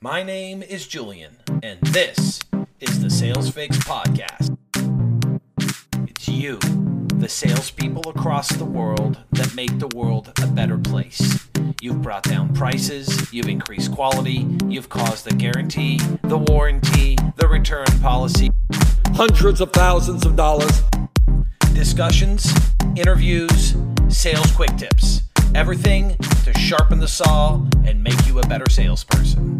My 0.00 0.22
name 0.22 0.62
is 0.62 0.86
Julian, 0.86 1.38
and 1.62 1.80
this 1.80 2.40
is 2.80 3.00
the 3.00 3.08
Sales 3.08 3.50
Fix 3.50 3.78
Podcast. 3.78 4.56
It's 6.06 6.28
you, 6.28 6.58
the 7.14 7.28
salespeople 7.28 8.10
across 8.10 8.50
the 8.50 8.64
world 8.66 9.18
that 9.32 9.54
make 9.54 9.78
the 9.78 9.88
world 9.88 10.32
a 10.42 10.46
better 10.48 10.76
place. 10.76 11.48
You've 11.80 12.02
brought 12.02 12.24
down 12.24 12.54
prices, 12.54 13.32
you've 13.32 13.48
increased 13.48 13.90
quality, 13.92 14.46
you've 14.68 14.90
caused 14.90 15.24
the 15.24 15.34
guarantee, 15.34 15.98
the 16.24 16.38
warranty, 16.38 17.16
the 17.36 17.48
return 17.48 17.86
policy, 18.02 18.50
hundreds 19.14 19.60
of 19.62 19.72
thousands 19.72 20.26
of 20.26 20.36
dollars. 20.36 20.82
discussions, 21.72 22.52
interviews, 22.96 23.74
sales 24.08 24.50
quick 24.52 24.76
tips. 24.76 25.22
Everything 25.54 26.16
to 26.44 26.52
sharpen 26.58 27.00
the 27.00 27.08
saw 27.08 27.60
and 27.86 28.02
make 28.02 28.26
you 28.26 28.38
a 28.38 28.46
better 28.46 28.68
salesperson. 28.70 29.55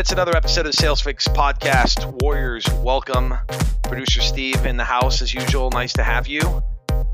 It's 0.00 0.12
another 0.12 0.34
episode 0.34 0.64
of 0.64 0.72
the 0.72 0.78
Sales 0.78 1.02
Fix 1.02 1.28
Podcast. 1.28 2.22
Warriors, 2.22 2.66
welcome. 2.82 3.34
Producer 3.82 4.22
Steve 4.22 4.64
in 4.64 4.78
the 4.78 4.84
house 4.84 5.20
as 5.20 5.34
usual. 5.34 5.68
Nice 5.68 5.92
to 5.92 6.02
have 6.02 6.26
you. 6.26 6.40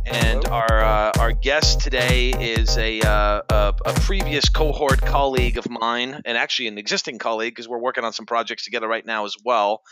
And 0.05 0.47
our 0.47 0.85
uh, 0.85 1.11
our 1.19 1.33
guest 1.33 1.81
today 1.81 2.31
is 2.31 2.79
a, 2.79 3.01
uh, 3.01 3.43
a 3.51 3.75
a 3.87 3.93
previous 4.03 4.49
cohort 4.49 5.01
colleague 5.01 5.59
of 5.59 5.69
mine, 5.69 6.23
and 6.25 6.39
actually 6.39 6.69
an 6.69 6.79
existing 6.79 7.19
colleague 7.19 7.57
because 7.57 7.69
we're 7.69 7.81
working 7.81 8.05
on 8.05 8.13
some 8.13 8.25
projects 8.25 8.63
together 8.63 8.87
right 8.87 9.05
now 9.05 9.25
as 9.25 9.35
well. 9.45 9.83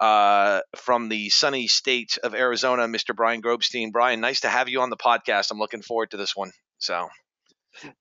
Uh, 0.00 0.60
from 0.76 1.08
the 1.08 1.28
sunny 1.30 1.66
state 1.66 2.16
of 2.22 2.32
Arizona, 2.32 2.84
Mr. 2.84 3.12
Bryan 3.12 3.42
Grobstein. 3.42 3.90
Bryan, 3.90 4.20
nice 4.20 4.42
to 4.42 4.48
have 4.48 4.68
you 4.68 4.82
on 4.82 4.90
the 4.90 4.96
podcast. 4.96 5.50
I'm 5.50 5.58
looking 5.58 5.82
forward 5.82 6.12
to 6.12 6.16
this 6.16 6.36
one. 6.36 6.52
So, 6.78 7.08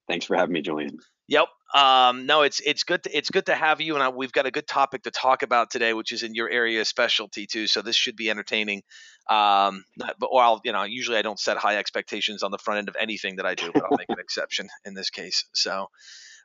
Thanks 0.08 0.28
for 0.28 0.36
having 0.36 0.54
me, 0.54 0.62
Julian. 0.62 1.00
Yep. 1.28 1.48
Um, 1.74 2.26
no, 2.26 2.44
it's 2.44 2.60
it's 2.60 2.84
good. 2.84 3.04
To, 3.04 3.18
it's 3.18 3.32
good 3.32 3.48
to 3.48 3.56
have 3.56 3.82
you, 3.82 3.96
and 3.96 4.04
I, 4.04 4.10
we've 4.10 4.32
got 4.32 4.46
a 4.46 4.52
good 4.52 4.68
topic 4.68 5.04
to 5.04 5.12
talk 5.12 5.44
about 5.44 5.72
today, 5.72 5.94
which 5.94 6.12
is 6.12 6.24
in 6.24 6.36
your 6.36 6.50
area 6.50 6.80
of 6.82 6.88
specialty 6.88 7.48
too. 7.48 7.68
So 7.68 7.82
this 7.82 7.96
should 7.96 8.16
be 8.16 8.30
entertaining. 8.30 8.84
Um, 9.30 9.84
but 9.98 10.30
well, 10.32 10.62
you 10.64 10.72
know, 10.72 10.84
usually 10.84 11.18
I 11.18 11.24
don't 11.24 11.40
set 11.40 11.58
high 11.58 11.78
expectations 11.78 12.44
on 12.44 12.52
the 12.52 12.60
front 12.60 12.78
end 12.78 12.90
of 12.90 12.96
anything 13.00 13.38
that 13.38 13.46
I 13.46 13.56
do, 13.56 13.72
but 13.74 13.84
I'll 13.84 13.98
make 13.98 14.10
an 14.10 14.20
exception 14.20 14.70
in 14.86 14.94
this 14.94 15.10
case. 15.10 15.46
So, 15.54 15.88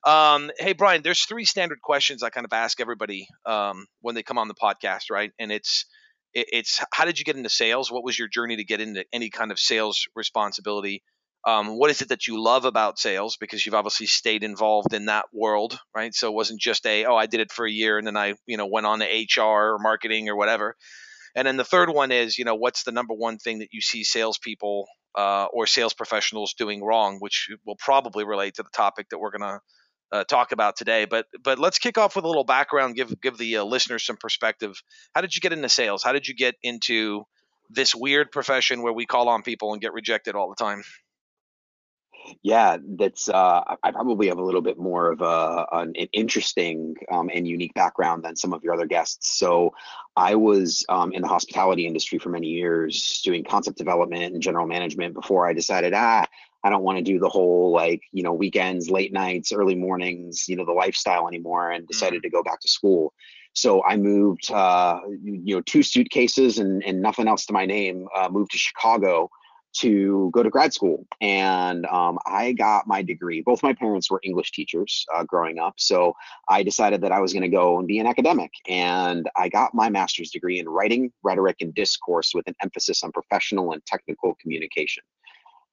um, 0.05 0.51
hey 0.59 0.73
Bryan, 0.73 1.03
there's 1.03 1.21
three 1.21 1.45
standard 1.45 1.83
questions 1.83 2.23
I 2.23 2.31
kind 2.31 2.47
of 2.47 2.53
ask 2.53 2.81
everybody 2.81 3.29
um, 3.45 3.87
when 4.01 4.15
they 4.15 4.23
come 4.23 4.39
on 4.39 4.49
the 4.49 4.55
podcast, 4.55 5.11
right? 5.11 5.31
And 5.39 5.53
it's 5.53 5.85
it, 6.33 6.47
it's 6.53 6.81
how 6.93 7.05
did 7.05 7.19
you 7.19 7.25
get 7.25 7.37
into 7.37 7.51
sales? 7.51 7.93
What 7.93 8.03
was 8.03 8.19
your 8.19 8.29
journey 8.29 8.57
to 8.57 8.65
get 8.65 8.81
into 8.81 9.05
any 9.13 9.31
kind 9.31 9.53
of 9.53 9.59
sales 9.59 10.07
responsibility? 10.17 11.03
Um, 11.47 11.79
what 11.79 11.91
is 11.91 12.03
it 12.03 12.09
that 12.11 12.27
you 12.27 12.43
love 12.43 12.65
about 12.65 12.99
sales? 12.99 13.37
Because 13.37 13.65
you've 13.65 13.75
obviously 13.75 14.07
stayed 14.07 14.43
involved 14.43 14.93
in 14.93 15.07
that 15.07 15.27
world 15.33 15.79
right? 15.95 16.15
So 16.15 16.29
it 16.29 16.35
wasn't 16.35 16.61
just 16.61 16.87
a 16.87 17.05
oh 17.07 17.17
i 17.17 17.27
did 17.27 17.41
it 17.41 17.53
for 17.53 17.67
a 17.67 17.71
year 17.71 17.99
and 17.99 18.07
then 18.07 18.17
i 18.17 18.35
you 18.47 18.57
know 18.57 18.67
went 18.67 18.87
on 18.87 19.01
to 19.01 19.07
hr 19.07 19.75
or 19.75 19.79
marketing 19.79 20.29
or 20.29 20.37
whatever. 20.37 20.77
And 21.37 21.47
then 21.47 21.57
the 21.57 21.65
third 21.65 21.91
one 21.91 22.13
is 22.13 22.39
you 22.39 22.45
know 22.45 22.55
what's 22.57 22.85
the 22.85 22.93
number 22.93 23.15
one 23.15 23.39
thing 23.39 23.61
that 23.61 23.69
you 23.73 23.81
see 23.81 24.05
salespeople 24.05 24.87
uh, 25.17 25.47
or 25.53 25.67
sales 25.67 25.95
professionals 25.95 26.55
doing 26.55 26.83
wrong 26.83 27.17
which 27.19 27.49
will 27.67 27.77
probably 27.77 28.25
relate 28.25 28.55
to 28.55 28.63
the 28.63 28.71
topic 28.71 29.09
that 29.11 29.19
we're 29.19 29.37
going 29.37 29.41
to 29.41 29.61
uh, 30.13 30.25
talk 30.25 30.53
about 30.53 30.77
today. 30.77 31.05
But 31.05 31.27
but 31.43 31.59
let's 31.59 31.79
kick 31.79 31.99
off 31.99 32.17
with 32.17 32.25
a 32.25 32.29
little 32.29 32.45
background 32.45 32.97
give 32.97 33.21
give 33.21 33.39
the 33.39 33.59
uh, 33.59 33.65
listeners 33.65 34.05
some 34.05 34.17
perspective. 34.17 34.81
How 35.15 35.21
did 35.21 35.35
you 35.35 35.41
get 35.41 35.53
into 35.53 35.69
sales? 35.69 36.03
How 36.03 36.13
did 36.13 36.27
you 36.29 36.35
get 36.35 36.57
into 36.63 37.25
this 37.71 37.95
weird 37.95 38.33
profession 38.33 38.83
where 38.83 38.93
we 38.93 39.07
call 39.07 39.29
on 39.29 39.43
people 39.43 39.73
and 39.73 39.81
get 39.81 39.93
rejected 39.93 40.35
all 40.35 40.49
the 40.49 40.63
time 40.63 40.83
Yeah, 42.43 42.79
that's. 42.97 43.29
Uh, 43.29 43.63
I 43.83 43.91
probably 43.93 44.29
have 44.29 44.39
a 44.39 44.43
little 44.43 44.61
bit 44.61 44.79
more 44.79 45.13
of 45.13 45.21
a 45.21 45.67
an, 45.73 45.93
an 45.97 46.09
interesting 46.13 46.95
um, 47.11 47.31
and 47.33 47.47
unique 47.47 47.75
background 47.75 48.25
than 48.25 48.37
some 48.37 48.53
of 48.53 48.63
your 48.63 48.75
other 48.75 48.87
guests. 48.87 49.39
So, 49.39 49.75
I 50.17 50.35
was 50.35 50.85
um, 50.89 51.13
in 51.13 51.23
the 51.23 51.29
hospitality 51.29 51.87
industry 51.87 52.19
for 52.19 52.29
many 52.31 52.49
years, 52.49 53.21
doing 53.25 53.45
concept 53.45 53.79
development 53.79 54.35
and 54.35 54.43
general 54.43 54.67
management 54.67 55.15
before 55.15 55.49
I 55.49 55.53
decided, 55.53 55.93
ah, 55.95 56.27
I 56.63 56.71
don't 56.71 56.83
want 56.83 56.99
to 56.99 57.05
do 57.05 57.19
the 57.19 57.29
whole 57.29 57.73
like 57.73 58.03
you 58.13 58.23
know 58.23 58.33
weekends, 58.33 58.91
late 58.91 59.13
nights, 59.13 59.53
early 59.53 59.75
mornings, 59.75 60.49
you 60.49 60.57
know, 60.57 60.65
the 60.65 60.73
lifestyle 60.73 61.29
anymore, 61.29 61.71
and 61.71 61.87
decided 61.87 62.23
to 62.23 62.31
go 62.31 62.43
back 62.43 62.61
to 62.61 62.69
school. 62.69 63.15
So 63.53 63.83
I 63.85 63.97
moved, 63.97 64.51
uh, 64.51 65.01
you 65.23 65.57
know, 65.57 65.61
two 65.63 65.83
suitcases 65.83 66.59
and 66.59 66.83
and 66.85 67.01
nothing 67.01 67.29
else 67.29 67.47
to 67.47 67.53
my 67.53 67.67
name. 67.67 68.07
Uh, 68.15 68.29
moved 68.31 68.53
to 68.53 68.59
Chicago 68.59 69.31
to 69.73 70.31
go 70.33 70.43
to 70.43 70.51
grad 70.51 70.73
school 70.75 71.07
and 71.21 71.87
um, 71.87 72.19
i 72.27 72.53
got 72.53 72.87
my 72.87 73.03
degree 73.03 73.41
both 73.41 73.63
my 73.63 73.73
parents 73.73 74.11
were 74.11 74.21
english 74.25 74.51
teachers 74.53 75.07
uh, 75.15 75.23
growing 75.25 75.59
up 75.59 75.75
so 75.79 76.13
i 76.49 76.63
decided 76.63 77.01
that 77.01 77.13
i 77.13 77.21
was 77.21 77.33
going 77.33 77.43
to 77.43 77.49
go 77.49 77.79
and 77.79 77.87
be 77.87 77.99
an 77.99 78.07
academic 78.07 78.51
and 78.69 79.29
i 79.37 79.49
got 79.49 79.73
my 79.75 79.89
master's 79.89 80.31
degree 80.31 80.59
in 80.59 80.69
writing 80.69 81.13
rhetoric 81.23 81.57
and 81.61 81.75
discourse 81.75 82.33
with 82.35 82.47
an 82.49 82.55
emphasis 82.63 83.03
on 83.05 83.13
professional 83.13 83.73
and 83.73 83.85
technical 83.87 84.35
communication 84.41 85.03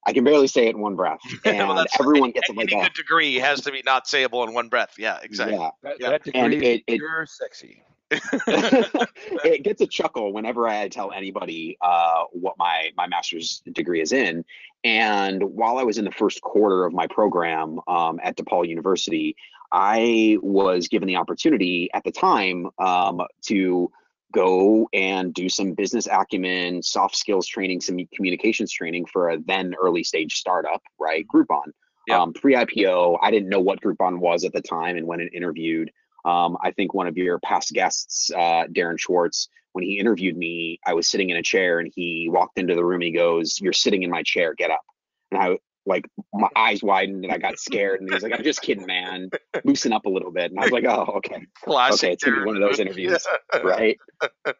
i 0.06 0.12
can 0.12 0.22
barely 0.22 0.46
say 0.46 0.66
it 0.68 0.74
in 0.76 0.80
one 0.80 0.94
breath 0.94 1.18
and 1.44 1.58
Well, 1.66 1.76
that's- 1.76 1.98
everyone 2.00 2.30
gets 2.30 2.48
it 2.50 2.56
any 2.58 2.72
like 2.74 2.84
good 2.92 2.94
degree 2.94 3.34
has 3.36 3.60
to 3.62 3.72
be 3.72 3.82
not 3.84 4.04
sayable 4.06 4.46
in 4.46 4.54
one 4.54 4.68
breath. 4.68 4.94
Yeah, 4.96 5.18
exactly. 5.22 5.56
yeah 5.58 5.70
That, 5.82 5.96
Yeah. 6.00 6.10
that 6.10 6.22
And 6.34 6.50
degree 6.52 6.66
it- 6.66 6.74
is 6.76 6.82
it- 6.86 6.98
pure 6.98 7.26
sexy. 7.26 7.82
it 8.10 9.62
gets 9.62 9.80
a 9.82 9.86
chuckle 9.86 10.32
whenever 10.32 10.66
I 10.66 10.88
tell 10.88 11.12
anybody 11.12 11.76
uh, 11.80 12.24
what 12.32 12.56
my 12.58 12.90
my 12.96 13.06
master's 13.06 13.62
degree 13.72 14.00
is 14.00 14.12
in. 14.12 14.44
And 14.84 15.42
while 15.42 15.78
I 15.78 15.82
was 15.82 15.98
in 15.98 16.04
the 16.04 16.12
first 16.12 16.40
quarter 16.40 16.84
of 16.84 16.92
my 16.92 17.06
program 17.06 17.80
um, 17.86 18.20
at 18.22 18.36
DePaul 18.36 18.66
University, 18.66 19.36
I 19.70 20.38
was 20.40 20.88
given 20.88 21.08
the 21.08 21.16
opportunity 21.16 21.90
at 21.92 22.04
the 22.04 22.12
time 22.12 22.68
um, 22.78 23.20
to 23.46 23.90
go 24.32 24.88
and 24.92 25.32
do 25.34 25.48
some 25.48 25.72
business 25.72 26.06
acumen, 26.06 26.82
soft 26.82 27.16
skills 27.16 27.46
training, 27.46 27.80
some 27.80 27.98
communications 28.14 28.72
training 28.72 29.06
for 29.06 29.30
a 29.30 29.38
then 29.38 29.74
early 29.80 30.04
stage 30.04 30.34
startup, 30.34 30.82
right? 30.98 31.26
Groupon. 31.32 31.72
Um, 32.10 32.32
Pre 32.32 32.54
IPO, 32.54 33.18
I 33.20 33.30
didn't 33.30 33.50
know 33.50 33.60
what 33.60 33.82
Groupon 33.82 34.18
was 34.18 34.44
at 34.44 34.54
the 34.54 34.62
time, 34.62 34.96
and 34.96 35.06
when 35.06 35.20
it 35.20 35.34
interviewed, 35.34 35.90
um, 36.24 36.56
I 36.62 36.72
think 36.72 36.94
one 36.94 37.06
of 37.06 37.16
your 37.16 37.38
past 37.38 37.72
guests, 37.72 38.30
uh, 38.34 38.64
Darren 38.72 38.98
Schwartz, 38.98 39.48
when 39.72 39.84
he 39.84 39.98
interviewed 39.98 40.36
me, 40.36 40.80
I 40.86 40.94
was 40.94 41.08
sitting 41.08 41.30
in 41.30 41.36
a 41.36 41.42
chair 41.42 41.78
and 41.78 41.92
he 41.94 42.28
walked 42.30 42.58
into 42.58 42.74
the 42.74 42.84
room. 42.84 43.00
He 43.00 43.12
goes, 43.12 43.60
You're 43.60 43.72
sitting 43.72 44.02
in 44.02 44.10
my 44.10 44.22
chair, 44.22 44.54
get 44.54 44.70
up. 44.70 44.82
And 45.30 45.40
I 45.40 45.58
like 45.86 46.04
my 46.34 46.48
eyes 46.54 46.82
widened 46.82 47.24
and 47.24 47.32
I 47.32 47.38
got 47.38 47.58
scared. 47.58 48.00
And 48.00 48.08
he 48.08 48.14
was 48.14 48.22
like, 48.22 48.32
I'm 48.32 48.44
just 48.44 48.60
kidding, 48.60 48.86
man. 48.86 49.30
Loosen 49.64 49.92
up 49.92 50.04
a 50.06 50.08
little 50.08 50.30
bit. 50.30 50.50
And 50.50 50.60
I 50.60 50.64
was 50.64 50.72
like, 50.72 50.84
Oh, 50.84 51.04
okay. 51.16 51.46
Classic. 51.64 52.04
Okay, 52.04 52.12
it's 52.12 52.22
gonna 52.22 52.38
be 52.38 52.44
one 52.44 52.56
of 52.56 52.62
those 52.62 52.78
interviews. 52.78 53.26
Right. 53.64 53.98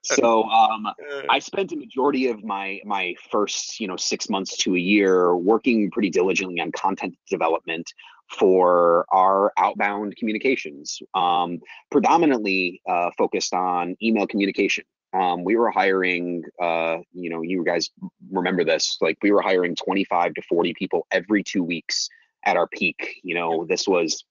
So 0.03 0.45
um 0.45 0.87
I 1.29 1.39
spent 1.39 1.73
a 1.73 1.77
majority 1.77 2.29
of 2.29 2.43
my 2.43 2.81
my 2.85 3.15
first, 3.31 3.81
you 3.81 3.87
know, 3.87 3.97
six 3.97 4.29
months 4.29 4.57
to 4.59 4.75
a 4.75 4.79
year 4.79 5.37
working 5.37 5.91
pretty 5.91 6.11
diligently 6.11 6.61
on 6.61 6.73
content 6.73 7.17
development 7.29 7.93
for 8.31 9.07
our 9.11 9.53
outbound 9.57 10.17
communications, 10.17 10.99
um, 11.15 11.61
predominantly 11.91 12.81
uh, 12.89 13.11
focused 13.17 13.55
on 13.55 13.97
email 14.03 14.27
communication. 14.27 14.85
Um, 15.15 15.43
we 15.43 15.57
were 15.57 15.71
hiring, 15.71 16.43
uh, 16.61 16.99
you 17.13 17.31
know, 17.31 17.41
you 17.43 17.65
guys 17.65 17.91
remember 18.31 18.65
this, 18.65 18.99
like 19.01 19.17
we 19.23 19.33
were 19.33 19.41
hiring 19.41 19.75
25 19.75 20.35
to 20.35 20.43
40 20.43 20.75
people 20.75 21.07
every 21.11 21.43
two 21.43 21.65
weeks 21.65 22.09
at 22.45 22.57
our 22.57 22.69
peak. 22.69 23.17
You 23.23 23.35
know, 23.35 23.65
this 23.67 23.89
was 23.89 24.25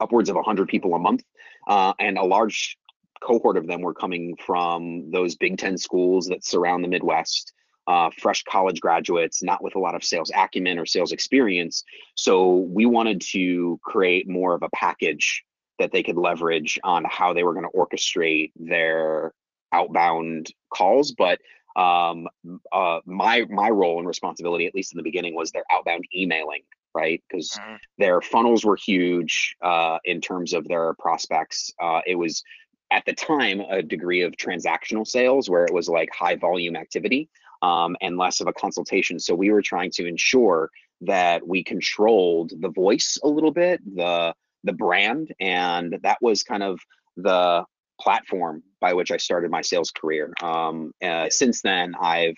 upwards 0.00 0.28
of 0.28 0.36
100 0.36 0.68
people 0.68 0.94
a 0.94 0.98
month, 0.98 1.22
uh, 1.66 1.92
and 1.98 2.16
a 2.16 2.24
large 2.24 2.76
cohort 3.20 3.56
of 3.56 3.66
them 3.66 3.80
were 3.80 3.94
coming 3.94 4.36
from 4.36 5.10
those 5.10 5.34
Big 5.34 5.58
Ten 5.58 5.76
schools 5.76 6.26
that 6.26 6.44
surround 6.44 6.84
the 6.84 6.88
Midwest. 6.88 7.52
Uh, 7.88 8.10
fresh 8.18 8.42
college 8.44 8.82
graduates, 8.82 9.42
not 9.42 9.62
with 9.64 9.74
a 9.74 9.78
lot 9.78 9.94
of 9.94 10.04
sales 10.04 10.30
acumen 10.36 10.78
or 10.78 10.84
sales 10.84 11.10
experience. 11.10 11.84
So 12.16 12.56
we 12.56 12.84
wanted 12.84 13.22
to 13.32 13.80
create 13.82 14.28
more 14.28 14.54
of 14.54 14.62
a 14.62 14.68
package 14.74 15.42
that 15.78 15.90
they 15.90 16.02
could 16.02 16.18
leverage 16.18 16.78
on 16.84 17.06
how 17.08 17.32
they 17.32 17.44
were 17.44 17.54
going 17.54 17.64
to 17.64 17.78
orchestrate 17.78 18.52
their 18.56 19.32
outbound 19.72 20.52
calls. 20.70 21.12
But 21.12 21.38
um, 21.76 22.28
uh, 22.72 23.00
my 23.06 23.46
my 23.48 23.70
role 23.70 23.98
and 23.98 24.06
responsibility, 24.06 24.66
at 24.66 24.74
least 24.74 24.92
in 24.92 24.98
the 24.98 25.02
beginning, 25.02 25.34
was 25.34 25.50
their 25.52 25.64
outbound 25.72 26.04
emailing, 26.14 26.64
right? 26.94 27.22
Because 27.30 27.58
Mhm. 27.58 27.78
their 27.96 28.20
funnels 28.20 28.66
were 28.66 28.76
huge 28.76 29.56
uh, 29.62 29.98
in 30.04 30.20
terms 30.20 30.52
of 30.52 30.68
their 30.68 30.92
prospects. 30.98 31.72
Uh, 31.80 32.02
it 32.06 32.16
was 32.16 32.42
at 32.90 33.04
the 33.06 33.14
time 33.14 33.60
a 33.60 33.82
degree 33.82 34.22
of 34.22 34.32
transactional 34.32 35.06
sales 35.06 35.48
where 35.48 35.64
it 35.64 35.72
was 35.72 35.88
like 35.88 36.10
high 36.12 36.36
volume 36.36 36.76
activity 36.76 37.30
um, 37.62 37.96
and 38.00 38.16
less 38.16 38.40
of 38.40 38.46
a 38.46 38.52
consultation. 38.52 39.18
So 39.18 39.34
we 39.34 39.50
were 39.50 39.62
trying 39.62 39.90
to 39.92 40.06
ensure 40.06 40.70
that 41.02 41.46
we 41.46 41.62
controlled 41.62 42.52
the 42.60 42.70
voice 42.70 43.18
a 43.22 43.28
little 43.28 43.52
bit, 43.52 43.80
the 43.94 44.34
the 44.64 44.72
brand, 44.72 45.32
and 45.40 45.98
that 46.02 46.18
was 46.20 46.42
kind 46.42 46.62
of 46.62 46.80
the 47.16 47.64
platform 48.00 48.62
by 48.80 48.92
which 48.92 49.10
I 49.10 49.16
started 49.16 49.50
my 49.50 49.62
sales 49.62 49.90
career. 49.90 50.32
Um, 50.42 50.92
uh, 51.02 51.30
since 51.30 51.62
then, 51.62 51.94
I've 52.00 52.36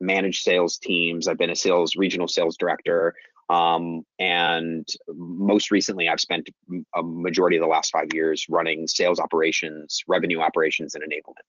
managed 0.00 0.42
sales 0.42 0.78
teams. 0.78 1.28
I've 1.28 1.38
been 1.38 1.50
a 1.50 1.56
sales 1.56 1.96
regional 1.96 2.28
sales 2.28 2.56
director. 2.56 3.14
Um, 3.48 4.04
and 4.18 4.86
most 5.08 5.70
recently, 5.70 6.08
I've 6.08 6.20
spent 6.20 6.48
a 6.94 7.02
majority 7.02 7.56
of 7.56 7.62
the 7.62 7.66
last 7.68 7.90
five 7.90 8.08
years 8.14 8.46
running 8.48 8.86
sales 8.86 9.20
operations, 9.20 10.02
revenue 10.08 10.40
operations, 10.40 10.94
and 10.94 11.04
enablement. 11.04 11.44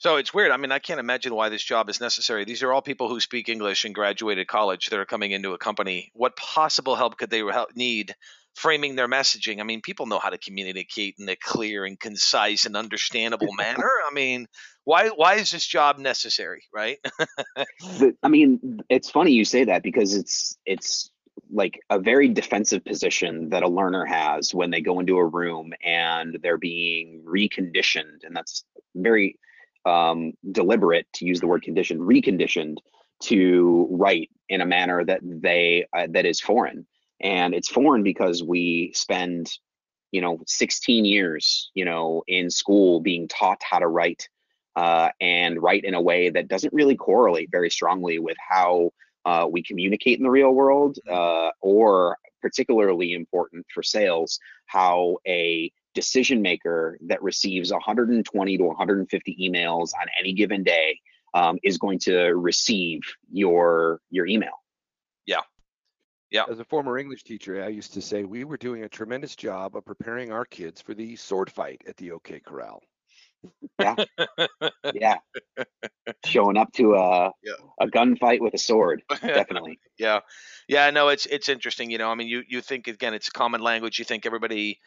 So 0.00 0.16
it's 0.16 0.32
weird. 0.32 0.50
I 0.50 0.56
mean, 0.56 0.72
I 0.72 0.78
can't 0.78 0.98
imagine 0.98 1.34
why 1.34 1.50
this 1.50 1.62
job 1.62 1.90
is 1.90 2.00
necessary. 2.00 2.46
These 2.46 2.62
are 2.62 2.72
all 2.72 2.80
people 2.80 3.10
who 3.10 3.20
speak 3.20 3.50
English 3.50 3.84
and 3.84 3.94
graduated 3.94 4.46
college 4.46 4.86
that 4.86 4.98
are 4.98 5.04
coming 5.04 5.32
into 5.32 5.52
a 5.52 5.58
company. 5.58 6.10
What 6.14 6.36
possible 6.36 6.96
help 6.96 7.18
could 7.18 7.28
they 7.28 7.42
need 7.74 8.14
framing 8.54 8.96
their 8.96 9.08
messaging? 9.08 9.60
I 9.60 9.64
mean, 9.64 9.82
people 9.82 10.06
know 10.06 10.18
how 10.18 10.30
to 10.30 10.38
communicate 10.38 11.16
in 11.18 11.28
a 11.28 11.36
clear 11.36 11.84
and 11.84 12.00
concise 12.00 12.64
and 12.64 12.78
understandable 12.78 13.52
manner. 13.58 13.90
I 14.10 14.14
mean, 14.14 14.46
why 14.84 15.08
why 15.08 15.34
is 15.34 15.50
this 15.50 15.66
job 15.66 15.98
necessary, 15.98 16.62
right? 16.72 16.96
I 18.22 18.28
mean, 18.28 18.80
it's 18.88 19.10
funny 19.10 19.32
you 19.32 19.44
say 19.44 19.64
that 19.64 19.82
because 19.82 20.14
it's 20.14 20.56
it's 20.64 21.10
like 21.52 21.78
a 21.90 21.98
very 21.98 22.28
defensive 22.28 22.86
position 22.86 23.50
that 23.50 23.64
a 23.64 23.68
learner 23.68 24.06
has 24.06 24.54
when 24.54 24.70
they 24.70 24.80
go 24.80 24.98
into 24.98 25.18
a 25.18 25.26
room 25.26 25.74
and 25.84 26.38
they're 26.42 26.56
being 26.56 27.22
reconditioned 27.26 28.24
and 28.24 28.34
that's 28.34 28.64
very 28.94 29.36
um, 29.84 30.32
deliberate 30.52 31.06
to 31.14 31.24
use 31.24 31.40
the 31.40 31.46
word 31.46 31.62
conditioned, 31.62 32.00
reconditioned 32.00 32.76
to 33.24 33.86
write 33.90 34.30
in 34.48 34.60
a 34.60 34.66
manner 34.66 35.04
that 35.04 35.20
they 35.22 35.86
uh, 35.96 36.06
that 36.10 36.26
is 36.26 36.40
foreign, 36.40 36.86
and 37.20 37.54
it's 37.54 37.68
foreign 37.68 38.02
because 38.02 38.42
we 38.42 38.92
spend, 38.94 39.50
you 40.10 40.20
know, 40.20 40.38
16 40.46 41.04
years, 41.04 41.70
you 41.74 41.84
know, 41.84 42.22
in 42.26 42.50
school 42.50 43.00
being 43.00 43.28
taught 43.28 43.62
how 43.62 43.78
to 43.78 43.86
write, 43.86 44.28
uh, 44.76 45.10
and 45.20 45.62
write 45.62 45.84
in 45.84 45.94
a 45.94 46.00
way 46.00 46.30
that 46.30 46.48
doesn't 46.48 46.72
really 46.72 46.96
correlate 46.96 47.50
very 47.50 47.70
strongly 47.70 48.18
with 48.18 48.36
how 48.38 48.90
uh, 49.24 49.46
we 49.50 49.62
communicate 49.62 50.18
in 50.18 50.24
the 50.24 50.30
real 50.30 50.52
world, 50.52 50.98
uh, 51.10 51.50
or 51.60 52.16
particularly 52.40 53.12
important 53.12 53.66
for 53.72 53.82
sales, 53.82 54.38
how 54.66 55.18
a 55.26 55.70
decision 55.94 56.42
maker 56.42 56.98
that 57.06 57.22
receives 57.22 57.72
120 57.72 58.56
to 58.58 58.64
150 58.64 59.36
emails 59.40 59.92
on 59.94 60.06
any 60.18 60.32
given 60.32 60.62
day 60.62 60.98
um, 61.34 61.58
is 61.62 61.78
going 61.78 61.98
to 62.00 62.16
receive 62.34 63.00
your 63.30 64.00
your 64.10 64.26
email. 64.26 64.62
Yeah. 65.26 65.40
Yeah. 66.30 66.44
As 66.48 66.60
a 66.60 66.64
former 66.64 66.98
English 66.98 67.24
teacher, 67.24 67.62
I 67.62 67.68
used 67.68 67.94
to 67.94 68.02
say 68.02 68.24
we 68.24 68.44
were 68.44 68.56
doing 68.56 68.84
a 68.84 68.88
tremendous 68.88 69.34
job 69.36 69.76
of 69.76 69.84
preparing 69.84 70.32
our 70.32 70.44
kids 70.44 70.80
for 70.80 70.94
the 70.94 71.16
sword 71.16 71.50
fight 71.50 71.82
at 71.88 71.96
the 71.96 72.12
OK 72.12 72.40
Corral. 72.40 72.82
Yeah. 73.78 73.96
yeah. 74.94 75.16
Showing 76.24 76.56
up 76.56 76.72
to 76.74 76.94
a 76.94 77.32
yeah. 77.42 77.52
a 77.80 77.86
gunfight 77.86 78.40
with 78.40 78.54
a 78.54 78.58
sword. 78.58 79.02
Definitely. 79.20 79.78
yeah. 79.98 80.20
Yeah, 80.68 80.90
no, 80.90 81.08
it's 81.08 81.26
it's 81.26 81.48
interesting, 81.48 81.90
you 81.90 81.98
know. 81.98 82.10
I 82.10 82.14
mean, 82.14 82.28
you 82.28 82.42
you 82.48 82.60
think 82.60 82.86
again 82.86 83.14
it's 83.14 83.30
common 83.30 83.60
language, 83.60 83.98
you 83.98 84.04
think 84.04 84.26
everybody 84.26 84.78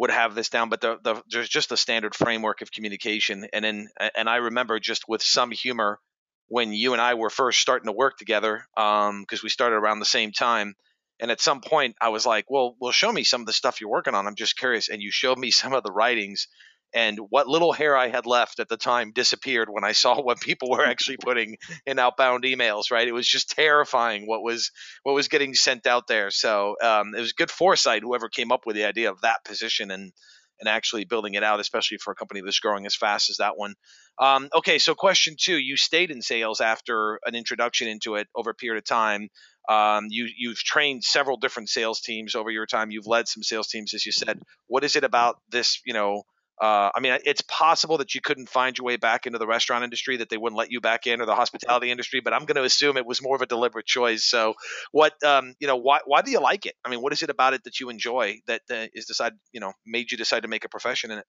would 0.00 0.10
have 0.10 0.34
this 0.34 0.48
down, 0.48 0.70
but 0.70 0.80
the, 0.80 0.98
the, 1.04 1.22
there's 1.28 1.48
just 1.48 1.72
a 1.72 1.76
standard 1.76 2.14
framework 2.14 2.62
of 2.62 2.72
communication. 2.72 3.46
And 3.52 3.62
then, 3.62 3.88
and 4.16 4.30
I 4.30 4.36
remember 4.36 4.80
just 4.80 5.06
with 5.06 5.22
some 5.22 5.50
humor 5.50 6.00
when 6.48 6.72
you 6.72 6.94
and 6.94 7.02
I 7.02 7.14
were 7.14 7.28
first 7.28 7.60
starting 7.60 7.84
to 7.84 7.92
work 7.92 8.16
together, 8.16 8.64
because 8.74 9.10
um, 9.10 9.26
we 9.42 9.50
started 9.50 9.76
around 9.76 9.98
the 9.98 10.06
same 10.06 10.32
time. 10.32 10.74
And 11.20 11.30
at 11.30 11.42
some 11.42 11.60
point, 11.60 11.96
I 12.00 12.08
was 12.08 12.24
like, 12.24 12.46
"Well, 12.48 12.76
well, 12.80 12.92
show 12.92 13.12
me 13.12 13.24
some 13.24 13.42
of 13.42 13.46
the 13.46 13.52
stuff 13.52 13.78
you're 13.78 13.90
working 13.90 14.14
on. 14.14 14.26
I'm 14.26 14.36
just 14.36 14.56
curious." 14.56 14.88
And 14.88 15.02
you 15.02 15.10
showed 15.10 15.36
me 15.36 15.50
some 15.60 15.74
of 15.74 15.82
the 15.82 15.92
writings, 15.92 16.48
and 16.92 17.18
what 17.28 17.46
little 17.46 17.72
hair 17.72 17.96
I 17.96 18.08
had 18.08 18.26
left 18.26 18.60
at 18.60 18.68
the 18.68 18.76
time 18.76 19.12
disappeared 19.12 19.68
when 19.70 19.84
I 19.84 19.92
saw 19.92 20.20
what 20.22 20.40
people 20.40 20.70
were 20.70 20.84
actually 20.84 21.18
putting 21.18 21.56
in 21.86 21.98
outbound 21.98 22.44
emails. 22.44 22.90
Right, 22.90 23.08
it 23.08 23.12
was 23.12 23.28
just 23.28 23.50
terrifying 23.50 24.26
what 24.26 24.42
was 24.42 24.70
what 25.02 25.14
was 25.14 25.28
getting 25.28 25.54
sent 25.54 25.86
out 25.86 26.06
there. 26.06 26.30
So 26.30 26.76
um, 26.82 27.14
it 27.14 27.20
was 27.20 27.32
good 27.32 27.50
foresight 27.50 28.02
whoever 28.02 28.28
came 28.28 28.52
up 28.52 28.66
with 28.66 28.76
the 28.76 28.84
idea 28.84 29.10
of 29.10 29.20
that 29.22 29.44
position 29.44 29.90
and 29.90 30.12
and 30.60 30.68
actually 30.68 31.06
building 31.06 31.34
it 31.34 31.42
out, 31.42 31.58
especially 31.58 31.96
for 31.96 32.12
a 32.12 32.14
company 32.14 32.42
that's 32.42 32.58
growing 32.58 32.84
as 32.84 32.94
fast 32.94 33.30
as 33.30 33.38
that 33.38 33.56
one. 33.56 33.74
Um, 34.18 34.50
okay, 34.54 34.78
so 34.78 34.94
question 34.94 35.36
two: 35.38 35.56
You 35.56 35.76
stayed 35.76 36.10
in 36.10 36.20
sales 36.20 36.60
after 36.60 37.18
an 37.24 37.34
introduction 37.34 37.88
into 37.88 38.16
it 38.16 38.28
over 38.34 38.50
a 38.50 38.54
period 38.54 38.78
of 38.78 38.84
time. 38.84 39.28
Um, 39.68 40.06
you 40.10 40.28
you've 40.36 40.58
trained 40.58 41.04
several 41.04 41.38
different 41.38 41.70
sales 41.70 42.00
teams 42.00 42.34
over 42.34 42.50
your 42.50 42.66
time. 42.66 42.90
You've 42.90 43.06
led 43.06 43.28
some 43.28 43.42
sales 43.42 43.68
teams, 43.68 43.94
as 43.94 44.04
you 44.04 44.12
said. 44.12 44.40
What 44.66 44.84
is 44.84 44.96
it 44.96 45.04
about 45.04 45.38
this? 45.50 45.80
You 45.86 45.94
know 45.94 46.24
uh, 46.60 46.90
I 46.94 47.00
mean, 47.00 47.16
it's 47.24 47.40
possible 47.42 47.96
that 47.98 48.14
you 48.14 48.20
couldn't 48.20 48.50
find 48.50 48.76
your 48.76 48.84
way 48.84 48.96
back 48.96 49.26
into 49.26 49.38
the 49.38 49.46
restaurant 49.46 49.82
industry, 49.82 50.18
that 50.18 50.28
they 50.28 50.36
wouldn't 50.36 50.58
let 50.58 50.70
you 50.70 50.80
back 50.80 51.06
in, 51.06 51.22
or 51.22 51.26
the 51.26 51.34
hospitality 51.34 51.90
industry. 51.90 52.20
But 52.20 52.34
I'm 52.34 52.44
going 52.44 52.56
to 52.56 52.64
assume 52.64 52.98
it 52.98 53.06
was 53.06 53.22
more 53.22 53.34
of 53.34 53.40
a 53.40 53.46
deliberate 53.46 53.86
choice. 53.86 54.24
So, 54.24 54.54
what 54.92 55.14
um, 55.24 55.54
you 55.58 55.66
know, 55.66 55.76
why 55.76 56.00
why 56.04 56.20
do 56.20 56.30
you 56.30 56.40
like 56.40 56.66
it? 56.66 56.74
I 56.84 56.90
mean, 56.90 57.00
what 57.00 57.14
is 57.14 57.22
it 57.22 57.30
about 57.30 57.54
it 57.54 57.64
that 57.64 57.80
you 57.80 57.88
enjoy 57.88 58.40
that 58.46 58.60
uh, 58.70 58.86
is 58.92 59.06
decide 59.06 59.32
you 59.52 59.60
know 59.60 59.72
made 59.86 60.12
you 60.12 60.18
decide 60.18 60.42
to 60.42 60.48
make 60.48 60.66
a 60.66 60.68
profession 60.68 61.10
in 61.10 61.18
it? 61.18 61.24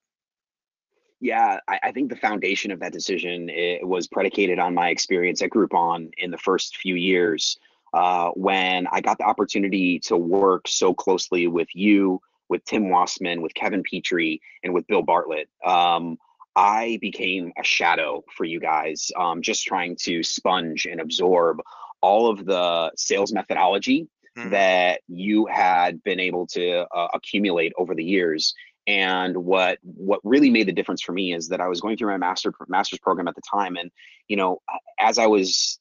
Yeah, 1.22 1.60
I, 1.68 1.80
I 1.84 1.92
think 1.94 2.10
the 2.10 2.18
foundation 2.18 2.72
of 2.72 2.80
that 2.82 2.92
decision 2.92 3.50
was 3.84 4.08
predicated 4.08 4.60
on 4.60 4.74
my 4.74 4.90
experience 4.90 5.42
at 5.42 5.52
Groupon 5.52 6.10
in 6.18 6.32
the 6.32 6.38
first 6.38 6.76
few 6.76 6.96
years. 6.96 7.58
Uh, 7.94 8.30
when 8.32 8.88
I 8.88 9.02
got 9.02 9.18
the 9.18 9.26
opportunity 9.26 10.00
to 10.00 10.16
work 10.18 10.68
so 10.68 10.94
closely 10.94 11.48
with 11.48 11.68
you 11.74 12.22
with 12.52 12.64
Tim 12.66 12.90
Wassman, 12.90 13.42
with 13.42 13.56
Kevin 13.56 13.82
Petrie, 13.82 14.42
and 14.64 14.74
with 14.74 14.86
Bill 14.86 15.02
Bartlett. 15.02 15.50
Um, 15.66 16.18
I 16.56 17.00
became 17.02 17.54
a 17.58 17.64
shadow 17.64 18.24
for 18.36 18.44
you 18.44 18.60
guys, 18.60 19.10
um, 19.18 19.42
just 19.42 19.66
trying 19.66 19.96
to 20.02 20.22
sponge 20.22 20.86
and 20.86 21.00
absorb 21.00 21.62
all 22.02 22.30
of 22.30 22.46
the 22.46 22.92
sales 22.98 23.32
methodology 23.32 24.08
mm-hmm. 24.38 24.50
that 24.50 25.00
you 25.08 25.46
had 25.46 26.04
been 26.04 26.20
able 26.20 26.46
to 26.48 26.86
uh, 26.94 27.08
accumulate 27.14 27.72
over 27.78 27.96
the 27.96 28.04
years. 28.04 28.54
And 28.86 29.38
what 29.38 29.78
what 29.84 30.20
really 30.24 30.50
made 30.50 30.68
the 30.68 30.74
difference 30.74 31.02
for 31.02 31.14
me 31.14 31.34
is 31.34 31.48
that 31.50 31.62
I 31.62 31.68
was 31.68 31.80
going 31.80 31.96
through 31.96 32.12
my 32.12 32.18
master 32.18 32.52
master's 32.68 33.00
program 33.00 33.28
at 33.28 33.36
the 33.36 33.42
time, 33.50 33.78
and 33.78 33.92
you 34.28 34.36
know, 34.36 34.62
as 35.00 35.20
I 35.20 35.28
was 35.28 35.80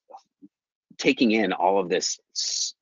taking 0.99 1.33
in 1.33 1.53
all 1.53 1.81
of 1.81 1.89
this 1.89 2.21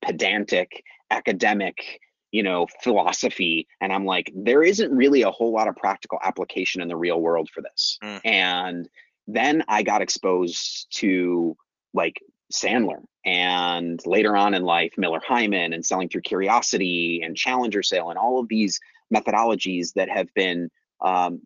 pedantic 0.03 0.83
academic 1.11 2.01
you 2.33 2.43
know 2.43 2.67
philosophy 2.83 3.67
and 3.81 3.93
i'm 3.93 4.05
like 4.05 4.31
there 4.35 4.63
isn't 4.63 4.95
really 4.95 5.23
a 5.23 5.31
whole 5.31 5.53
lot 5.53 5.69
of 5.69 5.77
practical 5.77 6.19
application 6.23 6.81
in 6.83 6.89
the 6.89 6.97
real 6.97 7.21
world 7.21 7.49
for 7.53 7.63
this 7.63 7.99
mm. 8.03 8.21
and 8.25 8.89
then 9.27 9.63
i 9.69 9.83
got 9.83 10.03
exposed 10.03 10.87
to 10.91 11.57
like 11.95 12.21
sandler 12.53 13.03
and 13.25 14.01
later 14.07 14.35
on 14.37 14.55
in 14.55 14.63
life 14.63 14.95
Miller 14.97 15.21
Heiman 15.21 15.75
and 15.75 15.85
selling 15.85 16.09
through 16.09 16.23
curiosity 16.23 17.21
and 17.23 17.37
challenger 17.37 17.83
sale 17.83 18.09
and 18.09 18.19
all 18.19 18.41
of 18.41 18.49
these 18.49 18.81
methodologies 19.15 19.93
that 19.95 20.09
have 20.09 20.33
been 20.35 20.71
um, 21.03 21.43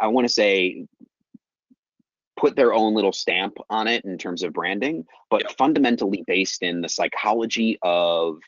i 0.00 0.06
want 0.06 0.26
to 0.26 0.32
say 0.32 0.86
put 2.38 2.56
their 2.56 2.74
own 2.74 2.94
little 2.94 3.12
stamp 3.12 3.56
on 3.70 3.86
it 3.88 4.04
in 4.04 4.18
terms 4.18 4.42
of 4.42 4.52
branding 4.52 5.04
but 5.30 5.42
yep. 5.42 5.56
fundamentally 5.56 6.24
based 6.26 6.62
in 6.62 6.80
the 6.80 6.88
psychology 6.88 7.78
of 7.82 8.38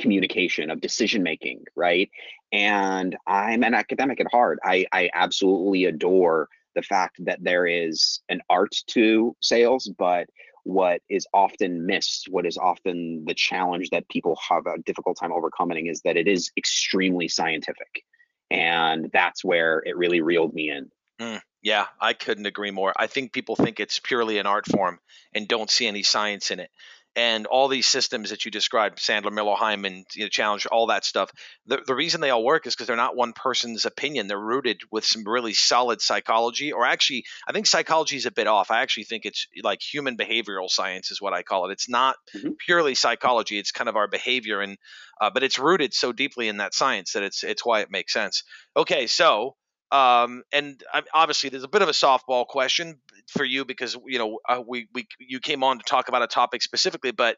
communication 0.00 0.70
of 0.70 0.80
decision 0.80 1.22
making 1.22 1.64
right? 1.76 2.10
And 2.52 3.16
i'm 3.26 3.62
an 3.62 3.74
academic 3.74 4.20
at 4.20 4.30
heart. 4.30 4.58
I 4.64 4.86
i 4.92 5.10
absolutely 5.14 5.84
adore 5.84 6.48
the 6.74 6.82
fact 6.82 7.16
that 7.24 7.42
there 7.42 7.66
is 7.66 8.20
an 8.28 8.40
art 8.48 8.74
to 8.88 9.36
sales 9.40 9.90
but 9.98 10.26
what 10.64 11.00
is 11.08 11.26
often 11.32 11.86
missed 11.86 12.28
what 12.30 12.46
is 12.46 12.58
often 12.58 13.24
the 13.26 13.34
challenge 13.34 13.90
that 13.90 14.08
people 14.08 14.38
have 14.48 14.66
a 14.66 14.78
difficult 14.84 15.16
time 15.18 15.32
overcoming 15.32 15.86
is 15.86 16.02
that 16.02 16.16
it 16.16 16.28
is 16.28 16.50
extremely 16.56 17.28
scientific. 17.28 18.04
And 18.50 19.10
that's 19.12 19.44
where 19.44 19.82
it 19.86 19.96
really 19.96 20.20
reeled 20.20 20.52
me 20.52 20.70
in. 20.70 20.90
Mm, 21.20 21.40
yeah 21.62 21.86
i 22.00 22.12
couldn't 22.14 22.46
agree 22.46 22.70
more. 22.70 22.92
I 22.96 23.06
think 23.06 23.32
people 23.32 23.56
think 23.56 23.78
it's 23.78 23.98
purely 24.00 24.38
an 24.38 24.46
art 24.46 24.66
form 24.66 24.98
and 25.34 25.46
don't 25.46 25.70
see 25.70 25.86
any 25.86 26.02
science 26.02 26.50
in 26.50 26.60
it 26.60 26.70
and 27.16 27.46
all 27.46 27.68
these 27.68 27.88
systems 27.88 28.30
that 28.30 28.44
you 28.44 28.50
described, 28.50 28.98
Sandler, 28.98 29.32
Miller, 29.32 29.56
Heiman, 29.56 30.04
you 30.14 30.22
know, 30.22 30.28
Challenge, 30.28 30.66
all 30.66 30.86
that 30.88 31.04
stuff. 31.04 31.30
The, 31.66 31.82
the 31.84 31.94
reason 31.94 32.20
they 32.20 32.30
all 32.30 32.44
work 32.44 32.66
is 32.66 32.74
because 32.74 32.86
they're 32.86 32.96
not 32.96 33.16
one 33.16 33.32
person's 33.32 33.84
opinion. 33.84 34.28
They're 34.28 34.38
rooted 34.38 34.82
with 34.92 35.04
some 35.04 35.24
really 35.26 35.52
solid 35.52 36.00
psychology, 36.00 36.72
or 36.72 36.86
actually, 36.86 37.24
I 37.48 37.52
think 37.52 37.66
psychology 37.66 38.16
is 38.16 38.26
a 38.26 38.30
bit 38.30 38.46
off. 38.46 38.70
I 38.70 38.82
actually 38.82 39.04
think 39.04 39.24
it's 39.24 39.48
like 39.62 39.80
human 39.82 40.16
behavioral 40.16 40.70
science 40.70 41.10
is 41.10 41.20
what 41.20 41.32
I 41.32 41.42
call 41.42 41.68
it. 41.68 41.72
It's 41.72 41.88
not 41.88 42.16
mm-hmm. 42.34 42.50
purely 42.64 42.94
psychology. 42.94 43.58
It's 43.58 43.72
kind 43.72 43.88
of 43.88 43.96
our 43.96 44.08
behavior, 44.08 44.60
and 44.60 44.78
uh, 45.20 45.30
but 45.30 45.42
it's 45.42 45.58
rooted 45.58 45.92
so 45.92 46.12
deeply 46.12 46.48
in 46.48 46.58
that 46.58 46.74
science 46.74 47.12
that 47.12 47.22
it's 47.22 47.42
it's 47.42 47.64
why 47.64 47.80
it 47.80 47.90
makes 47.90 48.12
sense. 48.12 48.44
Okay, 48.76 49.06
so 49.08 49.56
um, 49.92 50.42
and 50.52 50.82
obviously, 51.12 51.50
there's 51.50 51.64
a 51.64 51.68
bit 51.68 51.82
of 51.82 51.88
a 51.88 51.92
softball 51.92 52.46
question 52.46 53.00
for 53.28 53.44
you 53.44 53.64
because 53.64 53.96
you 54.06 54.18
know 54.18 54.38
uh, 54.48 54.62
we 54.66 54.88
we 54.94 55.06
you 55.18 55.40
came 55.40 55.64
on 55.64 55.78
to 55.78 55.84
talk 55.84 56.08
about 56.08 56.22
a 56.22 56.26
topic 56.26 56.62
specifically, 56.62 57.10
but 57.10 57.36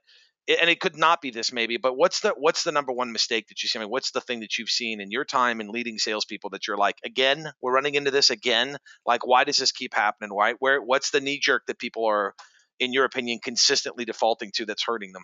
and 0.48 0.68
it 0.68 0.80
could 0.80 0.96
not 0.96 1.20
be 1.20 1.30
this 1.30 1.52
maybe. 1.52 1.76
But 1.76 1.96
what's 1.96 2.20
the 2.20 2.34
what's 2.36 2.64
the 2.64 2.72
number 2.72 2.92
one 2.92 3.12
mistake 3.12 3.48
that 3.48 3.62
you 3.62 3.68
see? 3.68 3.78
I 3.78 3.82
mean, 3.82 3.90
what's 3.90 4.10
the 4.10 4.20
thing 4.20 4.40
that 4.40 4.58
you've 4.58 4.68
seen 4.68 5.00
in 5.00 5.10
your 5.10 5.24
time 5.24 5.60
in 5.60 5.68
leading 5.68 5.98
salespeople 5.98 6.50
that 6.50 6.66
you're 6.66 6.76
like, 6.76 6.96
again, 7.04 7.50
we're 7.62 7.74
running 7.74 7.94
into 7.94 8.10
this 8.10 8.30
again? 8.30 8.76
Like, 9.06 9.26
why 9.26 9.44
does 9.44 9.56
this 9.56 9.72
keep 9.72 9.94
happening? 9.94 10.34
Why? 10.34 10.54
Where? 10.58 10.80
What's 10.82 11.10
the 11.10 11.20
knee 11.20 11.38
jerk 11.38 11.62
that 11.68 11.78
people 11.78 12.06
are, 12.06 12.34
in 12.80 12.92
your 12.92 13.04
opinion, 13.04 13.38
consistently 13.42 14.04
defaulting 14.04 14.50
to 14.56 14.66
that's 14.66 14.84
hurting 14.84 15.12
them? 15.12 15.22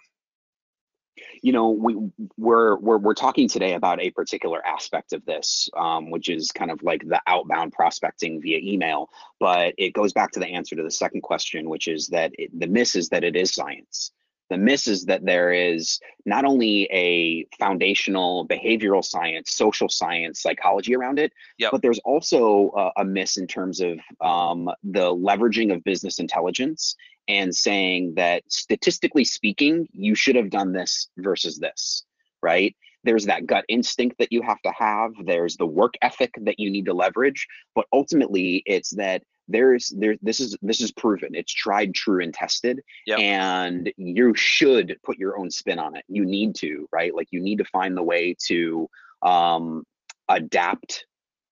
You 1.43 1.53
know, 1.53 1.71
we 1.71 1.97
we're 2.37 2.77
we're 2.79 2.99
we're 2.99 3.15
talking 3.15 3.49
today 3.49 3.75
about 3.75 4.01
a 4.01 4.11
particular 4.11 4.65
aspect 4.67 5.13
of 5.13 5.25
this, 5.25 5.69
um, 5.77 6.11
which 6.11 6.29
is 6.29 6.51
kind 6.53 6.71
of 6.71 6.83
like 6.83 7.07
the 7.07 7.21
outbound 7.27 7.73
prospecting 7.73 8.41
via 8.41 8.59
email. 8.59 9.11
But 9.41 9.75
it 9.79 9.93
goes 9.93 10.13
back 10.13 10.33
to 10.33 10.41
the 10.41 10.47
answer 10.49 10.77
to 10.77 10.83
the 10.83 10.91
second 10.91 11.23
question, 11.23 11.69
which 11.69 11.89
is 11.89 12.09
that 12.09 12.33
it, 12.39 12.51
the 12.59 12.67
miss 12.67 12.95
is 12.97 13.09
that 13.11 13.25
it 13.25 13.37
is 13.37 13.55
science. 13.55 14.13
The 14.51 14.57
miss 14.57 14.89
is 14.89 15.05
that 15.05 15.27
there 15.27 15.53
is 15.53 16.01
not 16.25 16.47
only 16.47 16.85
a 16.91 17.47
foundational 17.59 18.49
behavioral 18.49 19.05
science, 19.05 19.55
social 19.55 19.91
science, 19.91 20.41
psychology 20.41 20.97
around 20.97 21.19
it, 21.19 21.33
Yep. 21.59 21.71
but 21.73 21.83
there's 21.83 21.99
also 21.99 22.73
a, 22.75 23.03
a 23.03 23.05
miss 23.05 23.37
in 23.37 23.47
terms 23.47 23.81
of 23.81 23.99
um, 24.23 24.71
the 24.83 25.15
leveraging 25.15 25.75
of 25.75 25.85
business 25.85 26.19
intelligence 26.19 26.97
and 27.29 27.55
saying 27.55 28.15
that 28.17 28.43
statistically 28.49 29.25
speaking, 29.25 29.87
you 29.93 30.15
should 30.15 30.37
have 30.37 30.51
done 30.51 30.73
this 30.73 31.09
versus 31.19 31.59
this, 31.59 32.05
right? 32.43 32.75
There's 33.05 33.27
that 33.27 33.47
gut 33.47 33.65
instinct 33.69 34.17
that 34.19 34.33
you 34.33 34.43
have 34.43 34.61
to 34.63 34.73
have. 34.73 35.13
There's 35.25 35.57
the 35.57 35.67
work 35.67 35.95
ethic 36.03 36.35
that 36.43 36.59
you 36.59 36.71
need 36.71 36.87
to 36.87 36.95
leverage, 36.95 37.47
but 37.75 37.87
ultimately, 37.93 38.63
it's 38.67 38.91
that 38.97 39.23
there's 39.49 39.93
there 39.97 40.17
this 40.21 40.41
is 40.41 40.57
this 40.61 40.81
is 40.81 40.93
proven 40.93 41.31
it's 41.33 41.53
tried 41.53 41.95
true 41.95 42.23
and 42.23 42.35
tested 42.35 42.81
Yep. 43.07 43.19
and 43.19 43.93
you 43.97 44.35
should 44.35 44.97
put 45.03 45.19
your 45.19 45.39
own 45.39 45.51
spin 45.51 45.79
on 45.79 45.97
it 45.97 46.05
you 46.07 46.25
need 46.25 46.55
to 46.57 46.87
right 46.93 47.15
like 47.15 47.29
you 47.31 47.41
need 47.41 47.57
to 47.59 47.65
find 47.65 47.97
the 47.97 48.03
way 48.03 48.37
to 48.47 48.89
um 49.23 49.85
adapt 50.29 51.07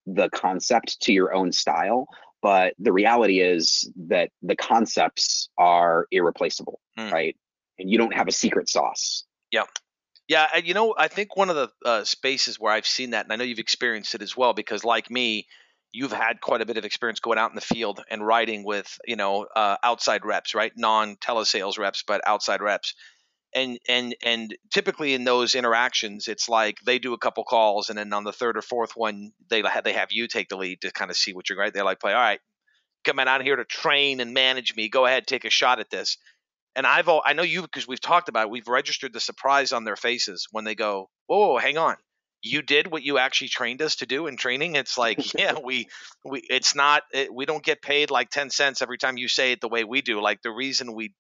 the 0.07 0.29
concept 0.31 1.01
to 1.01 1.13
your 1.13 1.33
own 1.33 1.53
style 1.53 2.07
but 2.47 2.75
the 2.79 2.93
reality 2.93 3.39
is 3.41 3.91
that 4.15 4.29
the 4.51 4.55
concepts 4.55 5.49
are 5.59 6.07
irreplaceable 6.13 6.79
Mm. 6.99 7.13
right 7.13 7.37
and 7.79 7.91
you 7.91 7.99
don't 7.99 8.15
have 8.15 8.29
a 8.29 8.33
secret 8.33 8.69
sauce 8.69 9.25
Yeah, 9.51 9.67
Yeah, 10.29 10.47
and 10.55 10.67
you 10.67 10.75
know, 10.75 10.95
I 11.07 11.09
think 11.09 11.37
one 11.37 11.51
of 11.51 11.57
the 11.57 11.69
uh, 11.85 12.05
spaces 12.05 12.59
where 12.59 12.73
I've 12.73 12.87
seen 12.87 13.11
that, 13.11 13.25
and 13.27 13.33
I 13.33 13.37
know 13.37 13.45
you've 13.45 13.59
experienced 13.69 14.15
it 14.15 14.23
as 14.23 14.37
well, 14.37 14.53
because 14.55 14.83
like 14.85 15.11
me, 15.11 15.47
you've 15.93 16.13
had 16.13 16.41
quite 16.41 16.61
a 16.63 16.67
bit 16.67 16.77
of 16.77 16.85
experience 16.85 17.21
going 17.21 17.39
out 17.39 17.51
in 17.51 17.55
the 17.55 17.61
field 17.75 18.03
and 18.11 18.27
writing 18.27 18.65
with, 18.65 18.89
you 19.07 19.17
know, 19.17 19.47
uh, 19.63 19.77
outside 19.83 20.25
reps, 20.25 20.55
right? 20.55 20.73
Non 20.77 21.17
telesales 21.17 21.79
reps, 21.79 22.03
but 22.07 22.21
outside 22.27 22.61
reps. 22.61 22.95
And 23.57 23.81
and 23.89 24.17
and 24.23 24.57
typically 24.73 25.15
in 25.15 25.25
those 25.25 25.57
interactions, 25.57 26.29
it's 26.29 26.49
like 26.49 26.79
they 26.87 27.01
do 27.01 27.15
a 27.15 27.19
couple 27.19 27.45
calls, 27.45 27.91
and 27.91 27.99
then 27.99 28.13
on 28.13 28.25
the 28.25 28.33
third 28.33 28.59
or 28.59 28.63
fourth 28.63 28.93
one, 28.97 29.33
they 29.51 29.63
ha- 29.63 29.83
they 29.83 29.95
have 29.95 30.13
you 30.13 30.29
take 30.29 30.51
the 30.51 30.59
lead 30.59 30.83
to 30.83 30.93
kind 30.93 31.11
of 31.11 31.17
see 31.17 31.33
what 31.35 31.51
you're 31.51 31.59
right. 31.59 31.75
They're 31.75 31.85
like, 31.85 32.01
play, 32.01 32.13
all 32.13 32.21
right, 32.21 32.41
coming 33.05 33.29
out 33.29 33.43
here 33.43 33.57
to 33.57 33.65
train 33.65 34.21
and 34.21 34.35
manage 34.35 34.77
me. 34.77 34.91
Go 34.91 35.07
ahead, 35.07 35.27
take 35.27 35.47
a 35.47 35.51
shot 35.51 35.81
at 35.81 35.91
this 35.91 36.19
and 36.77 36.87
I've 36.87 37.09
I 37.09 37.33
know 37.33 37.43
you 37.43 37.63
because 37.63 37.89
we've 37.89 38.01
talked 38.01 38.29
about 38.29 38.45
it. 38.45 38.51
We've 38.51 38.69
registered 38.69 39.13
the 39.13 39.21
surprise 39.21 39.73
on 39.73 39.85
their 39.85 39.97
faces 39.97 40.47
when 40.53 40.65
they 40.65 40.75
go, 40.75 41.09
"Whoa, 41.27 41.59
hang 41.59 41.79
on, 41.79 41.97
you 42.43 42.63
did 42.63 42.87
what 42.89 43.03
you 43.03 43.19
actually 43.19 43.49
trained 43.49 43.83
us 43.83 43.97
to 43.97 44.07
do 44.07 44.27
in 44.27 44.37
training." 44.37 44.77
It's 44.77 44.99
like, 44.99 45.35
yeah, 45.39 45.55
we 45.65 45.89
we 46.25 46.43
it's 46.51 46.75
not 46.75 47.03
it, 47.13 47.35
we 47.35 47.47
don't 47.47 47.65
get 47.65 47.83
paid 47.83 48.11
like 48.11 48.31
ten 48.31 48.51
cents 48.51 48.83
every 48.83 48.99
time 48.99 49.17
you 49.17 49.29
say 49.29 49.53
it 49.53 49.61
the 49.61 49.69
way 49.69 49.85
we 49.85 50.03
do. 50.03 50.21
Like 50.21 50.43
the 50.43 50.53
reason 50.53 50.95
we 50.95 51.15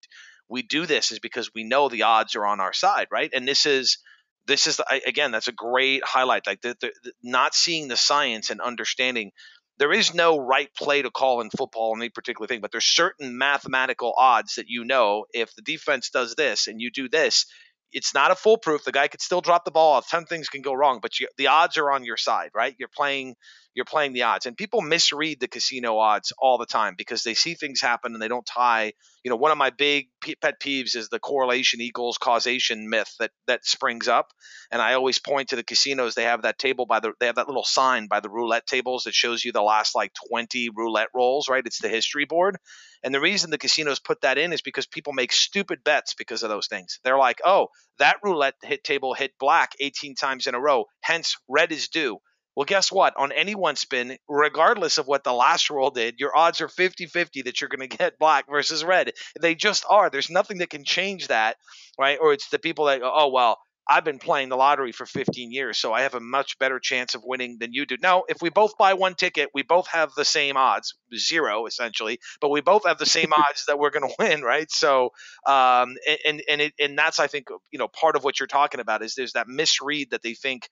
we 0.48 0.62
do 0.62 0.86
this 0.86 1.12
is 1.12 1.18
because 1.18 1.50
we 1.54 1.64
know 1.64 1.88
the 1.88 2.04
odds 2.04 2.36
are 2.36 2.46
on 2.46 2.60
our 2.60 2.72
side, 2.72 3.08
right? 3.10 3.30
And 3.34 3.46
this 3.46 3.66
is 3.66 3.98
this 4.46 4.66
is 4.66 4.76
the, 4.76 5.02
again 5.06 5.32
that's 5.32 5.48
a 5.48 5.52
great 5.52 6.04
highlight. 6.04 6.46
Like 6.46 6.60
the, 6.60 6.76
the, 6.80 6.92
not 7.22 7.54
seeing 7.54 7.88
the 7.88 7.96
science 7.96 8.50
and 8.50 8.60
understanding 8.60 9.32
there 9.78 9.92
is 9.92 10.14
no 10.14 10.38
right 10.38 10.68
play 10.74 11.02
to 11.02 11.10
call 11.10 11.40
in 11.40 11.50
football 11.50 11.94
in 11.94 12.00
any 12.00 12.08
particular 12.08 12.46
thing, 12.46 12.60
but 12.60 12.72
there's 12.72 12.86
certain 12.86 13.36
mathematical 13.36 14.14
odds 14.16 14.54
that 14.54 14.68
you 14.68 14.84
know 14.84 15.26
if 15.32 15.54
the 15.54 15.62
defense 15.62 16.10
does 16.10 16.34
this 16.34 16.66
and 16.66 16.80
you 16.80 16.90
do 16.90 17.08
this, 17.08 17.46
it's 17.92 18.14
not 18.14 18.30
a 18.30 18.34
foolproof. 18.34 18.84
The 18.84 18.92
guy 18.92 19.08
could 19.08 19.20
still 19.20 19.40
drop 19.40 19.64
the 19.64 19.70
ball. 19.70 19.98
A 19.98 20.02
ton 20.02 20.22
of 20.22 20.28
things 20.28 20.48
can 20.48 20.62
go 20.62 20.72
wrong, 20.72 21.00
but 21.00 21.20
you, 21.20 21.28
the 21.36 21.48
odds 21.48 21.76
are 21.76 21.90
on 21.90 22.04
your 22.04 22.16
side, 22.16 22.50
right? 22.54 22.74
You're 22.78 22.88
playing, 22.94 23.36
you're 23.76 23.84
playing 23.84 24.14
the 24.14 24.22
odds, 24.22 24.46
and 24.46 24.56
people 24.56 24.80
misread 24.80 25.38
the 25.38 25.48
casino 25.48 25.98
odds 25.98 26.32
all 26.38 26.56
the 26.56 26.64
time 26.64 26.94
because 26.96 27.22
they 27.22 27.34
see 27.34 27.54
things 27.54 27.80
happen 27.80 28.14
and 28.14 28.22
they 28.22 28.28
don't 28.28 28.46
tie. 28.46 28.94
You 29.22 29.30
know, 29.30 29.36
one 29.36 29.52
of 29.52 29.58
my 29.58 29.70
big 29.70 30.06
pet 30.40 30.58
peeves 30.60 30.96
is 30.96 31.10
the 31.10 31.18
correlation 31.18 31.82
equals 31.82 32.16
causation 32.16 32.88
myth 32.88 33.14
that 33.20 33.32
that 33.46 33.66
springs 33.66 34.08
up, 34.08 34.32
and 34.72 34.80
I 34.80 34.94
always 34.94 35.18
point 35.18 35.50
to 35.50 35.56
the 35.56 35.62
casinos. 35.62 36.14
They 36.14 36.24
have 36.24 36.42
that 36.42 36.58
table 36.58 36.86
by 36.86 37.00
the, 37.00 37.12
they 37.20 37.26
have 37.26 37.36
that 37.36 37.48
little 37.48 37.64
sign 37.64 38.06
by 38.08 38.20
the 38.20 38.30
roulette 38.30 38.66
tables 38.66 39.04
that 39.04 39.14
shows 39.14 39.44
you 39.44 39.52
the 39.52 39.62
last 39.62 39.94
like 39.94 40.12
20 40.30 40.70
roulette 40.74 41.08
rolls, 41.14 41.48
right? 41.48 41.66
It's 41.66 41.80
the 41.80 41.90
history 41.90 42.24
board. 42.24 42.56
And 43.02 43.14
the 43.14 43.20
reason 43.20 43.50
the 43.50 43.58
casinos 43.58 44.00
put 44.00 44.22
that 44.22 44.38
in 44.38 44.54
is 44.54 44.62
because 44.62 44.86
people 44.86 45.12
make 45.12 45.32
stupid 45.32 45.84
bets 45.84 46.14
because 46.14 46.42
of 46.42 46.48
those 46.48 46.66
things. 46.66 46.98
They're 47.04 47.18
like, 47.18 47.40
oh, 47.44 47.68
that 47.98 48.16
roulette 48.24 48.54
hit 48.62 48.84
table 48.84 49.12
hit 49.12 49.32
black 49.38 49.72
18 49.78 50.14
times 50.14 50.46
in 50.46 50.54
a 50.54 50.60
row, 50.60 50.86
hence 51.02 51.36
red 51.46 51.72
is 51.72 51.88
due. 51.88 52.18
Well, 52.56 52.64
guess 52.64 52.90
what? 52.90 53.14
On 53.16 53.32
any 53.32 53.54
one 53.54 53.76
spin, 53.76 54.16
regardless 54.28 54.98
of 54.98 55.06
what 55.06 55.24
the 55.24 55.32
last 55.32 55.68
roll 55.70 55.90
did, 55.90 56.18
your 56.18 56.36
odds 56.36 56.60
are 56.60 56.68
50 56.68 57.06
50 57.06 57.42
that 57.42 57.60
you're 57.60 57.68
going 57.68 57.88
to 57.88 57.96
get 57.96 58.18
black 58.18 58.46
versus 58.48 58.82
red. 58.84 59.12
They 59.40 59.54
just 59.54 59.84
are. 59.88 60.10
There's 60.10 60.30
nothing 60.30 60.58
that 60.58 60.70
can 60.70 60.84
change 60.84 61.28
that, 61.28 61.56
right? 61.98 62.18
Or 62.20 62.32
it's 62.32 62.48
the 62.48 62.58
people 62.58 62.86
that 62.86 63.00
go, 63.00 63.12
oh, 63.14 63.28
well, 63.28 63.58
I've 63.88 64.04
been 64.04 64.18
playing 64.18 64.48
the 64.48 64.56
lottery 64.56 64.90
for 64.90 65.06
15 65.06 65.52
years, 65.52 65.78
so 65.78 65.92
I 65.92 66.02
have 66.02 66.14
a 66.14 66.20
much 66.20 66.58
better 66.58 66.80
chance 66.80 67.14
of 67.14 67.22
winning 67.24 67.58
than 67.60 67.72
you 67.72 67.86
do. 67.86 67.96
Now, 68.02 68.24
if 68.28 68.42
we 68.42 68.50
both 68.50 68.76
buy 68.76 68.94
one 68.94 69.14
ticket, 69.14 69.50
we 69.54 69.62
both 69.62 69.86
have 69.88 70.12
the 70.16 70.24
same 70.24 70.56
odds, 70.56 70.94
zero 71.16 71.66
essentially, 71.66 72.18
but 72.40 72.48
we 72.48 72.60
both 72.60 72.84
have 72.84 72.98
the 72.98 73.06
same 73.06 73.32
odds 73.36 73.64
that 73.68 73.78
we're 73.78 73.90
going 73.90 74.08
to 74.08 74.14
win, 74.18 74.42
right? 74.42 74.68
So, 74.72 75.10
um, 75.46 75.94
and 76.26 76.42
and 76.48 76.60
it, 76.60 76.74
and 76.80 76.98
that's 76.98 77.20
I 77.20 77.28
think 77.28 77.46
you 77.70 77.78
know 77.78 77.86
part 77.86 78.16
of 78.16 78.24
what 78.24 78.40
you're 78.40 78.48
talking 78.48 78.80
about 78.80 79.02
is 79.04 79.14
there's 79.14 79.34
that 79.34 79.46
misread 79.46 80.10
that 80.10 80.22
they 80.22 80.34
think, 80.34 80.68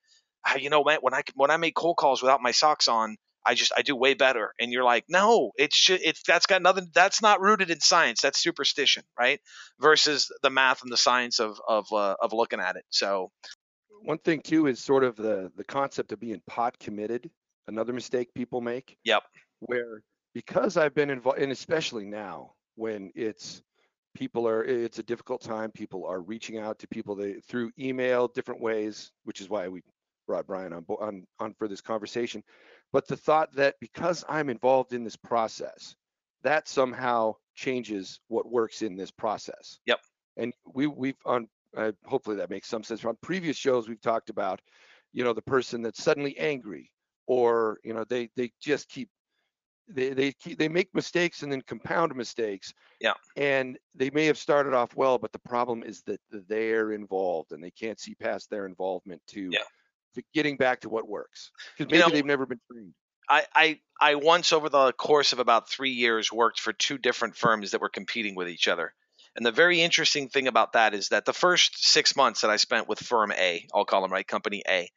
you 0.58 0.70
know, 0.70 0.80
what, 0.82 1.02
when 1.02 1.14
I 1.14 1.22
when 1.34 1.50
I 1.50 1.56
make 1.56 1.74
cold 1.74 1.96
calls 1.96 2.22
without 2.22 2.42
my 2.42 2.52
socks 2.52 2.88
on, 2.88 3.16
I 3.46 3.54
just 3.54 3.72
I 3.76 3.82
do 3.82 3.96
way 3.96 4.14
better. 4.14 4.52
And 4.60 4.72
you're 4.72 4.84
like, 4.84 5.04
no, 5.08 5.52
it's 5.58 5.78
ju- 5.86 5.98
it's 6.02 6.22
that's 6.26 6.46
got 6.46 6.62
nothing. 6.62 6.90
That's 6.94 7.22
not 7.22 7.40
rooted 7.40 7.70
in 7.70 7.80
science. 7.80 8.20
That's 8.22 8.38
superstition, 8.42 9.04
right? 9.18 9.40
Versus 9.80 10.30
the 10.42 10.50
math 10.50 10.82
and 10.82 10.92
the 10.92 10.96
science 10.96 11.40
of 11.40 11.58
of 11.68 11.86
uh, 11.92 12.16
of 12.20 12.32
looking 12.32 12.60
at 12.60 12.76
it. 12.76 12.84
So 12.90 13.30
One 14.02 14.18
thing 14.18 14.40
too 14.42 14.66
is 14.66 14.80
sort 14.80 15.04
of 15.04 15.16
the 15.16 15.50
the 15.56 15.64
concept 15.64 16.12
of 16.12 16.20
being 16.20 16.42
pot 16.46 16.78
committed. 16.78 17.30
Another 17.66 17.92
mistake 17.92 18.34
people 18.34 18.60
make. 18.60 18.96
Yep. 19.04 19.22
Where 19.60 20.02
because 20.34 20.76
I've 20.76 20.94
been 20.94 21.10
involved, 21.10 21.38
and 21.40 21.52
especially 21.52 22.04
now 22.04 22.52
when 22.76 23.10
it's 23.14 23.62
people 24.14 24.46
are 24.48 24.64
it's 24.64 24.98
a 24.98 25.02
difficult 25.02 25.42
time. 25.42 25.70
People 25.72 26.06
are 26.06 26.20
reaching 26.20 26.58
out 26.58 26.78
to 26.80 26.88
people 26.88 27.14
they 27.16 27.34
through 27.48 27.70
email, 27.78 28.28
different 28.28 28.60
ways, 28.60 29.12
which 29.24 29.40
is 29.40 29.48
why 29.48 29.68
we 29.68 29.82
brought 30.26 30.46
Bryan 30.46 30.72
on 30.72 30.84
on 31.00 31.26
on 31.38 31.54
for 31.54 31.68
this 31.68 31.80
conversation. 31.80 32.42
But 32.92 33.06
the 33.06 33.16
thought 33.16 33.52
that 33.54 33.76
because 33.80 34.24
I'm 34.28 34.48
involved 34.48 34.92
in 34.92 35.04
this 35.04 35.16
process, 35.16 35.96
that 36.42 36.68
somehow 36.68 37.34
changes 37.54 38.20
what 38.28 38.50
works 38.50 38.82
in 38.82 38.96
this 38.96 39.10
process. 39.10 39.80
Yep. 39.86 40.00
And 40.36 40.52
we 40.74 40.86
we've 40.86 41.16
on 41.24 41.48
uh, 41.76 41.92
hopefully 42.04 42.36
that 42.36 42.50
makes 42.50 42.68
some 42.68 42.84
sense. 42.84 43.04
On 43.04 43.16
previous 43.22 43.56
shows 43.56 43.88
we've 43.88 44.00
talked 44.00 44.30
about, 44.30 44.60
you 45.12 45.24
know, 45.24 45.32
the 45.32 45.42
person 45.42 45.82
that's 45.82 46.02
suddenly 46.02 46.38
angry 46.38 46.90
or 47.26 47.78
you 47.84 47.94
know 47.94 48.04
they 48.04 48.28
they 48.36 48.50
just 48.60 48.88
keep 48.88 49.08
they 49.88 50.10
they 50.10 50.32
keep, 50.32 50.58
they 50.58 50.68
make 50.68 50.94
mistakes 50.94 51.42
and 51.42 51.52
then 51.52 51.62
compound 51.62 52.14
mistakes. 52.14 52.72
Yeah. 53.00 53.14
And 53.36 53.78
they 53.94 54.10
may 54.10 54.26
have 54.26 54.38
started 54.38 54.74
off 54.74 54.96
well, 54.96 55.18
but 55.18 55.32
the 55.32 55.38
problem 55.40 55.82
is 55.82 56.02
that 56.02 56.20
they're 56.30 56.92
involved 56.92 57.52
and 57.52 57.62
they 57.62 57.70
can't 57.70 58.00
see 58.00 58.14
past 58.14 58.50
their 58.50 58.66
involvement 58.66 59.20
to 59.28 59.50
Yeah. 59.52 59.60
To 60.14 60.22
getting 60.34 60.56
back 60.56 60.80
to 60.82 60.88
what 60.88 61.08
works 61.08 61.50
because 61.76 61.92
You 61.92 61.98
maybe 61.98 62.08
know- 62.10 62.14
they've 62.16 62.26
never 62.26 62.46
been 62.46 62.60
trained. 62.70 62.94
I, 63.28 63.44
I 63.54 63.80
I 63.98 64.14
once 64.16 64.52
over 64.52 64.68
the 64.68 64.92
course 64.92 65.32
of 65.32 65.38
about 65.38 65.70
three 65.70 65.92
years 65.92 66.30
worked 66.30 66.60
for 66.60 66.74
two 66.74 66.98
different 66.98 67.36
firms 67.36 67.70
that 67.70 67.80
were 67.80 67.88
competing 67.88 68.34
with 68.34 68.50
each 68.50 68.68
other. 68.68 68.92
And 69.34 69.46
the 69.46 69.50
very 69.50 69.80
interesting 69.80 70.28
thing 70.28 70.46
about 70.46 70.74
that 70.74 70.92
is 70.94 71.08
that 71.08 71.24
the 71.24 71.32
first 71.32 71.82
six 71.84 72.14
months 72.16 72.42
that 72.42 72.50
I 72.50 72.56
spent 72.56 72.86
with 72.86 73.00
firm 73.00 73.32
A, 73.32 73.66
I'll 73.74 73.86
call 73.86 74.02
them 74.02 74.12
right, 74.12 74.26
company 74.28 74.62
A, 74.68 74.90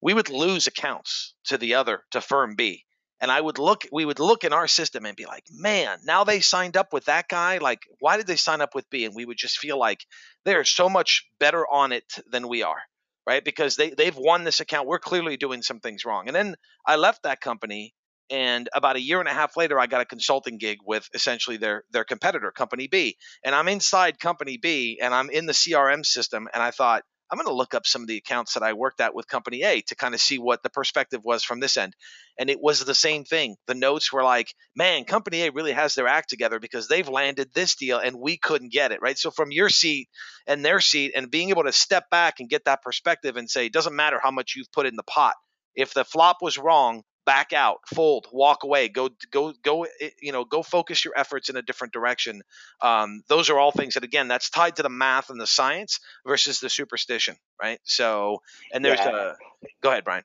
we 0.00 0.14
would 0.14 0.30
lose 0.30 0.68
accounts 0.68 1.34
to 1.46 1.58
the 1.58 1.74
other, 1.74 2.04
to 2.12 2.20
firm 2.20 2.54
B. 2.54 2.84
And 3.20 3.30
I 3.30 3.40
would 3.40 3.58
look, 3.58 3.86
we 3.90 4.04
would 4.04 4.20
look 4.20 4.44
in 4.44 4.52
our 4.52 4.68
system 4.68 5.04
and 5.04 5.16
be 5.16 5.26
like, 5.26 5.44
man, 5.50 5.98
now 6.04 6.24
they 6.24 6.40
signed 6.40 6.76
up 6.76 6.92
with 6.92 7.06
that 7.06 7.26
guy. 7.28 7.58
Like, 7.58 7.80
why 7.98 8.18
did 8.18 8.26
they 8.26 8.36
sign 8.36 8.60
up 8.60 8.74
with 8.74 8.88
B? 8.90 9.04
And 9.04 9.14
we 9.16 9.24
would 9.24 9.38
just 9.38 9.58
feel 9.58 9.78
like 9.78 10.04
they're 10.44 10.64
so 10.64 10.88
much 10.88 11.26
better 11.40 11.66
on 11.66 11.90
it 11.92 12.04
than 12.30 12.46
we 12.48 12.62
are, 12.62 12.82
right? 13.26 13.44
Because 13.44 13.76
they, 13.76 13.90
they've 13.90 14.16
won 14.16 14.44
this 14.44 14.60
account. 14.60 14.88
We're 14.88 14.98
clearly 14.98 15.36
doing 15.36 15.62
some 15.62 15.80
things 15.80 16.04
wrong. 16.04 16.26
And 16.26 16.36
then 16.36 16.56
I 16.86 16.96
left 16.96 17.22
that 17.24 17.40
company 17.40 17.94
and 18.30 18.68
about 18.74 18.96
a 18.96 19.00
year 19.00 19.20
and 19.20 19.28
a 19.28 19.32
half 19.32 19.56
later 19.56 19.78
i 19.78 19.86
got 19.86 20.00
a 20.00 20.04
consulting 20.04 20.58
gig 20.58 20.78
with 20.84 21.08
essentially 21.14 21.56
their 21.56 21.84
their 21.90 22.04
competitor 22.04 22.50
company 22.50 22.86
b 22.86 23.16
and 23.44 23.54
i'm 23.54 23.68
inside 23.68 24.18
company 24.18 24.56
b 24.56 24.98
and 25.02 25.14
i'm 25.14 25.30
in 25.30 25.46
the 25.46 25.52
crm 25.52 26.04
system 26.04 26.48
and 26.54 26.62
i 26.62 26.70
thought 26.70 27.02
I'm 27.34 27.38
going 27.38 27.48
to 27.48 27.58
look 27.58 27.74
up 27.74 27.84
some 27.84 28.02
of 28.02 28.06
the 28.06 28.16
accounts 28.16 28.54
that 28.54 28.62
I 28.62 28.74
worked 28.74 29.00
at 29.00 29.12
with 29.12 29.26
company 29.26 29.64
A 29.64 29.80
to 29.88 29.96
kind 29.96 30.14
of 30.14 30.20
see 30.20 30.38
what 30.38 30.62
the 30.62 30.70
perspective 30.70 31.24
was 31.24 31.42
from 31.42 31.58
this 31.58 31.76
end. 31.76 31.96
And 32.38 32.48
it 32.48 32.60
was 32.60 32.78
the 32.84 32.94
same 32.94 33.24
thing. 33.24 33.56
The 33.66 33.74
notes 33.74 34.12
were 34.12 34.22
like, 34.22 34.54
man, 34.76 35.02
company 35.02 35.42
A 35.42 35.50
really 35.50 35.72
has 35.72 35.96
their 35.96 36.06
act 36.06 36.30
together 36.30 36.60
because 36.60 36.86
they've 36.86 37.08
landed 37.08 37.50
this 37.52 37.74
deal 37.74 37.98
and 37.98 38.20
we 38.20 38.36
couldn't 38.36 38.72
get 38.72 38.92
it, 38.92 39.02
right? 39.02 39.18
So 39.18 39.32
from 39.32 39.50
your 39.50 39.68
seat 39.68 40.08
and 40.46 40.64
their 40.64 40.78
seat 40.78 41.14
and 41.16 41.28
being 41.28 41.50
able 41.50 41.64
to 41.64 41.72
step 41.72 42.08
back 42.08 42.38
and 42.38 42.48
get 42.48 42.66
that 42.66 42.82
perspective 42.82 43.36
and 43.36 43.50
say, 43.50 43.66
it 43.66 43.72
doesn't 43.72 43.96
matter 43.96 44.20
how 44.22 44.30
much 44.30 44.54
you've 44.54 44.70
put 44.70 44.86
in 44.86 44.94
the 44.94 45.02
pot. 45.02 45.34
If 45.74 45.92
the 45.92 46.04
flop 46.04 46.36
was 46.40 46.56
wrong, 46.56 47.02
back 47.24 47.52
out, 47.52 47.78
fold, 47.94 48.26
walk 48.32 48.64
away, 48.64 48.88
go, 48.88 49.10
go, 49.30 49.52
go, 49.62 49.84
eh, 50.00 50.10
you 50.20 50.32
know, 50.32 50.44
go 50.44 50.62
focus 50.62 51.04
your 51.04 51.14
efforts 51.16 51.48
in 51.48 51.56
a 51.56 51.62
different 51.62 51.92
direction. 51.92 52.42
Um, 52.80 53.22
those 53.28 53.50
are 53.50 53.58
all 53.58 53.72
things 53.72 53.94
that, 53.94 54.04
again, 54.04 54.28
that's 54.28 54.50
tied 54.50 54.76
to 54.76 54.82
the 54.82 54.88
math 54.88 55.30
and 55.30 55.40
the 55.40 55.46
science 55.46 56.00
versus 56.26 56.60
the 56.60 56.68
superstition, 56.68 57.36
right? 57.60 57.80
So, 57.84 58.42
and 58.72 58.84
there's 58.84 59.00
Yeah. 59.00 59.08
a, 59.08 59.36
go 59.82 59.90
ahead, 59.90 60.04
Bryan. 60.04 60.24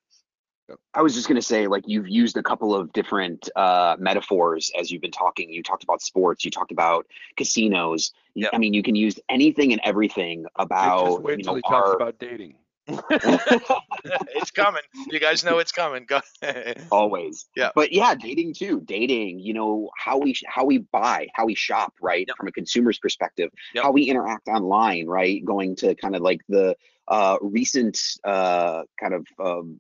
I 0.94 1.02
was 1.02 1.16
just 1.16 1.28
going 1.28 1.36
to 1.36 1.42
say, 1.42 1.66
like, 1.66 1.86
you've 1.88 2.08
used 2.08 2.38
a 2.38 2.44
couple 2.44 2.76
of 2.76 2.94
different 2.94 3.50
uh, 3.56 3.96
metaphors 4.00 4.72
as 4.80 4.92
you've 4.92 5.02
been 5.02 5.10
talking. 5.12 5.50
You 5.52 5.64
talked 5.64 5.84
about 5.84 6.02
sports, 6.02 6.46
you 6.46 6.52
talked 6.52 6.72
about 6.72 7.08
casinos. 7.38 8.12
Y- 8.36 8.44
Yep. 8.44 8.52
I 8.54 8.58
mean, 8.60 8.74
you 8.76 8.84
can 8.84 8.96
use 8.96 9.20
anything 9.30 9.72
and 9.74 9.82
everything 9.84 10.44
Just 10.44 10.56
about, 10.56 11.24
wait 11.24 11.40
you 11.40 11.44
till 11.44 11.54
know, 11.54 11.56
he 11.56 11.64
talks 11.64 11.92
about 11.92 12.20
dating. 12.20 12.56
it's 14.36 14.52
coming. 14.52 14.82
You 15.12 15.20
guys 15.20 15.44
know 15.44 15.60
it's 15.60 15.72
coming. 15.72 16.08
Always. 16.92 17.48
Yeah. 17.56 17.70
But 17.76 17.92
yeah, 17.92 18.16
dating 18.16 18.54
too. 18.54 18.82
Dating, 18.86 19.40
you 19.40 19.54
know, 19.54 19.90
how 19.98 20.18
we 20.18 20.36
how 20.48 20.66
we 20.66 20.80
buy, 20.80 21.28
how 21.34 21.46
we 21.46 21.56
shop, 21.56 21.94
right? 22.02 22.26
Yep. 22.28 22.38
From 22.38 22.48
a 22.48 22.52
consumer's 22.52 23.00
perspective, 23.00 23.52
Yep. 23.74 23.84
how 23.84 23.92
we 23.92 24.04
interact 24.04 24.48
online, 24.48 25.08
right? 25.08 25.44
Going 25.44 25.76
to 25.78 25.96
kind 25.96 26.16
of 26.16 26.22
like 26.22 26.42
the 26.50 26.76
uh, 27.08 27.38
recent 27.42 28.00
uh, 28.24 28.84
kind 29.00 29.14
of 29.14 29.26
um, 29.40 29.80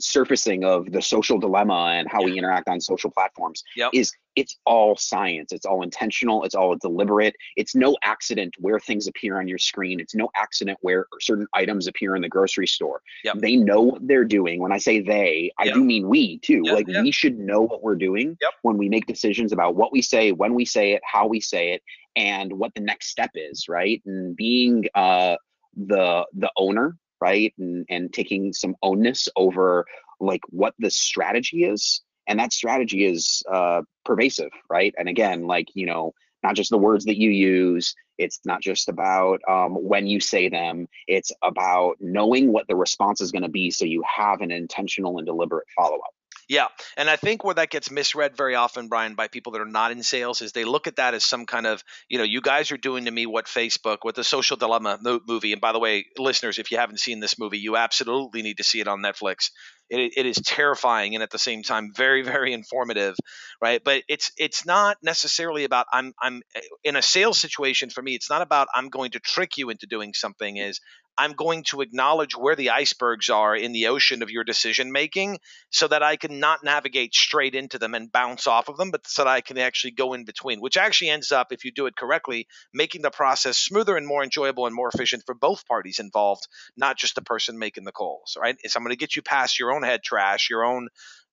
surfacing 0.00 0.64
of 0.64 0.90
the 0.92 1.02
social 1.02 1.38
dilemma 1.38 1.94
and 1.96 2.08
how 2.08 2.22
we 2.22 2.38
interact 2.38 2.68
on 2.68 2.80
social 2.80 3.10
platforms 3.10 3.62
Yep. 3.76 3.90
is 3.94 4.12
it's 4.36 4.56
all 4.64 4.96
science. 4.96 5.50
It's 5.52 5.66
all 5.66 5.82
intentional. 5.82 6.44
It's 6.44 6.54
all 6.54 6.76
deliberate. 6.76 7.34
It's 7.56 7.74
no 7.74 7.96
accident 8.04 8.54
where 8.60 8.78
things 8.78 9.08
appear 9.08 9.40
on 9.40 9.48
your 9.48 9.58
screen. 9.58 9.98
It's 9.98 10.14
no 10.14 10.28
accident 10.36 10.78
where 10.80 11.06
certain 11.20 11.48
items 11.54 11.88
appear 11.88 12.14
in 12.14 12.22
the 12.22 12.28
grocery 12.28 12.68
store. 12.68 13.02
Yep. 13.24 13.38
they 13.38 13.56
know 13.56 13.82
what 13.82 14.06
they're 14.06 14.24
doing. 14.24 14.60
When 14.60 14.70
i 14.72 14.78
say 14.78 15.00
they 15.00 15.50
i 15.58 15.64
Yep. 15.64 15.74
do 15.74 15.84
mean 15.84 16.08
we 16.08 16.38
too. 16.38 16.62
Like 16.62 16.86
we 16.86 17.10
should 17.10 17.36
know 17.38 17.62
what 17.62 17.82
we're 17.82 17.96
doing 17.96 18.36
when 18.62 18.78
we 18.78 18.88
make 18.88 19.06
decisions 19.06 19.52
about 19.52 19.74
what 19.74 19.92
we 19.92 20.00
say 20.02 20.30
when 20.32 20.54
we 20.54 20.64
say 20.64 20.92
it 20.92 21.02
how 21.04 21.26
we 21.26 21.40
say 21.40 21.72
it 21.72 21.82
and 22.14 22.52
what 22.52 22.72
the 22.74 22.80
next 22.80 23.08
step 23.08 23.30
is 23.34 23.68
right? 23.68 24.00
And 24.06 24.36
being 24.36 24.84
uh 24.94 25.34
the 25.76 26.26
the 26.34 26.50
owner 26.56 26.96
right? 27.20 27.52
And 27.58 27.86
and 27.88 28.12
taking 28.12 28.52
some 28.52 28.76
ownness 28.82 29.28
over 29.36 29.86
like 30.20 30.42
what 30.48 30.74
the 30.78 30.90
strategy 30.90 31.64
is. 31.64 32.02
And 32.26 32.38
that 32.40 32.52
strategy 32.52 33.04
is 33.04 33.42
uh 33.50 33.82
pervasive 34.04 34.50
right? 34.70 34.94
And 34.98 35.08
again 35.08 35.46
like 35.46 35.68
you 35.74 35.86
know 35.86 36.12
not 36.42 36.54
just 36.54 36.70
the 36.70 36.78
words 36.78 37.04
that 37.06 37.18
you 37.18 37.30
use 37.30 37.94
it's 38.18 38.40
not 38.44 38.60
just 38.60 38.88
about 38.88 39.40
um, 39.48 39.74
when 39.74 40.06
you 40.06 40.18
say 40.20 40.48
them. 40.48 40.88
It's 41.06 41.30
about 41.42 41.96
knowing 42.00 42.52
what 42.52 42.66
the 42.66 42.76
response 42.76 43.20
is 43.20 43.30
going 43.30 43.42
to 43.42 43.48
be 43.48 43.70
so 43.70 43.84
you 43.84 44.02
have 44.16 44.40
an 44.40 44.50
intentional 44.50 45.18
and 45.18 45.26
deliberate 45.26 45.68
follow-up 45.76 46.12
Yeah, 46.48 46.68
and 46.96 47.10
I 47.10 47.16
think 47.16 47.44
where 47.44 47.54
that 47.56 47.68
gets 47.68 47.90
misread 47.90 48.34
very 48.34 48.54
often, 48.54 48.88
Bryan, 48.88 49.14
by 49.14 49.28
people 49.28 49.52
that 49.52 49.60
are 49.60 49.66
not 49.66 49.90
in 49.92 50.02
sales, 50.02 50.40
is 50.40 50.52
they 50.52 50.64
look 50.64 50.86
at 50.86 50.96
that 50.96 51.12
as 51.12 51.22
some 51.22 51.44
kind 51.44 51.66
of, 51.66 51.84
you 52.08 52.16
know, 52.16 52.24
you 52.24 52.40
guys 52.40 52.72
are 52.72 52.78
doing 52.78 53.04
to 53.04 53.10
me 53.10 53.26
what 53.26 53.44
Facebook, 53.44 53.98
what 54.00 54.14
the 54.14 54.24
Social 54.24 54.56
Dilemma 54.56 54.98
movie. 55.26 55.52
And 55.52 55.60
by 55.60 55.72
the 55.72 55.78
way, 55.78 56.06
listeners, 56.16 56.58
if 56.58 56.70
you 56.70 56.78
haven't 56.78 57.00
seen 57.00 57.20
this 57.20 57.38
movie, 57.38 57.58
you 57.58 57.76
absolutely 57.76 58.40
need 58.40 58.56
to 58.56 58.64
see 58.64 58.80
it 58.80 58.88
on 58.88 59.00
Netflix. 59.02 59.50
It, 59.90 60.14
it 60.16 60.24
is 60.24 60.36
terrifying 60.36 61.14
and 61.14 61.22
at 61.22 61.30
the 61.30 61.38
same 61.38 61.62
time 61.62 61.92
very, 61.94 62.22
very 62.22 62.54
informative, 62.54 63.16
right? 63.60 63.82
But 63.84 64.04
it's 64.08 64.32
it's 64.38 64.64
not 64.64 64.96
necessarily 65.02 65.64
about 65.64 65.86
I'm 65.92 66.12
I'm 66.20 66.42
eh, 66.54 66.60
in 66.84 66.96
a 66.96 67.02
sales 67.02 67.38
situation 67.38 67.90
for 67.90 68.02
me. 68.02 68.14
It's 68.14 68.30
not 68.30 68.42
about 68.42 68.68
I'm 68.74 68.88
going 68.88 69.10
to 69.12 69.20
trick 69.20 69.56
you 69.58 69.68
into 69.70 69.86
doing 69.86 70.14
something. 70.14 70.56
Is 70.56 70.80
I'm 71.18 71.32
going 71.32 71.64
to 71.64 71.80
acknowledge 71.80 72.36
where 72.36 72.54
the 72.54 72.70
icebergs 72.70 73.28
are 73.28 73.56
in 73.56 73.72
the 73.72 73.88
ocean 73.88 74.22
of 74.22 74.30
your 74.30 74.44
decision 74.44 74.92
making 74.92 75.40
so 75.70 75.88
that 75.88 76.02
I 76.02 76.16
can 76.16 76.38
not 76.38 76.62
navigate 76.62 77.12
straight 77.12 77.56
into 77.56 77.78
them 77.78 77.94
and 77.94 78.12
bounce 78.12 78.46
off 78.46 78.68
of 78.68 78.76
them, 78.76 78.92
but 78.92 79.06
so 79.06 79.24
that 79.24 79.30
I 79.30 79.40
can 79.40 79.58
actually 79.58 79.90
go 79.90 80.12
in 80.14 80.24
between, 80.24 80.60
which 80.60 80.76
actually 80.76 81.10
ends 81.10 81.32
up, 81.32 81.48
if 81.50 81.64
you 81.64 81.72
do 81.72 81.86
it 81.86 81.96
correctly, 81.96 82.46
making 82.72 83.02
the 83.02 83.10
process 83.10 83.58
smoother 83.58 83.96
and 83.96 84.06
more 84.06 84.22
enjoyable 84.22 84.66
and 84.66 84.74
more 84.76 84.90
efficient 84.94 85.24
for 85.26 85.34
both 85.34 85.66
parties 85.66 85.98
involved, 85.98 86.46
not 86.76 86.96
just 86.96 87.16
the 87.16 87.22
person 87.22 87.58
making 87.58 87.84
the 87.84 87.92
calls, 87.92 88.36
right? 88.40 88.56
So 88.66 88.78
I'm 88.78 88.84
going 88.84 88.94
to 88.94 88.96
get 88.96 89.16
you 89.16 89.22
past 89.22 89.58
your 89.58 89.72
own 89.72 89.82
head 89.82 90.02
trash, 90.04 90.48
your 90.48 90.64
own 90.64 90.88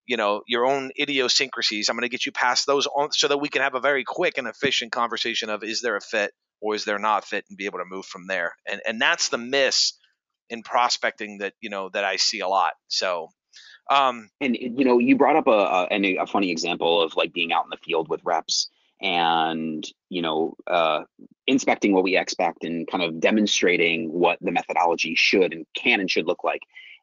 you 0.07 0.17
know 0.17 0.41
your 0.47 0.65
own 0.65 0.91
idiosyncrasies 0.99 1.89
i'm 1.89 1.95
going 1.95 2.03
to 2.03 2.09
get 2.09 2.25
you 2.25 2.31
past 2.31 2.67
those 2.67 2.85
on, 2.87 3.11
so 3.11 3.27
that 3.27 3.39
we 3.39 3.49
can 3.49 3.63
have 3.63 3.73
a 3.73 3.79
very 3.79 4.03
quick 4.03 4.37
and 4.37 4.47
efficient 4.47 4.91
conversation 4.91 5.49
of 5.49 5.63
is 5.63 5.81
there 5.81 5.95
a 5.95 6.01
fit 6.01 6.31
or 6.61 6.75
is 6.75 6.85
there 6.85 6.99
not 6.99 7.25
fit 7.25 7.45
and 7.49 7.57
be 7.57 7.65
able 7.65 7.79
to 7.79 7.85
move 7.85 8.05
from 8.05 8.27
there? 8.27 8.55
And 8.65 8.81
and 8.87 9.01
that's 9.01 9.29
the 9.29 9.37
miss 9.37 9.93
in 10.49 10.63
prospecting 10.63 11.39
that 11.39 11.53
you 11.59 11.69
know 11.69 11.89
that 11.89 12.03
i 12.03 12.15
see 12.17 12.39
a 12.39 12.47
lot. 12.47 12.73
So 12.87 13.29
um 13.89 14.29
and 14.41 14.55
you 14.59 14.85
know 14.85 14.97
you 14.97 15.15
brought 15.15 15.35
up 15.35 15.47
a, 15.47 15.87
a 15.91 16.17
a 16.17 16.25
funny 16.27 16.51
example 16.51 17.01
of 17.01 17.15
like 17.15 17.33
being 17.33 17.53
out 17.53 17.65
in 17.65 17.69
the 17.69 17.77
field 17.77 18.09
with 18.09 18.21
reps 18.23 18.69
and 19.01 19.85
you 20.09 20.21
know 20.21 20.55
uh, 20.67 21.01
inspecting 21.47 21.93
what 21.93 22.03
we 22.03 22.17
expect 22.17 22.63
and 22.63 22.87
kind 22.87 23.03
of 23.03 23.19
demonstrating 23.19 24.11
what 24.11 24.39
the 24.41 24.51
methodology 24.51 25.13
should 25.15 25.53
and 25.53 25.65
can 25.75 25.99
and 25.99 26.09
should 26.09 26.25
look 26.25 26.43
like. 26.43 26.61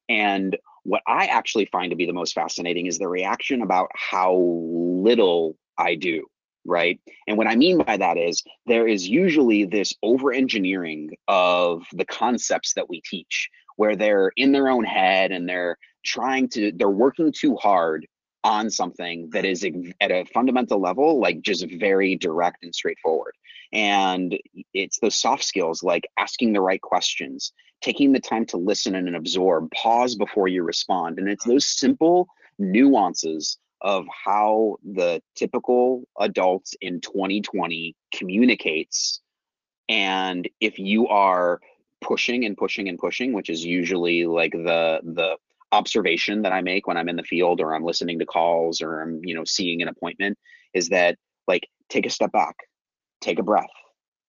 And 0.08 0.56
what 0.84 1.02
i 1.06 1.26
actually 1.26 1.66
find 1.66 1.90
to 1.90 1.96
be 1.96 2.06
the 2.06 2.12
most 2.12 2.34
fascinating 2.34 2.86
is 2.86 2.98
the 2.98 3.08
reaction 3.08 3.62
about 3.62 3.90
how 3.94 4.34
little 4.34 5.56
i 5.78 5.94
do 5.94 6.26
right? 6.64 7.00
And 7.26 7.36
what 7.36 7.46
i 7.46 7.56
mean 7.56 7.78
by 7.78 7.96
that 7.96 8.16
is 8.16 8.42
there 8.66 8.86
is 8.86 9.08
usually 9.08 9.64
this 9.64 9.94
over 10.02 10.32
engineering 10.32 11.10
of 11.28 11.84
the 11.92 12.04
concepts 12.04 12.74
that 12.74 12.88
we 12.88 13.02
teach 13.02 13.48
where 13.76 13.96
they're 13.96 14.32
in 14.36 14.52
their 14.52 14.68
own 14.68 14.84
head 14.84 15.32
and 15.32 15.48
they're 15.48 15.78
trying 16.04 16.48
to 16.48 16.72
they're 16.76 16.90
working 16.90 17.32
too 17.32 17.56
hard 17.56 18.06
on 18.44 18.70
something 18.70 19.30
that 19.32 19.44
is 19.44 19.64
at 20.00 20.10
a 20.10 20.24
fundamental 20.34 20.80
level 20.80 21.20
like 21.20 21.40
just 21.42 21.64
very 21.78 22.16
direct 22.16 22.64
and 22.64 22.74
straightforward. 22.74 23.34
And 23.72 24.36
it's 24.74 24.98
those 24.98 25.14
soft 25.14 25.44
skills 25.44 25.82
like 25.82 26.04
asking 26.18 26.52
the 26.52 26.60
right 26.60 26.80
questions 26.80 27.52
taking 27.80 28.12
the 28.12 28.20
time 28.20 28.46
to 28.46 28.56
listen 28.56 28.94
and 28.94 29.14
absorb 29.14 29.70
pause 29.72 30.14
before 30.14 30.48
you 30.48 30.62
respond. 30.62 31.18
And 31.18 31.28
it's 31.28 31.42
mm-hmm. 31.42 31.52
those 31.52 31.66
simple 31.66 32.28
nuances 32.58 33.58
of 33.82 34.06
how 34.24 34.76
the 34.84 35.20
typical 35.34 36.04
adult 36.18 36.66
in 36.80 37.00
2020 37.00 37.94
communicates 38.14 39.20
and 39.88 40.48
if 40.60 40.78
you 40.78 41.08
are 41.08 41.60
pushing 42.00 42.44
and 42.44 42.56
pushing 42.56 42.88
and 42.88 42.98
pushing 42.98 43.32
which 43.32 43.50
is 43.50 43.64
usually 43.64 44.24
like 44.26 44.52
the 44.52 45.00
the 45.02 45.36
observation 45.72 46.42
that 46.42 46.52
I 46.52 46.60
make 46.60 46.86
when 46.86 46.96
I'm 46.96 47.08
in 47.08 47.16
the 47.16 47.22
field 47.22 47.60
or 47.60 47.74
I'm 47.74 47.82
listening 47.82 48.18
to 48.18 48.26
calls 48.26 48.82
or 48.82 49.00
I'm, 49.00 49.20
you 49.24 49.34
know, 49.34 49.44
seeing 49.44 49.80
an 49.80 49.88
appointment 49.88 50.38
is 50.74 50.90
that 50.90 51.16
like 51.48 51.66
take 51.88 52.04
a 52.06 52.10
step 52.10 52.30
back, 52.30 52.54
take 53.22 53.38
a 53.38 53.42
breath, 53.42 53.64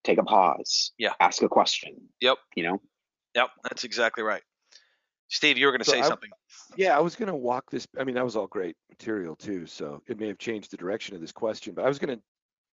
take 0.06 0.18
a 0.18 0.24
pause, 0.24 0.94
Yeah. 0.98 1.14
ask 1.20 1.42
a 1.44 1.50
question. 1.50 1.96
Yep. 2.22 2.38
You 2.56 2.64
know? 2.64 2.82
yep 3.36 3.50
that's 3.64 3.84
exactly 3.84 4.24
right 4.24 4.44
steve 5.30 5.58
you 5.58 5.66
were 5.66 5.72
going 5.72 5.80
to 5.80 5.86
So 5.86 5.94
say 5.94 6.00
I- 6.00 6.08
something 6.08 6.30
Yeah, 6.76 6.98
I 6.98 7.02
was 7.02 7.16
going 7.16 7.28
to 7.28 7.36
walk 7.36 7.70
this. 7.72 7.88
I 8.00 8.04
mean, 8.04 8.16
that 8.16 8.24
was 8.24 8.36
all 8.36 8.48
great 8.48 8.76
material 8.90 9.36
too. 9.36 9.66
So 9.66 10.02
it 10.08 10.20
may 10.20 10.28
have 10.28 10.38
changed 10.38 10.72
the 10.72 10.78
direction 10.78 11.16
of 11.16 11.22
this 11.22 11.32
question, 11.32 11.74
but 11.74 11.86
I 11.86 11.88
was 11.88 12.00
going 12.00 12.16
to 12.18 12.24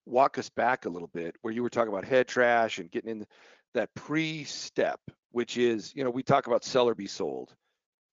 walk 0.07 0.39
us 0.39 0.49
back 0.49 0.85
a 0.85 0.89
little 0.89 1.09
bit 1.09 1.37
where 1.43 1.53
you 1.53 1.63
were 1.63 1.69
talking 1.71 1.93
about 1.93 2.05
head 2.05 2.27
trash 2.29 2.79
and 2.79 2.91
getting 2.91 3.11
in 3.11 3.27
that 3.75 3.93
pre-step, 3.95 5.01
which 5.33 5.59
is, 5.59 5.93
you 5.95 6.03
know, 6.05 6.11
we 6.11 6.23
talk 6.23 6.47
about 6.47 6.65
seller 6.65 6.95
be 6.95 7.07
sold. 7.07 7.55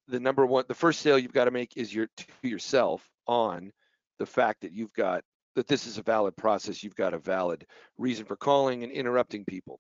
The 0.08 0.20
number 0.20 0.46
one, 0.46 0.66
the 0.68 0.76
first 0.76 1.02
sale 1.02 1.18
you've 1.18 1.34
got 1.34 1.46
to 1.46 1.52
make 1.52 1.78
is 1.78 1.94
your 1.94 2.08
to 2.18 2.48
yourself 2.48 3.08
on 3.28 3.72
the 4.20 4.26
fact 4.26 4.62
that 4.62 4.72
you've 4.72 4.94
got 4.94 5.24
that 5.56 5.68
this 5.68 5.88
is 5.88 5.98
a 5.98 6.04
valid 6.04 6.36
process. 6.36 6.84
You've 6.84 6.96
got 6.96 7.14
a 7.14 7.18
valid 7.20 7.66
reason 7.98 8.26
for 8.26 8.36
calling 8.36 8.84
and 8.84 8.92
interrupting 8.92 9.46
people. 9.46 9.80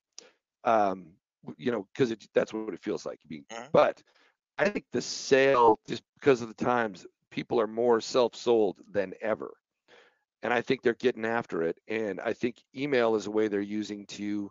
Um, 0.64 1.14
you 1.58 1.72
know, 1.72 1.88
because 1.94 2.16
that's 2.34 2.54
what 2.54 2.74
it 2.74 2.82
feels 2.82 3.06
like. 3.06 3.20
Being, 3.28 3.46
Mhm. 3.52 3.72
but 3.72 4.02
I 4.58 4.70
think 4.70 4.86
the 4.92 5.02
sale, 5.02 5.80
just 5.88 6.04
because 6.20 6.42
of 6.42 6.48
the 6.48 6.64
times, 6.64 7.06
people 7.30 7.60
are 7.60 7.68
more 7.68 8.00
self-sold 8.00 8.78
than 8.90 9.14
ever, 9.22 9.54
and 10.44 10.54
I 10.54 10.62
think 10.62 10.82
they're 10.82 10.94
getting 10.94 11.26
after 11.26 11.64
it. 11.64 11.78
And 11.88 12.22
I 12.22 12.34
think 12.34 12.62
email 12.76 13.16
is 13.16 13.28
a 13.28 13.32
way 13.32 13.48
they're 13.48 13.62
using 13.62 14.06
to, 14.08 14.50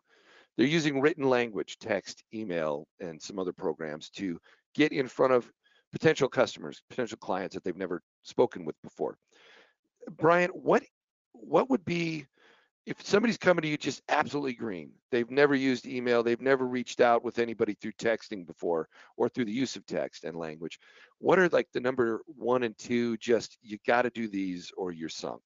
they're 0.57 0.67
using 0.67 1.01
written 1.01 1.25
language, 1.25 1.79
text, 1.79 2.23
email, 2.35 2.87
and 3.01 3.21
some 3.21 3.39
other 3.39 3.53
programs 3.53 4.11
to 4.11 4.39
get 4.75 4.93
in 4.93 5.09
front 5.09 5.33
of 5.33 5.51
potential 5.93 6.29
customers, 6.29 6.83
potential 6.91 7.19
clients 7.19 7.55
that 7.55 7.65
they've 7.65 7.77
never 7.77 8.03
spoken 8.23 8.65
with 8.65 8.77
before. 8.83 9.17
Bryan, 10.17 10.51
what 10.51 10.83
what 11.33 11.71
would 11.71 11.85
be 11.85 12.27
if 12.87 13.05
somebody's 13.05 13.39
coming 13.39 13.63
to 13.63 13.69
you 13.69 13.77
just 13.77 14.03
absolutely 14.09 14.53
green, 14.53 14.91
they've 15.11 15.31
never 15.31 15.55
used 15.55 15.87
email, 15.87 16.23
they've 16.23 16.41
never 16.41 16.67
reached 16.67 17.01
out 17.01 17.25
with 17.25 17.39
anybody 17.39 17.75
through 17.75 17.93
texting 17.93 18.47
before 18.47 18.89
or 19.17 19.29
through 19.29 19.47
the 19.47 19.53
use 19.53 19.77
of 19.77 19.87
text 19.87 20.25
and 20.25 20.37
language, 20.37 20.79
what 21.19 21.39
are 21.39 21.49
like 21.49 21.69
the 21.73 21.81
number 21.81 22.21
one 22.27 22.63
and 22.63 22.77
two? 22.77 23.17
Just 23.17 23.57
you 23.63 23.79
got 23.87 24.03
to 24.03 24.11
do 24.11 24.29
these 24.29 24.71
or 24.77 24.93
you're 24.93 25.09
sunk. 25.09 25.41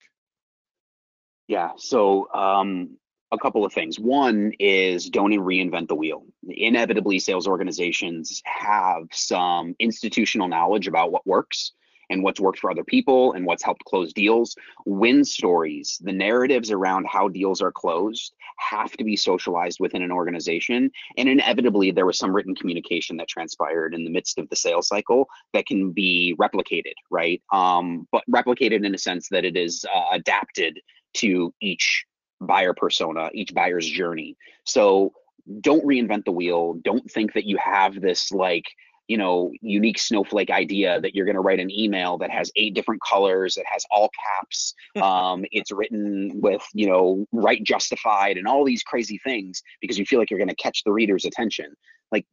Yeah. 1.46 1.70
So 1.76 2.28
um, 2.34 2.96
a 3.30 3.38
couple 3.38 3.64
of 3.64 3.72
things. 3.72 3.98
One 3.98 4.52
is 4.58 5.08
don't 5.08 5.30
reinvent 5.30 5.88
the 5.88 5.94
wheel. 5.94 6.24
Inevitably, 6.48 7.20
sales 7.20 7.46
organizations 7.46 8.42
have 8.44 9.04
some 9.12 9.76
institutional 9.78 10.48
knowledge 10.48 10.88
about 10.88 11.12
what 11.12 11.26
works 11.26 11.72
and 12.10 12.22
what's 12.22 12.40
worked 12.40 12.58
for 12.58 12.70
other 12.70 12.84
people 12.84 13.32
and 13.32 13.44
what's 13.44 13.62
helped 13.62 13.84
close 13.84 14.12
deals. 14.12 14.56
Win 14.86 15.24
stories, 15.24 15.98
the 16.02 16.12
narratives 16.12 16.70
around 16.70 17.06
how 17.06 17.28
deals 17.28 17.60
are 17.60 17.72
closed 17.72 18.34
have 18.58 18.92
to 18.92 19.04
be 19.04 19.16
socialized 19.16 19.78
within 19.80 20.02
an 20.02 20.12
organization. 20.12 20.90
And 21.16 21.28
inevitably, 21.28 21.90
there 21.90 22.06
was 22.06 22.18
some 22.18 22.34
written 22.34 22.54
communication 22.54 23.16
that 23.18 23.28
transpired 23.28 23.94
in 23.94 24.04
the 24.04 24.10
midst 24.10 24.38
of 24.38 24.48
the 24.48 24.56
sales 24.56 24.88
cycle 24.88 25.28
that 25.52 25.66
can 25.66 25.92
be 25.92 26.34
replicated, 26.40 26.94
right? 27.10 27.40
Um, 27.52 28.08
but 28.10 28.24
replicated 28.30 28.84
in 28.84 28.94
a 28.94 28.98
sense 28.98 29.28
that 29.30 29.44
it 29.44 29.56
is 29.56 29.84
uh, 29.94 30.06
adapted 30.12 30.80
to 31.14 31.54
each 31.60 32.04
buyer 32.40 32.74
persona, 32.74 33.30
each 33.32 33.54
buyer's 33.54 33.88
journey. 33.88 34.36
So 34.64 35.12
don't 35.60 35.84
reinvent 35.84 36.24
the 36.24 36.32
wheel. 36.32 36.74
Don't 36.84 37.10
think 37.10 37.32
that 37.32 37.46
you 37.46 37.56
have 37.56 38.00
this 38.00 38.30
like 38.30 38.66
you 39.08 39.16
know 39.16 39.50
unique 39.60 39.98
snowflake 39.98 40.50
idea 40.50 41.00
that 41.00 41.14
you're 41.14 41.24
going 41.24 41.34
to 41.34 41.40
write 41.40 41.60
an 41.60 41.70
email 41.70 42.18
that 42.18 42.30
has 42.30 42.52
eight 42.56 42.74
different 42.74 43.00
colors 43.02 43.54
that 43.54 43.64
has 43.66 43.84
all 43.90 44.10
caps 44.24 44.74
um, 45.02 45.44
it's 45.50 45.72
written 45.72 46.40
with 46.40 46.64
you 46.74 46.86
know 46.86 47.26
right 47.32 47.62
justified 47.64 48.36
and 48.36 48.46
all 48.46 48.64
these 48.64 48.82
crazy 48.82 49.18
things 49.24 49.62
because 49.80 49.98
you 49.98 50.06
feel 50.06 50.18
like 50.18 50.30
you're 50.30 50.38
going 50.38 50.48
to 50.48 50.54
catch 50.54 50.84
the 50.84 50.92
reader's 50.92 51.24
attention. 51.24 51.74
Like 52.12 52.26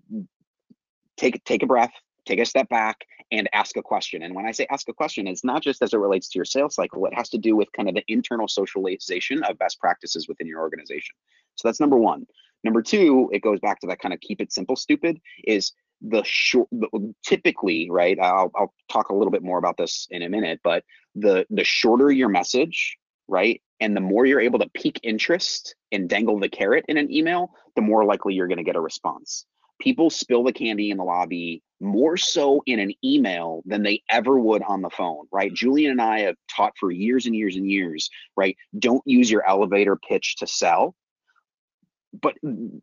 take 1.17 1.43
take 1.45 1.63
a 1.63 1.65
breath 1.67 1.91
take 2.25 2.39
a 2.39 2.45
step 2.45 2.67
back 2.69 3.05
and 3.31 3.49
ask 3.53 3.77
a 3.77 3.81
question. 3.81 4.23
And 4.23 4.35
when 4.35 4.45
i 4.45 4.51
say 4.51 4.67
ask 4.69 4.87
a 4.89 4.93
question 4.93 5.27
it's 5.27 5.43
not 5.43 5.61
just 5.61 5.81
as 5.81 5.93
it 5.93 5.97
relates 5.97 6.29
to 6.29 6.37
your 6.37 6.45
sales 6.45 6.75
cycle 6.75 7.05
it 7.05 7.13
has 7.13 7.29
to 7.29 7.37
do 7.37 7.55
with 7.55 7.71
kind 7.73 7.87
of 7.87 7.95
the 7.95 8.03
internal 8.07 8.47
socialization 8.47 9.43
of 9.43 9.57
best 9.57 9.79
practices 9.79 10.27
within 10.27 10.47
your 10.47 10.61
organization. 10.61 11.15
So 11.55 11.67
that's 11.67 11.79
number 11.79 11.97
one. 11.97 12.25
Number 12.63 12.81
two 12.81 13.29
it 13.33 13.39
goes 13.39 13.59
back 13.59 13.79
to 13.81 13.87
that 13.87 13.99
kind 13.99 14.13
of 14.13 14.19
keep 14.19 14.41
it 14.41 14.51
simple 14.51 14.75
stupid 14.75 15.19
is 15.45 15.71
the 16.01 16.23
short 16.25 16.67
typically 17.23 17.89
right 17.89 18.17
I'll, 18.19 18.51
I'll 18.55 18.73
talk 18.89 19.09
a 19.09 19.15
little 19.15 19.31
bit 19.31 19.43
more 19.43 19.57
about 19.57 19.77
this 19.77 20.07
in 20.11 20.21
a 20.21 20.29
minute 20.29 20.59
but 20.63 20.83
the 21.15 21.45
the 21.49 21.63
shorter 21.63 22.11
your 22.11 22.29
message 22.29 22.97
right 23.27 23.61
and 23.79 23.95
the 23.95 24.01
more 24.01 24.25
you're 24.25 24.41
able 24.41 24.59
to 24.59 24.69
pique 24.73 24.99
interest 25.03 25.75
and 25.91 26.09
dangle 26.09 26.39
the 26.39 26.49
carrot 26.49 26.85
in 26.87 26.97
an 26.97 27.11
email 27.11 27.51
the 27.75 27.81
more 27.81 28.05
likely 28.05 28.33
you're 28.33 28.47
going 28.47 28.57
to 28.57 28.63
get 28.63 28.75
a 28.75 28.81
response. 28.81 29.45
People 29.81 30.09
spill 30.09 30.43
the 30.43 30.53
candy 30.53 30.89
in 30.89 30.97
the 30.97 31.03
lobby 31.03 31.61
more 31.81 32.15
so 32.15 32.63
in 32.65 32.79
an 32.79 32.93
email 33.03 33.61
than 33.65 33.83
they 33.83 34.01
ever 34.09 34.39
would 34.39 34.63
on 34.63 34.81
the 34.81 34.89
phone 34.89 35.25
right? 35.31 35.53
Julian 35.53 35.91
and 35.91 36.01
i 36.01 36.21
have 36.21 36.35
taught 36.55 36.73
for 36.79 36.89
years 36.89 37.25
and 37.25 37.35
years 37.35 37.57
and 37.57 37.69
years 37.69 38.09
right 38.37 38.55
don't 38.79 39.03
use 39.05 39.29
your 39.29 39.45
elevator 39.45 39.97
pitch 39.97 40.37
to 40.37 40.47
sell 40.47 40.95
but 42.21 42.35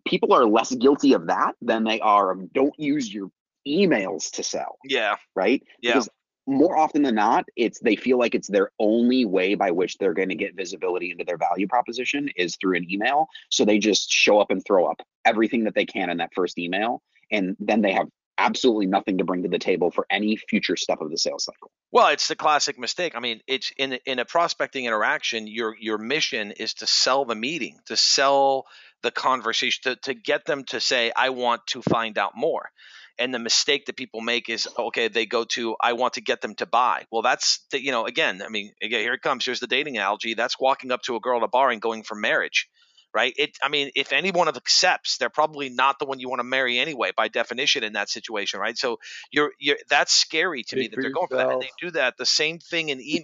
people 0.06 0.32
are 0.32 0.44
less 0.46 0.74
guilty 0.74 1.12
of 1.14 1.26
that 1.26 1.52
than 1.60 1.84
they 1.84 2.00
are 2.00 2.32
of 2.32 2.52
don't 2.52 2.78
use 2.78 3.12
your 3.12 3.30
emails 3.66 4.30
to 4.32 4.42
sell. 4.42 4.78
Yeah. 4.84 5.16
Right? 5.34 5.62
Yeah. 5.80 5.92
Because 5.92 6.08
more 6.46 6.76
often 6.76 7.02
than 7.02 7.14
not, 7.14 7.44
it's 7.56 7.78
they 7.80 7.96
feel 7.96 8.18
like 8.18 8.34
it's 8.34 8.48
their 8.48 8.70
only 8.78 9.24
way 9.24 9.54
by 9.54 9.70
which 9.70 9.98
they're 9.98 10.14
going 10.14 10.30
to 10.30 10.34
get 10.34 10.56
visibility 10.56 11.10
into 11.10 11.24
their 11.24 11.38
value 11.38 11.68
proposition 11.68 12.28
is 12.36 12.56
through 12.56 12.76
an 12.76 12.90
email. 12.90 13.28
So 13.50 13.64
they 13.64 13.78
just 13.78 14.10
show 14.10 14.40
up 14.40 14.50
and 14.50 14.64
throw 14.64 14.90
up 14.90 15.00
everything 15.24 15.64
that 15.64 15.74
they 15.74 15.86
can 15.86 16.10
in 16.10 16.18
that 16.18 16.34
first 16.34 16.58
email. 16.58 17.02
And 17.30 17.56
then 17.60 17.80
they 17.80 17.92
have 17.92 18.08
absolutely 18.38 18.86
nothing 18.86 19.18
to 19.18 19.24
bring 19.24 19.42
to 19.44 19.48
the 19.48 19.58
table 19.58 19.90
for 19.90 20.06
any 20.10 20.36
future 20.36 20.76
step 20.76 21.00
of 21.00 21.10
the 21.10 21.18
sales 21.18 21.44
cycle. 21.44 21.70
Well, 21.92 22.08
it's 22.08 22.28
the 22.28 22.34
classic 22.34 22.78
mistake. 22.78 23.14
I 23.14 23.20
mean, 23.20 23.40
it's 23.46 23.70
in 23.76 23.98
in 24.04 24.18
a 24.18 24.24
prospecting 24.24 24.84
interaction, 24.84 25.46
your 25.46 25.76
your 25.78 25.98
mission 25.98 26.52
is 26.52 26.74
to 26.74 26.86
sell 26.86 27.24
the 27.24 27.34
meeting, 27.34 27.78
to 27.86 27.96
sell 27.96 28.66
the 29.02 29.10
conversation 29.10 29.80
to, 29.84 29.96
to 30.02 30.14
get 30.14 30.44
them 30.44 30.64
to 30.64 30.80
say, 30.80 31.12
I 31.14 31.30
want 31.30 31.66
to 31.68 31.82
find 31.82 32.18
out 32.18 32.32
more. 32.36 32.70
And 33.18 33.34
the 33.34 33.38
mistake 33.38 33.86
that 33.86 33.96
people 33.96 34.20
make 34.20 34.48
is, 34.48 34.66
okay, 34.78 35.08
they 35.08 35.26
go 35.26 35.44
to, 35.50 35.76
I 35.80 35.92
want 35.92 36.14
to 36.14 36.22
get 36.22 36.40
them 36.40 36.54
to 36.56 36.66
buy. 36.66 37.04
Well, 37.12 37.22
that's, 37.22 37.64
the, 37.70 37.82
you 37.82 37.90
know, 37.92 38.06
again, 38.06 38.42
I 38.42 38.48
mean, 38.48 38.72
again, 38.82 39.00
here 39.00 39.12
it 39.12 39.22
comes. 39.22 39.44
Here's 39.44 39.60
the 39.60 39.66
dating 39.66 39.96
analogy. 39.96 40.34
That's 40.34 40.58
walking 40.58 40.90
up 40.90 41.02
to 41.02 41.16
a 41.16 41.20
girl 41.20 41.38
at 41.38 41.44
a 41.44 41.48
bar 41.48 41.70
and 41.70 41.80
going 41.80 42.04
for 42.04 42.14
marriage 42.14 42.68
right? 43.14 43.34
It, 43.36 43.56
I 43.62 43.68
mean, 43.68 43.90
if 43.94 44.12
anyone 44.12 44.48
accepts, 44.48 45.18
they're 45.18 45.30
probably 45.30 45.68
not 45.68 45.98
the 45.98 46.04
one 46.04 46.18
you 46.18 46.28
want 46.28 46.40
to 46.40 46.44
marry 46.44 46.78
anyway, 46.78 47.12
by 47.16 47.28
definition, 47.28 47.84
in 47.84 47.94
that 47.94 48.08
situation, 48.08 48.60
right? 48.60 48.76
So 48.76 48.98
you're, 49.30 49.52
you're 49.58 49.76
that's 49.88 50.12
scary 50.12 50.62
to 50.64 50.76
me 50.76 50.88
that 50.88 51.00
they're 51.00 51.10
going 51.10 51.28
for 51.28 51.36
that, 51.36 51.50
and 51.50 51.62
they 51.62 51.70
do 51.80 51.90
that. 51.92 52.16
The 52.16 52.26
same 52.26 52.58
thing 52.58 52.88
in 52.88 53.00
email. 53.00 53.22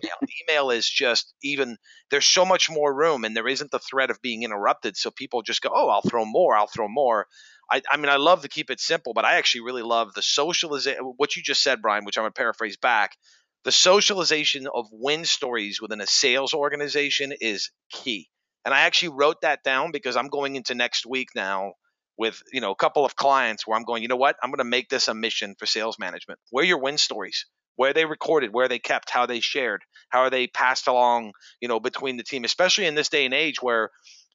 email 0.49 0.71
is 0.71 0.89
just 0.89 1.35
even 1.43 1.79
there's 2.11 2.27
so 2.27 2.45
much 2.45 2.71
more 2.71 2.93
room, 2.93 3.25
and 3.25 3.37
there 3.37 3.49
isn't 3.49 3.71
the 3.71 3.79
threat 3.79 4.11
of 4.11 4.21
being 4.23 4.43
interrupted. 4.43 4.97
So 4.97 5.11
people 5.11 5.43
just 5.43 5.63
go, 5.63 5.71
oh, 5.73 5.89
I'll 5.89 6.03
throw 6.03 6.25
more, 6.25 6.57
I'll 6.57 6.67
throw 6.67 6.89
more. 6.89 7.27
I, 7.71 7.83
I 7.91 7.97
mean, 7.99 8.09
I 8.09 8.17
love 8.17 8.43
to 8.43 8.49
keep 8.49 8.71
it 8.71 8.81
simple, 8.81 9.13
but 9.13 9.25
I 9.25 9.35
actually 9.35 9.63
really 9.63 9.83
love 9.83 10.15
the 10.15 10.23
socialization. 10.23 11.03
What 11.17 11.37
you 11.37 11.43
just 11.43 11.63
said, 11.63 11.83
Bryan, 11.83 12.05
which 12.05 12.19
I'm 12.19 12.23
gonna 12.23 12.33
paraphrase 12.33 12.77
back. 12.77 13.17
The 13.65 13.73
socialization 13.73 14.69
of 14.73 14.87
win 14.93 15.25
stories 15.25 15.81
within 15.81 16.01
a 16.01 16.07
sales 16.07 16.55
organization 16.55 17.33
is 17.39 17.71
key 17.91 18.29
and 18.69 18.75
I 18.75 18.81
actually 18.81 19.17
wrote 19.17 19.41
that 19.41 19.65
down 19.65 19.93
because 19.93 20.15
I'm 20.15 20.29
going 20.29 20.55
into 20.55 20.75
next 20.75 21.07
week 21.07 21.31
now 21.35 21.73
with 22.19 22.43
you 22.53 22.61
know 22.61 22.71
a 22.71 22.77
couple 22.77 23.07
of 23.07 23.17
clients 23.17 23.67
where 23.67 23.79
I'm 23.79 23.85
going, 23.85 24.03
you 24.03 24.09
know 24.09 24.17
what, 24.17 24.37
I'm 24.43 24.51
going 24.51 24.59
to 24.59 24.65
make 24.65 24.91
this 24.91 25.09
a 25.09 25.15
mission 25.15 25.55
for 25.59 25.65
sales 25.65 25.99
management. 25.99 26.39
Where 26.51 26.63
are 26.65 26.67
your 26.67 26.79
win 26.79 26.99
stories? 26.99 27.47
Where 27.77 27.95
they 27.95 28.05
recorded, 28.05 28.53
where 28.53 28.69
they 28.69 28.79
kept, 28.79 29.09
how 29.09 29.25
they 29.25 29.41
shared, 29.41 29.85
how 30.11 30.19
are 30.19 30.29
they 30.29 30.49
passed 30.49 30.87
along, 30.87 31.33
you 31.63 31.69
know, 31.69 31.81
between 31.81 32.19
the 32.19 32.23
team, 32.23 32.45
especially 32.45 32.85
in 32.85 32.95
this 32.95 33.09
day 33.09 33.25
and 33.25 33.33
age 33.33 33.63
where 33.63 33.89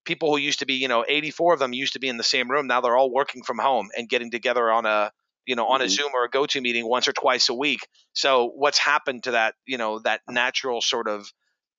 people 0.03 0.31
who 0.31 0.37
used 0.37 0.59
to 0.59 0.65
be, 0.65 0.73
you 0.73 0.87
know, 0.87 1.05
84 1.07 1.53
of 1.53 1.59
them 1.59 1.71
used 1.71 1.93
to 1.93 1.99
be 1.99 2.09
in 2.09 2.17
the 2.17 2.23
same 2.23 2.49
room. 2.49 2.65
Now 2.65 2.81
they're 2.81 2.97
all 2.97 3.13
working 3.13 3.43
from 3.43 3.59
home 3.59 3.89
and 3.95 4.09
getting 4.09 4.31
together 4.31 4.71
on 4.71 4.87
a, 4.87 5.11
you 5.45 5.55
know, 5.55 5.67
on 5.67 5.81
a 5.81 5.83
mm-hmm. 5.83 5.91
Zoom 5.91 6.11
or 6.15 6.25
a 6.25 6.29
GoTo 6.29 6.59
meeting 6.59 6.89
once 6.89 7.07
or 7.07 7.13
twice 7.13 7.49
a 7.49 7.53
week. 7.53 7.87
So 8.13 8.51
what's 8.55 8.79
happened 8.79 9.25
to 9.25 9.31
that, 9.31 9.53
you 9.67 9.77
know, 9.77 9.99
that 9.99 10.21
natural 10.27 10.81
sort 10.81 11.07
of 11.07 11.31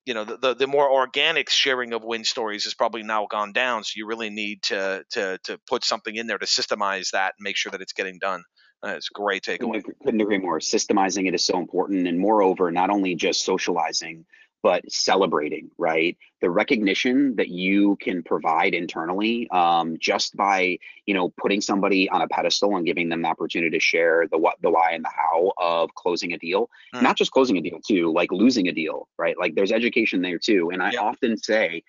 you 0.06 0.14
know 0.14 0.24
the, 0.24 0.36
the, 0.36 0.54
the 0.54 0.66
more 0.66 0.90
organic 0.90 1.50
sharing 1.50 1.92
of 1.92 2.04
win 2.04 2.24
stories 2.24 2.64
has 2.64 2.74
probably 2.74 3.02
now 3.02 3.26
gone 3.30 3.52
down. 3.52 3.84
So 3.84 3.94
you 3.96 4.06
really 4.06 4.30
need 4.30 4.62
to 4.64 5.04
to 5.10 5.38
to 5.44 5.58
put 5.66 5.84
something 5.84 6.14
in 6.14 6.26
there 6.26 6.38
to 6.38 6.46
systemize 6.46 7.10
that 7.10 7.34
and 7.38 7.44
make 7.44 7.56
sure 7.56 7.70
that 7.72 7.80
it's 7.80 7.92
getting 7.92 8.18
done. 8.18 8.42
Uh, 8.84 8.94
it's 8.96 9.08
a 9.10 9.18
great 9.18 9.42
takeaway. 9.42 9.82
couldn't, 9.82 9.98
couldn't 10.04 10.20
agree 10.20 10.38
more. 10.38 10.58
Systemizing 10.58 11.26
it 11.26 11.34
is 11.34 11.44
so 11.44 11.58
important. 11.58 12.06
And 12.06 12.18
moreover 12.18 12.70
not 12.70 12.90
only 12.90 13.14
just 13.14 13.44
socializing 13.44 14.26
but 14.64 14.90
celebrating, 14.90 15.70
right? 15.77 16.16
The 16.40 16.48
recognition 16.48 17.37
that 17.37 17.48
you 17.48 17.96
can 18.00 18.22
provide 18.22 18.72
internally 18.72 19.46
um, 19.50 19.98
just 20.00 20.35
by, 20.37 20.79
you 21.05 21.12
know, 21.12 21.35
putting 21.37 21.61
somebody 21.61 22.09
on 22.09 22.22
a 22.22 22.29
pedestal 22.29 22.74
and 22.74 22.87
giving 22.87 23.11
them 23.11 23.20
the 23.20 23.29
opportunity 23.29 23.77
to 23.77 23.79
share 23.79 24.27
the 24.27 24.38
what, 24.38 24.57
the 24.62 24.70
why, 24.70 24.92
and 24.92 25.05
the 25.05 25.11
how 25.14 25.53
of 25.59 25.94
closing 25.94 26.33
a 26.33 26.38
deal. 26.38 26.70
Mm. 26.94 27.03
Not 27.03 27.18
just 27.18 27.31
closing 27.31 27.59
a 27.59 27.61
deal, 27.61 27.79
too, 27.87 28.11
like 28.11 28.33
losing 28.33 28.66
a 28.68 28.72
deal, 28.72 29.07
right? 29.18 29.38
Like 29.38 29.55
there's 29.55 29.70
education 29.70 30.22
there 30.22 30.38
too. 30.38 30.70
And 30.72 30.83
I 30.83 30.92
yeah. 30.92 31.00
often 31.00 31.37
say, 31.37 31.83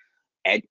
ed- 0.44 0.64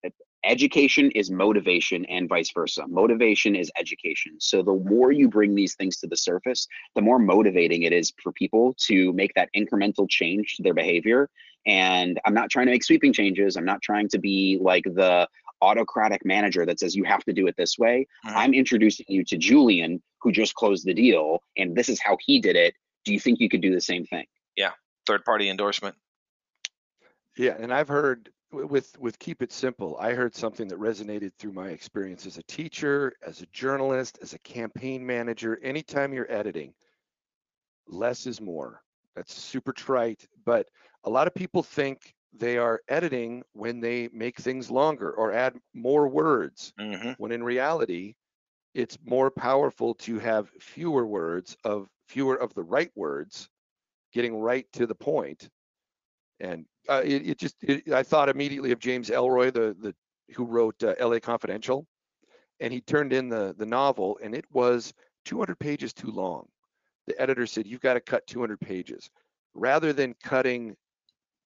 education 0.45 1.11
is 1.13 1.31
motivation 1.31 2.05
and 2.07 2.29
vice 2.29 2.51
versa. 2.53 2.87
Motivation 2.89 3.55
is 3.57 3.71
education. 3.79 4.37
So 4.39 4.63
the 4.63 4.75
more 4.75 5.13
you 5.13 5.29
bring 5.29 5.55
these 5.55 5.75
things 5.75 5.99
to 5.99 6.07
the 6.07 6.17
surface, 6.17 6.67
the 6.95 7.03
more 7.03 7.19
motivating 7.19 7.83
it 7.83 7.93
is 7.93 8.13
for 8.23 8.33
people 8.33 8.75
to 8.87 9.13
make 9.13 9.33
that 9.35 9.49
incremental 9.57 10.09
change 10.09 10.57
to 10.57 10.63
their 10.63 10.75
behavior 10.75 11.29
and 11.67 12.21
I'm 12.25 12.35
not 12.35 12.51
trying 12.51 12.67
to 12.67 12.73
make 12.73 12.85
sweeping 12.85 13.13
changes. 13.13 13.57
I'm 13.57 13.65
not 13.65 13.83
trying 13.83 14.09
to 14.11 14.19
be 14.19 14.59
like 14.61 14.85
the 14.85 15.29
autocratic 15.63 16.25
manager 16.25 16.67
that 16.67 16.79
says 16.79 16.95
you 16.95 17.05
have 17.05 17.25
to 17.25 17.33
do 17.33 17.47
it 17.47 17.57
this 17.57 17.79
way. 17.79 18.07
Mm-hmm. 18.27 18.37
I'm 18.37 18.55
introducing 18.55 19.07
you 19.09 19.25
to 19.25 19.39
Julian, 19.39 20.03
who 20.21 20.31
just 20.31 20.55
closed 20.55 20.85
the 20.85 20.95
deal, 20.95 21.43
and 21.57 21.75
this 21.75 21.89
is 21.89 22.01
how 22.01 22.19
he 22.25 22.39
did 22.39 22.57
it. 22.57 22.75
Do 23.05 23.13
you 23.13 23.21
think 23.21 23.41
you 23.41 23.49
could 23.49 23.63
do 23.63 23.73
the 23.73 23.81
same 23.81 24.05
thing? 24.05 24.27
Yeah, 24.57 24.73
third 25.07 25.25
party 25.25 25.49
endorsement. 25.49 25.97
Yeah, 27.37 27.57
and 27.59 27.73
I've 27.73 27.89
heard 27.89 28.31
with 28.55 28.99
with 28.99 29.19
keep 29.19 29.43
it 29.43 29.53
simple. 29.53 29.97
I 29.99 30.13
heard 30.13 30.35
something 30.35 30.69
that 30.69 30.79
resonated 30.79 31.33
through 31.35 31.53
my 31.53 31.69
experience 31.69 32.27
as 32.27 32.39
a 32.39 32.43
teacher, 32.45 33.15
as 33.27 33.43
a 33.43 33.47
journalist, 33.47 34.19
as 34.23 34.33
a 34.33 34.39
campaign 34.41 35.05
manager. 35.05 35.59
Anytime 35.63 36.13
you're 36.13 36.31
editing, 36.31 36.75
less 37.87 38.27
is 38.27 38.41
more. 38.41 38.83
That's 39.15 39.35
super 39.35 39.73
trite, 39.73 40.27
but 40.45 40.69
a 41.05 41.11
lot 41.11 41.27
of 41.27 41.35
people 41.35 41.63
think 41.63 42.15
they 42.33 42.59
are 42.59 42.81
editing 42.89 43.43
when 43.53 43.81
they 43.81 44.09
make 44.13 44.39
things 44.39 44.71
longer 44.71 45.13
or 45.13 45.33
add 45.33 45.55
more 45.73 46.09
words, 46.09 46.73
mm-hmm. 46.81 47.13
when 47.19 47.31
in 47.31 47.43
reality, 47.43 48.15
it's 48.75 48.99
more 49.05 49.31
powerful 49.31 49.95
to 49.95 50.19
have 50.19 50.51
fewer 50.61 51.07
words 51.07 51.57
of 51.65 51.89
fewer 52.09 52.35
of 52.35 52.53
the 52.55 52.63
right 52.63 52.91
words, 52.97 53.49
getting 54.13 54.37
right 54.37 54.67
to 54.73 54.87
the 54.87 54.95
point. 54.95 55.49
And 56.41 56.67
uh, 56.89 57.03
it, 57.05 57.29
it, 57.31 57.39
just, 57.39 57.63
it, 57.63 57.89
I 57.93 58.03
thought 58.03 58.29
immediately 58.29 58.73
of 58.73 58.79
James 58.79 59.11
Ellroy, 59.11 59.53
the 59.53 59.75
the 59.79 59.95
who 60.35 60.45
wrote 60.47 60.83
uh, 60.83 60.95
L.A. 60.99 61.21
Confidential, 61.21 61.87
and 62.61 62.73
he 62.73 62.81
turned 62.81 63.13
in 63.13 63.29
the 63.29 63.55
the 63.59 63.67
novel, 63.67 64.19
and 64.23 64.35
it 64.35 64.47
was 64.53 64.95
200 65.25 65.59
pages 65.59 65.93
too 65.95 66.11
long. 66.11 66.49
The 67.07 67.21
editor 67.21 67.47
said, 67.47 67.67
"You've 67.67 67.81
got 67.83 67.95
to 67.95 68.01
cut 68.03 68.27
200 68.27 68.61
pages." 68.61 69.11
Rather 69.55 69.93
than 69.93 70.15
cutting 70.23 70.77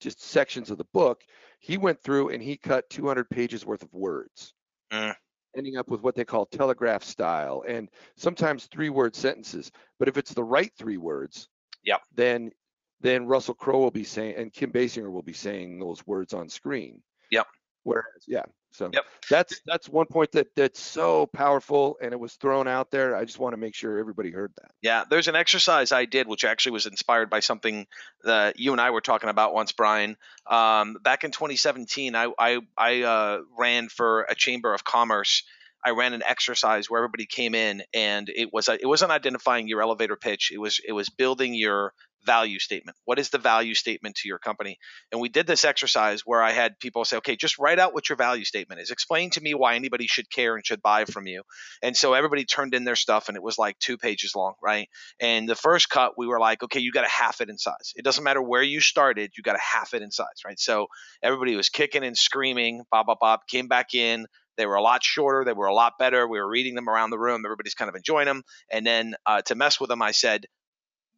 just 0.00 0.22
sections 0.22 0.70
of 0.70 0.78
the 0.78 0.84
book, 0.92 1.24
he 1.60 1.78
went 1.78 2.00
through 2.02 2.30
and 2.30 2.42
he 2.42 2.56
cut 2.58 2.90
200 2.90 3.30
pages 3.30 3.66
worth 3.66 3.82
of 3.84 3.94
words, 3.94 4.54
Mm. 4.90 5.14
ending 5.56 5.76
up 5.76 5.88
with 5.90 6.00
what 6.02 6.14
they 6.14 6.24
call 6.24 6.46
telegraph 6.46 7.02
style 7.02 7.64
and 7.66 7.90
sometimes 8.16 8.66
three-word 8.66 9.14
sentences. 9.16 9.70
But 9.98 10.08
if 10.08 10.16
it's 10.16 10.34
the 10.34 10.44
right 10.44 10.72
three 10.76 10.98
words, 10.98 11.48
Yep. 11.82 12.02
then 12.12 12.52
then 13.00 13.26
Russell 13.26 13.54
Crowe 13.54 13.78
will 13.78 13.90
be 13.90 14.04
saying 14.04 14.36
and 14.36 14.52
Kim 14.52 14.72
Basinger 14.72 15.10
will 15.10 15.22
be 15.22 15.32
saying 15.32 15.78
those 15.78 16.06
words 16.06 16.34
on 16.34 16.48
screen. 16.48 17.02
Yep. 17.30 17.46
Whereas, 17.84 18.24
yeah. 18.26 18.44
So 18.70 18.90
Yep. 18.92 19.04
that's 19.30 19.60
that's 19.64 19.88
one 19.88 20.06
point 20.06 20.32
that 20.32 20.48
that's 20.54 20.80
so 20.80 21.26
powerful 21.26 21.96
and 22.02 22.12
it 22.12 22.20
was 22.20 22.34
thrown 22.34 22.68
out 22.68 22.90
there. 22.90 23.16
I 23.16 23.24
just 23.24 23.38
want 23.38 23.54
to 23.54 23.56
make 23.56 23.74
sure 23.74 23.98
everybody 23.98 24.30
heard 24.30 24.52
that. 24.56 24.72
Yeah, 24.82 25.04
there's 25.08 25.26
an 25.28 25.36
exercise 25.36 25.90
I 25.90 26.04
did, 26.04 26.28
which 26.28 26.44
actually 26.44 26.72
was 26.72 26.86
inspired 26.86 27.30
by 27.30 27.40
something 27.40 27.86
that 28.24 28.58
you 28.58 28.72
and 28.72 28.80
I 28.80 28.90
were 28.90 29.00
talking 29.00 29.30
about 29.30 29.54
once, 29.54 29.72
Bryan. 29.72 30.16
Um, 30.46 30.96
back 31.02 31.24
in 31.24 31.30
2017, 31.30 32.14
I 32.14 32.30
I, 32.38 32.60
I 32.76 33.02
uh, 33.02 33.40
ran 33.58 33.88
for 33.88 34.22
a 34.22 34.34
chamber 34.34 34.74
of 34.74 34.84
commerce. 34.84 35.44
I 35.88 35.92
ran 35.92 36.12
an 36.12 36.22
exercise 36.22 36.90
where 36.90 36.98
everybody 36.98 37.24
came 37.24 37.54
in, 37.54 37.82
and 37.94 38.28
it 38.28 38.50
was 38.52 38.68
it 38.68 38.86
wasn't 38.86 39.10
identifying 39.10 39.68
your 39.68 39.80
elevator 39.80 40.16
pitch. 40.16 40.50
It 40.52 40.58
was 40.58 40.80
it 40.86 40.92
was 40.92 41.08
building 41.08 41.54
your 41.54 41.94
value 42.26 42.58
statement. 42.58 42.96
What 43.06 43.18
is 43.18 43.30
the 43.30 43.38
value 43.38 43.74
statement 43.74 44.16
to 44.16 44.28
your 44.28 44.38
company? 44.38 44.76
And 45.10 45.20
we 45.20 45.30
did 45.30 45.46
this 45.46 45.64
exercise 45.64 46.22
where 46.26 46.42
I 46.42 46.50
had 46.50 46.78
people 46.78 47.06
say, 47.06 47.16
okay, 47.18 47.36
just 47.36 47.58
write 47.58 47.78
out 47.78 47.94
what 47.94 48.10
your 48.10 48.16
value 48.16 48.44
statement 48.44 48.82
is. 48.82 48.90
Explain 48.90 49.30
to 49.30 49.40
me 49.40 49.54
why 49.54 49.76
anybody 49.76 50.06
should 50.06 50.30
care 50.30 50.54
and 50.54 50.66
should 50.66 50.82
buy 50.82 51.06
from 51.06 51.26
you. 51.26 51.42
And 51.82 51.96
so 51.96 52.12
everybody 52.12 52.44
turned 52.44 52.74
in 52.74 52.84
their 52.84 52.96
stuff, 52.96 53.28
and 53.28 53.36
it 53.36 53.42
was 53.42 53.56
like 53.56 53.78
two 53.78 53.96
pages 53.96 54.34
long, 54.36 54.54
right? 54.62 54.88
And 55.18 55.48
the 55.48 55.54
first 55.54 55.88
cut, 55.88 56.18
we 56.18 56.26
were 56.26 56.40
like, 56.40 56.62
okay, 56.62 56.80
you 56.80 56.92
got 56.92 57.02
to 57.02 57.08
half 57.08 57.40
it 57.40 57.48
in 57.48 57.56
size. 57.56 57.94
It 57.96 58.04
doesn't 58.04 58.24
matter 58.24 58.42
where 58.42 58.62
you 58.62 58.80
started, 58.80 59.32
you 59.36 59.42
got 59.42 59.54
to 59.54 59.62
half 59.62 59.94
it 59.94 60.02
in 60.02 60.10
size, 60.10 60.42
right? 60.44 60.60
So 60.60 60.88
everybody 61.22 61.56
was 61.56 61.70
kicking 61.70 62.04
and 62.04 62.16
screaming, 62.16 62.82
bop, 62.90 63.06
bop, 63.06 63.20
bop, 63.20 63.48
came 63.48 63.68
back 63.68 63.94
in. 63.94 64.26
They 64.58 64.66
were 64.66 64.74
a 64.74 64.82
lot 64.82 65.02
shorter. 65.02 65.44
They 65.44 65.54
were 65.54 65.66
a 65.66 65.74
lot 65.74 65.94
better. 65.98 66.28
We 66.28 66.38
were 66.38 66.48
reading 66.48 66.74
them 66.74 66.88
around 66.88 67.10
the 67.10 67.18
room. 67.18 67.42
Everybody's 67.46 67.74
kind 67.74 67.88
of 67.88 67.94
enjoying 67.94 68.26
them. 68.26 68.42
And 68.70 68.86
then 68.86 69.14
uh, 69.24 69.40
to 69.42 69.54
mess 69.54 69.80
with 69.80 69.88
them, 69.88 70.02
I 70.02 70.10
said, 70.10 70.44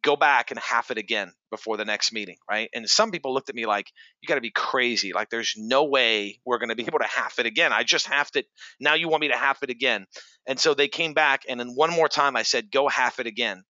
go 0.03 0.15
back 0.15 0.51
and 0.51 0.59
half 0.59 0.91
it 0.91 0.97
again 0.97 1.31
before 1.49 1.77
the 1.77 1.85
next 1.85 2.11
meeting, 2.11 2.37
right? 2.49 2.69
And 2.73 2.87
some 2.89 3.11
people 3.11 3.33
looked 3.33 3.49
at 3.49 3.55
me 3.55 3.65
like, 3.65 3.91
you 4.21 4.27
got 4.27 4.35
to 4.35 4.41
be 4.41 4.51
crazy. 4.51 5.13
Like, 5.13 5.29
there's 5.29 5.53
no 5.57 5.85
way 5.85 6.39
we're 6.45 6.57
going 6.57 6.69
to 6.69 6.75
be 6.75 6.83
able 6.87 6.99
to 6.99 7.07
half 7.07 7.39
it 7.39 7.45
again. 7.45 7.73
I 7.73 7.83
just 7.83 8.07
halved 8.07 8.35
it. 8.35 8.45
Now 8.79 8.93
you 8.95 9.09
want 9.09 9.21
me 9.21 9.29
to 9.29 9.37
half 9.37 9.63
it 9.63 9.69
again. 9.69 10.05
And 10.47 10.59
so 10.59 10.73
they 10.73 10.87
came 10.87 11.13
back. 11.13 11.43
And 11.47 11.59
then 11.59 11.69
one 11.75 11.91
more 11.91 12.07
time, 12.07 12.35
I 12.35 12.43
said, 12.43 12.71
go 12.71 12.87
half 12.87 13.19
it 13.19 13.27
again. 13.27 13.63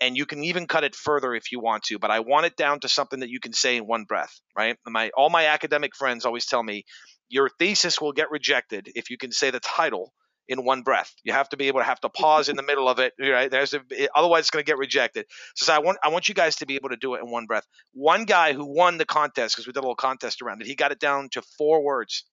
And 0.00 0.16
you 0.16 0.26
can 0.26 0.44
even 0.44 0.66
cut 0.68 0.84
it 0.84 0.94
further 0.94 1.34
if 1.34 1.50
you 1.50 1.58
want 1.58 1.82
to, 1.84 1.98
but 1.98 2.12
I 2.12 2.20
want 2.20 2.46
it 2.46 2.56
down 2.56 2.78
to 2.80 2.88
something 2.88 3.18
that 3.20 3.30
you 3.30 3.40
can 3.40 3.52
say 3.52 3.76
in 3.76 3.84
one 3.84 4.04
breath, 4.04 4.32
right? 4.56 4.76
My 4.86 5.10
all 5.16 5.28
my 5.28 5.46
academic 5.46 5.96
friends 5.96 6.24
always 6.24 6.46
tell 6.46 6.62
me 6.62 6.84
your 7.28 7.48
thesis 7.58 8.00
will 8.00 8.12
get 8.12 8.30
rejected 8.30 8.90
if 8.94 9.10
you 9.10 9.18
can 9.18 9.32
say 9.32 9.50
the 9.50 9.60
title 9.60 10.12
in 10.48 10.64
one 10.64 10.82
breath. 10.82 11.14
You 11.22 11.34
have 11.34 11.48
to 11.50 11.56
be 11.56 11.68
able 11.68 11.80
to 11.80 11.84
have 11.84 12.00
to 12.00 12.08
pause 12.08 12.48
in 12.48 12.56
the 12.56 12.62
middle 12.62 12.88
of 12.88 12.98
it. 12.98 13.12
Right? 13.20 13.50
There's 13.50 13.74
a, 13.74 13.80
otherwise 14.14 14.40
it's 14.40 14.50
going 14.50 14.64
to 14.64 14.66
get 14.68 14.78
rejected. 14.78 15.26
So 15.54 15.72
I 15.72 15.78
want 15.78 15.98
I 16.02 16.08
want 16.08 16.28
you 16.28 16.34
guys 16.34 16.56
to 16.56 16.66
be 16.66 16.76
able 16.76 16.88
to 16.90 16.96
do 16.96 17.14
it 17.14 17.22
in 17.22 17.30
one 17.30 17.46
breath. 17.46 17.66
One 17.92 18.24
guy 18.24 18.52
who 18.52 18.64
won 18.64 18.98
the 18.98 19.04
contest 19.04 19.54
because 19.54 19.66
we 19.66 19.72
did 19.72 19.80
a 19.80 19.82
little 19.82 19.94
contest 19.94 20.42
around 20.42 20.62
it, 20.62 20.66
he 20.66 20.74
got 20.74 20.92
it 20.92 21.00
down 21.00 21.28
to 21.30 21.42
four 21.58 21.84
words. 21.84 22.24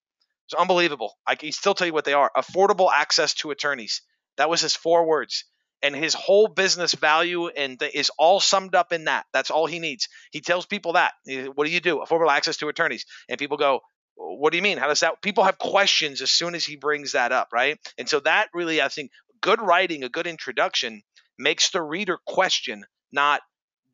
It's 0.48 0.54
unbelievable. 0.58 1.14
I 1.26 1.34
can 1.34 1.50
still 1.52 1.74
tell 1.74 1.86
you 1.86 1.92
what 1.92 2.04
they 2.04 2.14
are: 2.14 2.30
affordable 2.36 2.90
access 2.92 3.34
to 3.34 3.50
attorneys. 3.50 4.02
That 4.38 4.50
was 4.50 4.60
his 4.60 4.74
four 4.74 5.06
words. 5.06 5.44
And 5.82 5.94
his 5.94 6.14
whole 6.14 6.48
business 6.48 6.94
value 6.94 7.48
and 7.48 7.78
th- 7.78 7.94
is 7.94 8.10
all 8.18 8.40
summed 8.40 8.74
up 8.74 8.94
in 8.94 9.04
that. 9.04 9.26
That's 9.34 9.50
all 9.50 9.66
he 9.66 9.78
needs. 9.78 10.08
He 10.32 10.40
tells 10.40 10.64
people 10.64 10.94
that. 10.94 11.12
What 11.54 11.66
do 11.66 11.70
you 11.70 11.80
do? 11.80 11.98
Affordable 11.98 12.30
access 12.30 12.56
to 12.58 12.68
attorneys. 12.68 13.04
And 13.28 13.38
people 13.38 13.58
go, 13.58 13.82
what 14.16 14.50
do 14.50 14.56
you 14.56 14.62
mean? 14.62 14.78
How 14.78 14.88
does 14.88 15.00
that? 15.00 15.20
People 15.22 15.44
have 15.44 15.58
questions 15.58 16.22
as 16.22 16.30
soon 16.30 16.54
as 16.54 16.64
he 16.64 16.76
brings 16.76 17.12
that 17.12 17.32
up, 17.32 17.48
right? 17.52 17.78
And 17.98 18.08
so 18.08 18.20
that 18.20 18.48
really, 18.54 18.80
I 18.80 18.88
think, 18.88 19.10
good 19.40 19.60
writing, 19.60 20.04
a 20.04 20.08
good 20.08 20.26
introduction, 20.26 21.02
makes 21.38 21.70
the 21.70 21.82
reader 21.82 22.18
question, 22.26 22.84
not 23.12 23.42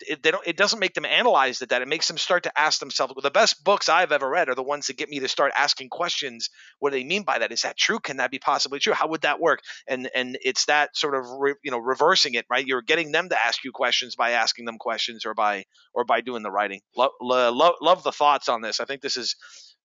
it, 0.08 0.22
they 0.22 0.30
don't. 0.30 0.46
It 0.46 0.56
doesn't 0.56 0.78
make 0.78 0.94
them 0.94 1.04
analyze 1.04 1.62
it. 1.62 1.70
That 1.70 1.82
it 1.82 1.88
makes 1.88 2.08
them 2.08 2.18
start 2.18 2.44
to 2.44 2.58
ask 2.58 2.80
themselves. 2.80 3.14
Well, 3.14 3.22
the 3.22 3.30
best 3.30 3.62
books 3.64 3.88
I've 3.88 4.12
ever 4.12 4.28
read 4.28 4.48
are 4.48 4.54
the 4.54 4.62
ones 4.62 4.86
that 4.86 4.96
get 4.96 5.08
me 5.08 5.20
to 5.20 5.28
start 5.28 5.52
asking 5.56 5.88
questions. 5.88 6.50
What 6.78 6.90
do 6.90 6.98
they 6.98 7.04
mean 7.04 7.22
by 7.22 7.38
that? 7.38 7.52
Is 7.52 7.62
that 7.62 7.76
true? 7.76 7.98
Can 7.98 8.18
that 8.18 8.30
be 8.30 8.38
possibly 8.38 8.78
true? 8.78 8.92
How 8.92 9.08
would 9.08 9.22
that 9.22 9.40
work? 9.40 9.60
And 9.86 10.10
and 10.14 10.38
it's 10.42 10.66
that 10.66 10.96
sort 10.96 11.14
of 11.14 11.26
re, 11.38 11.54
you 11.62 11.70
know 11.70 11.78
reversing 11.78 12.34
it, 12.34 12.46
right? 12.50 12.66
You're 12.66 12.82
getting 12.82 13.12
them 13.12 13.28
to 13.28 13.44
ask 13.44 13.64
you 13.64 13.72
questions 13.72 14.16
by 14.16 14.30
asking 14.30 14.64
them 14.64 14.78
questions 14.78 15.24
or 15.24 15.34
by 15.34 15.64
or 15.94 16.04
by 16.04 16.20
doing 16.20 16.42
the 16.42 16.50
writing. 16.50 16.80
Love 16.96 17.12
love, 17.20 17.74
love 17.80 18.02
the 18.02 18.12
thoughts 18.12 18.48
on 18.48 18.60
this. 18.60 18.80
I 18.80 18.84
think 18.84 19.02
this 19.02 19.16
is 19.16 19.36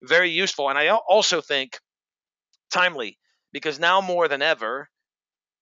very 0.02 0.30
useful. 0.30 0.68
And 0.68 0.78
I 0.78 0.88
also 0.88 1.40
think 1.40 1.78
timely 2.70 3.18
because 3.52 3.78
now 3.80 4.00
more 4.00 4.28
than 4.28 4.42
ever, 4.42 4.88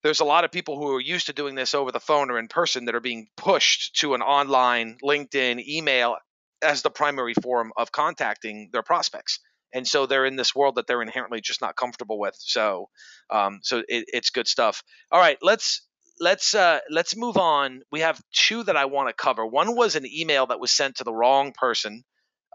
there's 0.02 0.20
a 0.20 0.24
lot 0.24 0.44
of 0.44 0.52
people 0.52 0.78
who 0.78 0.94
are 0.94 1.00
used 1.00 1.26
to 1.26 1.32
doing 1.32 1.54
this 1.54 1.74
over 1.74 1.90
the 1.90 2.00
phone 2.00 2.30
or 2.30 2.38
in 2.38 2.48
person 2.48 2.84
that 2.84 2.94
are 2.94 3.00
being 3.00 3.28
pushed 3.36 3.96
to 4.00 4.14
an 4.14 4.22
online 4.22 4.98
LinkedIn 5.02 5.66
email 5.66 6.16
as 6.62 6.82
the 6.82 6.90
primary 6.90 7.34
form 7.34 7.72
of 7.76 7.92
contacting 7.92 8.70
their 8.72 8.82
prospects. 8.82 9.40
And 9.74 9.86
so 9.86 10.06
they're 10.06 10.24
in 10.26 10.36
this 10.36 10.54
world 10.54 10.76
that 10.76 10.86
they're 10.86 11.02
inherently 11.02 11.40
just 11.40 11.60
not 11.60 11.76
comfortable 11.76 12.18
with. 12.18 12.36
So, 12.38 12.88
um, 13.30 13.60
so 13.62 13.78
it, 13.78 14.04
it's 14.08 14.30
good 14.30 14.46
stuff. 14.46 14.82
All 15.10 15.20
right, 15.20 15.38
let's 15.42 15.82
let's 16.20 16.54
uh, 16.54 16.78
let's 16.90 17.16
move 17.16 17.36
on. 17.36 17.82
We 17.90 18.00
have 18.00 18.20
two 18.32 18.62
that 18.64 18.76
I 18.76 18.86
want 18.86 19.08
to 19.08 19.12
cover. 19.12 19.44
One 19.44 19.76
was 19.76 19.96
an 19.96 20.06
email 20.06 20.46
that 20.46 20.60
was 20.60 20.70
sent 20.70 20.96
to 20.96 21.04
the 21.04 21.12
wrong 21.12 21.52
person. 21.52 22.04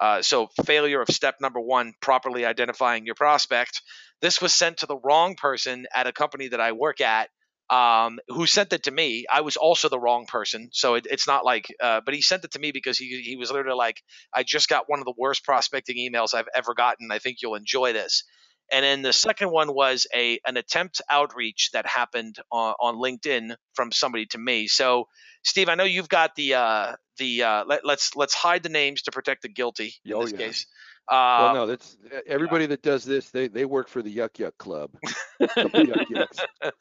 Uh, 0.02 0.22
so 0.24 0.48
failure 0.66 1.02
of 1.02 1.10
step 1.10 1.36
number 1.40 1.60
one, 1.62 1.94
properly 2.02 2.44
identifying 2.44 3.06
your 3.06 3.16
prospect. 3.16 3.84
This 4.22 4.42
was 4.42 4.54
sent 4.54 4.78
to 4.78 4.88
the 4.88 4.98
wrong 4.98 5.36
person 5.36 5.86
at 5.96 6.08
a 6.08 6.12
company 6.12 6.48
that 6.50 6.60
I 6.60 6.72
work 6.72 7.02
at, 7.02 7.30
um, 7.70 8.20
who 8.28 8.48
sent 8.48 8.74
it 8.74 8.84
to 8.84 8.92
me. 8.92 9.26
I 9.32 9.42
was 9.42 9.58
also 9.58 9.90
the 9.90 10.00
wrong 10.00 10.26
person, 10.26 10.70
so 10.74 10.96
it, 10.96 11.06
it's 11.10 11.28
not 11.28 11.46
like, 11.46 11.68
uh, 11.80 12.02
but 12.04 12.16
he 12.16 12.22
sent 12.22 12.44
it 12.44 12.52
to 12.52 12.60
me 12.60 12.72
because 12.72 12.98
he 12.98 13.22
he 13.22 13.38
was 13.38 13.52
literally 13.52 13.78
like, 13.78 14.02
I 14.34 14.44
just 14.44 14.68
got 14.68 14.90
one 14.90 15.00
of 15.00 15.06
the 15.06 15.14
worst 15.18 15.46
prospecting 15.46 15.98
emails 15.98 16.34
I've 16.34 16.50
ever 16.54 16.74
gotten. 16.74 17.12
I 17.12 17.20
think 17.20 17.38
you'll 17.42 17.56
enjoy 17.56 17.94
this. 17.94 18.24
And 18.72 18.84
then 18.86 19.02
the 19.02 19.14
second 19.14 19.52
one 19.52 19.74
was 19.74 20.08
a 20.16 20.40
an 20.46 20.58
attempt 20.58 21.02
outreach 21.10 21.70
that 21.74 21.86
happened 21.86 22.38
on, 22.52 22.74
on 22.80 22.96
LinkedIn 22.96 23.56
from 23.74 23.92
somebody 23.92 24.26
to 24.28 24.38
me. 24.38 24.68
So, 24.68 25.08
Steve, 25.44 25.68
I 25.70 25.76
know 25.76 25.84
you've 25.84 26.10
got 26.10 26.36
the 26.36 26.54
uh, 26.56 26.96
the 27.18 27.44
uh, 27.44 27.64
let, 27.66 27.80
us 27.80 27.86
let's, 27.86 28.16
let's 28.16 28.34
hide 28.34 28.64
the 28.64 28.70
names 28.70 29.04
to 29.04 29.12
protect 29.12 29.42
the 29.42 29.50
guilty 29.50 29.94
in 30.06 30.14
Oh, 30.14 30.22
this 30.24 30.32
yeah. 30.32 30.38
case. 30.38 30.66
well, 31.10 31.50
Uh, 31.50 31.54
no, 31.54 31.68
that's 31.68 31.98
everybody 32.28 32.66
that 32.68 32.82
does 32.82 33.04
this. 33.04 33.30
They 33.32 33.48
they 33.50 33.66
work 33.66 33.90
for 33.90 34.02
the 34.02 34.16
Yuck 34.16 34.34
Yuck 34.40 34.58
Club. 34.58 34.92
Yuck 35.42 36.28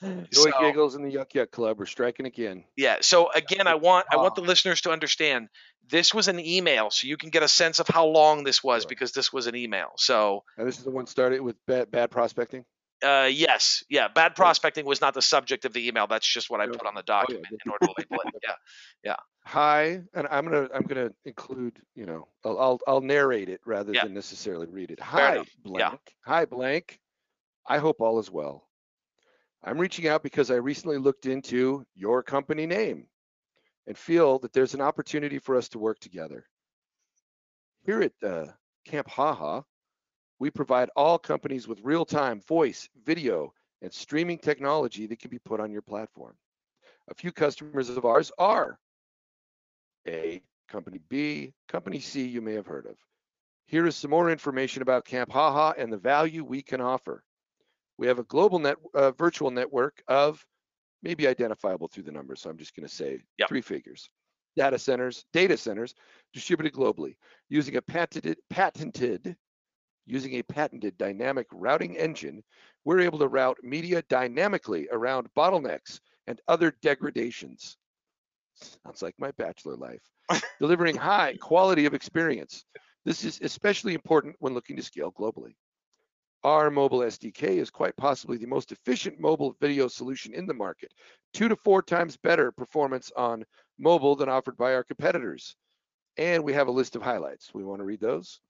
Joy 0.33 0.51
so- 0.51 0.61
Giggles 0.61 0.95
and 0.95 1.05
the 1.05 1.11
Yuck 1.17 1.33
Yuck 1.35 1.51
Club 1.51 1.81
are 1.81 1.87
striking 1.87 2.27
again. 2.27 2.65
Yeah. 2.77 2.97
So 3.01 3.31
again, 3.33 3.67
I 3.67 3.75
want 3.75 4.07
I 4.11 4.17
want 4.17 4.35
the 4.35 4.43
listeners 4.43 4.83
to 4.83 4.91
understand 4.91 5.49
this 5.89 6.15
was 6.15 6.29
an 6.29 6.39
email, 6.39 6.91
so 6.91 7.07
you 7.07 7.17
can 7.17 7.31
get 7.31 7.43
a 7.43 7.49
sense 7.49 7.79
of 7.81 7.89
how 7.89 8.07
long 8.07 8.45
this 8.45 8.63
was 8.63 8.83
Sure. 8.83 8.89
because 8.89 9.13
this 9.13 9.33
was 9.33 9.47
an 9.47 9.57
email. 9.57 9.91
So 9.97 10.45
And 10.57 10.67
this 10.69 10.79
is 10.79 10.85
the 10.85 10.91
one 10.91 11.07
started 11.07 11.41
with 11.41 11.57
bad 11.67 11.91
bad 11.91 12.11
prospecting. 12.11 12.65
uh, 13.03 13.29
yes, 13.33 13.83
yeah, 13.89 14.09
bad 14.09 14.35
prospecting 14.37 14.85
was 14.85 15.01
not 15.01 15.15
the 15.15 15.23
subject 15.23 15.65
of 15.65 15.73
the 15.73 15.89
email. 15.89 16.07
That's 16.07 16.27
just 16.27 16.51
what 16.51 16.61
I 16.61 16.67
put 16.67 16.85
on 16.87 16.95
the 16.95 17.01
Oh, 17.01 17.05
yeah, 17.09 17.21
document 17.21 17.47
in 17.65 17.71
order 17.73 17.87
to 17.87 17.95
label 17.99 18.23
it. 18.27 18.35
Yeah. 18.43 18.55
Yeah. 19.03 19.17
Hi, 19.47 20.03
and 20.15 20.29
I'm 20.31 20.45
gonna 20.45 20.69
I'm 20.75 20.83
gonna 20.83 21.11
include 21.25 21.81
you 21.95 22.05
know 22.07 22.29
I'll 22.45 22.59
I'll, 22.59 22.81
I'll 22.87 23.01
narrate 23.01 23.49
it 23.49 23.61
rather 23.65 23.93
Yeah. 23.93 24.05
than 24.05 24.13
necessarily 24.15 24.67
read 24.67 24.91
it. 24.91 25.01
Hi, 25.01 25.43
blank. 25.63 25.79
Yeah. 25.81 25.95
Hi, 26.27 26.45
blank. 26.45 27.01
I 27.67 27.79
hope 27.79 28.01
all 28.01 28.19
is 28.19 28.31
well. 28.31 28.69
I'm 29.65 29.79
reaching 29.79 30.07
out 30.09 30.23
because 30.23 30.51
I 30.51 30.55
recently 30.57 30.99
looked 30.99 31.27
into 31.27 31.85
your 31.95 32.23
company 32.23 32.67
name 32.67 33.07
and 33.87 33.97
feel 33.97 34.39
that 34.41 34.53
there's 34.53 34.75
an 34.75 34.81
opportunity 34.81 35.39
for 35.39 35.57
us 35.57 35.69
to 35.71 35.79
work 35.79 35.99
together. 35.99 36.45
Here 37.85 38.03
at 38.03 38.13
uh, 38.23 38.47
Camp 38.85 39.09
Haha, 39.09 39.63
we 40.39 40.51
provide 40.51 40.91
all 40.97 41.19
companies 41.19 41.69
with 41.69 41.81
real-time 41.83 42.41
voice, 42.41 42.89
video, 43.05 43.53
and 43.83 43.93
streaming 43.93 44.39
technology 44.39 45.07
that 45.07 45.19
can 45.19 45.31
be 45.31 45.39
put 45.39 45.61
on 45.61 45.73
your 45.73 45.83
platform. 45.83 46.35
A 47.11 47.15
few 47.15 47.33
customers 47.33 47.89
of 47.91 48.05
ours 48.05 48.31
are 48.39 48.79
A, 50.07 50.43
Company 50.69 51.01
B, 51.09 51.53
Company 51.69 52.01
C 52.01 52.27
you 52.27 52.41
may 52.41 52.55
have 52.55 52.67
heard 52.67 52.87
of. 52.87 52.97
Here 53.67 53.87
is 53.87 53.97
some 53.97 54.11
more 54.11 54.31
information 54.31 54.83
about 54.83 55.05
Camp 55.05 55.31
Haha 55.31 55.73
and 55.77 55.93
the 55.93 55.99
value 55.99 56.45
we 56.45 56.63
can 56.63 56.81
offer. 56.81 57.23
We 57.99 58.07
have 58.07 58.19
a 58.19 58.25
global 58.25 58.59
net, 58.59 58.77
uh, 58.95 59.11
virtual 59.13 59.51
network 59.51 60.03
of 60.09 60.45
maybe 61.03 61.27
identifiable 61.27 61.89
through 61.89 62.05
the 62.05 62.13
numbers, 62.13 62.41
so 62.41 62.51
I'm 62.51 62.59
just 62.59 62.75
going 62.75 62.89
to 62.89 62.95
say 62.95 63.23
Yep. 63.39 63.49
three 63.49 63.63
figures. 63.63 64.11
Data 64.57 64.79
centers, 64.79 65.25
data 65.33 65.57
centers 65.57 65.95
distributed 66.33 66.77
globally 66.77 67.17
using 67.49 67.77
a 67.77 67.83
patented, 67.83 68.39
patented 68.51 69.37
Using 70.07 70.35
a 70.35 70.43
patented 70.43 70.99
dynamic 70.99 71.47
routing 71.53 71.97
engine, 71.97 72.43
we're 72.85 72.99
able 72.99 73.21
to 73.21 73.29
route 73.29 73.59
media 73.63 74.03
dynamically 74.09 74.89
around 74.91 75.33
bottlenecks 75.37 76.01
and 76.27 76.41
other 76.49 76.75
degradations. 76.83 77.77
Sounds 78.55 79.03
like 79.03 79.15
my 79.19 79.31
bachelor 79.33 79.77
life. 79.77 80.03
Delivering 80.59 80.97
high 80.97 81.37
quality 81.37 81.87
of 81.87 81.95
experience. 81.95 82.65
This 83.05 83.25
is 83.25 83.41
especially 83.41 83.95
important 83.95 84.35
when 84.41 84.53
looking 84.53 84.77
to 84.77 84.83
scale 84.83 85.13
globally. 85.13 85.55
Our 86.43 86.71
mobile 86.71 87.01
SDK 87.01 87.43
is 87.59 87.71
quite 87.71 87.97
possibly 87.97 88.39
the 88.39 88.47
most 88.47 88.73
efficient 88.73 89.21
mobile 89.21 89.55
video 89.61 89.89
solution 89.89 90.33
in 90.33 90.47
the 90.47 90.55
market, 90.55 90.93
two 91.35 91.49
to 91.49 91.57
four 91.57 91.83
times 91.83 92.17
better 92.17 92.51
performance 92.51 93.13
on 93.15 93.45
mobile 93.79 94.17
than 94.17 94.29
offered 94.31 94.57
by 94.57 94.73
our 94.75 94.83
competitors. 94.85 95.55
And 96.17 96.43
we 96.43 96.55
have 96.55 96.69
a 96.69 96.73
list 96.73 96.97
of 96.97 97.03
highlights. 97.03 97.53
We 97.53 97.63
want 97.65 97.81
to 97.81 97.85
read 97.85 98.01
those? 98.01 98.41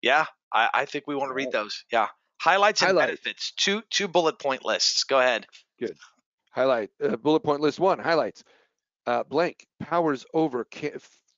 Yeah, 0.00 0.26
I, 0.52 0.70
I 0.72 0.84
think 0.84 1.06
we 1.06 1.16
want 1.16 1.30
to 1.30 1.34
read 1.34 1.52
those. 1.52 1.84
Yeah. 1.92 2.08
Highlights 2.40 2.80
and 2.82 2.88
Highlight. 2.90 3.08
benefits. 3.08 3.52
Two 3.56 3.82
two 3.90 4.08
bullet 4.08 4.38
point 4.38 4.64
lists. 4.64 5.04
Go 5.04 5.18
ahead. 5.18 5.46
Good. 5.78 5.96
Highlight, 6.52 6.90
uh, 7.02 7.16
bullet 7.16 7.40
point 7.40 7.60
list 7.60 7.78
one, 7.78 7.98
highlights. 7.98 8.42
Uh, 9.06 9.24
blank 9.24 9.66
powers 9.80 10.24
over 10.32 10.66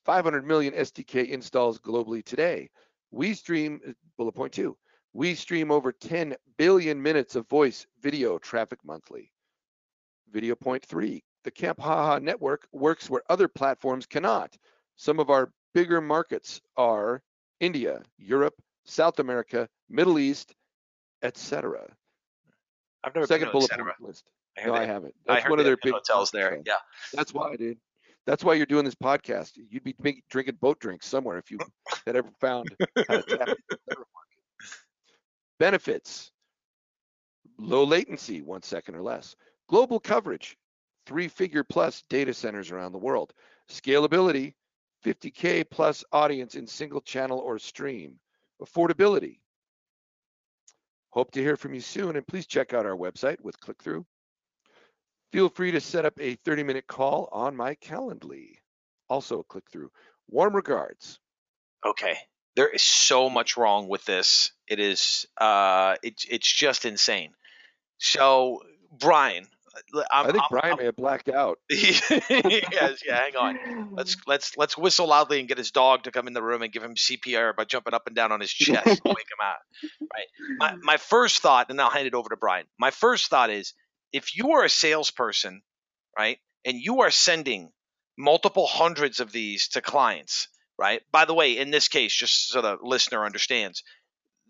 500 0.05 0.45
million 0.47 0.73
SDK 0.73 1.27
installs 1.27 1.79
globally 1.79 2.23
today. 2.23 2.69
We 3.11 3.33
stream, 3.33 3.81
uh, 3.87 3.91
bullet 4.17 4.33
point 4.33 4.53
two, 4.53 4.77
we 5.13 5.35
stream 5.35 5.71
over 5.71 5.91
10 5.91 6.35
billion 6.57 7.01
minutes 7.01 7.35
of 7.35 7.47
voice 7.47 7.85
video 8.01 8.37
traffic 8.37 8.79
monthly. 8.83 9.31
Video 10.31 10.55
point 10.55 10.83
three, 10.83 11.23
the 11.43 11.51
Camp 11.51 11.79
Haha 11.79 12.19
network 12.19 12.67
works 12.71 13.09
where 13.09 13.21
other 13.29 13.47
platforms 13.47 14.05
cannot. 14.05 14.57
Some 14.95 15.19
of 15.19 15.29
our 15.29 15.51
bigger 15.73 16.01
markets 16.01 16.61
are 16.77 17.21
India, 17.59 18.01
Europe, 18.17 18.55
South 18.85 19.19
America, 19.19 19.67
Middle 19.89 20.17
East, 20.17 20.55
etc. 21.21 21.85
I've 23.03 23.13
never 23.13 23.27
Second 23.27 23.47
been 23.47 23.51
bullet 23.53 23.71
point 23.71 24.01
list. 24.01 24.29
I 24.57 24.65
No, 24.65 24.73
I 24.73 24.85
haven't. 24.85 25.13
I 25.27 25.33
That's 25.33 25.43
heard 25.43 25.49
one 25.51 25.59
of 25.59 25.65
their 25.65 25.77
big 25.81 25.93
hotels 25.93 26.31
there. 26.31 26.59
Yeah. 26.65 26.73
That's 27.13 27.33
why, 27.33 27.55
dude. 27.55 27.77
That's 28.25 28.43
why 28.43 28.53
you're 28.53 28.65
doing 28.65 28.85
this 28.85 28.95
podcast. 28.95 29.51
You'd 29.69 29.83
be 29.83 29.95
drinking 30.29 30.57
boat 30.61 30.79
drinks 30.79 31.07
somewhere 31.07 31.37
if 31.37 31.51
you 31.51 31.57
had 32.05 32.15
ever 32.15 32.29
found 32.39 32.69
how 32.79 33.17
to 33.17 33.23
tap 33.23 33.47
into 33.49 33.63
the 33.69 33.77
federal 33.89 34.07
market. 34.13 34.33
Benefits: 35.59 36.31
low 37.57 37.83
latency, 37.83 38.41
one 38.41 38.61
second 38.61 38.95
or 38.95 39.01
less. 39.01 39.35
Global 39.69 39.99
coverage, 39.99 40.57
three-figure 41.05 41.63
plus 41.63 42.03
data 42.09 42.33
centers 42.33 42.71
around 42.71 42.91
the 42.91 42.97
world. 42.97 43.33
Scalability: 43.69 44.53
50k 45.05 45.69
plus 45.69 46.03
audience 46.11 46.55
in 46.55 46.67
single 46.67 47.01
channel 47.01 47.39
or 47.39 47.59
stream. 47.59 48.19
Affordability. 48.61 49.39
Hope 51.09 51.31
to 51.31 51.41
hear 51.41 51.55
from 51.55 51.73
you 51.73 51.81
soon, 51.81 52.15
and 52.15 52.25
please 52.25 52.47
check 52.47 52.73
out 52.73 52.85
our 52.85 52.97
website 52.97 53.39
with 53.41 53.59
click-through. 53.59 54.05
Feel 55.31 55.49
free 55.49 55.71
to 55.71 55.81
set 55.81 56.05
up 56.05 56.13
a 56.19 56.35
30 56.35 56.63
minute 56.63 56.87
call 56.87 57.29
on 57.31 57.55
my 57.55 57.75
Calendly. 57.75 58.57
Also, 59.09 59.39
a 59.39 59.43
click 59.43 59.65
through. 59.71 59.91
Warm 60.29 60.55
regards. 60.55 61.19
Okay. 61.85 62.17
There 62.55 62.69
is 62.69 62.83
so 62.83 63.29
much 63.29 63.57
wrong 63.57 63.87
with 63.87 64.05
this. 64.05 64.51
It 64.67 64.79
is 64.79 65.25
uh 65.37 65.95
it's 66.03 66.25
it's 66.29 66.51
just 66.51 66.85
insane. 66.85 67.31
So 67.97 68.61
Brian, 68.91 69.47
I'm, 70.11 70.27
i 70.27 70.31
think 70.31 70.37
I'm- 70.37 70.47
Brian 70.51 70.65
I'm- 70.67 70.77
may 70.77 70.85
have 70.85 70.95
blacked 70.95 71.29
out. 71.29 71.57
yes, 71.69 73.01
yeah, 73.05 73.17
hang 73.17 73.35
on. 73.35 73.89
Let's 73.93 74.17
let's 74.27 74.55
let's 74.57 74.77
whistle 74.77 75.07
loudly 75.07 75.39
and 75.39 75.47
get 75.47 75.57
his 75.57 75.71
dog 75.71 76.03
to 76.03 76.11
come 76.11 76.27
in 76.27 76.33
the 76.33 76.43
room 76.43 76.61
and 76.61 76.71
give 76.71 76.83
him 76.83 76.95
CPR 76.95 77.55
by 77.55 77.63
jumping 77.65 77.93
up 77.93 78.05
and 78.07 78.15
down 78.15 78.31
on 78.31 78.39
his 78.39 78.51
chest 78.53 78.85
to 78.85 79.01
wake 79.05 79.17
him 79.17 79.41
out. 79.43 79.57
Right. 80.01 80.27
My 80.59 80.75
my 80.81 80.97
first 80.97 81.41
thought, 81.41 81.69
and 81.69 81.81
I'll 81.81 81.89
hand 81.89 82.07
it 82.07 82.13
over 82.13 82.29
to 82.29 82.37
Brian. 82.37 82.65
My 82.77 82.91
first 82.91 83.27
thought 83.29 83.49
is 83.49 83.73
if 84.11 84.35
you 84.37 84.51
are 84.51 84.63
a 84.63 84.69
salesperson, 84.69 85.63
right, 86.17 86.37
and 86.65 86.77
you 86.77 87.01
are 87.01 87.09
sending 87.11 87.71
multiple 88.15 88.67
hundreds 88.67 89.19
of 89.19 89.31
these 89.31 89.69
to 89.69 89.81
clients, 89.81 90.49
right? 90.77 91.01
By 91.11 91.25
the 91.25 91.33
way, 91.33 91.57
in 91.57 91.71
this 91.71 91.87
case, 91.87 92.13
just 92.13 92.49
so 92.49 92.61
the 92.61 92.77
listener 92.81 93.25
understands, 93.25 93.83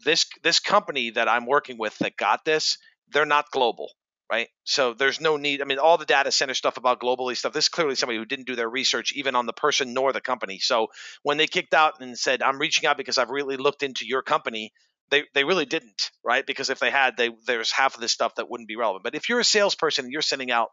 this 0.04 0.26
this 0.44 0.60
company 0.60 1.12
that 1.12 1.28
I'm 1.28 1.46
working 1.46 1.78
with 1.78 1.98
that 2.00 2.18
got 2.18 2.46
this, 2.46 2.78
they're 3.10 3.26
not 3.26 3.52
global 3.52 3.90
right? 4.34 4.48
So 4.64 4.96
there's 4.96 5.22
no 5.22 5.38
need. 5.38 5.62
I 5.62 5.66
mean, 5.66 5.78
all 5.78 6.00
the 6.00 6.06
data 6.06 6.32
center 6.32 6.56
stuff 6.56 6.78
about 6.78 7.00
globally 7.00 7.38
stuff. 7.38 7.54
This 7.54 7.66
is 7.66 7.70
clearly 7.70 7.94
somebody 7.94 8.18
who 8.18 8.26
didn't 8.26 8.48
do 8.48 8.56
their 8.56 8.70
research 8.70 9.14
even 9.14 9.36
on 9.36 9.46
the 9.46 9.54
person 9.54 9.94
nor 9.94 10.12
the 10.12 10.22
company. 10.22 10.58
So 10.58 10.88
when 11.22 11.38
they 11.38 11.46
kicked 11.46 11.76
out 11.76 12.02
and 12.02 12.18
said, 12.18 12.42
"I'm 12.42 12.58
reaching 12.58 12.88
out 12.88 12.98
because 12.98 13.20
I've 13.20 13.30
really 13.30 13.58
looked 13.58 13.84
into 13.84 14.08
your 14.08 14.24
company," 14.24 14.74
they 15.10 15.26
they 15.36 15.44
really 15.44 15.66
didn't, 15.66 16.10
right? 16.24 16.46
Because 16.46 16.72
if 16.72 16.80
they 16.80 16.90
had, 16.90 17.16
they 17.16 17.30
there's 17.46 17.72
half 17.72 17.94
of 17.94 18.02
this 18.02 18.12
stuff 18.12 18.34
that 18.36 18.50
wouldn't 18.50 18.68
be 18.68 18.76
relevant. 18.76 19.04
But 19.04 19.14
if 19.14 19.30
you're 19.30 19.40
a 19.40 19.46
salesperson 19.46 20.06
and 20.06 20.12
you're 20.12 20.24
sending 20.24 20.50
out 20.50 20.70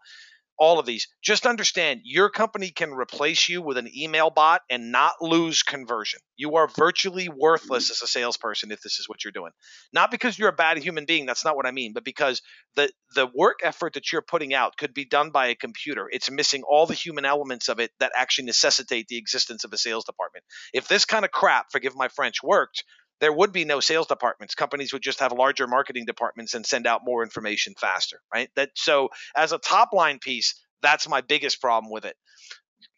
all 0.60 0.78
of 0.78 0.84
these, 0.84 1.08
just 1.22 1.46
understand 1.46 2.02
your 2.04 2.28
company 2.28 2.70
can 2.70 2.92
replace 2.92 3.48
you 3.48 3.62
with 3.62 3.78
an 3.78 3.88
email 3.96 4.28
bot 4.28 4.60
and 4.68 4.92
not 4.92 5.14
lose 5.22 5.62
conversion. 5.62 6.20
You 6.36 6.56
are 6.56 6.68
virtually 6.68 7.30
worthless 7.30 7.90
as 7.90 8.02
a 8.02 8.06
salesperson 8.06 8.70
if 8.70 8.82
this 8.82 9.00
is 9.00 9.08
what 9.08 9.24
you're 9.24 9.32
doing. 9.32 9.52
Not 9.94 10.10
because 10.10 10.38
you're 10.38 10.50
a 10.50 10.52
bad 10.52 10.76
human 10.78 11.06
being, 11.06 11.24
that's 11.24 11.46
not 11.46 11.56
what 11.56 11.66
I 11.66 11.70
mean, 11.70 11.94
but 11.94 12.04
because 12.04 12.42
the 12.76 12.90
the 13.14 13.26
work 13.34 13.60
effort 13.64 13.94
that 13.94 14.12
you're 14.12 14.22
putting 14.22 14.52
out 14.52 14.76
could 14.76 14.92
be 14.92 15.06
done 15.06 15.30
by 15.30 15.46
a 15.48 15.54
computer. 15.54 16.08
It's 16.12 16.30
missing 16.30 16.62
all 16.62 16.86
the 16.86 16.94
human 16.94 17.24
elements 17.24 17.68
of 17.68 17.80
it 17.80 17.90
that 17.98 18.12
actually 18.14 18.44
necessitate 18.44 19.08
the 19.08 19.16
existence 19.16 19.64
of 19.64 19.72
a 19.72 19.78
sales 19.78 20.04
department. 20.04 20.44
If 20.74 20.88
this 20.88 21.06
kind 21.06 21.24
of 21.24 21.30
crap, 21.30 21.72
forgive 21.72 21.96
my 21.96 22.08
French, 22.08 22.42
worked, 22.42 22.84
there 23.20 23.32
would 23.32 23.52
be 23.52 23.64
no 23.64 23.80
sales 23.80 24.06
departments. 24.06 24.54
Companies 24.54 24.92
would 24.92 25.02
just 25.02 25.20
have 25.20 25.32
larger 25.32 25.66
marketing 25.66 26.04
departments 26.06 26.54
and 26.54 26.64
send 26.64 26.86
out 26.86 27.02
more 27.04 27.22
information 27.22 27.74
faster, 27.78 28.20
right? 28.34 28.48
That 28.56 28.70
so 28.74 29.10
as 29.36 29.52
a 29.52 29.58
top 29.58 29.92
line 29.92 30.18
piece, 30.18 30.54
that's 30.82 31.08
my 31.08 31.20
biggest 31.20 31.60
problem 31.60 31.92
with 31.92 32.04
it. 32.04 32.16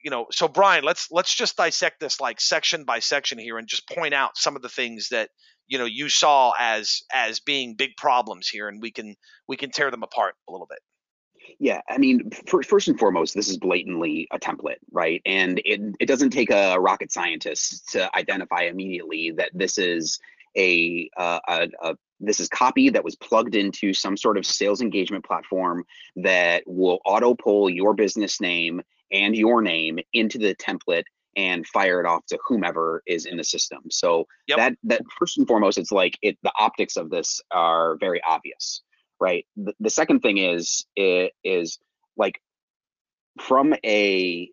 You 0.03 0.11
know, 0.11 0.27
so 0.31 0.49
Brian, 0.49 0.85
let's 0.85 1.09
let's 1.11 1.35
just 1.35 1.57
dissect 1.57 2.01
this 2.01 2.21
like 2.21 2.41
section 2.41 2.85
by 2.85 3.01
section 3.01 3.39
here 3.39 3.59
and 3.59 3.69
just 3.69 3.89
point 3.89 4.15
out 4.15 4.37
some 4.37 4.57
of 4.57 4.63
the 4.63 4.69
things 4.69 5.09
that 5.11 5.31
you 5.67 5.79
know 5.79 5.85
you 5.85 6.09
saw 6.09 6.53
as 6.59 7.03
as 7.13 7.41
being 7.41 7.75
big 7.75 7.91
problems 7.97 8.49
here 8.49 8.69
and 8.69 8.81
we 8.81 8.91
can 8.91 9.17
we 9.49 9.57
can 9.57 9.71
tear 9.71 9.91
them 9.91 10.03
apart 10.03 10.35
a 10.49 10.53
little 10.53 10.67
bit. 10.69 10.79
Yeah, 11.59 11.81
I 11.88 11.98
mean, 11.98 12.31
fir- 12.46 12.62
first 12.62 12.88
and 12.88 12.98
foremost, 12.98 13.35
this 13.35 13.48
is 13.48 13.59
blatantly 13.59 14.26
a 14.33 14.38
template, 14.38 14.78
right? 14.90 15.22
And 15.24 15.61
it 15.64 15.81
it 16.00 16.07
doesn't 16.07 16.31
take 16.31 16.50
a 16.50 16.76
rocket 16.78 17.12
scientist 17.12 17.90
to 17.92 18.14
identify 18.16 18.62
immediately 18.62 19.33
that 19.37 19.50
this 19.55 19.78
is 19.78 20.18
a, 20.57 21.09
uh, 21.16 21.40
a, 21.48 21.68
a 21.83 21.96
this 22.20 22.40
is 22.40 22.48
copy 22.48 22.90
that 22.90 23.05
was 23.05 23.16
plugged 23.16 23.55
into 23.55 23.92
some 23.92 24.16
sort 24.16 24.38
of 24.38 24.46
sales 24.46 24.81
engagement 24.81 25.24
platform 25.24 25.85
that 26.16 26.62
will 26.66 27.00
auto 27.05 27.35
pull 27.35 27.68
your 27.68 27.94
business 27.94 28.40
name 28.40 28.83
and 29.11 29.37
your 29.37 29.62
name 29.62 29.98
into 30.12 30.38
the 30.38 30.55
template 30.55 31.05
and 31.37 31.66
fire 31.66 32.00
it 32.00 32.07
off 32.07 32.24
to 32.26 32.38
whomever 32.46 33.02
is 33.07 33.24
in 33.24 33.37
the 33.37 33.44
system. 33.44 33.83
So 33.90 34.26
Yep. 34.48 34.59
that 34.59 34.76
that 34.85 35.02
first 35.18 35.38
and 35.38 35.46
foremost, 35.46 35.78
it's 35.78 35.92
like 35.92 36.18
it 36.22 36.38
the 36.42 36.52
optics 36.59 36.96
of 36.96 37.11
this 37.11 37.40
are 37.50 37.96
very 37.96 38.20
obvious 38.22 38.83
right? 39.23 39.47
The, 39.57 39.73
the 39.79 39.91
second 39.91 40.21
thing 40.21 40.39
is 40.39 40.85
it 40.97 41.33
is 41.45 41.79
like 42.17 42.43
from 43.41 43.73
a 43.85 44.51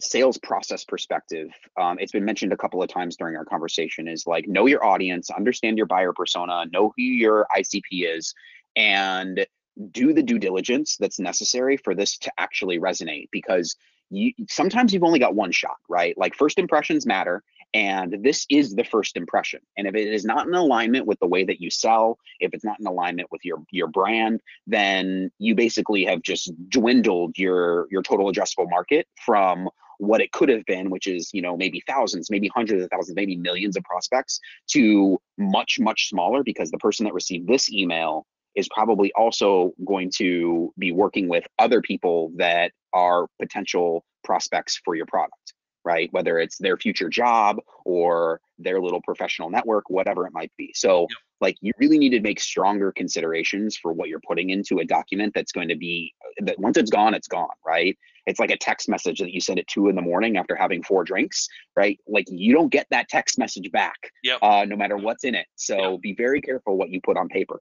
sales 0.00 0.38
process 0.38 0.84
perspective 0.84 1.50
um, 1.78 1.98
it's 2.00 2.12
been 2.12 2.24
mentioned 2.24 2.52
a 2.52 2.56
couple 2.56 2.82
of 2.82 2.88
times 2.88 3.16
during 3.16 3.36
our 3.36 3.44
conversation 3.44 4.08
is 4.08 4.26
like 4.26 4.48
know 4.48 4.64
your 4.64 4.82
audience 4.82 5.28
understand 5.30 5.76
your 5.76 5.86
buyer 5.86 6.12
persona 6.14 6.64
know 6.72 6.90
who 6.96 7.02
your 7.02 7.46
icp 7.54 7.82
is 7.90 8.34
and 8.76 9.46
do 9.90 10.14
the 10.14 10.22
due 10.22 10.38
diligence 10.38 10.96
that's 10.98 11.18
necessary 11.18 11.76
for 11.76 11.94
this 11.94 12.16
to 12.16 12.32
actually 12.38 12.78
resonate 12.78 13.28
because 13.30 13.76
you 14.10 14.32
sometimes 14.48 14.92
you've 14.92 15.04
only 15.04 15.18
got 15.18 15.34
one 15.34 15.52
shot 15.52 15.76
right? 15.88 16.16
Like 16.16 16.34
first 16.34 16.58
impressions 16.58 17.06
matter 17.06 17.42
and 17.74 18.18
this 18.22 18.46
is 18.50 18.74
the 18.74 18.84
first 18.84 19.16
impression. 19.16 19.60
And 19.76 19.86
if 19.86 19.94
it 19.94 20.12
is 20.12 20.24
not 20.24 20.46
in 20.46 20.54
alignment 20.54 21.06
with 21.06 21.18
the 21.20 21.28
way 21.28 21.44
that 21.44 21.60
you 21.60 21.70
sell 21.70 22.18
if 22.40 22.52
it's 22.54 22.64
not 22.64 22.80
in 22.80 22.86
alignment 22.86 23.30
with 23.30 23.44
your 23.44 23.58
your 23.70 23.86
brand 23.86 24.40
then 24.66 25.30
you 25.38 25.54
basically 25.54 26.04
have 26.04 26.22
just 26.22 26.52
dwindled 26.68 27.38
your 27.38 27.86
your 27.90 28.02
total 28.02 28.30
addressable 28.30 28.68
market 28.68 29.06
from 29.24 29.68
what 29.98 30.20
it 30.20 30.32
could 30.32 30.48
have 30.48 30.64
been 30.64 30.90
which 30.90 31.06
is 31.06 31.30
you 31.32 31.42
know 31.42 31.56
maybe 31.56 31.82
thousands 31.86 32.30
maybe 32.30 32.50
hundreds 32.54 32.82
of 32.82 32.90
thousands 32.90 33.14
maybe 33.14 33.36
millions 33.36 33.76
of 33.76 33.84
prospects 33.84 34.40
to 34.66 35.20
much 35.38 35.78
much 35.78 36.08
smaller 36.08 36.42
because 36.42 36.70
the 36.70 36.78
person 36.78 37.04
that 37.04 37.14
received 37.14 37.46
this 37.46 37.70
email 37.70 38.26
is 38.56 38.68
probably 38.70 39.12
also 39.12 39.72
going 39.84 40.10
to 40.10 40.72
be 40.78 40.90
working 40.90 41.28
with 41.28 41.46
other 41.58 41.80
people 41.80 42.32
that 42.36 42.72
are 42.92 43.26
potential 43.40 44.04
prospects 44.24 44.80
for 44.84 44.96
your 44.96 45.06
product 45.06 45.54
right 45.84 46.08
whether 46.12 46.38
it's 46.38 46.58
their 46.58 46.76
future 46.76 47.08
job 47.08 47.56
or 47.84 48.40
their 48.58 48.80
little 48.80 49.00
professional 49.02 49.50
network 49.50 49.88
whatever 49.88 50.26
it 50.26 50.32
might 50.32 50.52
be 50.56 50.72
so 50.74 51.06
like 51.40 51.56
you 51.62 51.72
really 51.78 51.98
need 51.98 52.10
to 52.10 52.20
make 52.20 52.38
stronger 52.38 52.92
considerations 52.92 53.76
for 53.76 53.92
what 53.92 54.08
you're 54.08 54.20
putting 54.26 54.50
into 54.50 54.78
a 54.78 54.84
document 54.84 55.32
that's 55.34 55.52
going 55.52 55.68
to 55.68 55.76
be 55.76 56.12
that 56.42 56.58
once 56.58 56.76
it's 56.76 56.90
gone 56.90 57.14
it's 57.14 57.28
gone 57.28 57.48
right 57.66 57.96
it's 58.26 58.38
like 58.38 58.50
a 58.50 58.56
text 58.56 58.88
message 58.88 59.18
that 59.20 59.32
you 59.32 59.40
send 59.40 59.58
at 59.58 59.66
two 59.66 59.88
in 59.88 59.96
the 59.96 60.02
morning 60.02 60.36
after 60.36 60.54
having 60.54 60.82
four 60.82 61.04
drinks, 61.04 61.48
right? 61.76 61.98
Like 62.06 62.26
you 62.28 62.52
don't 62.54 62.68
get 62.70 62.86
that 62.90 63.08
text 63.08 63.38
message 63.38 63.72
back, 63.72 63.96
Yep. 64.22 64.38
uh, 64.42 64.64
no 64.68 64.76
matter 64.76 64.96
what's 64.96 65.24
in 65.24 65.34
it. 65.34 65.46
So 65.56 65.92
Yep. 65.92 66.00
be 66.00 66.14
very 66.14 66.40
careful 66.40 66.76
what 66.76 66.90
you 66.90 67.00
put 67.00 67.16
on 67.16 67.28
paper. 67.28 67.60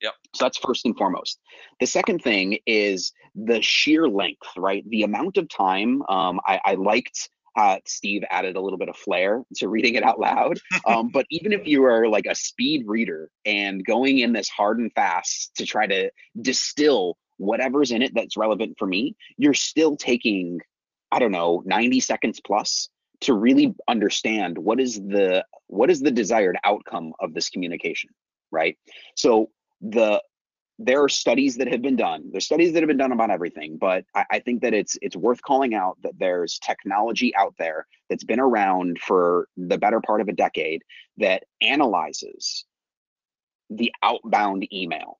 Yep. 0.00 0.14
So 0.34 0.44
that's 0.44 0.58
first 0.58 0.86
and 0.86 0.96
foremost. 0.96 1.40
The 1.80 1.86
second 1.86 2.20
thing 2.22 2.58
is 2.66 3.12
the 3.34 3.60
sheer 3.62 4.08
length, 4.08 4.46
right? 4.56 4.88
The 4.88 5.02
amount 5.02 5.36
of 5.36 5.48
time. 5.48 6.02
Um, 6.08 6.40
I, 6.46 6.60
I 6.64 6.74
liked 6.74 7.30
uh, 7.58 7.78
Steve 7.86 8.22
added 8.30 8.54
a 8.54 8.60
little 8.60 8.78
bit 8.78 8.88
of 8.88 8.96
flair 8.96 9.42
to 9.56 9.68
reading 9.68 9.96
it 9.96 10.04
out 10.04 10.20
loud. 10.20 10.58
Um, 10.86 11.10
but 11.12 11.26
even 11.28 11.52
if 11.52 11.66
you 11.66 11.84
are 11.84 12.08
like 12.08 12.24
a 12.26 12.34
speed 12.34 12.84
reader 12.86 13.30
and 13.44 13.84
going 13.84 14.20
in 14.20 14.32
this 14.32 14.48
hard 14.48 14.78
and 14.78 14.92
fast 14.92 15.50
to 15.56 15.66
try 15.66 15.86
to 15.86 16.10
distill 16.40 17.18
whatever's 17.36 17.90
in 17.90 18.00
it 18.00 18.12
that's 18.14 18.36
relevant 18.36 18.76
for 18.78 18.86
me, 18.86 19.16
you're 19.36 19.54
still 19.54 19.96
taking, 19.96 20.60
I 21.10 21.18
don't 21.18 21.32
know, 21.32 21.62
90 21.66 22.00
seconds 22.00 22.40
plus 22.40 22.88
to 23.22 23.34
really 23.34 23.74
understand 23.88 24.56
what 24.56 24.80
is 24.80 24.94
the 24.94 25.44
what 25.66 25.90
is 25.90 26.00
the 26.00 26.12
desired 26.12 26.56
outcome 26.64 27.12
of 27.20 27.34
this 27.34 27.50
communication, 27.50 28.10
right? 28.52 28.78
So 29.16 29.50
the 29.80 30.22
there 30.78 31.02
are 31.02 31.08
studies 31.08 31.56
that 31.56 31.68
have 31.68 31.82
been 31.82 31.96
done. 31.96 32.28
There's 32.30 32.44
studies 32.44 32.72
that 32.72 32.82
have 32.82 32.88
been 32.88 32.96
done 32.96 33.12
about 33.12 33.30
everything, 33.30 33.78
but 33.78 34.04
I, 34.14 34.24
I, 34.30 34.38
think 34.38 34.62
that 34.62 34.74
it's 34.74 34.96
it's 35.02 35.16
worth 35.16 35.42
calling 35.42 35.74
out 35.74 35.98
that 36.02 36.18
there's 36.18 36.58
technology 36.60 37.34
out 37.34 37.54
there 37.58 37.86
that's 38.08 38.24
been 38.24 38.38
around 38.38 39.00
for 39.00 39.48
the 39.56 39.76
better 39.76 40.00
part 40.00 40.20
of 40.20 40.28
a 40.28 40.32
decade 40.32 40.82
that 41.16 41.44
analyzes 41.60 42.64
the 43.70 43.92
outbound 44.02 44.72
email. 44.72 45.18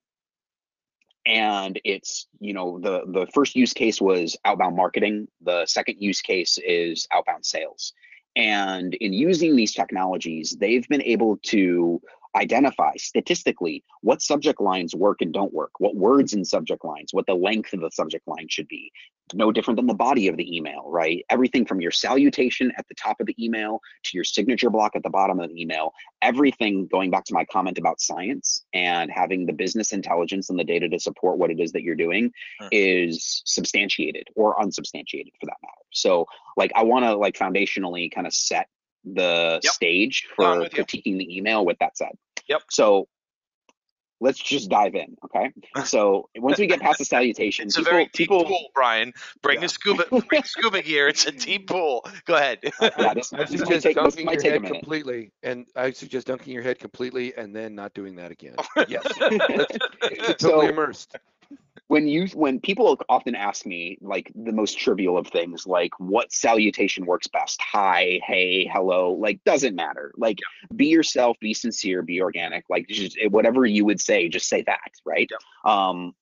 And 1.26 1.78
it's, 1.84 2.28
you 2.38 2.54
know, 2.54 2.78
the 2.78 3.02
the 3.06 3.26
first 3.34 3.56
use 3.56 3.72
case 3.72 4.00
was 4.00 4.36
outbound 4.44 4.76
marketing. 4.76 5.26
The 5.42 5.66
second 5.66 5.96
use 5.98 6.22
case 6.22 6.58
is 6.64 7.06
outbound 7.12 7.44
sales. 7.44 7.92
And 8.36 8.94
in 8.94 9.12
using 9.12 9.56
these 9.56 9.74
technologies, 9.74 10.56
they've 10.58 10.88
been 10.88 11.02
able 11.02 11.38
to 11.44 12.00
identify 12.36 12.92
statistically 12.96 13.84
what 14.02 14.22
subject 14.22 14.60
lines 14.60 14.94
work 14.94 15.20
and 15.20 15.32
don't 15.32 15.52
work, 15.52 15.72
what 15.78 15.96
words 15.96 16.32
in 16.32 16.44
subject 16.44 16.84
lines, 16.84 17.12
what 17.12 17.26
the 17.26 17.34
length 17.34 17.72
of 17.72 17.80
the 17.80 17.90
subject 17.90 18.26
line 18.28 18.46
should 18.48 18.68
be. 18.68 18.92
No 19.34 19.52
different 19.52 19.76
than 19.76 19.86
the 19.86 19.94
body 19.94 20.28
of 20.28 20.38
the 20.38 20.56
email, 20.56 20.84
right? 20.86 21.22
Everything 21.28 21.66
from 21.66 21.82
your 21.82 21.90
salutation 21.90 22.72
at 22.78 22.88
the 22.88 22.94
top 22.94 23.20
of 23.20 23.26
the 23.26 23.44
email 23.44 23.80
to 24.04 24.10
your 24.14 24.24
signature 24.24 24.70
block 24.70 24.96
at 24.96 25.02
the 25.02 25.10
bottom 25.10 25.38
of 25.38 25.50
the 25.50 25.60
email, 25.60 25.92
everything 26.22 26.86
going 26.86 27.10
back 27.10 27.24
to 27.26 27.34
my 27.34 27.44
comment 27.44 27.76
about 27.76 28.00
science 28.00 28.64
and 28.72 29.10
having 29.10 29.44
the 29.44 29.52
business 29.52 29.92
intelligence 29.92 30.48
and 30.48 30.58
the 30.58 30.64
data 30.64 30.88
to 30.88 30.98
support 30.98 31.36
what 31.36 31.50
it 31.50 31.60
is 31.60 31.72
that 31.72 31.82
you're 31.82 31.94
doing 31.94 32.32
Hmm. 32.60 32.68
is 32.72 33.42
substantiated 33.44 34.28
or 34.34 34.60
unsubstantiated 34.62 35.34
for 35.38 35.46
that 35.46 35.56
matter. 35.62 35.74
So 35.92 36.26
like 36.56 36.72
I 36.74 36.84
want 36.84 37.04
to 37.04 37.14
like 37.16 37.34
foundationally 37.36 38.10
kind 38.10 38.26
of 38.26 38.32
set 38.32 38.68
the 39.14 39.60
Yep. 39.62 39.72
stage 39.72 40.26
for 40.36 40.58
with 40.60 40.76
you. 40.76 40.84
critiquing 40.84 41.18
the 41.18 41.36
email 41.36 41.64
with 41.64 41.78
that 41.80 41.96
said. 41.96 42.12
Yep. 42.48 42.62
So 42.70 43.08
let's 44.20 44.38
just 44.40 44.68
dive 44.68 44.94
in, 44.96 45.16
okay? 45.24 45.52
So 45.84 46.28
once 46.36 46.58
we 46.58 46.66
get 46.66 46.80
past 46.80 46.98
the 46.98 47.04
salutation, 47.04 47.66
It's 47.66 47.76
people, 47.76 47.88
a 47.88 47.92
very 47.92 48.04
deep 48.06 48.12
people, 48.14 48.44
pool, 48.44 48.70
Brian. 48.74 49.12
Bring 49.42 49.60
Yeah. 49.60 49.66
a 49.66 49.68
scuba, 49.68 50.04
bring 50.28 50.42
scuba 50.42 50.82
gear. 50.82 51.06
It's 51.08 51.24
a 51.26 51.30
deep 51.30 51.68
pool. 51.68 52.04
Go 52.24 52.34
ahead. 52.34 52.58
Uh, 52.80 52.90
yeah, 52.98 53.14
this, 53.14 53.32
I 53.32 53.44
this 53.44 53.60
might 53.60 53.68
take, 53.80 53.82
this 53.82 53.94
dunking 53.94 54.26
might 54.26 54.32
your 54.32 54.40
take 54.42 54.50
a 54.50 54.52
head 54.54 54.62
minute. 54.62 54.78
completely, 54.80 55.30
and 55.44 55.66
I 55.76 55.92
suggest 55.92 56.26
dunking 56.26 56.52
your 56.52 56.62
head 56.64 56.78
completely 56.80 57.32
and 57.36 57.54
then 57.54 57.74
not 57.76 57.94
doing 57.94 58.16
that 58.16 58.30
again. 58.32 58.56
Yes, 58.88 59.06
So- 60.40 60.48
totally 60.50 60.66
immersed. 60.68 61.16
When 61.88 62.06
you 62.06 62.26
when 62.34 62.60
people 62.60 62.98
often 63.08 63.34
ask 63.34 63.66
me 63.66 63.98
like 64.00 64.30
the 64.34 64.52
most 64.52 64.78
trivial 64.78 65.16
of 65.16 65.26
things 65.26 65.66
like 65.66 65.90
what 65.98 66.32
salutation 66.32 67.06
works 67.06 67.26
best? 67.26 67.60
Hi 67.62 68.20
hey 68.26 68.70
hello 68.72 69.12
like 69.12 69.42
doesn't 69.44 69.74
matter. 69.74 70.12
Like 70.16 70.38
be 70.74 70.86
yourself 70.86 71.38
be 71.40 71.54
sincere 71.54 72.02
be 72.02 72.20
organic. 72.20 72.64
Like 72.68 72.86
just 72.88 73.18
eh, 73.20 73.28
whatever 73.28 73.64
you 73.64 73.86
would 73.86 74.00
say 74.00 74.28
just 74.28 74.48
say 74.48 74.62
that 74.62 74.92
right? 75.04 75.30
Um 75.64 76.14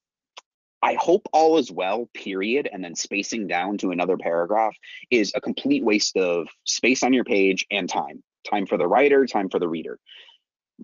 I 0.82 0.94
hope 0.94 1.26
all 1.32 1.58
is 1.58 1.72
well, 1.72 2.08
period, 2.14 2.68
and 2.70 2.84
then 2.84 2.94
spacing 2.94 3.48
down 3.48 3.78
to 3.78 3.90
another 3.90 4.16
paragraph 4.16 4.76
is 5.10 5.32
a 5.34 5.40
complete 5.40 5.82
waste 5.82 6.16
of 6.16 6.46
space 6.64 7.02
on 7.02 7.12
your 7.12 7.24
page 7.24 7.66
and 7.72 7.88
time. 7.88 8.22
Time 8.48 8.66
for 8.66 8.76
the 8.76 8.86
writer, 8.86 9.26
time 9.26 9.48
for 9.48 9.58
the 9.58 9.68
reader 9.68 9.98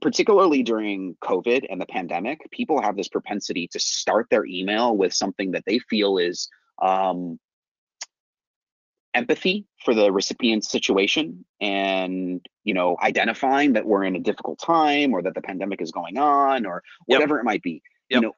particularly 0.01 0.63
during 0.63 1.17
COVID 1.23 1.67
and 1.69 1.81
the 1.81 1.87
pandemic, 1.87 2.41
people 2.51 2.81
have 2.81 2.97
this 2.97 3.09
propensity 3.09 3.69
to 3.73 3.79
start 3.79 4.27
their 4.31 4.47
email 4.47 4.97
with 4.97 5.13
something 5.13 5.53
that 5.53 5.65
they 5.67 5.79
feel 5.79 6.19
is 6.19 6.49
um, 6.81 7.39
empathy 9.15 9.67
for 9.85 9.95
the 9.95 10.11
recipient's 10.11 10.71
situation 10.71 11.45
and 11.61 12.45
you 12.65 12.73
know 12.73 12.97
identifying 13.03 13.75
that 13.75 13.85
we're 13.85 14.05
in 14.05 14.17
a 14.17 14.21
difficult 14.21 14.59
time 14.59 15.13
or 15.13 15.23
that 15.23 15.35
the 15.35 15.43
pandemic 15.43 15.83
is 15.83 15.91
going 15.91 16.17
on 16.17 16.65
or 16.65 16.83
Yep. 17.09 17.19
whatever 17.19 17.39
it 17.39 17.45
might 17.45 17.63
be 17.63 17.83
Yep. 18.09 18.17
you 18.17 18.21
know 18.29 18.33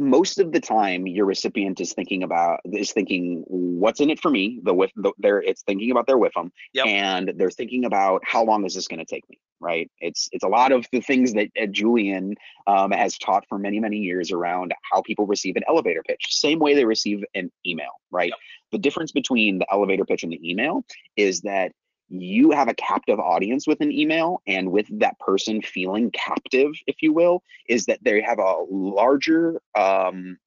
most 0.00 0.38
of 0.38 0.50
the 0.50 0.60
time 0.60 1.06
your 1.06 1.26
recipient 1.26 1.78
is 1.78 1.92
thinking 1.92 2.22
about 2.22 2.60
is 2.72 2.90
thinking 2.90 3.44
what's 3.46 4.00
in 4.00 4.08
it 4.08 4.18
for 4.18 4.30
me 4.30 4.58
the 4.64 4.72
with 4.72 4.90
the, 4.96 5.12
they're 5.18 5.42
it's 5.42 5.62
thinking 5.62 5.90
about 5.90 6.06
their 6.06 6.16
with 6.16 6.32
them 6.34 6.50
Yep. 6.72 6.86
and 6.86 7.32
they're 7.36 7.50
thinking 7.50 7.84
about 7.84 8.22
how 8.24 8.42
long 8.42 8.64
is 8.64 8.74
this 8.74 8.88
going 8.88 8.98
to 8.98 9.04
take 9.04 9.28
me 9.28 9.38
right 9.60 9.90
it's 10.00 10.28
it's 10.32 10.42
a 10.42 10.48
lot 10.48 10.72
of 10.72 10.86
the 10.90 11.00
things 11.00 11.34
that 11.34 11.48
uh, 11.60 11.66
julian 11.66 12.34
um, 12.66 12.90
has 12.92 13.18
taught 13.18 13.44
for 13.46 13.58
many 13.58 13.78
many 13.78 13.98
years 13.98 14.32
around 14.32 14.72
how 14.90 15.02
people 15.02 15.26
receive 15.26 15.56
an 15.56 15.62
elevator 15.68 16.02
pitch 16.06 16.28
same 16.30 16.58
way 16.58 16.74
they 16.74 16.86
receive 16.86 17.22
an 17.34 17.52
email 17.66 17.90
right 18.10 18.30
Yep. 18.30 18.38
the 18.72 18.78
difference 18.78 19.12
between 19.12 19.58
the 19.58 19.66
elevator 19.70 20.06
pitch 20.06 20.22
and 20.22 20.32
the 20.32 20.40
email 20.50 20.82
is 21.16 21.42
that 21.42 21.72
you 22.10 22.50
have 22.50 22.68
a 22.68 22.74
captive 22.74 23.18
audience 23.20 23.66
with 23.66 23.80
an 23.80 23.92
email 23.92 24.42
and 24.46 24.70
with 24.70 24.86
that 24.98 25.18
person 25.20 25.62
feeling 25.62 26.10
captive 26.10 26.72
if 26.86 26.96
you 27.00 27.12
will 27.12 27.42
is 27.68 27.86
that 27.86 28.02
they 28.02 28.20
have 28.20 28.38
a 28.38 28.56
larger 28.68 29.60
um, 29.76 30.38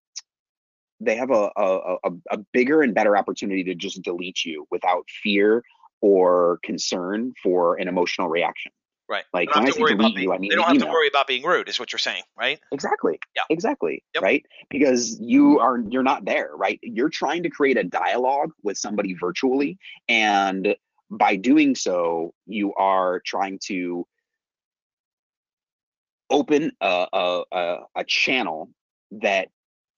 they 0.99 1.15
have 1.15 1.31
a, 1.31 1.49
a, 1.55 1.97
a, 2.03 2.11
a 2.31 2.37
bigger 2.51 2.81
and 2.81 2.93
better 2.93 3.17
opportunity 3.17 3.63
to 3.63 3.75
just 3.75 4.01
delete 4.01 4.45
you 4.45 4.67
without 4.71 5.05
fear 5.23 5.63
or 6.01 6.59
concern 6.63 7.33
for 7.41 7.75
an 7.75 7.87
emotional 7.87 8.27
reaction 8.27 8.71
Right. 9.09 9.25
like 9.33 9.49
They 9.49 9.53
don't 9.53 9.65
have 9.65 9.75
to 9.75 9.81
worry 9.81 9.93
about 9.93 10.15
being, 10.15 10.27
you 10.27 10.33
i 10.33 10.37
mean 10.37 10.49
they 10.49 10.55
don't 10.55 10.65
have 10.67 10.77
to 10.77 10.85
worry 10.85 11.07
about 11.07 11.27
being 11.27 11.43
rude, 11.43 11.67
is 11.67 11.79
what 11.79 11.91
you're 11.91 11.99
saying, 11.99 12.23
right? 12.37 12.59
Exactly. 12.71 13.19
Yeah. 13.35 13.43
Exactly. 13.49 14.01
Yep. 14.15 14.23
Right. 14.23 14.45
Because 14.69 15.19
you 15.19 15.59
are 15.59 15.79
you're 15.89 16.03
not 16.03 16.23
there, 16.25 16.51
right? 16.55 16.79
You're 16.81 17.09
trying 17.09 17.43
to 17.43 17.49
create 17.49 17.77
a 17.77 17.83
dialogue 17.83 18.51
with 18.63 18.77
somebody 18.77 19.13
virtually. 19.13 19.77
And 20.07 20.75
by 21.17 21.35
doing 21.35 21.75
so, 21.75 22.33
you 22.45 22.73
are 22.75 23.21
trying 23.25 23.59
to 23.67 24.05
open 26.29 26.71
a 26.81 27.07
a, 27.13 27.43
a, 27.51 27.77
a 27.95 28.03
channel 28.05 28.69
that 29.11 29.49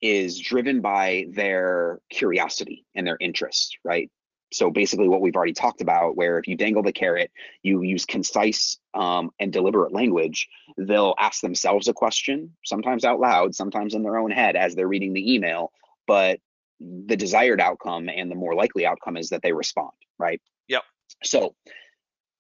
is 0.02 0.40
driven 0.40 0.82
by 0.82 1.26
their 1.32 2.00
curiosity 2.10 2.86
and 2.94 3.08
their 3.08 3.18
interest, 3.20 3.78
right? 3.84 4.12
So 4.54 4.70
basically, 4.70 5.08
what 5.08 5.22
we've 5.22 5.36
already 5.36 5.54
talked 5.54 5.82
about, 5.82 6.16
where 6.16 6.38
if 6.38 6.48
you 6.48 6.56
dangle 6.56 6.84
the 6.84 6.94
carrot, 6.94 7.32
you 7.64 7.82
use 7.82 8.06
concise 8.06 8.78
um, 8.94 9.32
and 9.40 9.52
deliberate 9.52 9.92
language, 9.92 10.48
they'll 10.78 11.16
ask 11.18 11.42
themselves 11.42 11.88
a 11.88 11.94
question, 11.94 12.56
sometimes 12.64 13.04
out 13.04 13.20
loud, 13.20 13.56
sometimes 13.56 13.96
in 13.96 14.04
their 14.04 14.18
own 14.18 14.32
head 14.32 14.56
as 14.56 14.76
they're 14.76 14.88
reading 14.88 15.14
the 15.14 15.34
email. 15.34 15.72
But 16.08 16.40
the 16.80 17.18
desired 17.18 17.60
outcome 17.60 18.10
and 18.10 18.30
the 18.30 18.36
more 18.36 18.54
likely 18.54 18.86
outcome 18.86 19.18
is 19.18 19.30
that 19.30 19.42
they 19.42 19.54
respond, 19.54 19.94
right? 20.20 20.42
Yep. 20.68 20.84
So 21.24 21.56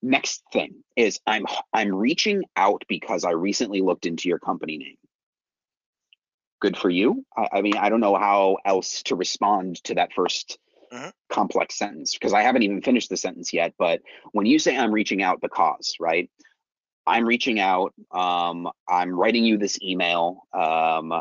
next 0.01 0.43
thing 0.53 0.83
is 0.95 1.19
I'm 1.25 1.45
I'm 1.73 1.93
reaching 1.93 2.43
out 2.55 2.83
because 2.87 3.23
I 3.23 3.31
recently 3.31 3.81
looked 3.81 4.05
into 4.05 4.29
your 4.29 4.39
company 4.39 4.77
name. 4.77 4.97
Good 6.61 6.77
for 6.77 6.89
you. 6.89 7.25
I, 7.35 7.47
I 7.53 7.61
mean, 7.61 7.77
I 7.77 7.89
don't 7.89 7.99
know 8.01 8.15
how 8.15 8.57
else 8.65 9.03
to 9.03 9.15
respond 9.15 9.83
to 9.85 9.95
that 9.95 10.11
1st 10.13 10.57
Mhm. 10.91 11.11
complex 11.29 11.77
sentence 11.77 12.13
because 12.13 12.33
I 12.33 12.43
haven't 12.43 12.63
even 12.63 12.81
finished 12.81 13.09
the 13.09 13.17
sentence 13.17 13.51
yet. 13.53 13.73
But 13.77 14.01
when 14.31 14.45
you 14.45 14.59
say 14.59 14.77
I'm 14.77 14.91
reaching 14.91 15.21
out 15.23 15.41
because, 15.41 15.95
right? 15.99 16.29
I'm 17.07 17.25
reaching 17.25 17.59
out. 17.59 17.93
Um, 18.11 18.69
I'm 18.89 19.11
writing 19.11 19.45
you 19.45 19.57
this 19.57 19.79
email. 19.81 20.41
Um, 20.53 21.11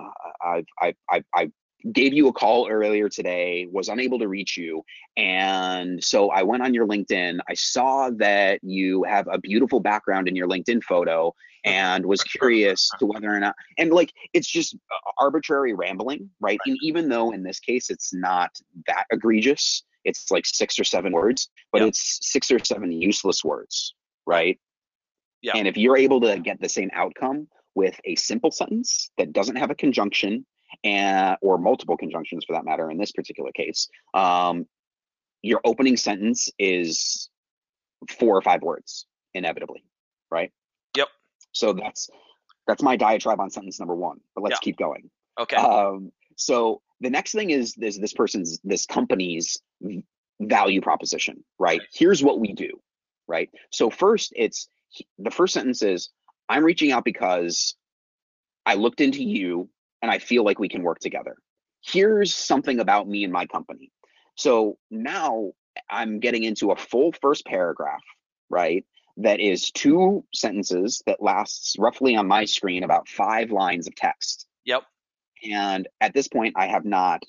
I've, 0.43 0.65
I've, 0.81 0.97
I've, 1.11 1.25
I 1.35 1.51
gave 1.93 2.15
you 2.15 2.29
a 2.29 2.33
call 2.33 2.69
earlier 2.69 3.09
today, 3.09 3.67
was 3.71 3.89
unable 3.89 4.19
to 4.19 4.29
reach 4.29 4.57
you. 4.57 4.83
And 5.17 6.03
so 6.03 6.31
I 6.31 6.43
went 6.43 6.63
on 6.63 6.73
your 6.73 6.87
LinkedIn. 6.87 7.41
I 7.49 7.55
saw 7.55 8.11
that 8.17 8.61
you 8.63 9.05
have 9.05 9.29
a 9.31 9.39
beautiful 9.39 9.81
background 9.81 10.29
in 10.29 10.35
your 10.35 10.49
LinkedIn 10.49 10.83
photo 10.83 11.35
and 11.65 12.05
was 12.05 12.23
curious 12.23 12.91
to 12.99 13.07
whether 13.07 13.35
or 13.35 13.41
not, 13.41 13.55
and 13.79 13.91
like 13.91 14.13
it's 14.33 14.49
just 14.49 14.77
arbitrary 15.19 15.73
rambling, 15.73 16.31
right? 16.41 16.59
And 16.67 16.77
even 16.83 17.09
though 17.09 17.33
in 17.33 17.43
this 17.43 17.59
case 17.59 17.91
it's 17.91 18.13
not 18.13 18.51
that 18.87 19.05
egregious, 19.11 19.83
it's 20.05 20.31
like 20.31 20.45
six 20.45 20.79
or 20.79 20.85
seven 20.85 21.13
words, 21.13 21.51
but 21.73 21.81
Yeah. 21.81 21.89
it's 21.89 22.19
six 22.21 22.51
or 22.51 22.59
seven 22.59 22.93
useless 22.93 23.43
words, 23.43 23.95
right? 24.27 24.59
Yeah. 25.41 25.53
And 25.55 25.67
if 25.67 25.77
you're 25.77 25.97
able 25.97 26.21
to 26.23 26.39
get 26.39 26.61
the 26.61 26.69
same 26.69 26.91
outcome 26.93 27.49
with 27.75 27.99
a 28.05 28.15
simple 28.15 28.51
sentence 28.51 29.11
that 29.19 29.33
doesn't 29.33 29.57
have 29.57 29.71
a 29.71 29.75
conjunction 29.75 30.47
and 30.85 31.37
or 31.43 31.59
multiple 31.59 31.97
conjunctions 31.97 32.45
for 32.47 32.53
that 32.55 32.65
matter 32.65 32.91
in 32.91 32.99
this 32.99 33.11
particular 33.13 33.51
case 33.53 33.89
um, 34.15 34.67
your 35.43 35.61
opening 35.65 35.97
sentence 35.97 36.49
is 36.59 37.31
four 38.19 38.37
or 38.37 38.43
five 38.43 38.63
words 38.63 39.07
inevitably 39.33 39.83
right 40.31 40.53
Yep. 40.97 41.09
so 41.53 41.73
that's 41.73 42.09
that's 42.67 42.83
my 42.83 42.97
diatribe 42.97 43.41
on 43.41 43.51
sentence 43.51 43.79
number 43.81 43.95
one 43.95 44.21
but 44.35 44.43
let's 44.45 44.55
Yeah. 44.61 44.65
keep 44.65 44.77
going 44.77 45.11
Okay. 45.41 45.57
um, 45.57 46.13
so 46.37 46.81
the 47.01 47.11
next 47.11 47.33
thing 47.33 47.51
is 47.51 47.75
this 47.75 47.99
this 47.99 48.13
person's 48.13 48.61
this 48.63 48.87
company's 48.87 49.59
value 50.41 50.81
proposition 50.81 51.43
right 51.59 51.81
here's 51.93 52.23
what 52.23 52.39
we 52.41 52.53
do 52.53 52.71
right 53.27 53.51
so 53.71 53.89
first 53.91 54.33
it's 54.37 54.69
the 55.19 55.31
first 55.31 55.55
sentence 55.55 55.83
is 55.83 56.11
i'm 56.49 56.65
reaching 56.65 56.93
out 56.93 57.05
because 57.05 57.75
i 58.67 58.75
looked 58.75 59.01
into 59.01 59.23
you 59.23 59.69
and 60.05 60.11
i 60.13 60.19
feel 60.19 60.45
like 60.45 60.59
we 60.59 60.69
can 60.69 60.83
work 60.83 60.99
together 60.99 61.35
here's 61.83 62.35
something 62.35 62.79
about 62.79 63.09
me 63.09 63.25
and 63.25 63.33
my 63.33 63.47
company 63.47 63.91
so 64.37 64.77
now 64.91 65.51
i'm 65.91 66.21
getting 66.21 66.45
into 66.45 66.71
a 66.73 66.77
full 66.77 67.11
first 67.23 67.45
paragraph 67.47 68.03
right 68.51 68.85
that 69.17 69.41
is 69.41 69.71
two 69.71 70.25
sentences 70.35 71.03
that 71.07 71.23
lasts 71.23 71.77
roughly 71.79 72.15
on 72.17 72.29
my 72.29 72.45
screen 72.45 72.85
about 72.85 73.09
five 73.09 73.51
lines 73.51 73.87
of 73.87 73.95
text 73.95 74.47
Yep. 74.67 74.83
and 75.51 75.89
at 76.01 76.13
this 76.15 76.29
point, 76.29 76.55
I 76.57 76.67
have 76.67 76.85
not 76.85 77.23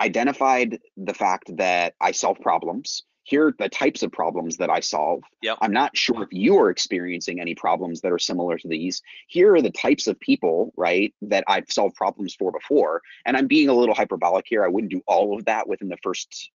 identified 0.00 0.80
the 0.96 1.14
fact 1.14 1.56
that 1.56 1.94
I 2.00 2.10
solve 2.12 2.40
problems. 2.40 3.04
Here 3.24 3.48
are 3.48 3.54
the 3.56 3.68
types 3.68 4.02
of 4.02 4.10
problems 4.10 4.56
that 4.56 4.70
I 4.70 4.80
solve. 4.80 5.22
Yep. 5.42 5.58
I'm 5.60 5.72
not 5.72 5.96
sure 5.96 6.22
if 6.22 6.28
you 6.32 6.58
are 6.58 6.70
experiencing 6.70 7.40
any 7.40 7.54
problems 7.54 8.00
that 8.00 8.12
are 8.12 8.18
similar 8.18 8.58
to 8.58 8.68
these. 8.68 9.02
Here 9.28 9.54
are 9.54 9.62
the 9.62 9.70
types 9.70 10.06
of 10.06 10.18
people, 10.18 10.72
right, 10.76 11.14
that 11.22 11.44
I've 11.46 11.70
solved 11.70 11.94
problems 11.94 12.34
for 12.34 12.50
before. 12.50 13.00
And 13.24 13.36
I'm 13.36 13.46
being 13.46 13.68
a 13.68 13.74
little 13.74 13.94
hyperbolic 13.94 14.46
here. 14.48 14.64
I 14.64 14.68
wouldn't 14.68 14.92
do 14.92 15.02
all 15.06 15.36
of 15.36 15.44
that 15.44 15.68
within 15.68 15.88
the 15.88 15.98
first 16.02 16.50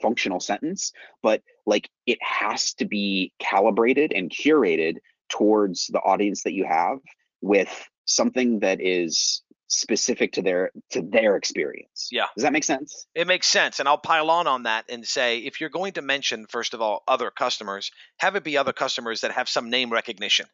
functional 0.00 0.40
sentence, 0.40 0.92
but 1.22 1.42
like 1.64 1.88
it 2.06 2.18
has 2.22 2.74
to 2.74 2.84
be 2.84 3.32
calibrated 3.38 4.12
and 4.12 4.30
curated 4.30 4.96
towards 5.28 5.86
the 5.86 6.00
audience 6.00 6.42
that 6.42 6.52
you 6.52 6.64
have 6.66 6.98
with 7.40 7.88
something 8.04 8.60
that 8.60 8.80
is 8.80 9.42
specific 9.72 10.32
to 10.32 10.42
their 10.42 10.70
to 10.90 11.02
their 11.02 11.36
experience. 11.36 12.08
Yeah. 12.12 12.26
Does 12.36 12.42
that 12.44 12.52
make 12.52 12.64
sense? 12.64 13.06
It 13.14 13.26
makes 13.26 13.46
sense. 13.46 13.80
And 13.80 13.88
I'll 13.88 13.98
pile 13.98 14.30
on 14.30 14.46
on 14.46 14.64
that 14.64 14.84
and 14.90 15.06
say 15.06 15.38
if 15.38 15.60
you're 15.60 15.70
going 15.70 15.94
to 15.94 16.02
mention, 16.02 16.46
first 16.48 16.74
of 16.74 16.82
all, 16.82 17.02
other 17.08 17.30
customers, 17.30 17.90
have 18.18 18.36
it 18.36 18.44
be 18.44 18.58
other 18.58 18.72
customers 18.72 19.22
that 19.22 19.32
have 19.32 19.48
some 19.48 19.70
name 19.70 19.90
recognition. 19.90 20.46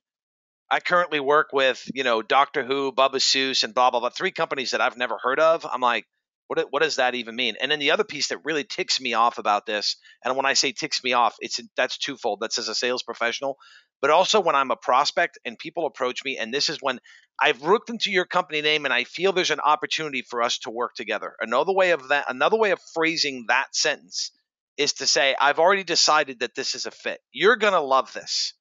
I 0.71 0.81
currently 0.81 1.19
work 1.19 1.49
with, 1.53 1.83
you 1.95 2.05
know, 2.05 2.23
Doctor 2.23 2.63
Who, 2.63 2.93
Bubba 2.93 3.17
Seuss, 3.17 3.65
and 3.65 3.75
blah, 3.75 3.91
blah, 3.91 4.01
blah, 4.01 4.11
three 4.11 4.33
companies 4.33 4.73
that 4.73 4.83
I've 4.83 4.99
never 4.99 5.19
heard 5.21 5.41
of. 5.41 5.65
I'm 5.65 5.81
like, 5.81 6.05
what, 6.47 6.67
what 6.71 6.83
does 6.83 6.97
that 6.97 7.15
even 7.15 7.37
mean? 7.37 7.57
And 7.61 7.71
then 7.71 7.79
the 7.79 7.93
other 7.93 8.05
piece 8.05 8.29
that 8.29 8.45
really 8.45 8.65
ticks 8.65 9.01
me 9.01 9.15
off 9.15 9.39
about 9.39 9.67
this, 9.67 9.97
and 10.25 10.37
when 10.37 10.47
I 10.47 10.53
say 10.53 10.73
ticks 10.73 11.03
me 11.03 11.15
off, 11.15 11.37
it's 11.41 11.61
that's 11.77 11.99
twofold. 11.99 12.41
That's 12.41 12.59
as 12.59 12.69
a 12.69 12.75
sales 12.75 13.03
professional, 13.03 13.57
but 14.01 14.11
also 14.11 14.41
when 14.41 14.55
I'm 14.55 14.71
a 14.71 14.77
prospect 14.77 15.39
and 15.45 15.59
people 15.59 15.87
approach 15.87 16.25
me, 16.25 16.37
and 16.37 16.53
this 16.53 16.69
is 16.69 16.79
when 16.81 17.01
I've 17.41 17.63
looked 17.63 17.91
into 17.91 18.11
your 18.11 18.25
company 18.25 18.63
name 18.63 18.85
and 18.85 18.95
I 18.95 19.05
feel 19.05 19.33
there's 19.33 19.51
an 19.51 19.61
opportunity 19.61 20.23
for 20.23 20.43
us 20.43 20.59
to 20.61 20.71
work 20.71 20.95
together. 20.95 21.35
Another 21.41 21.73
way 21.73 21.91
of 21.91 22.09
that, 22.09 22.27
another 22.29 22.57
way 22.57 22.73
of 22.73 22.81
phrasing 22.95 23.45
that 23.49 23.75
sentence 23.75 24.33
is 24.77 24.95
to 24.95 25.07
say, 25.07 25.35
I've 25.41 25.59
already 25.59 25.85
decided 25.85 26.41
that 26.41 26.55
this 26.55 26.75
is 26.75 26.87
a 26.87 26.91
fit. 26.91 27.21
You're 27.33 27.57
gonna 27.57 27.81
love 27.81 28.13
this. 28.13 28.55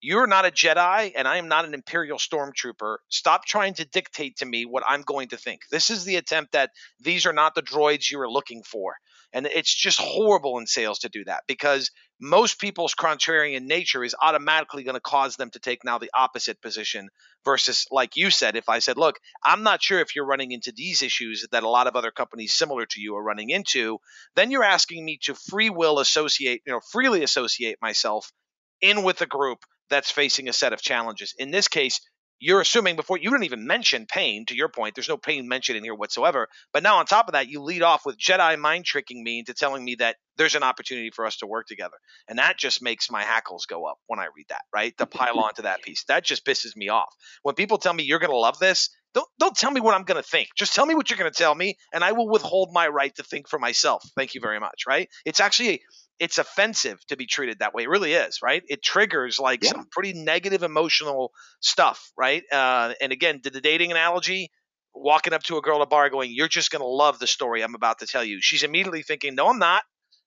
You're 0.00 0.26
not 0.26 0.46
a 0.46 0.50
Jedi, 0.50 1.12
and 1.16 1.26
I 1.26 1.38
am 1.38 1.48
not 1.48 1.64
an 1.64 1.74
Imperial 1.74 2.18
Stormtrooper. 2.18 2.98
Stop 3.08 3.44
trying 3.46 3.74
to 3.74 3.84
dictate 3.84 4.36
to 4.36 4.46
me 4.46 4.66
what 4.66 4.84
I'm 4.86 5.02
going 5.02 5.28
to 5.28 5.36
think. 5.36 5.62
This 5.70 5.90
is 5.90 6.04
the 6.04 6.16
attempt 6.16 6.52
that 6.52 6.70
these 7.00 7.26
are 7.26 7.32
not 7.32 7.54
the 7.54 7.62
droids 7.62 8.10
you 8.10 8.20
are 8.20 8.30
looking 8.30 8.62
for. 8.62 8.94
And 9.36 9.44
it's 9.44 9.74
just 9.74 10.00
horrible 10.00 10.58
in 10.58 10.66
sales 10.66 11.00
to 11.00 11.10
do 11.10 11.22
that 11.26 11.42
because 11.46 11.90
most 12.18 12.58
people's 12.58 12.94
contrarian 12.94 13.66
nature 13.66 14.02
is 14.02 14.16
automatically 14.18 14.82
going 14.82 14.94
to 14.94 15.00
cause 15.00 15.36
them 15.36 15.50
to 15.50 15.58
take 15.58 15.84
now 15.84 15.98
the 15.98 16.10
opposite 16.16 16.62
position 16.62 17.10
versus, 17.44 17.84
like 17.90 18.16
you 18.16 18.30
said, 18.30 18.56
if 18.56 18.70
I 18.70 18.78
said, 18.78 18.96
look, 18.96 19.18
I'm 19.44 19.62
not 19.62 19.82
sure 19.82 20.00
if 20.00 20.16
you're 20.16 20.24
running 20.24 20.52
into 20.52 20.72
these 20.74 21.02
issues 21.02 21.46
that 21.52 21.64
a 21.64 21.68
lot 21.68 21.86
of 21.86 21.96
other 21.96 22.10
companies 22.10 22.54
similar 22.54 22.86
to 22.86 23.00
you 23.02 23.16
are 23.16 23.22
running 23.22 23.50
into, 23.50 23.98
then 24.36 24.50
you're 24.50 24.64
asking 24.64 25.04
me 25.04 25.18
to 25.24 25.34
free 25.34 25.68
will 25.68 25.98
associate, 25.98 26.62
you 26.64 26.72
know, 26.72 26.80
freely 26.90 27.22
associate 27.22 27.76
myself 27.82 28.32
in 28.80 29.02
with 29.02 29.20
a 29.20 29.26
group 29.26 29.58
that's 29.90 30.10
facing 30.10 30.48
a 30.48 30.54
set 30.54 30.72
of 30.72 30.80
challenges. 30.80 31.34
In 31.36 31.50
this 31.50 31.68
case, 31.68 32.00
you're 32.38 32.60
assuming 32.60 32.96
before 32.96 33.18
you 33.18 33.30
didn't 33.30 33.44
even 33.44 33.66
mention 33.66 34.06
pain. 34.06 34.44
To 34.46 34.56
your 34.56 34.68
point, 34.68 34.94
there's 34.94 35.08
no 35.08 35.16
pain 35.16 35.48
mentioned 35.48 35.78
in 35.78 35.84
here 35.84 35.94
whatsoever. 35.94 36.48
But 36.72 36.82
now 36.82 36.98
on 36.98 37.06
top 37.06 37.28
of 37.28 37.32
that, 37.32 37.48
you 37.48 37.62
lead 37.62 37.82
off 37.82 38.04
with 38.04 38.18
Jedi 38.18 38.58
mind 38.58 38.84
tricking 38.84 39.22
me 39.22 39.40
into 39.40 39.54
telling 39.54 39.84
me 39.84 39.96
that 39.96 40.16
there's 40.36 40.54
an 40.54 40.62
opportunity 40.62 41.10
for 41.10 41.26
us 41.26 41.38
to 41.38 41.46
work 41.46 41.66
together, 41.66 41.96
and 42.28 42.38
that 42.38 42.58
just 42.58 42.82
makes 42.82 43.10
my 43.10 43.22
hackles 43.22 43.66
go 43.66 43.86
up 43.86 43.96
when 44.06 44.18
I 44.18 44.28
read 44.36 44.46
that. 44.50 44.62
Right, 44.72 44.96
to 44.98 45.06
pile 45.06 45.38
onto 45.38 45.62
that 45.62 45.82
piece, 45.82 46.04
that 46.04 46.24
just 46.24 46.44
pisses 46.44 46.76
me 46.76 46.88
off. 46.90 47.12
When 47.42 47.54
people 47.54 47.78
tell 47.78 47.94
me 47.94 48.04
you're 48.04 48.18
going 48.18 48.30
to 48.30 48.36
love 48.36 48.58
this, 48.58 48.90
don't 49.14 49.28
don't 49.38 49.56
tell 49.56 49.70
me 49.70 49.80
what 49.80 49.94
I'm 49.94 50.04
going 50.04 50.22
to 50.22 50.28
think. 50.28 50.48
Just 50.56 50.74
tell 50.74 50.84
me 50.84 50.94
what 50.94 51.08
you're 51.08 51.18
going 51.18 51.32
to 51.32 51.36
tell 51.36 51.54
me, 51.54 51.76
and 51.92 52.04
I 52.04 52.12
will 52.12 52.28
withhold 52.28 52.70
my 52.72 52.86
right 52.88 53.14
to 53.16 53.22
think 53.22 53.48
for 53.48 53.58
myself. 53.58 54.04
Thank 54.14 54.34
you 54.34 54.40
very 54.42 54.60
much. 54.60 54.82
Right? 54.86 55.08
It's 55.24 55.40
actually 55.40 55.82
it's 56.18 56.38
offensive 56.38 57.04
to 57.06 57.16
be 57.16 57.26
treated 57.26 57.58
that 57.58 57.74
way. 57.74 57.84
It 57.84 57.88
really 57.88 58.14
is, 58.14 58.40
right? 58.42 58.62
It 58.68 58.82
triggers 58.82 59.38
like 59.38 59.62
Yeah. 59.62 59.72
some 59.72 59.86
pretty 59.90 60.12
negative 60.14 60.62
emotional 60.62 61.32
stuff, 61.60 62.10
right? 62.16 62.42
Uh, 62.50 62.94
and 63.00 63.12
again, 63.12 63.40
did 63.42 63.52
the 63.52 63.60
dating 63.60 63.90
analogy, 63.92 64.50
walking 64.94 65.32
up 65.32 65.42
to 65.44 65.58
a 65.58 65.62
girl 65.62 65.76
at 65.76 65.82
a 65.82 65.86
bar 65.86 66.08
going, 66.10 66.30
"You're 66.32 66.48
just 66.48 66.70
gonna 66.70 66.84
love 66.86 67.18
the 67.18 67.26
story 67.26 67.62
I'm 67.62 67.74
about 67.74 67.98
to 68.00 68.06
tell 68.06 68.24
you." 68.24 68.40
She's 68.40 68.62
immediately 68.62 69.02
thinking, 69.02 69.34
"No, 69.34 69.48
I'm 69.48 69.58
not." 69.58 69.82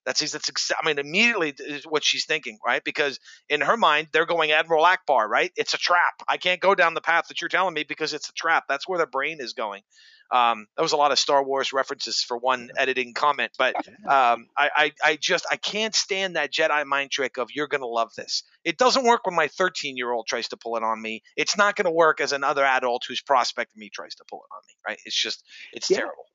That's 0.06 0.20
that's 0.32 0.50
exa- 0.50 0.74
I 0.82 0.86
mean, 0.86 0.98
immediately 0.98 1.54
is 1.58 1.84
what 1.86 2.04
she's 2.04 2.26
thinking, 2.26 2.58
right? 2.66 2.84
Because 2.84 3.20
in 3.50 3.62
her 3.62 3.78
mind, 3.78 4.08
they're 4.14 4.26
going 4.26 4.52
Admiral 4.52 4.84
Ackbar, 4.86 5.28
right? 5.28 5.52
It's 5.56 5.74
a 5.74 5.78
trap. 5.78 6.14
I 6.28 6.38
can't 6.38 6.62
go 6.62 6.74
down 6.74 6.94
the 6.94 7.02
path 7.02 7.28
that 7.28 7.42
you're 7.42 7.50
telling 7.50 7.74
me 7.74 7.84
because 7.84 8.14
it's 8.14 8.30
a 8.30 8.34
trap. 8.34 8.66
That's 8.68 8.88
where 8.88 8.98
their 8.98 9.08
brain 9.08 9.38
is 9.40 9.54
going. 9.54 9.84
Um, 10.32 10.68
that 10.76 10.82
was 10.84 10.92
a 10.92 10.98
lot 10.98 11.12
of 11.12 11.20
Star 11.20 11.44
Wars 11.44 11.74
references 11.74 12.22
for 12.22 12.38
one 12.38 12.70
editing 12.78 13.14
comment, 13.14 13.52
but 13.58 13.76
um, 14.08 14.48
I, 14.58 14.70
I, 14.76 14.92
I 15.04 15.16
just 15.16 15.46
I 15.52 15.56
can't 15.56 15.96
stand 15.96 16.36
that 16.36 16.52
Jedi 16.54 16.86
mind 16.86 17.12
trick 17.12 17.38
of 17.38 17.50
you're 17.52 17.68
gonna 17.68 17.88
love 17.88 18.14
this. 18.16 18.44
It 18.64 18.78
doesn't 18.78 19.04
work 19.06 19.26
when 19.26 19.36
my 19.36 19.48
13 19.48 19.98
year 19.98 20.12
old 20.12 20.28
tries 20.28 20.50
to 20.50 20.58
pull 20.58 20.76
it 20.78 20.84
on 20.84 21.02
me. 21.02 21.24
It's 21.36 21.58
not 21.58 21.76
gonna 21.76 21.92
work 21.92 22.22
as 22.22 22.32
another 22.32 22.64
adult 22.64 23.04
who's 23.08 23.22
prospecting 23.22 23.80
me 23.80 23.90
tries 23.90 24.16
to 24.16 24.24
pull 24.30 24.40
it 24.40 24.54
on 24.56 24.62
me. 24.68 24.74
Right? 24.88 25.00
It's 25.06 25.16
just 25.20 25.44
it's 25.74 25.90
Yeah. 25.90 25.98
terrible. 25.98 26.26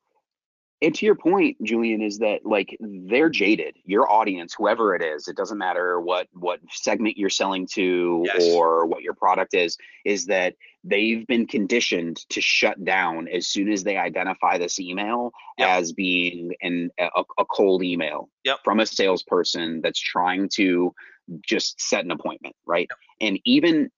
And 0.85 0.95
to 0.97 1.07
your 1.07 1.15
point, 1.15 1.57
Julian, 1.63 2.03
is 2.03 2.19
that 2.19 2.45
like 2.45 2.77
they're 2.79 3.31
jaded. 3.31 3.77
Your 3.87 4.11
audience, 4.11 4.55
whoever 4.57 4.95
it 4.95 5.03
is, 5.03 5.29
it 5.29 5.37
doesn't 5.37 5.57
matter 5.57 5.99
what 5.99 6.29
what 6.35 6.61
segment 6.71 7.17
you're 7.17 7.31
selling 7.31 7.67
to 7.69 8.23
Yes. 8.27 8.45
or 8.53 8.85
what 8.85 9.03
your 9.03 9.15
product 9.15 9.55
is, 9.55 9.79
is 10.05 10.27
that 10.27 10.55
they've 10.85 11.27
been 11.27 11.47
conditioned 11.47 12.19
to 12.29 12.43
shut 12.43 12.85
down 12.85 13.29
as 13.29 13.47
soon 13.47 13.73
as 13.73 13.83
they 13.83 13.97
identify 13.97 14.59
this 14.59 14.79
email 14.79 15.33
Yep. 15.59 15.69
as 15.71 15.93
being 15.93 16.53
an 16.61 16.91
a, 16.99 17.23
a 17.39 17.45
cold 17.47 17.83
email 17.83 18.29
Yep. 18.45 18.59
from 18.63 18.81
a 18.81 18.87
salesperson 18.87 19.81
that's 19.81 19.99
trying 20.01 20.51
to 20.57 20.95
just 21.43 21.81
set 21.81 22.05
an 22.05 22.11
appointment, 22.11 22.55
right? 22.67 22.91
And 23.23 23.41
even 23.47 23.91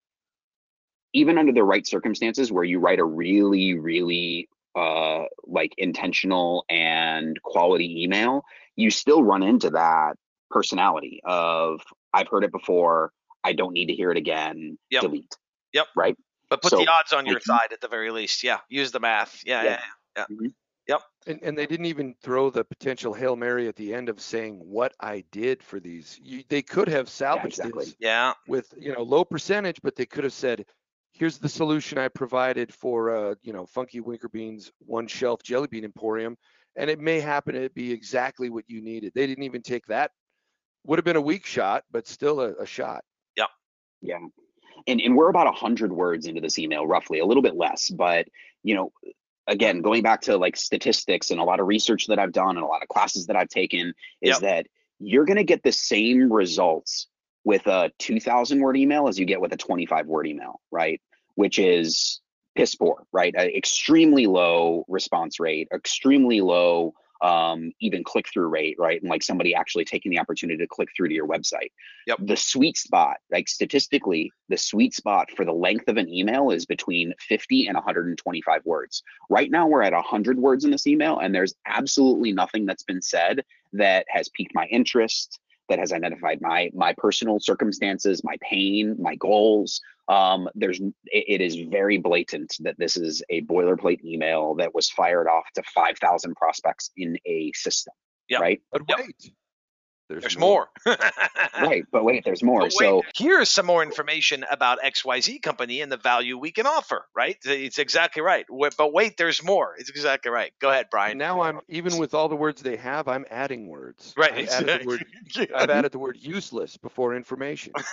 even 1.13 1.37
under 1.39 1.53
the 1.53 1.65
right 1.65 1.87
circumstances 1.87 2.53
where 2.53 2.63
you 2.65 2.79
write 2.79 3.01
a 3.01 3.05
really 3.05 3.75
really 3.77 4.49
uh 4.77 5.25
like 5.45 5.73
intentional 5.79 6.65
and 6.69 7.41
quality 7.43 8.03
email 8.05 8.43
you 8.77 8.91
still 8.91 9.23
run 9.23 9.43
into 9.43 9.71
that 9.71 10.15
personality 10.51 11.21
of 11.25 11.81
i've 12.13 12.29
heard 12.29 12.45
it 12.45 12.53
before 12.53 13.11
i 13.43 13.53
don't 13.53 13.73
need 13.73 13.87
to 13.87 13.95
hear 13.95 14.11
it 14.11 14.17
again 14.17 14.79
Yep. 14.91 15.03
delete 15.03 15.35
Yep. 15.73 15.87
right 15.97 16.17
But 16.49 16.63
put 16.63 16.71
So, 16.71 16.79
the 16.79 16.89
odds 16.89 17.13
on 17.13 17.27
your 17.27 17.41
side 17.41 17.73
at 17.73 17.81
the 17.81 17.89
very 17.89 18.11
least. 18.11 18.45
Yeah. 18.45 18.59
Use 18.69 18.93
the 18.93 19.01
math. 19.01 19.43
Yeah. 19.45 19.81
Yeah. 20.17 20.25
Yeah. 20.87 20.99
And, 21.27 21.41
and 21.43 21.59
they 21.59 21.67
didn't 21.67 21.87
even 21.87 22.15
throw 22.23 22.51
the 22.51 22.63
potential 22.65 23.13
Hail 23.13 23.35
Mary 23.35 23.67
at 23.67 23.75
the 23.75 23.93
end 23.93 24.09
of 24.09 24.21
saying 24.21 24.61
what 24.63 24.95
I 25.01 25.25
did 25.33 25.61
for 25.63 25.81
these. 25.81 26.21
You, 26.23 26.45
they 26.49 26.63
could 26.63 26.89
have 26.89 27.09
salvaged 27.09 27.59
exactly. 27.59 27.87
this 27.87 27.97
Yeah. 27.99 28.35
with, 28.47 28.73
you 28.79 28.93
know, 28.95 29.03
low 29.03 29.25
percentage, 29.25 29.81
but 29.83 29.97
they 29.97 30.07
could 30.07 30.23
have 30.23 30.33
said, 30.33 30.65
here's 31.19 31.39
the 31.39 31.49
solution 31.49 31.99
I 31.99 32.09
provided 32.09 32.73
for, 32.73 33.15
uh, 33.15 33.35
you 33.43 33.53
know, 33.53 33.67
Funky 33.67 34.01
Winker 34.01 34.29
Beans 34.29 34.71
one 34.81 35.07
shelf 35.07 35.43
jelly 35.43 35.69
bean 35.69 35.85
emporium. 35.85 36.37
And 36.77 36.91
it 36.91 37.01
may 37.01 37.21
happen 37.21 37.55
to 37.55 37.71
be 37.71 37.91
exactly 37.91 38.51
what 38.51 38.65
you 38.69 38.83
needed. 38.83 39.13
They 39.15 39.27
didn't 39.27 39.45
even 39.45 39.63
take 39.63 39.87
that. 39.87 40.11
Would 40.85 40.99
have 40.99 41.05
been 41.05 41.17
a 41.17 41.21
weak 41.21 41.47
shot, 41.47 41.85
but 41.91 42.07
still 42.07 42.41
a, 42.41 42.53
a 42.55 42.67
shot. 42.67 43.03
yeah 44.03 44.19
and 44.87 45.01
and 45.01 45.17
we're 45.17 45.31
about 45.31 45.47
a 45.47 45.53
hundred 45.53 45.91
words 45.91 46.27
into 46.27 46.41
this 46.41 46.59
email 46.59 46.87
roughly 46.87 47.19
a 47.19 47.25
little 47.25 47.43
bit 47.43 47.57
less 47.57 47.89
but 47.89 48.27
you 48.63 48.75
know 48.75 48.93
again 49.47 49.81
going 49.81 50.03
back 50.03 50.21
to 50.21 50.37
like 50.37 50.55
statistics 50.57 51.31
and 51.31 51.41
a 51.41 51.45
lot 51.45 51.61
of 51.61 51.67
research 51.67 52.07
that 52.07 52.19
i've 52.19 52.33
done 52.33 52.57
and 52.57 52.65
a 52.65 52.67
lot 52.67 52.83
of 52.83 52.89
classes 52.89 53.27
that 53.27 53.37
i've 53.37 53.49
taken 53.49 53.95
is 54.21 54.35
Yep. 54.35 54.41
that 54.41 54.67
you're 54.99 55.25
going 55.25 55.39
to 55.39 55.45
get 55.45 55.63
the 55.63 55.73
same 55.73 56.31
results 56.33 57.07
with 57.45 57.67
a 57.67 57.91
2000 57.99 58.61
word 58.61 58.77
email 58.77 59.09
as 59.09 59.19
you 59.19 59.25
get 59.25 59.41
with 59.41 59.53
a 59.53 59.57
25 59.57 60.07
word 60.07 60.27
email 60.27 60.61
right 60.71 61.01
which 61.37 61.59
is 61.59 62.21
piss 62.57 62.75
poor, 62.75 63.05
right? 63.13 63.35
Uh, 63.37 63.43
extremely 63.43 64.27
low 64.27 64.85
response 64.89 65.39
rate, 65.39 65.69
extremely 65.73 66.41
low 66.41 66.93
um, 67.23 67.73
even 67.81 68.05
click 68.05 68.27
through 68.33 68.49
rate, 68.49 68.77
right? 68.79 69.01
And 69.01 69.09
like 69.09 69.23
somebody 69.23 69.55
actually 69.55 69.85
taking 69.85 70.11
the 70.11 70.19
opportunity 70.19 70.59
to 70.59 70.67
click 70.67 70.89
through 70.97 71.09
to 71.09 71.15
your 71.15 71.27
website. 71.27 71.71
Yep. 72.07 72.19
The 72.23 72.37
sweet 72.37 72.77
spot, 72.77 73.17
like 73.31 73.49
statistically, 73.49 74.31
the 74.49 74.59
sweet 74.59 74.95
spot 74.95 75.31
for 75.35 75.45
the 75.45 75.53
length 75.53 75.89
of 75.89 75.97
an 75.97 76.09
email 76.09 76.51
is 76.51 76.67
between 76.67 77.15
50 77.21 77.69
and 77.69 77.75
125 77.75 78.63
words. 78.65 79.03
Right 79.31 79.51
now, 79.51 79.67
we're 79.67 79.83
at 79.83 79.93
100 79.93 80.39
words 80.39 80.65
in 80.65 80.71
this 80.71 80.87
email, 80.87 81.19
and 81.19 81.35
there's 81.35 81.55
absolutely 81.67 82.33
nothing 82.33 82.67
that's 82.67 82.85
been 82.85 83.03
said 83.03 83.45
that 83.73 84.07
has 84.11 84.29
piqued 84.29 84.55
my 84.55 84.67
interest 84.67 85.41
that 85.69 85.79
has 85.81 85.93
identified 85.93 86.41
my 86.41 86.71
my 86.75 86.95
personal 86.97 87.41
circumstances, 87.41 88.23
my 88.23 88.37
pain, 88.41 88.95
my 89.01 89.17
goals. 89.17 89.81
Um, 90.09 90.49
there's 90.55 90.81
it, 90.81 90.95
it 91.07 91.41
is 91.41 91.57
very 91.57 91.99
blatant 91.99 92.55
that 92.61 92.79
this 92.79 92.97
is 92.97 93.23
a 93.29 93.43
boilerplate 93.43 94.05
email 94.05 94.55
that 94.57 94.75
was 94.75 94.89
fired 94.91 95.27
off 95.29 95.45
to 95.55 95.63
5,000 95.75 96.35
prospects 96.37 96.91
in 96.97 97.19
a 97.27 97.51
system. 97.55 97.93
Yep. 98.29 98.41
Right. 98.41 98.61
But 98.73 98.83
Yep. 98.89 98.99
wait, 98.99 99.33
There's 100.09 100.39
more. 100.39 100.69
Right. 101.59 101.87
But 101.91 102.05
wait, 102.05 102.23
there's 102.23 102.43
more. 102.43 102.61
Wait, 102.65 102.73
so 102.73 103.03
here's 103.17 103.49
some 103.49 103.65
more 103.65 103.83
information 103.83 104.45
about 104.51 104.79
XYZ 104.85 105.41
company 105.41 105.81
and 105.81 105.91
the 105.91 105.97
value 105.97 106.37
we 106.37 106.51
can 106.51 106.67
offer, 106.67 107.07
right? 107.17 107.39
It's 107.47 107.79
exactly 107.79 108.21
right. 108.21 108.45
Wait- 108.51 108.75
But 108.77 108.93
wait, 108.93 109.17
there's 109.17 109.43
more. 109.43 109.75
It's 109.79 109.89
exactly 109.89 110.31
right. 110.31 110.53
Go 110.61 110.69
ahead, 110.69 110.89
Brian. 110.91 111.17
now 111.17 111.41
I'm 111.41 111.61
even 111.71 111.97
with 111.97 112.13
all 112.13 112.29
the 112.29 112.37
words 112.37 112.61
they 112.61 112.77
have, 112.77 113.09
I'm 113.09 113.25
adding 113.31 113.69
words. 113.69 114.13
Right. 114.19 114.33
I've 114.35 114.49
added, 114.69 114.83
the 114.83 114.87
word, 114.87 115.07
I've 115.55 115.71
added 115.71 115.93
the 115.93 115.99
word 115.99 116.19
useless 116.21 116.77
before 116.77 117.17
information. 117.17 117.73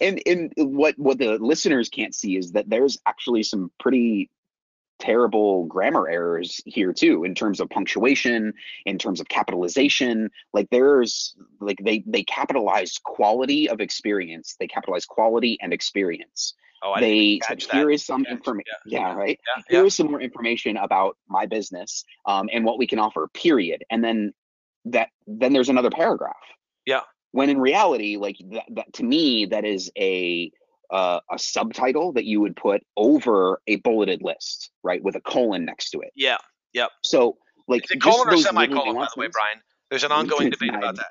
and 0.00 0.22
and 0.26 0.52
what 0.56 0.98
what 0.98 1.18
the 1.18 1.38
listeners 1.40 1.88
can't 1.88 2.14
see 2.14 2.36
is 2.36 2.52
that 2.52 2.68
there's 2.68 2.98
actually 3.06 3.42
some 3.42 3.70
pretty 3.80 4.30
terrible 4.98 5.64
grammar 5.66 6.08
errors 6.08 6.60
here 6.64 6.92
too 6.92 7.24
in 7.24 7.34
terms 7.34 7.60
of 7.60 7.68
punctuation 7.70 8.52
in 8.84 8.98
terms 8.98 9.20
of 9.20 9.28
capitalization. 9.28 10.30
Like 10.52 10.68
there's 10.70 11.34
like 11.60 11.78
they 11.82 12.04
they 12.06 12.24
capitalize 12.24 12.98
quality 13.02 13.68
of 13.68 13.80
experience. 13.80 14.56
They 14.58 14.66
capitalize 14.66 15.04
quality 15.06 15.58
and 15.60 15.72
experience. 15.72 16.54
Oh, 16.82 16.92
I 16.92 17.00
they 17.00 17.40
said 17.46 17.62
here 17.72 17.90
is 17.90 18.04
some 18.04 18.26
information 18.26 18.72
yeah, 18.86 19.00
yeah, 19.00 19.14
right? 19.14 19.40
Yeah, 19.46 19.62
yeah. 19.70 19.76
here 19.78 19.86
is 19.86 19.94
some 19.94 20.10
more 20.10 20.20
information 20.20 20.76
about 20.76 21.16
my 21.28 21.46
business 21.46 22.04
um, 22.26 22.48
and 22.52 22.64
what 22.64 22.78
we 22.78 22.86
can 22.86 22.98
offer 22.98 23.28
period. 23.34 23.82
And 23.90 24.04
then 24.04 24.32
that 24.84 25.08
then 25.26 25.52
there's 25.52 25.70
another 25.70 25.90
paragraph. 25.90 26.36
Yeah. 26.84 27.00
when 27.32 27.50
in 27.50 27.60
reality 27.60 28.16
like 28.16 28.36
that, 28.52 28.64
that 28.70 28.92
to 28.94 29.02
me 29.04 29.46
that 29.46 29.64
is 29.64 29.90
a 29.98 30.50
uh, 30.90 31.20
a 31.30 31.38
subtitle 31.38 32.12
that 32.12 32.24
you 32.24 32.40
would 32.40 32.56
put 32.56 32.82
over 32.96 33.60
a 33.66 33.76
bulleted 33.76 34.22
list 34.22 34.70
right 34.82 35.02
with 35.02 35.14
a 35.16 35.20
colon 35.20 35.64
next 35.64 35.90
to 35.90 36.00
it 36.00 36.12
Yeah. 36.16 36.38
Yep. 36.74 36.90
So 37.02 37.36
like 37.68 37.84
Is 37.84 37.90
it 37.92 38.02
colon 38.02 38.28
or 38.32 38.36
semicolon, 38.36 38.94
by 38.94 39.08
the 39.14 39.20
way, 39.20 39.28
Brian? 39.32 39.60
There's 39.90 40.04
an 40.04 40.12
ongoing 40.12 40.50
debate 40.50 40.68
It's 40.70 40.76
about 40.76 40.94
not- 40.94 40.96
that. 40.96 41.06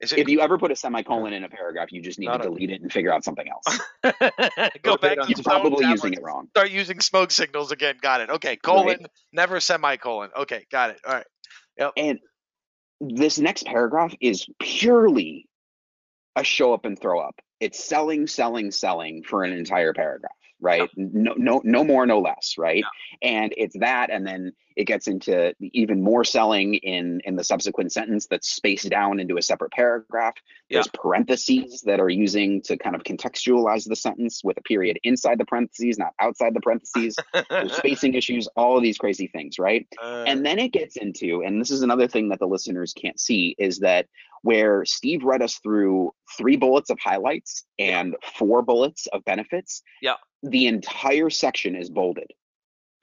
Is 0.00 0.12
it? 0.14 0.20
if 0.20 0.28
you 0.30 0.40
ever 0.40 0.56
put 0.56 0.70
a 0.70 0.76
semicolon 0.76 1.34
in 1.34 1.44
a 1.44 1.48
paragraph 1.50 1.92
you 1.92 2.00
just 2.00 2.18
need 2.18 2.26
Not 2.28 2.38
to 2.38 2.48
a- 2.48 2.50
delete 2.52 2.70
it 2.70 2.80
and 2.80 2.90
figure 2.90 3.12
out 3.12 3.22
something 3.22 3.46
else 3.48 3.78
go 4.82 4.96
back 4.96 5.18
on 5.18 5.28
you're 5.28 5.36
your 5.36 5.44
probably 5.44 5.82
tablets. 5.82 6.02
using 6.04 6.14
it 6.14 6.22
wrong 6.22 6.48
Start 6.50 6.70
using 6.70 7.00
smoke 7.00 7.30
signals 7.30 7.70
again. 7.70 7.96
Got 8.00 8.22
it. 8.22 8.30
Okay. 8.30 8.56
Colon, 8.56 9.06
never 9.32 9.60
semicolon. 9.60 10.30
Okay. 10.34 10.64
Got 10.72 10.90
it. 10.90 11.00
All 11.06 11.12
right. 11.14 11.26
Yep. 11.78 11.92
And 11.98 12.18
this 13.02 13.38
next 13.38 13.66
paragraph 13.66 14.14
is 14.22 14.46
purely 14.58 15.46
a 16.40 16.44
show 16.44 16.72
up 16.72 16.84
and 16.84 16.98
throw 16.98 17.20
up. 17.20 17.40
It's 17.60 17.82
selling, 17.82 18.26
selling, 18.26 18.70
selling 18.70 19.22
for 19.22 19.44
an 19.44 19.52
entire 19.52 19.92
paragraph, 19.92 20.32
right? 20.60 20.88
No, 20.96 21.34
no, 21.36 21.60
no 21.62 21.84
more, 21.84 22.06
no 22.06 22.20
less, 22.20 22.54
right? 22.58 22.84
And 23.20 23.52
it's 23.56 23.78
that, 23.78 24.10
and 24.10 24.26
then 24.26 24.52
it 24.76 24.84
gets 24.84 25.08
into 25.08 25.52
even 25.60 26.02
more 26.02 26.24
selling 26.24 26.74
in 26.74 27.20
in 27.24 27.36
the 27.36 27.44
subsequent 27.44 27.92
sentence 27.92 28.26
that's 28.28 28.48
spaced 28.48 28.88
down 28.88 29.20
into 29.20 29.36
a 29.36 29.42
separate 29.42 29.72
paragraph. 29.72 30.34
There's 30.70 30.88
parentheses 30.88 31.82
that 31.82 32.00
are 32.00 32.08
using 32.08 32.62
to 32.62 32.78
kind 32.78 32.96
of 32.96 33.02
contextualize 33.02 33.86
the 33.86 33.96
sentence 33.96 34.42
with 34.42 34.56
a 34.56 34.62
period 34.62 34.98
inside 35.02 35.38
the 35.38 35.44
parentheses, 35.44 35.98
not 35.98 36.14
outside 36.18 36.54
the 36.54 36.60
parentheses. 36.60 37.16
There's 37.50 37.76
spacing 37.76 38.14
issues, 38.20 38.48
all 38.56 38.76
of 38.76 38.82
these 38.82 38.96
crazy 38.96 39.26
things, 39.26 39.58
right? 39.58 39.86
Uh, 40.02 40.24
and 40.26 40.46
then 40.46 40.58
it 40.58 40.72
gets 40.72 40.96
into 40.96 41.42
and 41.42 41.60
this 41.60 41.70
is 41.70 41.82
another 41.82 42.08
thing 42.08 42.30
that 42.30 42.38
the 42.38 42.46
listeners 42.46 42.94
can't 42.94 43.20
see 43.20 43.54
is 43.58 43.80
that 43.80 44.06
where 44.42 44.84
steve 44.84 45.22
read 45.24 45.42
us 45.42 45.58
through 45.62 46.12
three 46.36 46.56
bullets 46.56 46.90
of 46.90 46.98
highlights 47.02 47.64
and 47.78 48.16
four 48.36 48.62
bullets 48.62 49.06
of 49.12 49.24
benefits 49.24 49.82
Yeah. 50.02 50.14
the 50.42 50.66
entire 50.66 51.30
section 51.30 51.74
is 51.76 51.90
bolded 51.90 52.30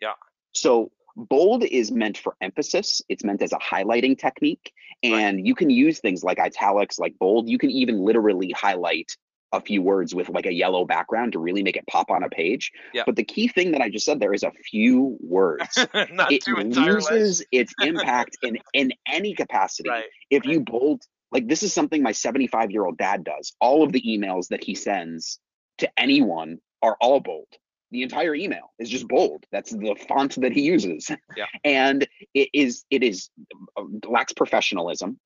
Yeah. 0.02 0.14
so 0.54 0.92
bold 1.16 1.64
is 1.64 1.92
meant 1.92 2.18
for 2.18 2.36
emphasis 2.42 3.02
it's 3.10 3.24
meant 3.24 3.42
as 3.42 3.52
a 3.54 3.58
highlighting 3.58 4.18
technique 4.18 4.72
and 5.04 5.46
you 5.46 5.56
can 5.56 5.70
use 5.70 6.00
things 6.00 6.24
like 6.24 6.40
italics 6.40 7.00
like 7.00 7.18
bold 7.20 7.50
you 7.50 7.58
can 7.58 7.72
even 7.72 8.00
literally 8.04 8.52
highlight 8.52 9.16
a 9.54 9.62
few 9.62 9.82
words 9.82 10.14
with 10.14 10.28
like 10.30 10.46
a 10.46 10.52
yellow 10.54 10.84
background 10.86 11.32
to 11.32 11.40
really 11.40 11.64
make 11.64 11.78
it 11.78 11.88
pop 11.88 12.12
on 12.12 12.22
a 12.22 12.30
page 12.30 12.72
Yeah. 12.94 13.04
but 13.06 13.16
the 13.16 13.24
key 13.24 13.48
thing 13.48 13.72
that 13.72 13.82
i 13.82 13.90
just 13.90 14.06
said 14.06 14.20
there 14.20 14.34
is 14.34 14.44
a 14.44 14.52
few 14.70 15.18
words 15.22 15.88
not 16.12 16.32
it 16.32 16.44
two 16.44 16.58
entire 16.58 16.96
lists. 16.96 17.12
loses 17.12 17.46
its 17.52 17.74
impact 17.82 18.38
in 18.44 18.58
in 18.74 18.92
any 19.08 19.34
capacity 19.34 19.90
Right. 19.98 20.04
if 20.30 20.46
you 20.46 20.60
bold 20.60 21.02
like 21.32 21.47
this 21.47 21.63
is 21.63 21.73
something 21.73 22.01
my 22.01 22.11
75 22.11 22.71
year 22.71 22.86
old 22.86 22.97
dad 22.97 23.23
does. 23.23 23.53
All 23.59 23.84
of 23.84 23.91
the 23.91 24.01
emails 24.01 24.47
that 24.49 24.63
he 24.63 24.75
sends 24.75 25.39
to 25.80 25.89
anyone 25.97 26.59
are 26.82 26.97
all 27.01 27.19
bold. 27.19 27.47
The 27.91 28.03
entire 28.03 28.36
email 28.36 28.73
is 28.80 28.89
just 28.89 29.07
bold. 29.07 29.45
That's 29.51 29.71
the 29.71 29.95
font 30.07 30.39
that 30.41 30.51
he 30.51 30.61
uses. 30.61 31.09
Yeah. 31.36 31.45
and 31.63 32.07
it 32.34 32.49
is 32.53 32.84
it 32.89 33.03
is 33.03 33.30
uh, 33.78 33.84
lacks 34.07 34.34
professionalism. 34.34 35.19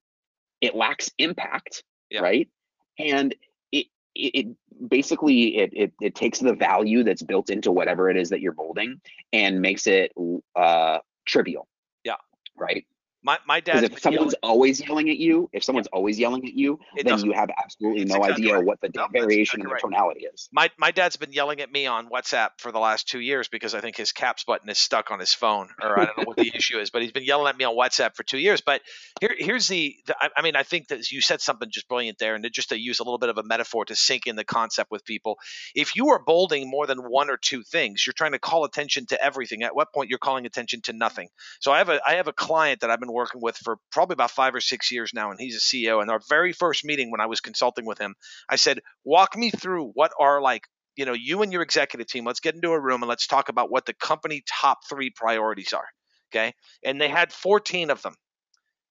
It 0.62 0.76
lacks 0.76 1.10
impact 1.18 1.84
Yeah. 2.10 2.22
right? 2.22 2.50
And 3.00 3.34
it 3.72 3.88
it, 4.14 4.32
it 4.36 4.48
basically 4.90 5.58
it, 5.58 5.70
it 5.74 5.94
it 6.02 6.16
takes 6.16 6.40
the 6.40 6.54
value 6.54 7.04
that's 7.04 7.24
built 7.24 7.50
into 7.50 7.72
whatever 7.72 8.10
it 8.10 8.18
is 8.18 8.30
that 8.30 8.42
you're 8.42 8.54
bolding 8.54 9.02
and 9.34 9.62
makes 9.62 9.88
it 9.88 10.12
uh 10.56 11.00
trivial. 11.26 11.68
Yeah. 12.04 12.16
right 12.58 12.86
My 13.24 13.38
my 13.48 13.62
because 13.62 13.84
if 13.84 14.00
someone's 14.00 14.34
yelling- 14.34 14.52
always 14.52 14.82
yelling 14.82 15.10
at 15.10 15.18
you 15.18 15.50
if 15.54 15.64
someone's 15.64 15.88
always 15.88 16.18
yelling 16.20 16.46
at 16.48 16.54
you 16.54 16.80
It 16.96 17.04
then 17.04 17.14
doesn't- 17.14 17.28
you 17.30 17.34
have 17.36 17.50
absolutely 17.64 18.02
It's 18.04 18.12
no 18.12 18.18
exactly 18.24 18.46
idea 18.46 18.56
right. 18.58 18.66
what 18.66 18.82
the 18.82 18.90
No, 18.96 19.08
variation 19.12 19.60
in 19.62 19.68
exactly 19.68 19.68
the 19.68 19.74
right. 19.74 19.82
tonality 20.00 20.26
is 20.34 20.50
my 20.52 20.70
my 20.78 20.92
dad's 20.92 21.18
been 21.18 21.32
yelling 21.34 21.62
at 21.62 21.72
me 21.72 21.86
on 21.86 22.10
WhatsApp 22.10 22.52
for 22.58 22.72
the 22.72 22.80
last 22.80 23.08
two 23.08 23.20
years 23.20 23.48
because 23.48 23.76
I 23.76 23.82
think 23.82 23.96
his 23.96 24.12
caps 24.12 24.44
button 24.44 24.70
is 24.70 24.78
stuck 24.80 25.12
on 25.12 25.20
his 25.20 25.34
phone, 25.34 25.70
or 25.82 26.00
I 26.00 26.06
don't 26.06 26.18
know 26.18 26.24
what 26.26 26.38
the 26.38 26.52
issue 26.56 26.80
is. 26.80 26.90
But 26.90 27.02
he's 27.04 27.12
been 27.12 27.24
yelling 27.24 27.48
at 27.48 27.58
me 27.58 27.64
on 27.66 27.76
WhatsApp 27.76 28.16
for 28.16 28.24
two 28.24 28.38
years. 28.40 28.62
But 28.62 28.82
here 29.20 29.36
here's 29.38 29.68
the, 29.68 29.96
the 30.08 30.16
I, 30.20 30.30
I 30.38 30.42
mean 30.42 30.56
I 30.56 30.64
think 30.64 30.88
that 30.90 31.12
you 31.12 31.22
said 31.22 31.42
something 31.42 31.70
just 31.70 31.88
brilliant 31.88 32.18
there, 32.18 32.36
and 32.36 32.46
just 32.52 32.70
to 32.70 32.80
use 32.80 33.00
a 33.00 33.04
little 33.04 33.20
bit 33.20 33.30
of 33.30 33.38
a 33.38 33.44
metaphor 33.44 33.86
to 33.86 33.96
sink 33.96 34.26
in 34.28 34.36
the 34.36 34.44
concept 34.44 34.90
with 34.92 35.06
people. 35.06 35.38
If 35.76 35.96
you 35.96 36.10
are 36.10 36.20
bolding 36.24 36.70
more 36.70 36.88
than 36.88 37.00
one 37.00 37.30
or 37.30 37.38
two 37.38 37.62
things, 37.64 38.06
you're 38.06 38.14
trying 38.14 38.32
to 38.34 38.40
call 38.40 38.66
attention 38.66 39.06
to 39.08 39.24
everything. 39.24 39.64
At 39.64 39.76
what 39.76 39.94
point 39.94 40.10
you're 40.10 40.20
calling 40.20 40.46
attention 40.46 40.82
to 40.84 40.94
nothing? 40.94 41.28
So 41.60 41.72
I 41.72 41.78
have 41.80 41.90
a 41.90 42.00
I 42.08 42.14
have 42.16 42.28
a 42.28 42.34
client 42.34 42.82
that 42.82 42.90
I've 42.90 43.00
been 43.00 43.11
working 43.12 43.42
with 43.42 43.58
for 43.58 43.78
probably 43.92 44.14
about 44.14 44.32
five 44.32 44.56
or 44.56 44.62
six 44.62 44.92
years 44.92 45.12
now, 45.14 45.32
and 45.32 45.40
he's 45.40 45.56
a 45.56 45.60
CEO. 45.60 46.02
And 46.02 46.10
our 46.10 46.22
very 46.30 46.54
first 46.54 46.86
meeting 46.86 47.12
when 47.12 47.22
I 47.22 47.28
was 47.28 47.42
consulting 47.42 47.86
with 47.86 48.00
him, 48.00 48.16
I 48.50 48.56
said, 48.56 48.80
"Walk 49.04 49.36
me 49.36 49.52
through 49.52 49.92
what 49.94 50.12
are 50.20 50.42
like." 50.42 50.68
You 50.96 51.06
know, 51.06 51.14
you 51.14 51.42
and 51.42 51.54
your 51.54 51.62
executive 51.62 52.08
team, 52.08 52.26
let's 52.26 52.42
get 52.42 52.54
into 52.54 52.72
a 52.72 52.80
room 52.80 53.02
and 53.02 53.10
let's 53.10 53.26
talk 53.26 53.48
about 53.48 53.72
what 53.72 53.86
the 53.86 53.94
company 53.94 54.44
top 54.46 54.80
three 54.90 55.10
priorities 55.10 55.72
are. 55.72 55.88
Okay. 56.32 56.54
And 56.84 57.00
they 57.00 57.08
had 57.08 57.32
14 57.32 57.90
of 57.90 58.02
them. 58.02 58.16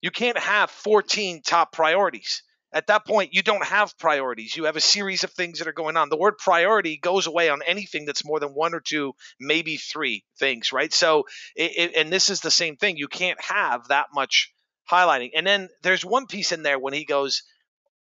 You 0.01 0.11
can't 0.11 0.39
have 0.39 0.71
14 0.71 1.43
top 1.43 1.73
priorities. 1.73 2.43
At 2.73 2.87
that 2.87 3.05
point, 3.05 3.35
you 3.35 3.43
don't 3.43 3.64
have 3.64 3.99
priorities. 3.99 4.57
You 4.57 4.64
have 4.64 4.77
a 4.77 4.81
series 4.81 5.25
of 5.25 5.33
things 5.33 5.59
that 5.59 5.66
are 5.66 5.73
going 5.73 5.97
on. 5.97 6.09
The 6.09 6.16
word 6.16 6.39
priority 6.39 6.97
goes 6.97 7.27
away 7.27 7.49
on 7.49 7.62
anything 7.66 8.05
that's 8.05 8.25
more 8.25 8.39
than 8.39 8.51
one 8.51 8.75
or 8.75 8.81
two, 8.81 9.14
maybe 9.41 9.77
three 9.77 10.25
things, 10.39 10.73
right? 10.73 10.93
So, 10.93 11.25
it, 11.57 11.73
it, 11.77 11.97
and 11.97 12.12
this 12.12 12.31
is 12.31 12.41
the 12.41 12.51
same 12.51 12.77
thing. 12.77 12.97
You 12.97 13.09
can't 13.09 13.41
have 13.41 13.89
that 13.89 14.07
much 14.14 14.53
highlighting. 14.91 15.31
And 15.35 15.47
then 15.47 15.68
there's 15.83 16.05
one 16.05 16.27
piece 16.27 16.53
in 16.53 16.62
there 16.62 16.79
when 16.79 16.93
he 16.93 17.05
goes, 17.05 17.43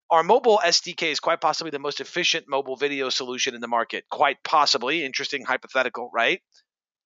our 0.10 0.24
mobile 0.24 0.60
SDK 0.64 1.12
is 1.12 1.20
quite 1.20 1.42
possibly 1.42 1.72
the 1.72 1.80
most 1.80 2.00
efficient 2.00 2.46
mobile 2.48 2.76
video 2.76 3.10
solution 3.10 3.56
in 3.56 3.62
the 3.62 3.68
market. 3.68 4.06
Quite 4.10 4.44
possibly, 4.44 5.04
interesting 5.04 5.44
hypothetical, 5.44 6.10
right? 6.14 6.42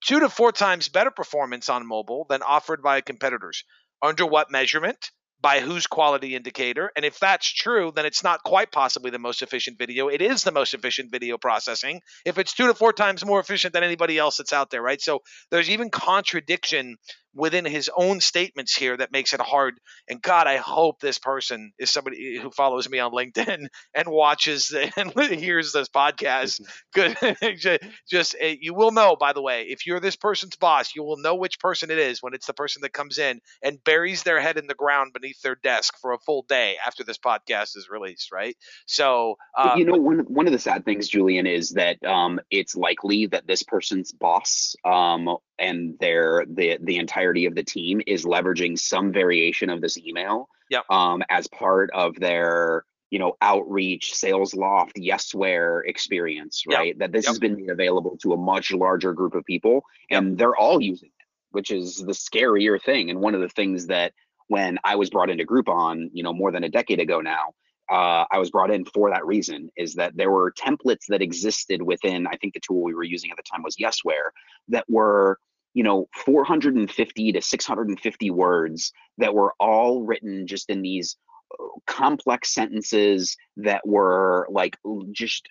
Two 0.06 0.20
to 0.22 0.30
four 0.30 0.52
times 0.52 0.90
better 0.90 1.12
performance 1.12 1.70
on 1.70 1.86
mobile 1.86 2.26
than 2.30 2.42
offered 2.42 2.82
by 2.82 3.02
competitors. 3.02 3.64
Under 4.02 4.26
what 4.26 4.52
measurement? 4.52 5.12
By 5.42 5.62
whose 5.62 5.88
quality 5.88 6.36
indicator? 6.36 6.92
And 6.96 7.06
if 7.06 7.20
that's 7.20 7.48
true, 7.48 7.94
then 7.96 8.06
it's 8.06 8.24
not 8.24 8.44
quite 8.44 8.72
possibly 8.72 9.10
the 9.10 9.20
most 9.20 9.42
efficient 9.42 9.78
video. 9.78 10.10
It 10.10 10.22
is 10.22 10.44
the 10.44 10.52
most 10.52 10.74
efficient 10.74 11.12
video 11.12 11.38
processing. 11.38 12.02
If 12.26 12.38
it's 12.38 12.54
two 12.54 12.68
to 12.68 12.74
four 12.74 12.92
times 12.92 13.26
more 13.26 13.40
efficient 13.40 13.74
than 13.74 13.84
anybody 13.84 14.18
else 14.18 14.38
that's 14.38 14.52
out 14.52 14.70
there, 14.70 14.82
right? 14.82 15.02
So 15.02 15.22
there's 15.50 15.70
even 15.70 15.90
contradiction 15.90 16.98
within 17.34 17.66
his 17.66 17.90
own 17.96 18.20
statements 18.20 18.76
here 18.76 18.98
that 18.98 19.12
makes 19.12 19.34
it 19.34 19.42
hard. 19.42 19.80
And 20.08 20.22
God, 20.22 20.48
I 20.48 20.58
hope 20.58 21.00
this 21.00 21.20
person 21.20 21.72
is 21.78 21.92
somebody 21.92 22.38
who 22.38 22.50
follows 22.52 22.90
me 22.90 23.00
on 23.00 23.12
LinkedIn 23.12 23.68
and 23.96 24.08
watches 24.08 24.76
and 24.98 25.14
hears 25.16 25.72
this 25.72 25.90
podcast. 25.90 26.62
Mm-hmm. 26.96 27.52
Good, 27.62 27.82
just 28.10 28.36
eh, 28.40 28.56
you 28.60 28.74
will 28.74 28.92
know. 28.92 29.16
By 29.16 29.34
the 29.34 29.42
way, 29.42 29.68
if 29.70 29.86
you're 29.86 30.00
this 30.00 30.16
person's 30.16 30.56
boss, 30.56 30.96
you 30.96 31.04
will 31.04 31.18
know 31.18 31.36
which 31.36 31.60
person 31.60 31.92
it 31.92 32.00
is 32.00 32.22
when 32.22 32.34
it's 32.34 32.48
the 32.48 32.54
person 32.54 32.82
that 32.82 32.94
comes 32.94 33.18
in 33.18 33.42
and 33.62 33.84
buries 33.84 34.24
their 34.24 34.40
head 34.40 34.58
in 34.58 34.68
the 34.68 34.74
ground 34.74 35.14
beneath 35.14 35.42
their 35.42 35.56
desk 35.56 35.96
for 36.02 36.14
a 36.14 36.20
full 36.20 36.46
day 36.48 36.78
after 36.86 37.04
this 37.04 37.18
podcast 37.18 37.78
is 37.78 37.88
released. 37.90 38.32
Right. 38.32 38.58
So 38.86 39.36
um, 39.58 39.78
you 39.78 39.86
know, 39.86 39.98
one 39.98 40.20
one 40.20 40.48
of 40.48 40.54
the 40.54 40.60
sad 40.60 40.86
things, 40.86 41.08
Julian, 41.08 41.46
is 41.46 41.72
that 41.72 42.04
um, 42.04 42.40
it's 42.50 42.76
likely 42.76 43.28
that 43.28 43.48
this 43.48 43.64
person's 43.64 44.12
boss 44.12 44.76
um, 44.86 45.38
and 45.58 45.98
their 46.00 46.46
the 46.48 46.78
the 46.82 46.98
entirety 47.20 47.46
of 47.46 47.56
the 47.56 47.64
team 47.64 48.02
is 48.08 48.24
leveraging 48.24 48.80
some 48.80 49.12
variation 49.12 49.70
of 49.70 49.82
this 49.82 49.98
email 49.98 50.48
yep. 50.70 50.84
um, 50.90 51.22
as 51.30 51.48
part 51.48 51.90
of 51.94 52.16
their 52.16 52.86
you 53.10 53.20
know 53.20 53.36
outreach 53.42 54.14
Salesloft 54.14 54.94
yesware 54.98 55.82
experience 55.86 56.64
right 56.70 56.88
yep. 56.88 56.98
that 57.00 57.12
this 57.12 57.26
yep. 57.26 57.32
has 57.32 57.40
been 57.40 57.56
made 57.56 57.70
available 57.70 58.18
to 58.22 58.34
a 58.34 58.38
much 58.38 58.72
larger 58.72 59.14
group 59.14 59.36
of 59.36 59.44
people 59.46 59.84
and 60.10 60.38
they're 60.38 60.56
all 60.56 60.80
using 60.80 61.10
it 61.10 61.26
which 61.52 61.72
is 61.72 61.98
the 61.98 62.14
scarier 62.14 62.82
thing 62.82 63.10
and 63.10 63.20
one 63.20 63.36
of 63.36 63.42
the 63.42 63.50
things 63.50 63.88
that 63.88 64.14
when 64.48 64.78
i 64.84 64.96
was 64.96 65.10
brought 65.10 65.30
into 65.30 65.44
groupon 65.44 66.10
you 66.14 66.24
know 66.24 66.34
more 66.34 66.52
than 66.52 66.64
a 66.64 66.70
decade 66.70 67.00
ago 67.00 67.20
now 67.20 67.54
uh, 67.90 68.24
I 68.30 68.38
was 68.38 68.52
brought 68.52 68.70
in 68.70 68.86
for 68.86 69.10
that 69.10 69.26
reason 69.26 69.72
is 69.76 69.96
that 69.96 70.16
there 70.16 70.30
were 70.30 70.52
templates 70.52 71.08
that 71.10 71.24
existed 71.24 71.82
within, 71.82 72.28
I 72.28 72.36
think 72.36 72.54
the 72.54 72.60
tool 72.60 72.84
we 72.84 72.94
were 72.94 73.04
using 73.04 73.32
at 73.32 73.38
the 73.38 73.44
time 73.44 73.64
was 73.64 73.78
Yesware, 73.78 74.30
that 74.68 74.86
were, 74.88 75.40
you 75.74 75.84
know, 75.84 76.08
450 76.26 77.32
to 77.34 77.42
650 77.42 78.32
words 78.32 78.92
that 79.18 79.34
were 79.34 79.54
all 79.60 80.04
written 80.04 80.48
just 80.48 80.70
in 80.70 80.82
these 80.82 81.18
uh, 81.54 81.64
complex 81.86 82.54
sentences 82.54 83.38
that 83.58 83.86
were 83.86 84.48
like 84.52 84.78
just 85.12 85.48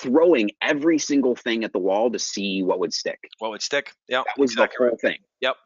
throwing 0.00 0.50
every 0.62 0.98
single 0.98 1.34
thing 1.34 1.64
at 1.64 1.72
the 1.72 1.78
wall 1.78 2.10
to 2.10 2.18
see 2.18 2.62
what 2.62 2.78
would 2.78 2.92
stick. 2.92 3.18
What 3.38 3.50
would 3.50 3.62
stick? 3.62 3.92
Yeah. 4.08 4.22
That 4.26 4.40
was 4.40 4.52
exactly 4.52 4.86
the 4.86 4.90
whole 4.90 4.98
thing. 4.98 5.18
Yep. 5.40 5.56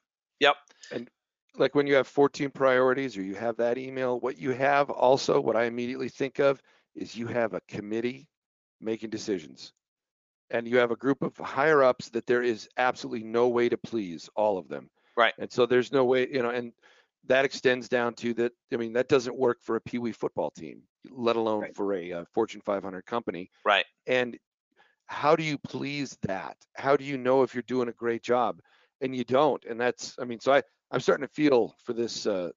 Yep. 0.41 0.57
And 0.93 1.11
like 1.57 1.75
when 1.75 1.87
you 1.87 1.95
have 1.95 2.07
14 2.07 2.51
priorities 2.51 3.17
or 3.17 3.23
you 3.23 3.35
have 3.35 3.57
that 3.57 3.79
email, 3.79 4.21
what 4.21 4.39
you 4.39 4.51
have 4.53 4.91
also, 4.91 5.41
what 5.41 5.57
I 5.57 5.65
immediately 5.65 6.09
think 6.09 6.39
of 6.39 6.63
is 6.95 7.17
you 7.17 7.27
have 7.27 7.53
a 7.55 7.61
committee 7.69 8.29
making 8.81 9.11
decisions. 9.11 9.73
And 10.51 10.69
you 10.69 10.79
have 10.79 10.91
a 10.91 10.97
group 10.97 11.23
of 11.23 11.37
higher 11.39 11.83
ups 11.83 12.11
that 12.11 12.27
there 12.27 12.43
is 12.43 12.69
absolutely 12.77 13.25
no 13.25 13.49
way 13.49 13.69
to 13.69 13.77
please 13.79 14.29
all 14.37 14.59
of 14.59 14.69
them. 14.69 14.91
Right. 15.17 15.35
And 15.39 15.51
so 15.51 15.67
there's 15.67 15.93
no 15.93 16.05
way, 16.05 16.29
you 16.31 16.43
know, 16.43 16.51
and 16.51 16.73
that 17.27 17.45
extends 17.45 17.89
down 17.89 18.15
to 18.15 18.35
that. 18.35 18.53
I 18.73 18.77
mean, 18.77 18.93
that 18.95 19.09
doesn't 19.09 19.37
work 19.37 19.59
for 19.63 19.77
a 19.77 19.81
Pee 19.81 19.99
Wee 19.99 20.13
football 20.13 20.51
team, 20.51 20.83
let 21.11 21.37
alone 21.37 21.63
right. 21.63 21.77
for 21.77 21.95
a, 21.95 22.11
a 22.11 22.25
Fortune 22.35 22.61
500 22.65 23.07
company. 23.07 23.51
Right. 23.65 23.85
And 24.07 24.37
how 25.07 25.37
do 25.37 25.43
you 25.43 25.59
please 25.59 26.19
that? 26.23 26.57
How 26.75 26.97
do 26.97 27.05
you 27.05 27.17
know 27.17 27.43
if 27.43 27.55
you're 27.55 27.63
doing 27.63 27.89
a 27.89 27.93
great 27.93 28.23
job? 28.23 28.61
And 29.01 29.17
you 29.17 29.25
don't. 29.25 29.65
And 29.65 29.81
that's, 29.81 30.15
I 30.21 30.25
mean, 30.25 30.41
so 30.41 30.53
I, 30.53 30.63
I'm 30.91 31.01
starting 31.01 31.27
to 31.27 31.33
feel 31.33 31.75
for 31.85 31.93
this 31.93 32.27
uh, 32.27 32.51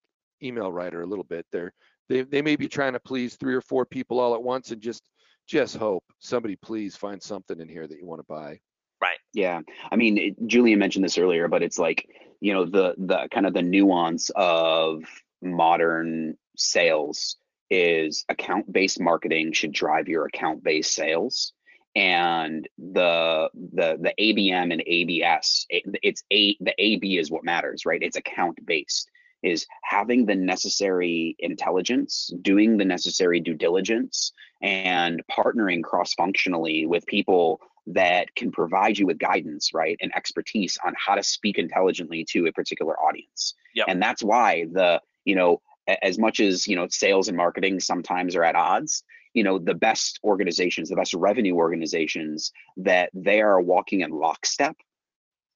email 0.43 0.71
writer 0.71 1.01
a 1.01 1.05
little 1.05 1.23
bit. 1.23 1.45
They're 1.51 1.73
they 2.07 2.21
they 2.21 2.41
may 2.41 2.55
be 2.55 2.67
trying 2.67 2.93
to 2.93 2.99
please 2.99 3.35
three 3.35 3.55
or 3.55 3.61
four 3.61 3.85
people 3.85 4.19
all 4.19 4.35
at 4.35 4.43
once 4.43 4.71
and 4.71 4.81
just 4.81 5.09
just 5.47 5.75
hope 5.77 6.03
somebody 6.19 6.55
please 6.55 6.95
find 6.95 7.21
something 7.21 7.59
in 7.59 7.67
here 7.67 7.87
that 7.87 7.99
you 7.99 8.05
want 8.05 8.19
to 8.19 8.25
buy. 8.27 8.59
Right. 9.01 9.19
Yeah. 9.33 9.61
I 9.91 9.95
mean, 9.95 10.17
it, 10.17 10.47
Julian 10.47 10.79
mentioned 10.79 11.05
this 11.05 11.17
earlier, 11.17 11.47
but 11.47 11.61
it's 11.61 11.77
like 11.77 12.07
you 12.39 12.53
know 12.53 12.65
the 12.65 12.95
the 12.97 13.27
kind 13.31 13.45
of 13.45 13.53
the 13.53 13.61
nuance 13.61 14.29
of 14.35 15.03
modern 15.41 16.37
sales 16.57 17.37
is 17.69 18.25
account 18.29 18.71
based 18.71 18.99
marketing 18.99 19.51
should 19.51 19.71
drive 19.71 20.07
your 20.07 20.25
account 20.25 20.63
based 20.63 20.93
sales 20.93 21.53
and 21.95 22.67
the 22.77 23.49
the 23.53 23.97
the 23.99 24.13
ABM 24.19 24.71
and 24.71 24.83
ABS 24.85 25.65
it's 25.69 26.23
a 26.31 26.57
the 26.59 26.73
AB 26.77 27.17
is 27.17 27.31
what 27.31 27.43
matters 27.43 27.85
right 27.85 28.03
it's 28.03 28.17
account 28.17 28.63
based 28.65 29.09
is 29.45 29.65
having 29.83 30.25
the 30.25 30.35
necessary 30.35 31.35
intelligence 31.39 32.31
doing 32.41 32.77
the 32.77 32.85
necessary 32.85 33.39
due 33.39 33.53
diligence 33.53 34.33
and 34.61 35.21
partnering 35.31 35.83
cross 35.83 36.13
functionally 36.15 36.85
with 36.85 37.05
people 37.05 37.61
that 37.87 38.33
can 38.35 38.51
provide 38.51 38.97
you 38.97 39.05
with 39.05 39.19
guidance 39.19 39.71
right 39.73 39.97
and 40.01 40.11
expertise 40.15 40.77
on 40.83 40.93
how 40.97 41.13
to 41.13 41.21
speak 41.21 41.59
intelligently 41.59 42.25
to 42.27 42.47
a 42.47 42.51
particular 42.51 42.99
audience 42.99 43.53
yep. 43.75 43.85
and 43.87 44.01
that's 44.01 44.23
why 44.23 44.65
the 44.71 44.99
you 45.23 45.35
know 45.35 45.61
as 46.01 46.17
much 46.17 46.39
as 46.39 46.67
you 46.67 46.75
know 46.75 46.87
sales 46.89 47.27
and 47.27 47.37
marketing 47.37 47.79
sometimes 47.79 48.35
are 48.35 48.43
at 48.43 48.55
odds 48.55 49.03
you 49.35 49.43
know 49.43 49.59
the 49.59 49.75
best 49.75 50.19
organizations 50.23 50.89
the 50.89 50.95
best 50.95 51.13
revenue 51.13 51.53
organizations 51.53 52.51
that 52.77 53.11
they 53.13 53.41
are 53.41 53.61
walking 53.61 54.01
in 54.01 54.09
lockstep 54.09 54.75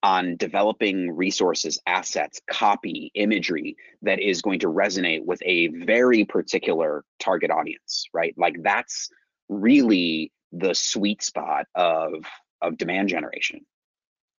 on 0.01 0.37
developing 0.37 1.15
resources 1.15 1.79
assets 1.85 2.39
copy 2.49 3.11
imagery 3.15 3.75
that 4.01 4.19
is 4.19 4.41
going 4.41 4.59
to 4.59 4.67
resonate 4.67 5.25
with 5.25 5.41
a 5.45 5.67
very 5.67 6.25
particular 6.25 7.03
target 7.19 7.51
audience 7.51 8.05
right? 8.13 8.33
Like 8.37 8.57
that's 8.63 9.09
really 9.49 10.31
the 10.51 10.73
sweet 10.73 11.21
spot 11.21 11.65
of 11.75 12.25
of 12.61 12.77
demand 12.77 13.09
generation 13.09 13.65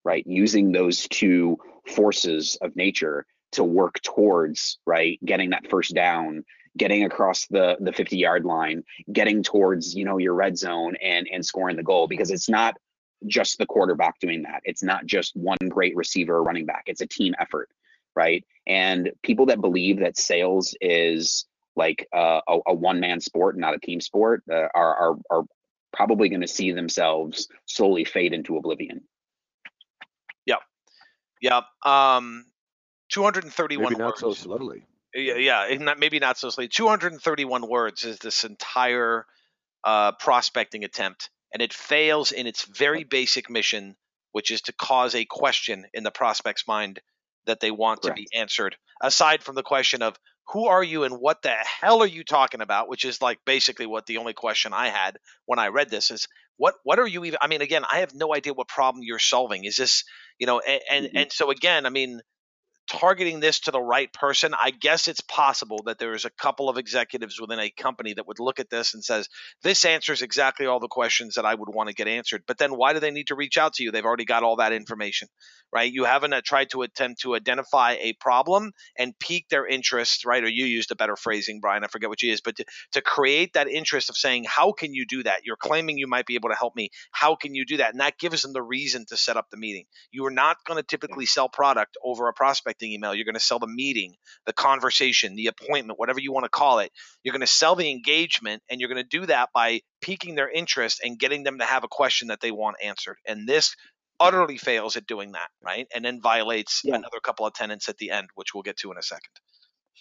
right? 0.04 0.26
Using 0.26 0.72
those 0.72 1.06
two 1.08 1.58
forces 1.86 2.56
of 2.62 2.74
nature 2.74 3.26
to 3.52 3.64
work 3.64 4.00
towards 4.02 4.78
right 4.86 5.18
getting 5.24 5.50
that 5.50 5.68
first 5.68 5.94
down 5.94 6.44
getting 6.76 7.04
across 7.04 7.46
the 7.48 7.76
the 7.80 7.92
50 7.92 8.16
yard 8.16 8.44
line 8.44 8.84
getting 9.12 9.42
towards 9.42 9.94
you 9.94 10.04
know 10.04 10.18
your 10.18 10.34
red 10.34 10.56
zone 10.56 10.94
and 11.02 11.28
and 11.32 11.44
scoring 11.44 11.76
the 11.76 11.82
goal 11.82 12.06
because 12.06 12.30
it's 12.30 12.48
not 12.48 12.76
just 13.26 13.58
the 13.58 13.66
quarterback 13.66 14.18
doing 14.20 14.42
that. 14.42 14.62
It's 14.64 14.82
not 14.82 15.06
just 15.06 15.36
one 15.36 15.58
great 15.68 15.96
receiver 15.96 16.36
or 16.36 16.42
running 16.42 16.66
back. 16.66 16.84
It's 16.86 17.00
a 17.00 17.06
team 17.06 17.34
effort 17.38 17.68
right? 18.16 18.44
And 18.66 19.10
people 19.22 19.46
that 19.46 19.60
believe 19.60 20.00
that 20.00 20.16
sales 20.16 20.76
is 20.80 21.46
like 21.76 22.08
uh, 22.14 22.40
a, 22.46 22.58
a 22.68 22.74
one 22.74 23.00
man 23.00 23.20
sport 23.20 23.54
and 23.54 23.62
not 23.62 23.74
a 23.74 23.78
team 23.78 24.00
sport 24.00 24.42
uh, 24.50 24.68
are, 24.74 24.96
are 24.96 25.16
are 25.30 25.44
probably 25.92 26.28
going 26.28 26.40
to 26.40 26.48
see 26.48 26.72
themselves 26.72 27.48
slowly 27.66 28.04
fade 28.04 28.32
into 28.32 28.56
oblivion. 28.56 29.02
Yeah 30.46 30.56
yeah 31.40 31.62
um 31.84 32.44
231 33.10 33.84
Maybe 33.84 33.98
not 33.98 34.06
words. 34.06 34.20
so 34.20 34.32
slowly. 34.34 34.84
Yeah, 35.12 35.34
yeah, 35.34 35.76
not, 35.78 35.98
maybe 35.98 36.20
not 36.20 36.38
so 36.38 36.50
slowly. 36.50 36.68
231 36.68 37.68
words 37.68 38.04
is 38.04 38.18
this 38.18 38.44
entire 38.44 39.26
uh, 39.82 40.12
prospecting 40.12 40.84
attempt, 40.84 41.30
and 41.52 41.62
it 41.62 41.72
fails 41.72 42.32
in 42.32 42.46
its 42.46 42.64
very 42.64 43.04
basic 43.04 43.50
mission, 43.50 43.96
which 44.32 44.50
is 44.50 44.62
to 44.62 44.72
cause 44.72 45.14
a 45.14 45.24
question 45.24 45.86
in 45.92 46.04
the 46.04 46.10
prospect's 46.10 46.66
mind 46.66 47.00
that 47.46 47.60
they 47.60 47.70
want 47.70 48.02
Correct. 48.02 48.16
to 48.16 48.22
be 48.22 48.38
answered. 48.38 48.76
Aside 49.02 49.42
from 49.42 49.54
the 49.54 49.62
question 49.62 50.02
of 50.02 50.16
who 50.52 50.66
are 50.66 50.82
you 50.82 51.04
and 51.04 51.14
what 51.14 51.42
the 51.42 51.54
hell 51.80 52.02
are 52.02 52.06
you 52.06 52.24
talking 52.24 52.60
about, 52.60 52.88
which 52.88 53.04
is 53.04 53.22
like 53.22 53.38
basically 53.46 53.86
what 53.86 54.06
the 54.06 54.18
only 54.18 54.34
question 54.34 54.72
I 54.72 54.88
had 54.88 55.16
when 55.46 55.58
I 55.58 55.68
read 55.68 55.90
this 55.90 56.10
is 56.10 56.26
what 56.56 56.74
what 56.82 56.98
are 56.98 57.06
you 57.06 57.24
even? 57.24 57.38
I 57.40 57.46
mean, 57.46 57.62
again, 57.62 57.84
I 57.90 58.00
have 58.00 58.14
no 58.14 58.34
idea 58.34 58.52
what 58.52 58.68
problem 58.68 59.02
you're 59.02 59.18
solving. 59.18 59.64
Is 59.64 59.76
this 59.76 60.04
you 60.38 60.46
know? 60.46 60.60
And 60.60 60.80
and, 60.90 61.06
mm-hmm. 61.06 61.16
and 61.16 61.32
so 61.32 61.50
again, 61.50 61.86
I 61.86 61.90
mean 61.90 62.20
targeting 62.90 63.38
this 63.38 63.60
to 63.60 63.70
the 63.70 63.80
right 63.80 64.12
person, 64.12 64.52
I 64.52 64.70
guess 64.70 65.06
it's 65.06 65.20
possible 65.20 65.82
that 65.86 65.98
there 65.98 66.12
is 66.12 66.24
a 66.24 66.30
couple 66.30 66.68
of 66.68 66.76
executives 66.76 67.40
within 67.40 67.60
a 67.60 67.70
company 67.70 68.14
that 68.14 68.26
would 68.26 68.40
look 68.40 68.58
at 68.58 68.68
this 68.68 68.94
and 68.94 69.04
says, 69.04 69.28
this 69.62 69.84
answers 69.84 70.22
exactly 70.22 70.66
all 70.66 70.80
the 70.80 70.88
questions 70.88 71.36
that 71.36 71.46
I 71.46 71.54
would 71.54 71.72
want 71.72 71.88
to 71.88 71.94
get 71.94 72.08
answered. 72.08 72.42
But 72.48 72.58
then 72.58 72.76
why 72.76 72.92
do 72.92 72.98
they 72.98 73.12
need 73.12 73.28
to 73.28 73.36
reach 73.36 73.58
out 73.58 73.74
to 73.74 73.84
you? 73.84 73.92
They've 73.92 74.04
already 74.04 74.24
got 74.24 74.42
all 74.42 74.56
that 74.56 74.72
information, 74.72 75.28
right? 75.72 75.90
You 75.90 76.04
haven't 76.04 76.32
uh, 76.32 76.40
tried 76.44 76.70
to 76.70 76.82
attempt 76.82 77.20
to 77.20 77.36
identify 77.36 77.92
a 78.00 78.12
problem 78.14 78.72
and 78.98 79.16
pique 79.20 79.48
their 79.48 79.66
interest, 79.66 80.24
right? 80.24 80.42
Or 80.42 80.48
you 80.48 80.66
used 80.66 80.90
a 80.90 80.96
better 80.96 81.14
phrasing, 81.14 81.60
Brian, 81.60 81.84
I 81.84 81.86
forget 81.86 82.08
what 82.08 82.22
you 82.22 82.32
is, 82.32 82.40
but 82.40 82.56
to, 82.56 82.64
to 82.92 83.02
create 83.02 83.52
that 83.52 83.68
interest 83.68 84.10
of 84.10 84.16
saying, 84.16 84.46
how 84.48 84.72
can 84.72 84.94
you 84.94 85.06
do 85.06 85.22
that? 85.22 85.44
You're 85.44 85.56
claiming 85.56 85.96
you 85.96 86.08
might 86.08 86.26
be 86.26 86.34
able 86.34 86.48
to 86.48 86.56
help 86.56 86.74
me. 86.74 86.90
How 87.12 87.36
can 87.36 87.54
you 87.54 87.64
do 87.64 87.76
that? 87.76 87.92
And 87.92 88.00
that 88.00 88.18
gives 88.18 88.42
them 88.42 88.52
the 88.52 88.62
reason 88.62 89.06
to 89.10 89.16
set 89.16 89.36
up 89.36 89.46
the 89.50 89.56
meeting. 89.56 89.84
You 90.10 90.26
are 90.26 90.32
not 90.32 90.56
going 90.66 90.76
to 90.76 90.82
typically 90.82 91.26
sell 91.26 91.48
product 91.48 91.96
over 92.02 92.26
a 92.26 92.32
prospect 92.32 92.79
prospecting 92.80 92.92
email. 92.92 93.14
You're 93.14 93.24
going 93.24 93.34
to 93.34 93.40
sell 93.40 93.58
the 93.58 93.66
meeting, 93.66 94.14
the 94.46 94.52
conversation, 94.52 95.36
the 95.36 95.46
appointment, 95.46 95.98
whatever 95.98 96.20
you 96.20 96.32
want 96.32 96.44
to 96.44 96.50
call 96.50 96.80
it. 96.80 96.90
You're 97.22 97.32
going 97.32 97.40
to 97.40 97.46
sell 97.46 97.76
the 97.76 97.90
engagement, 97.90 98.62
and 98.68 98.80
you're 98.80 98.88
going 98.88 99.02
to 99.02 99.18
do 99.18 99.26
that 99.26 99.50
by 99.54 99.80
piquing 100.00 100.34
their 100.34 100.50
interest 100.50 101.00
and 101.04 101.18
getting 101.18 101.42
them 101.42 101.58
to 101.58 101.64
have 101.64 101.84
a 101.84 101.88
question 101.88 102.28
that 102.28 102.40
they 102.40 102.50
want 102.50 102.76
answered. 102.82 103.16
And 103.26 103.48
this 103.48 103.74
utterly 104.18 104.58
fails 104.58 104.96
at 104.96 105.06
doing 105.06 105.32
that, 105.32 105.48
right? 105.62 105.86
And 105.94 106.04
then 106.04 106.20
violates 106.20 106.82
yeah. 106.84 106.94
another 106.94 107.20
couple 107.22 107.46
of 107.46 107.54
tenants 107.54 107.88
at 107.88 107.96
the 107.98 108.10
end, 108.10 108.28
which 108.34 108.54
we'll 108.54 108.62
get 108.62 108.76
to 108.78 108.92
in 108.92 108.98
a 108.98 109.02
second. 109.02 109.30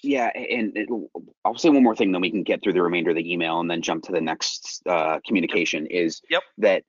Yeah, 0.02 0.30
and 0.34 0.78
it, 0.78 0.88
I'll 1.44 1.58
say 1.58 1.70
one 1.70 1.84
more 1.84 1.96
thing, 1.96 2.14
then 2.14 2.22
we 2.22 2.32
can 2.32 2.44
get 2.44 2.64
through 2.64 2.74
the 2.74 2.82
remainder 2.82 3.10
of 3.10 3.18
the 3.18 3.34
email 3.34 3.60
and 3.60 3.70
then 3.70 3.82
jump 3.82 4.04
to 4.06 4.14
the 4.14 4.22
next 4.22 4.82
uh, 4.88 5.20
communication. 5.28 5.88
Is 5.88 6.22
yep. 6.30 6.42
that 6.60 6.84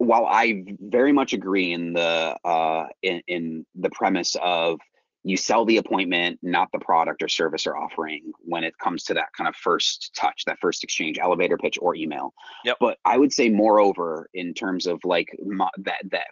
while 0.00 0.24
I 0.24 0.64
very 0.80 1.12
much 1.12 1.34
agree 1.34 1.74
in 1.74 1.92
the 1.92 2.34
uh, 2.42 2.86
in, 3.02 3.20
in 3.28 3.66
the 3.74 3.90
premise 3.90 4.34
of 4.42 4.80
you 5.22 5.36
sell 5.36 5.64
the 5.64 5.76
appointment, 5.76 6.38
not 6.42 6.68
the 6.72 6.78
product 6.78 7.22
or 7.22 7.28
service 7.28 7.66
or 7.66 7.76
offering 7.76 8.32
when 8.40 8.64
it 8.64 8.74
comes 8.78 9.04
to 9.04 9.14
that 9.14 9.28
kind 9.36 9.48
of 9.48 9.54
first 9.54 10.12
touch, 10.16 10.44
that 10.46 10.58
first 10.60 10.82
exchange, 10.82 11.18
elevator 11.18 11.58
pitch 11.58 11.78
or 11.80 11.94
email. 11.94 12.32
Yep. 12.64 12.78
But 12.80 12.98
I 13.04 13.18
would 13.18 13.32
say, 13.32 13.50
moreover, 13.50 14.28
in 14.32 14.54
terms 14.54 14.86
of 14.86 15.00
like 15.04 15.28
that 15.78 16.00
that 16.10 16.28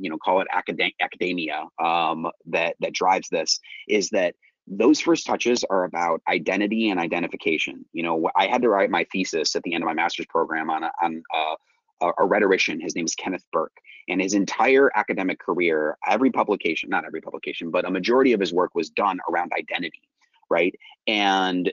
you 0.00 0.10
know, 0.10 0.18
call 0.18 0.40
it 0.40 0.46
academic 0.52 0.94
academia 1.00 1.64
um, 1.82 2.26
that 2.46 2.76
that 2.80 2.92
drives 2.92 3.28
this 3.28 3.58
is 3.88 4.10
that 4.10 4.34
those 4.66 5.00
first 5.00 5.26
touches 5.26 5.64
are 5.70 5.84
about 5.84 6.20
identity 6.28 6.90
and 6.90 7.00
identification. 7.00 7.84
You 7.92 8.02
know, 8.02 8.30
I 8.36 8.46
had 8.46 8.62
to 8.62 8.68
write 8.68 8.90
my 8.90 9.06
thesis 9.10 9.56
at 9.56 9.62
the 9.62 9.74
end 9.74 9.82
of 9.82 9.86
my 9.86 9.94
master's 9.94 10.26
program 10.26 10.68
on 10.68 10.84
a, 10.84 10.90
on 11.02 11.22
a, 11.34 11.54
a 12.00 12.24
rhetorician. 12.24 12.80
His 12.80 12.94
name 12.94 13.04
is 13.04 13.14
Kenneth 13.14 13.44
Burke, 13.52 13.76
and 14.08 14.20
his 14.20 14.34
entire 14.34 14.90
academic 14.94 15.38
career, 15.38 15.96
every 16.06 16.30
publication, 16.30 16.90
not 16.90 17.04
every 17.04 17.20
publication, 17.20 17.70
but 17.70 17.86
a 17.86 17.90
majority 17.90 18.32
of 18.32 18.40
his 18.40 18.52
work 18.52 18.74
was 18.74 18.90
done 18.90 19.18
around 19.30 19.52
identity, 19.58 20.02
right? 20.50 20.74
And 21.06 21.72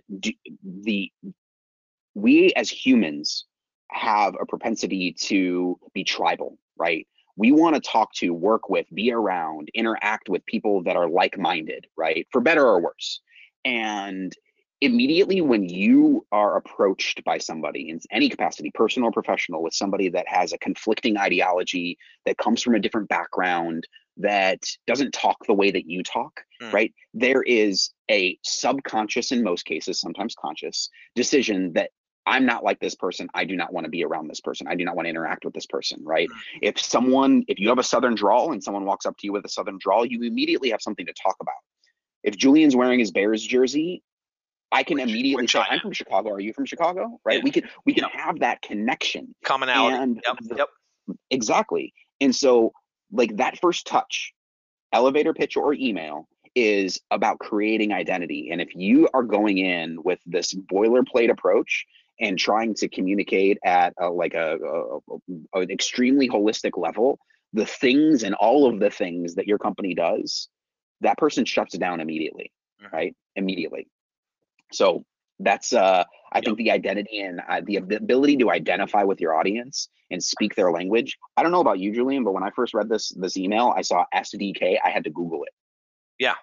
the 0.63 1.11
we 2.13 2.53
as 2.53 2.69
humans 2.69 3.45
have 3.91 4.35
a 4.39 4.45
propensity 4.45 5.13
to 5.13 5.77
be 5.93 6.03
tribal, 6.03 6.57
right? 6.77 7.05
we 7.37 7.51
want 7.51 7.75
to 7.75 7.81
talk 7.81 8.13
to, 8.13 8.29
work 8.31 8.69
with, 8.69 8.85
be 8.93 9.11
around, 9.11 9.69
interact 9.73 10.29
with 10.29 10.45
people 10.45 10.83
that 10.83 10.95
are 10.95 11.09
like 11.09 11.37
minded, 11.37 11.87
right? 11.97 12.27
For 12.31 12.41
better 12.41 12.65
or 12.65 12.81
worse. 12.81 13.21
And 13.65 14.33
immediately 14.85 15.41
when 15.41 15.67
you 15.67 16.25
are 16.31 16.57
approached 16.57 17.23
by 17.23 17.37
somebody 17.37 17.89
in 17.89 17.99
any 18.11 18.29
capacity, 18.29 18.71
personal 18.73 19.09
or 19.09 19.11
professional, 19.11 19.61
with 19.61 19.73
somebody 19.73 20.09
that 20.09 20.27
has 20.27 20.53
a 20.53 20.57
conflicting 20.57 21.17
ideology, 21.17 21.97
that 22.25 22.37
comes 22.37 22.61
from 22.61 22.75
a 22.75 22.79
different 22.79 23.09
background, 23.09 23.85
that 24.17 24.63
doesn't 24.87 25.13
talk 25.13 25.45
the 25.45 25.53
way 25.53 25.71
that 25.71 25.89
you 25.89 26.03
talk, 26.03 26.41
mm. 26.61 26.71
right? 26.71 26.93
There 27.13 27.43
is 27.43 27.91
a 28.09 28.37
subconscious, 28.43 29.31
in 29.31 29.43
most 29.43 29.65
cases, 29.65 29.99
sometimes 29.99 30.35
conscious 30.35 30.89
decision 31.15 31.73
that 31.73 31.91
I'm 32.25 32.45
not 32.45 32.63
like 32.63 32.79
this 32.79 32.95
person. 32.95 33.27
I 33.33 33.45
do 33.45 33.55
not 33.55 33.71
want 33.71 33.85
to 33.85 33.89
be 33.89 34.03
around 34.03 34.27
this 34.27 34.41
person. 34.41 34.67
I 34.67 34.75
do 34.75 34.83
not 34.83 34.95
want 34.95 35.05
to 35.05 35.09
interact 35.09 35.45
with 35.45 35.53
this 35.53 35.67
person, 35.67 36.03
right? 36.03 36.27
Mm-hmm. 36.27 36.57
If 36.63 36.79
someone, 36.79 37.43
if 37.47 37.59
you 37.59 37.69
have 37.69 37.77
a 37.77 37.83
Southern 37.83 38.15
drawl 38.15 38.51
and 38.51 38.63
someone 38.63 38.85
walks 38.85 39.05
up 39.05 39.17
to 39.17 39.27
you 39.27 39.33
with 39.33 39.45
a 39.45 39.49
Southern 39.49 39.77
drawl, 39.79 40.05
you 40.05 40.23
immediately 40.23 40.71
have 40.71 40.81
something 40.81 41.05
to 41.05 41.13
talk 41.13 41.35
about. 41.39 41.53
If 42.23 42.35
Julian's 42.35 42.75
wearing 42.75 42.99
his 42.99 43.11
Bears 43.11 43.43
jersey, 43.43 44.01
I 44.71 44.83
can 44.83 44.99
immediately 44.99 45.47
say, 45.47 45.59
"I'm 45.69 45.79
from 45.79 45.93
Chicago. 45.93 46.31
Are 46.31 46.39
you 46.39 46.53
from 46.53 46.65
Chicago?" 46.65 47.19
Right? 47.23 47.37
Yeah. 47.37 47.43
We 47.43 47.51
can 47.51 47.63
we 47.85 47.93
can 47.93 48.03
yep. 48.03 48.11
have 48.13 48.39
that 48.39 48.61
connection, 48.61 49.33
commonality. 49.43 49.95
And 49.95 50.21
yep. 50.25 50.37
The, 50.41 50.55
yep. 50.55 50.69
Exactly. 51.29 51.93
And 52.19 52.35
so, 52.35 52.73
like 53.11 53.37
that 53.37 53.59
first 53.59 53.87
touch, 53.87 54.33
elevator 54.91 55.33
pitch 55.33 55.55
or 55.55 55.73
email, 55.73 56.27
is 56.55 56.99
about 57.11 57.39
creating 57.39 57.93
identity. 57.93 58.49
And 58.51 58.61
if 58.61 58.69
you 58.75 59.07
are 59.13 59.23
going 59.23 59.57
in 59.59 60.01
with 60.03 60.19
this 60.25 60.53
boilerplate 60.53 61.29
approach, 61.29 61.85
and 62.19 62.37
trying 62.39 62.73
to 62.75 62.87
communicate 62.87 63.57
at 63.63 63.93
a, 63.99 64.09
like 64.09 64.33
a, 64.33 64.57
a, 64.57 64.97
a, 65.53 65.61
an 65.61 65.71
extremely 65.71 66.29
holistic 66.29 66.77
level 66.77 67.19
the 67.53 67.65
things 67.65 68.23
and 68.23 68.35
all 68.35 68.67
of 68.67 68.79
the 68.79 68.89
things 68.89 69.35
that 69.35 69.47
your 69.47 69.57
company 69.57 69.93
does 69.93 70.49
that 71.01 71.17
person 71.17 71.45
shuts 71.45 71.77
down 71.77 71.99
immediately 71.99 72.51
mm-hmm. 72.81 72.95
right 72.95 73.15
immediately 73.35 73.87
so 74.75 75.05
that's 75.39 75.73
uh 75.73 76.03
i 76.31 76.41
think 76.41 76.57
the 76.57 76.71
identity 76.71 77.19
and 77.19 77.41
uh, 77.49 77.61
the, 77.65 77.79
the 77.79 77.95
ability 77.95 78.37
to 78.37 78.51
identify 78.51 79.03
with 79.03 79.19
your 79.19 79.33
audience 79.33 79.89
and 80.11 80.23
speak 80.23 80.53
their 80.53 80.71
language. 80.71 81.17
I 81.35 81.41
don't 81.41 81.51
know 81.51 81.61
about 81.61 81.79
you 81.79 81.93
julian 81.93 82.23
but 82.23 82.33
when 82.33 82.43
i 82.43 82.51
first 82.51 82.73
read 82.73 82.89
this 82.89 83.09
this 83.09 83.37
email 83.37 83.73
i 83.75 83.81
saw 83.81 84.05
sdk 84.15 84.77
i 84.83 84.89
had 84.89 85.03
to 85.05 85.09
google 85.09 85.43
it. 85.43 85.53
Yeah. 86.19 86.35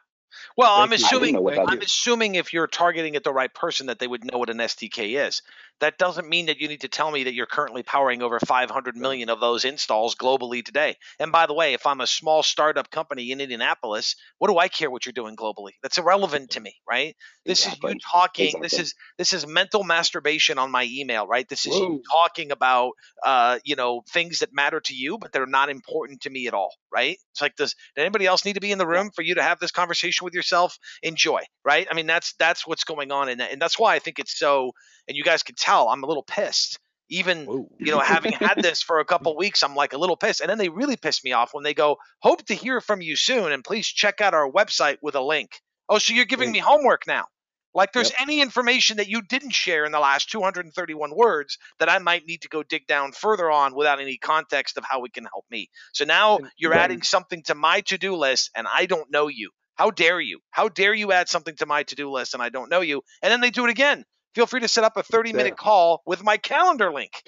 Well, 0.57 0.81
I'm 0.81 0.93
assuming 0.93 1.37
I'm 1.37 1.81
assuming 1.81 2.35
if 2.37 2.53
you're 2.53 2.67
targeting 2.67 3.17
at 3.17 3.25
the 3.25 3.33
right 3.33 3.53
person 3.53 3.87
that 3.87 3.99
they 3.99 4.07
would 4.07 4.25
know 4.25 4.39
what 4.39 4.51
an 4.51 4.59
SDK 4.59 5.27
is. 5.27 5.43
That 5.83 5.99
doesn't 5.99 6.29
mean 6.29 6.47
that 6.47 6.61
you 6.61 6.69
need 6.69 6.83
to 6.83 6.89
tell 6.89 7.11
me 7.11 7.25
that 7.25 7.35
you're 7.35 7.45
currently 7.45 7.83
powering 7.83 8.23
over 8.23 8.39
500 8.39 8.97
million 8.97 9.29
of 9.29 9.41
those 9.41 9.65
installs 9.65 10.15
globally 10.15 10.65
today. 10.65 10.97
And 11.19 11.33
by 11.33 11.47
the 11.47 11.55
way, 11.55 11.75
if 11.75 11.87
I'm 11.87 12.01
a 12.01 12.07
small 12.07 12.45
startup 12.45 12.89
company 12.89 13.33
in 13.33 13.41
Indianapolis, 13.41 14.15
what 14.39 14.47
do 14.47 14.59
I 14.59 14.69
care 14.69 14.93
what 14.93 15.05
you're 15.05 15.13
doing 15.13 15.35
globally? 15.35 15.73
That's 15.83 15.99
irrelevant 15.99 16.51
to 16.51 16.61
me, 16.61 16.77
right? 16.89 17.17
This 17.45 17.65
exactly. 17.65 17.91
is 17.91 17.95
you 17.95 18.01
talking. 18.09 18.47
Exactly. 18.47 18.65
This 18.65 18.79
is 18.79 18.95
this 19.19 19.33
is 19.33 19.45
mental 19.45 19.83
masturbation 19.83 20.57
on 20.57 20.71
my 20.71 20.87
email, 20.89 21.27
right? 21.27 21.49
This 21.49 21.67
is 21.67 21.73
Whoa. 21.73 21.81
you 21.81 22.03
talking 22.09 22.53
about 22.53 22.93
uh, 23.27 23.59
you 23.65 23.75
know 23.75 24.03
things 24.09 24.39
that 24.39 24.51
matter 24.53 24.81
to 24.83 24.95
you, 24.95 25.19
but 25.19 25.33
they're 25.33 25.47
not 25.47 25.69
important 25.69 26.21
to 26.23 26.31
me 26.31 26.47
at 26.47 26.55
all, 26.55 26.73
right? 26.93 27.19
It's 27.33 27.43
like, 27.43 27.57
does, 27.57 27.75
does 27.97 28.03
anybody 28.03 28.27
else 28.27 28.45
need 28.45 28.55
to 28.55 28.61
be 28.61 28.71
in 28.71 28.79
the 28.79 28.87
room 28.87 29.11
for 29.13 29.23
you 29.23 29.35
to 29.35 29.43
have 29.43 29.59
this 29.59 29.73
conversation 29.73 30.25
with 30.25 30.35
yourself? 30.35 30.79
Enjoy, 31.03 31.41
right? 31.65 31.89
I 31.91 31.95
mean, 31.95 32.07
that's 32.07 32.35
that's 32.39 32.69
what's 32.69 32.85
going 32.85 33.11
on, 33.11 33.29
and 33.29 33.43
and 33.43 33.61
that's 33.61 33.81
why 33.81 33.97
I 33.97 33.99
think 33.99 34.21
it's 34.21 34.39
so 34.39 34.71
and 35.09 35.17
you 35.17 35.25
guys 35.25 35.43
can 35.43 35.55
tell 35.55 35.89
I'm 35.89 36.03
a 36.03 36.07
little 36.07 36.23
pissed. 36.23 36.79
Even 37.09 37.69
you 37.79 37.93
know, 37.93 37.99
having 37.99 38.33
had 38.33 38.63
this 38.63 38.83
for 38.83 38.99
a 38.99 39.05
couple 39.05 39.37
weeks, 39.37 39.63
I'm 39.63 39.75
like 39.75 39.93
a 39.93 39.99
little 39.99 40.17
pissed. 40.17 40.41
And 40.41 40.49
then 40.49 40.59
they 40.59 40.71
really 40.71 40.97
piss 40.97 41.23
me 41.23 41.33
off 41.33 41.53
when 41.53 41.65
they 41.65 41.75
go, 41.75 41.99
"Hope 42.21 42.45
to 42.47 42.55
hear 42.55 42.81
from 42.81 43.03
you 43.03 43.17
soon, 43.17 43.53
and 43.53 43.63
please 43.63 43.87
check 43.87 44.21
out 44.21 44.35
our 44.35 44.51
website 44.51 44.97
with 45.03 45.15
a 45.15 45.21
link." 45.21 45.61
Oh, 45.89 45.99
so 45.99 46.15
you're 46.15 46.25
giving 46.25 46.51
me 46.51 46.59
homework 46.59 47.07
now? 47.07 47.27
Like 47.75 47.93
there's 47.93 48.11
yep. 48.11 48.21
any 48.21 48.41
information 48.41 48.99
that 48.99 49.09
you 49.09 49.23
didn't 49.23 49.51
share 49.53 49.85
in 49.85 49.93
the 49.93 50.01
last 50.01 50.31
231 50.31 51.15
words 51.15 51.59
that 51.79 51.89
I 51.89 51.99
might 51.99 52.27
need 52.27 52.43
to 52.43 52.49
go 52.49 52.63
dig 52.63 52.87
down 52.87 53.13
further 53.13 53.51
on 53.51 53.75
without 53.75 54.01
any 54.01 54.19
context 54.19 54.77
of 54.77 54.85
how 54.85 55.05
it 55.05 55.15
can 55.15 55.25
help 55.25 55.47
me. 55.51 55.71
So 55.93 56.05
now 56.05 56.41
you're 56.59 56.75
adding 56.75 57.03
something 57.03 57.43
to 57.45 57.55
my 57.55 57.81
to-do 57.81 58.15
list 58.15 58.51
and 58.55 58.67
I 58.73 58.87
don't 58.87 59.11
know 59.11 59.29
you. 59.29 59.51
How 59.75 59.91
dare 59.91 60.21
you? 60.21 60.41
How 60.51 60.69
dare 60.69 60.93
you 60.93 61.13
add 61.13 61.29
something 61.29 61.57
to 61.57 61.67
my 61.67 61.83
to-do 61.85 62.11
list 62.11 62.35
and 62.35 62.43
I 62.43 62.51
don't 62.51 62.71
know 62.71 62.83
you? 62.83 63.03
And 63.23 63.33
then 63.33 63.41
they 63.41 63.51
do 63.51 63.65
it 63.65 63.71
again 63.71 64.05
feel 64.35 64.47
free 64.47 64.61
to 64.61 64.69
set 64.69 64.85
up 64.85 64.97
a 64.97 65.03
30 65.03 65.33
minute 65.33 65.57
call 65.57 66.03
with 66.07 66.23
my 66.23 66.37
calendar 66.37 66.93
link. 66.93 67.23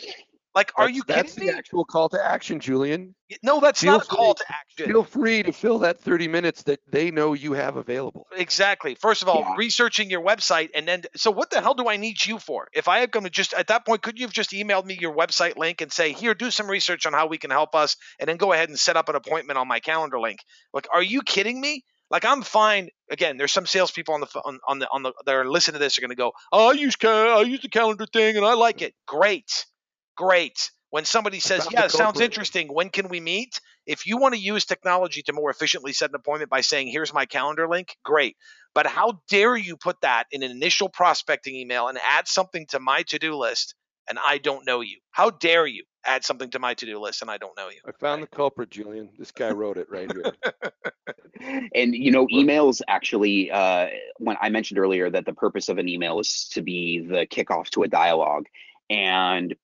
Like, 0.55 0.73
are 0.77 0.87
that's, 0.87 0.97
you 0.97 1.03
kidding 1.03 1.23
That's 1.23 1.37
me? 1.37 1.47
the 1.49 1.57
actual 1.57 1.85
call 1.85 2.09
to 2.11 2.25
action, 2.25 2.61
Julian. 2.61 3.17
No, 3.43 3.59
that's 3.59 3.81
feel 3.81 3.95
not 3.95 4.05
a 4.05 4.07
call 4.07 4.35
to 4.35 4.45
action. 4.49 4.87
Feel 4.87 5.03
free 5.03 5.43
to 5.43 5.51
fill 5.51 5.81
that 5.81 5.99
30 6.01 6.29
minutes 6.29 6.63
that 6.65 6.79
they 6.89 7.11
know 7.11 7.33
you 7.33 7.55
have 7.55 7.77
available. 7.77 8.29
Exactly. 8.37 8.95
First 8.95 9.23
of 9.23 9.29
all, 9.29 9.41
yeah. 9.41 9.55
researching 9.57 10.11
your 10.11 10.25
website, 10.25 10.69
and 10.73 10.87
then 10.87 11.03
so 11.17 11.33
what 11.33 11.51
the 11.51 11.61
hell 11.61 11.75
do 11.75 11.89
I 11.89 11.97
need 11.97 12.25
you 12.25 12.39
for? 12.39 12.69
If 12.73 12.87
I 12.87 13.01
had 13.01 13.11
come 13.11 13.25
to 13.25 13.31
just 13.31 13.53
at 13.53 13.67
that 13.67 13.85
point, 13.85 14.03
could 14.03 14.17
you 14.17 14.27
have 14.27 14.33
just 14.33 14.53
emailed 14.53 14.85
me 14.85 14.97
your 15.01 15.15
website 15.15 15.57
link 15.57 15.81
and 15.81 15.91
say, 15.91 16.13
here, 16.13 16.35
do 16.35 16.53
some 16.53 16.71
research 16.71 17.05
on 17.05 17.13
how 17.13 17.27
we 17.27 17.39
can 17.39 17.51
help 17.51 17.75
us, 17.75 17.97
and 18.21 18.29
then 18.29 18.37
go 18.37 18.53
ahead 18.53 18.69
and 18.69 18.79
set 18.79 18.97
up 18.97 19.09
an 19.09 19.17
appointment 19.17 19.59
on 19.59 19.67
my 19.67 19.81
calendar 19.81 20.21
link? 20.21 20.39
Like, 20.73 20.87
are 20.95 21.03
you 21.03 21.23
kidding 21.23 21.61
me? 21.61 21.83
Like 22.11 22.25
I'm 22.25 22.43
fine. 22.43 22.91
Again, 23.11 23.37
there's 23.37 23.53
some 23.53 23.67
salespeople 23.67 24.15
on 24.15 24.21
the 24.21 24.29
on, 24.45 24.61
on 24.69 24.79
the 24.79 24.89
on 24.91 25.03
the 25.03 25.13
that 25.27 25.35
are 25.35 25.49
listening 25.49 25.75
to 25.75 25.79
this 25.79 25.99
are 25.99 26.01
going 26.01 26.11
to 26.11 26.17
go, 26.17 26.33
oh, 26.53 26.71
I 26.71 26.73
use 26.73 26.97
I 27.03 27.43
use 27.43 27.61
the 27.61 27.69
calendar 27.69 28.07
thing 28.07 28.37
and 28.37 28.45
I 28.45 28.55
like 28.55 28.83
it. 28.83 28.95
Great, 29.07 29.67
great. 30.17 30.71
When 30.91 31.05
somebody 31.05 31.41
says, 31.41 31.67
yeah, 31.73 31.89
sounds 31.89 32.21
interesting. 32.21 32.69
When 32.69 32.89
can 32.89 33.09
we 33.09 33.19
meet? 33.19 33.61
If 33.85 34.07
you 34.07 34.17
want 34.17 34.35
to 34.35 34.41
use 34.41 34.65
technology 34.65 35.23
to 35.23 35.33
more 35.33 35.51
efficiently 35.51 35.93
set 35.93 36.11
an 36.11 36.15
appointment 36.15 36.51
by 36.51 36.61
saying, 36.61 36.87
here's 36.87 37.13
my 37.13 37.27
calendar 37.27 37.69
link, 37.69 37.97
great. 38.05 38.37
But 38.77 38.87
how 38.87 39.21
dare 39.29 39.57
you 39.57 39.77
put 39.77 40.01
that 40.03 40.27
in 40.31 40.45
an 40.45 40.53
initial 40.53 40.89
prospecting 40.89 41.57
email 41.57 41.89
and 41.89 41.99
add 42.13 42.29
something 42.29 42.67
to 42.69 42.79
my 42.79 43.03
to 43.09 43.19
do 43.19 43.37
list 43.37 43.75
and 44.09 44.21
I 44.25 44.39
don't 44.39 44.65
know 44.65 44.83
you? 44.83 44.99
How 45.11 45.31
dare 45.31 45.67
you? 45.67 45.83
Add 46.07 46.25
something 46.25 46.51
to 46.51 46.59
my 46.59 46.75
to-do 46.75 46.99
list 46.99 47.23
and 47.23 47.31
I 47.31 47.39
don't 47.39 47.57
know 47.57 47.69
you. 47.69 47.81
I 47.87 47.93
found 47.93 48.23
the 48.23 48.27
culprit, 48.27 48.71
Julian. 48.71 49.11
This 49.19 49.31
guy 49.31 49.51
wrote 49.51 49.79
it 49.79 49.89
right 49.91 50.11
here. 50.13 50.33
and 51.75 51.95
you 51.95 52.11
know, 52.11 52.27
emails 52.29 52.81
actually 52.89 53.51
uh, 53.51 53.89
when 54.19 54.37
I 54.41 54.49
mentioned 54.49 54.79
earlier 54.79 55.11
that 55.11 55.27
the 55.27 55.35
purpose 55.35 55.69
of 55.69 55.79
an 55.79 55.89
email 55.89 56.21
is 56.21 56.49
to 56.53 56.63
be 56.63 57.01
the 57.01 57.27
kickoff 57.27 57.71
to 57.71 57.83
a 57.83 57.89
dialogue 57.89 58.47
and 58.91 59.55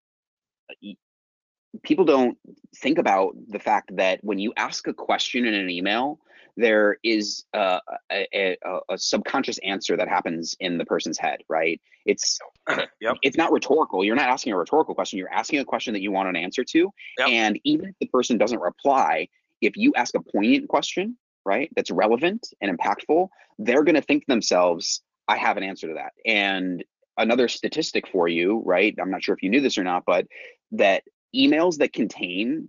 people 1.82 2.04
don't 2.04 2.36
think 2.76 2.98
about 2.98 3.34
the 3.48 3.58
fact 3.58 3.96
that 3.96 4.18
when 4.22 4.38
you 4.38 4.52
ask 4.56 4.86
a 4.86 4.94
question 4.94 5.44
in 5.44 5.54
an 5.54 5.70
email, 5.70 6.18
there 6.56 6.98
is 7.02 7.44
uh, 7.54 7.78
a, 8.10 8.26
a, 8.64 8.78
a, 8.90 8.98
subconscious 8.98 9.58
answer 9.58 9.96
that 9.96 10.08
happens 10.08 10.56
in 10.60 10.78
the 10.78 10.84
person's 10.84 11.18
head, 11.18 11.40
right? 11.48 11.80
It's 12.06 12.38
yep. 13.00 13.16
it's 13.22 13.36
not 13.36 13.52
rhetorical. 13.52 14.04
You're 14.04 14.16
not 14.16 14.28
asking 14.28 14.52
a 14.52 14.56
rhetorical 14.56 14.94
question. 14.94 15.18
You're 15.18 15.32
asking 15.32 15.60
a 15.60 15.64
question 15.64 15.92
that 15.94 16.02
you 16.02 16.12
want 16.12 16.28
an 16.28 16.36
answer 16.36 16.64
to. 16.64 16.90
Yep. 17.18 17.28
And 17.28 17.60
even 17.64 17.88
if 17.88 17.94
the 18.00 18.06
person 18.06 18.38
doesn't 18.38 18.60
reply, 18.60 19.28
if 19.60 19.76
you 19.76 19.92
ask 19.96 20.14
a 20.14 20.20
poignant 20.20 20.68
question, 20.68 21.16
right, 21.44 21.70
that's 21.76 21.90
relevant 21.90 22.48
and 22.60 22.76
impactful, 22.76 23.28
they're 23.58 23.84
going 23.84 23.94
to 23.94 24.02
think 24.02 24.24
to 24.24 24.32
themselves, 24.32 25.02
"I 25.28 25.36
have 25.36 25.56
an 25.56 25.62
answer 25.62 25.88
to 25.88 25.94
that." 25.94 26.12
And 26.24 26.84
another 27.16 27.48
statistic 27.48 28.08
for 28.08 28.28
you, 28.28 28.62
right? 28.64 28.94
I'm 29.00 29.10
not 29.10 29.22
sure 29.22 29.34
if 29.34 29.42
you 29.42 29.50
knew 29.50 29.60
this 29.60 29.78
or 29.78 29.84
not, 29.84 30.04
but 30.06 30.26
that 30.72 31.02
emails 31.34 31.78
that 31.78 31.92
contain 31.92 32.68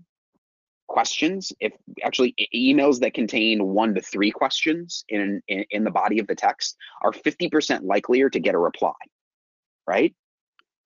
questions 0.91 1.53
if 1.61 1.71
actually 2.03 2.35
emails 2.53 2.99
that 2.99 3.13
contain 3.13 3.63
one 3.63 3.95
to 3.95 4.01
three 4.01 4.29
questions 4.29 5.05
in, 5.07 5.41
in, 5.47 5.63
in 5.71 5.83
the 5.85 5.89
body 5.89 6.19
of 6.19 6.27
the 6.27 6.35
text 6.35 6.75
are 7.01 7.13
50% 7.13 7.83
likelier 7.83 8.29
to 8.29 8.39
get 8.41 8.55
a 8.55 8.59
reply 8.59 8.91
right 9.87 10.13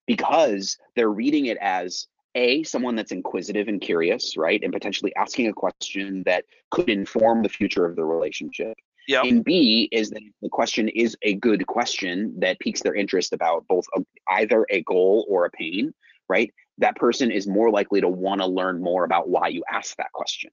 because 0.06 0.78
they're 0.96 1.10
reading 1.10 1.48
it 1.48 1.58
as 1.60 2.06
a 2.36 2.62
someone 2.62 2.96
that's 2.96 3.12
inquisitive 3.12 3.68
and 3.68 3.82
curious 3.82 4.38
right 4.38 4.62
and 4.62 4.72
potentially 4.72 5.12
asking 5.16 5.48
a 5.48 5.54
question 5.54 6.22
that 6.28 6.46
could 6.70 6.88
inform 6.88 7.42
the 7.42 7.50
future 7.50 7.86
of 7.86 7.96
the 7.96 8.06
relationship 8.06 8.78
Yeah. 9.08 9.24
And 9.24 9.44
B 9.44 9.88
is 9.92 10.10
that 10.12 10.22
the 10.42 10.50
question 10.50 10.88
is 10.90 11.16
a 11.22 11.36
good 11.36 11.66
question 11.68 12.34
that 12.40 12.60
piques 12.60 12.82
their 12.82 12.96
interest 12.96 13.34
about 13.34 13.68
both 13.68 13.86
a, 13.96 14.02
either 14.30 14.66
a 14.70 14.82
goal 14.82 15.26
or 15.30 15.46
a 15.46 15.52
pain, 15.52 15.94
right? 16.28 16.52
That 16.80 16.96
person 16.96 17.32
is 17.32 17.48
more 17.48 17.72
likely 17.72 18.02
to 18.02 18.10
want 18.10 18.42
to 18.42 18.48
learn 18.48 18.82
more 18.82 19.06
about 19.06 19.30
why 19.30 19.48
you 19.48 19.64
asked 19.72 19.98
that 19.98 20.12
question. 20.12 20.52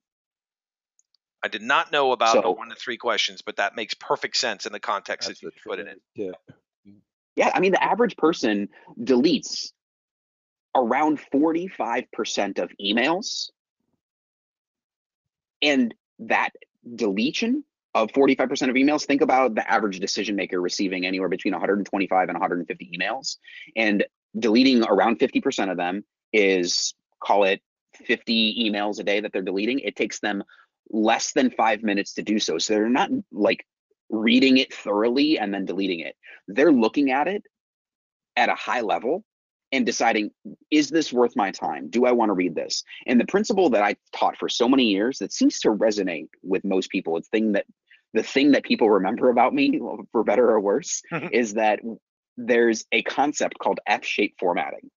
I 1.43 1.49
did 1.49 1.63
not 1.63 1.91
know 1.91 2.13
about 2.13 2.41
the 2.43 2.51
one 2.51 2.69
to 2.69 2.77
three 2.77 2.97
questions, 2.97 3.43
but 3.43 3.57
that 3.57 3.75
makes 3.75 3.95
perfect 3.95 4.37
sense 4.37 4.65
in 4.65 4.73
the 4.73 4.79
context 4.79 5.29
That's 5.29 5.41
that 5.41 5.47
you 5.47 5.51
the 5.51 5.69
put 5.69 5.81
it 5.81 5.89
in. 5.89 6.27
tip. 6.27 6.37
Yeah, 7.35 7.51
I 7.53 7.61
mean, 7.61 7.73
the 7.73 7.83
average 7.83 8.17
person 8.17 8.69
deletes 9.01 9.73
around 10.75 11.19
45% 11.33 12.59
of 12.59 12.71
emails. 12.81 13.51
And 15.61 15.95
that 16.21 16.51
deletion 16.97 17.65
of 17.95 18.11
45% 18.13 18.69
of 18.69 18.75
emails, 18.75 19.05
think 19.07 19.21
about 19.21 19.55
the 19.55 19.71
average 19.71 20.01
decision 20.01 20.35
maker 20.37 20.61
receiving 20.61 21.07
anywhere 21.07 21.29
between 21.29 21.53
125 21.53 22.29
and 22.29 22.35
150 22.35 22.91
emails. 22.99 23.37
And 23.77 24.05
deleting 24.39 24.85
around 24.85 25.19
50% 25.19 25.71
of 25.71 25.77
them 25.77 26.05
is, 26.33 26.95
call 27.23 27.45
it 27.45 27.61
50 28.07 28.71
emails 28.71 28.99
a 28.99 29.05
day 29.05 29.21
that 29.21 29.33
they're 29.33 29.43
deleting. 29.43 29.81
It 29.81 29.97
takes 29.97 30.21
them 30.21 30.43
less 30.91 31.33
than 31.33 31.51
five 31.51 31.83
minutes 31.83 32.15
to 32.15 32.23
do 32.23 32.39
so. 32.39 32.59
So 32.59 32.75
they're 32.75 32.89
not 32.89 33.11
like 33.31 33.67
reading 34.11 34.59
it 34.59 34.73
thoroughly 34.73 35.39
and 35.39 35.53
then 35.53 35.65
deleting 35.65 36.01
it. 36.01 36.17
They're 36.49 36.73
looking 36.73 37.11
at 37.11 37.29
it 37.29 37.45
at 38.37 38.49
a 38.49 38.55
high 38.55 38.81
level 38.81 39.25
and 39.73 39.87
deciding 39.87 40.31
is 40.71 40.89
this 40.89 41.13
worth 41.13 41.35
my 41.35 41.51
time 41.51 41.89
do 41.89 42.05
i 42.05 42.13
want 42.13 42.29
to 42.29 42.35
read 42.35 42.55
this 42.55 42.83
and 43.07 43.21
the 43.21 43.27
principle 43.27 43.71
that 43.71 43.83
i 43.83 43.95
taught 44.15 44.37
for 44.39 44.49
so 44.49 44.69
many 44.69 44.85
years 44.85 45.19
that 45.19 45.33
seems 45.33 45.59
to 45.61 45.69
resonate 45.69 46.29
with 46.43 46.65
most 46.65 46.91
people 46.91 47.17
it's 47.17 47.29
thing 47.29 47.53
that 47.53 47.67
the 48.15 48.23
thing 48.23 48.53
that 48.53 48.65
people 48.65 48.91
remember 48.91 49.31
about 49.31 49.55
me 49.55 49.81
for 50.13 50.25
better 50.25 50.51
or 50.51 50.61
worse 50.61 51.03
is 51.33 51.55
that 51.55 51.81
there's 52.37 52.85
a 52.93 53.03
concept 53.03 53.59
called 53.59 53.81
f-shape 53.87 54.35
formatting 54.39 54.91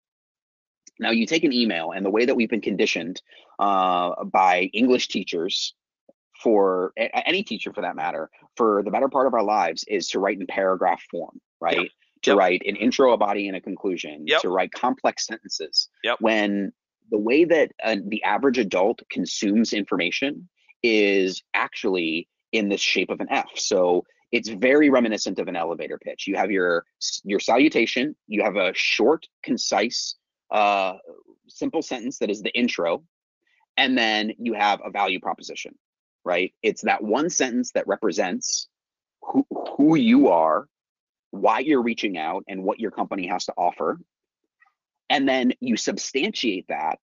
now 0.99 1.11
you 1.11 1.25
take 1.25 1.43
an 1.43 1.51
email 1.53 1.91
and 1.91 2.05
the 2.05 2.09
way 2.09 2.25
that 2.25 2.35
we've 2.35 2.49
been 2.49 2.61
conditioned 2.61 3.21
uh, 3.59 4.23
by 4.25 4.69
english 4.73 5.07
teachers 5.09 5.73
for 6.41 6.91
any 6.97 7.43
teacher 7.43 7.71
for 7.73 7.81
that 7.81 7.95
matter 7.95 8.29
for 8.57 8.83
the 8.83 8.91
better 8.91 9.09
part 9.09 9.27
of 9.27 9.33
our 9.33 9.43
lives 9.43 9.83
is 9.87 10.07
to 10.09 10.19
write 10.19 10.39
in 10.39 10.47
paragraph 10.47 11.01
form 11.11 11.39
right 11.61 11.89
to 12.21 12.31
Yep. 12.31 12.37
write 12.37 12.61
an 12.65 12.75
intro 12.75 13.11
a 13.13 13.17
body 13.17 13.47
and 13.47 13.55
a 13.55 13.61
conclusion 13.61 14.23
Yep. 14.27 14.41
to 14.41 14.49
write 14.49 14.71
complex 14.71 15.25
sentences 15.27 15.89
Yep. 16.03 16.17
when 16.21 16.71
the 17.11 17.19
way 17.19 17.45
that 17.45 17.71
uh, 17.83 17.97
the 18.07 18.23
average 18.23 18.57
adult 18.57 19.01
consumes 19.11 19.73
information 19.73 20.49
is 20.81 21.43
actually 21.53 22.27
in 22.51 22.69
this 22.69 22.81
shape 22.81 23.09
of 23.09 23.19
an 23.19 23.27
f 23.29 23.49
so 23.55 24.03
it's 24.31 24.49
very 24.49 24.89
reminiscent 24.89 25.39
of 25.39 25.47
an 25.47 25.55
elevator 25.55 25.97
pitch. 25.97 26.27
You 26.27 26.35
have 26.35 26.51
your 26.51 26.85
your 27.23 27.39
salutation. 27.39 28.15
You 28.27 28.43
have 28.43 28.55
a 28.55 28.71
short 28.73 29.27
concise 29.43 30.15
uh, 30.51 30.93
simple 31.47 31.81
sentence 31.81 32.19
that 32.19 32.29
is 32.29 32.41
the 32.41 32.51
intro 32.57 33.03
and 33.77 33.97
then 33.97 34.31
you 34.37 34.53
have 34.53 34.79
a 34.85 34.89
value 34.89 35.19
proposition 35.19 35.75
right? 36.25 36.53
It's 36.63 36.81
that 36.81 37.03
one 37.03 37.29
sentence 37.29 37.71
that 37.73 37.87
represents 37.87 38.67
who, 39.21 39.45
who 39.77 39.95
you 39.95 40.29
are 40.29 40.67
why 41.31 41.59
you're 41.59 41.81
reaching 41.81 42.17
out 42.17 42.45
and 42.47 42.63
what 42.63 42.79
your 42.79 42.91
company 42.91 43.27
has 43.27 43.43
to 43.43 43.53
offer. 43.57 43.99
And 45.09 45.27
then 45.27 45.51
you 45.59 45.75
substantiate 45.75 46.65
that 46.69 46.97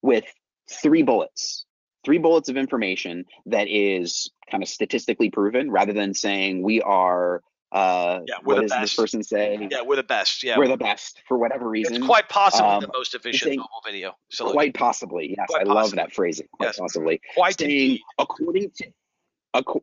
with 0.00 0.24
three 0.70 1.02
bullets 1.02 1.66
three 2.04 2.18
bullets 2.18 2.48
of 2.48 2.56
information 2.56 3.24
that 3.46 3.68
is 3.68 4.30
kind 4.50 4.62
of 4.62 4.68
statistically 4.68 5.30
proven 5.30 5.70
rather 5.70 5.92
than 5.92 6.14
saying 6.14 6.62
we 6.62 6.80
are 6.82 7.42
uh 7.72 8.20
Yeah, 8.26 8.36
we're 8.44 8.54
what 8.56 8.62
the 8.62 8.68
does 8.68 8.80
this 8.80 8.94
person 8.96 9.22
say 9.22 9.68
Yeah, 9.70 9.82
we're 9.82 9.96
the 9.96 10.02
best. 10.02 10.42
Yeah, 10.42 10.56
we're 10.56 10.68
the 10.68 10.76
best 10.78 11.20
for 11.28 11.36
whatever 11.36 11.68
reason 11.68 11.96
it's 11.96 12.06
quite 12.06 12.28
possibly 12.28 12.70
Um, 12.70 12.80
the 12.80 12.90
most 12.94 13.14
efficient 13.14 13.48
saying- 13.50 13.58
mobile 13.58 13.82
video. 13.84 14.16
So 14.30 14.50
quite 14.52 14.72
possibly 14.74 15.34
yes 15.36 15.46
Quite 15.50 15.66
i 15.66 15.72
love 15.72 15.90
that 15.92 16.12
phrasing 16.12 16.46
quite 16.56 16.68
Yes. 16.68 16.78
possibly 16.78 17.20
quite 17.36 17.58
saying 17.60 17.98
according 18.18 18.70
to 18.76 18.90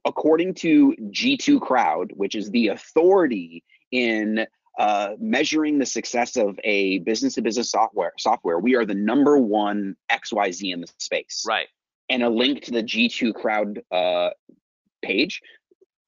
according 0.05 0.53
to 0.53 0.95
G2 1.09 1.59
Crowd, 1.59 2.11
which 2.13 2.35
is 2.35 2.49
the 2.51 2.67
authority 2.69 3.63
in 3.91 4.45
uh, 4.79 5.11
measuring 5.19 5.79
the 5.79 5.85
success 5.85 6.37
of 6.37 6.59
a 6.63 6.99
business-to-business 6.99 7.71
software, 7.71 8.13
software, 8.17 8.59
we 8.59 8.75
are 8.75 8.85
the 8.85 8.93
number 8.93 9.37
one 9.39 9.95
XYZ 10.11 10.71
in 10.73 10.81
the 10.81 10.87
space. 10.99 11.43
Right. 11.47 11.67
And 12.09 12.23
a 12.23 12.29
link 12.29 12.63
to 12.65 12.71
the 12.71 12.83
G2 12.83 13.33
Crowd 13.33 13.81
uh, 13.91 14.29
page 15.01 15.41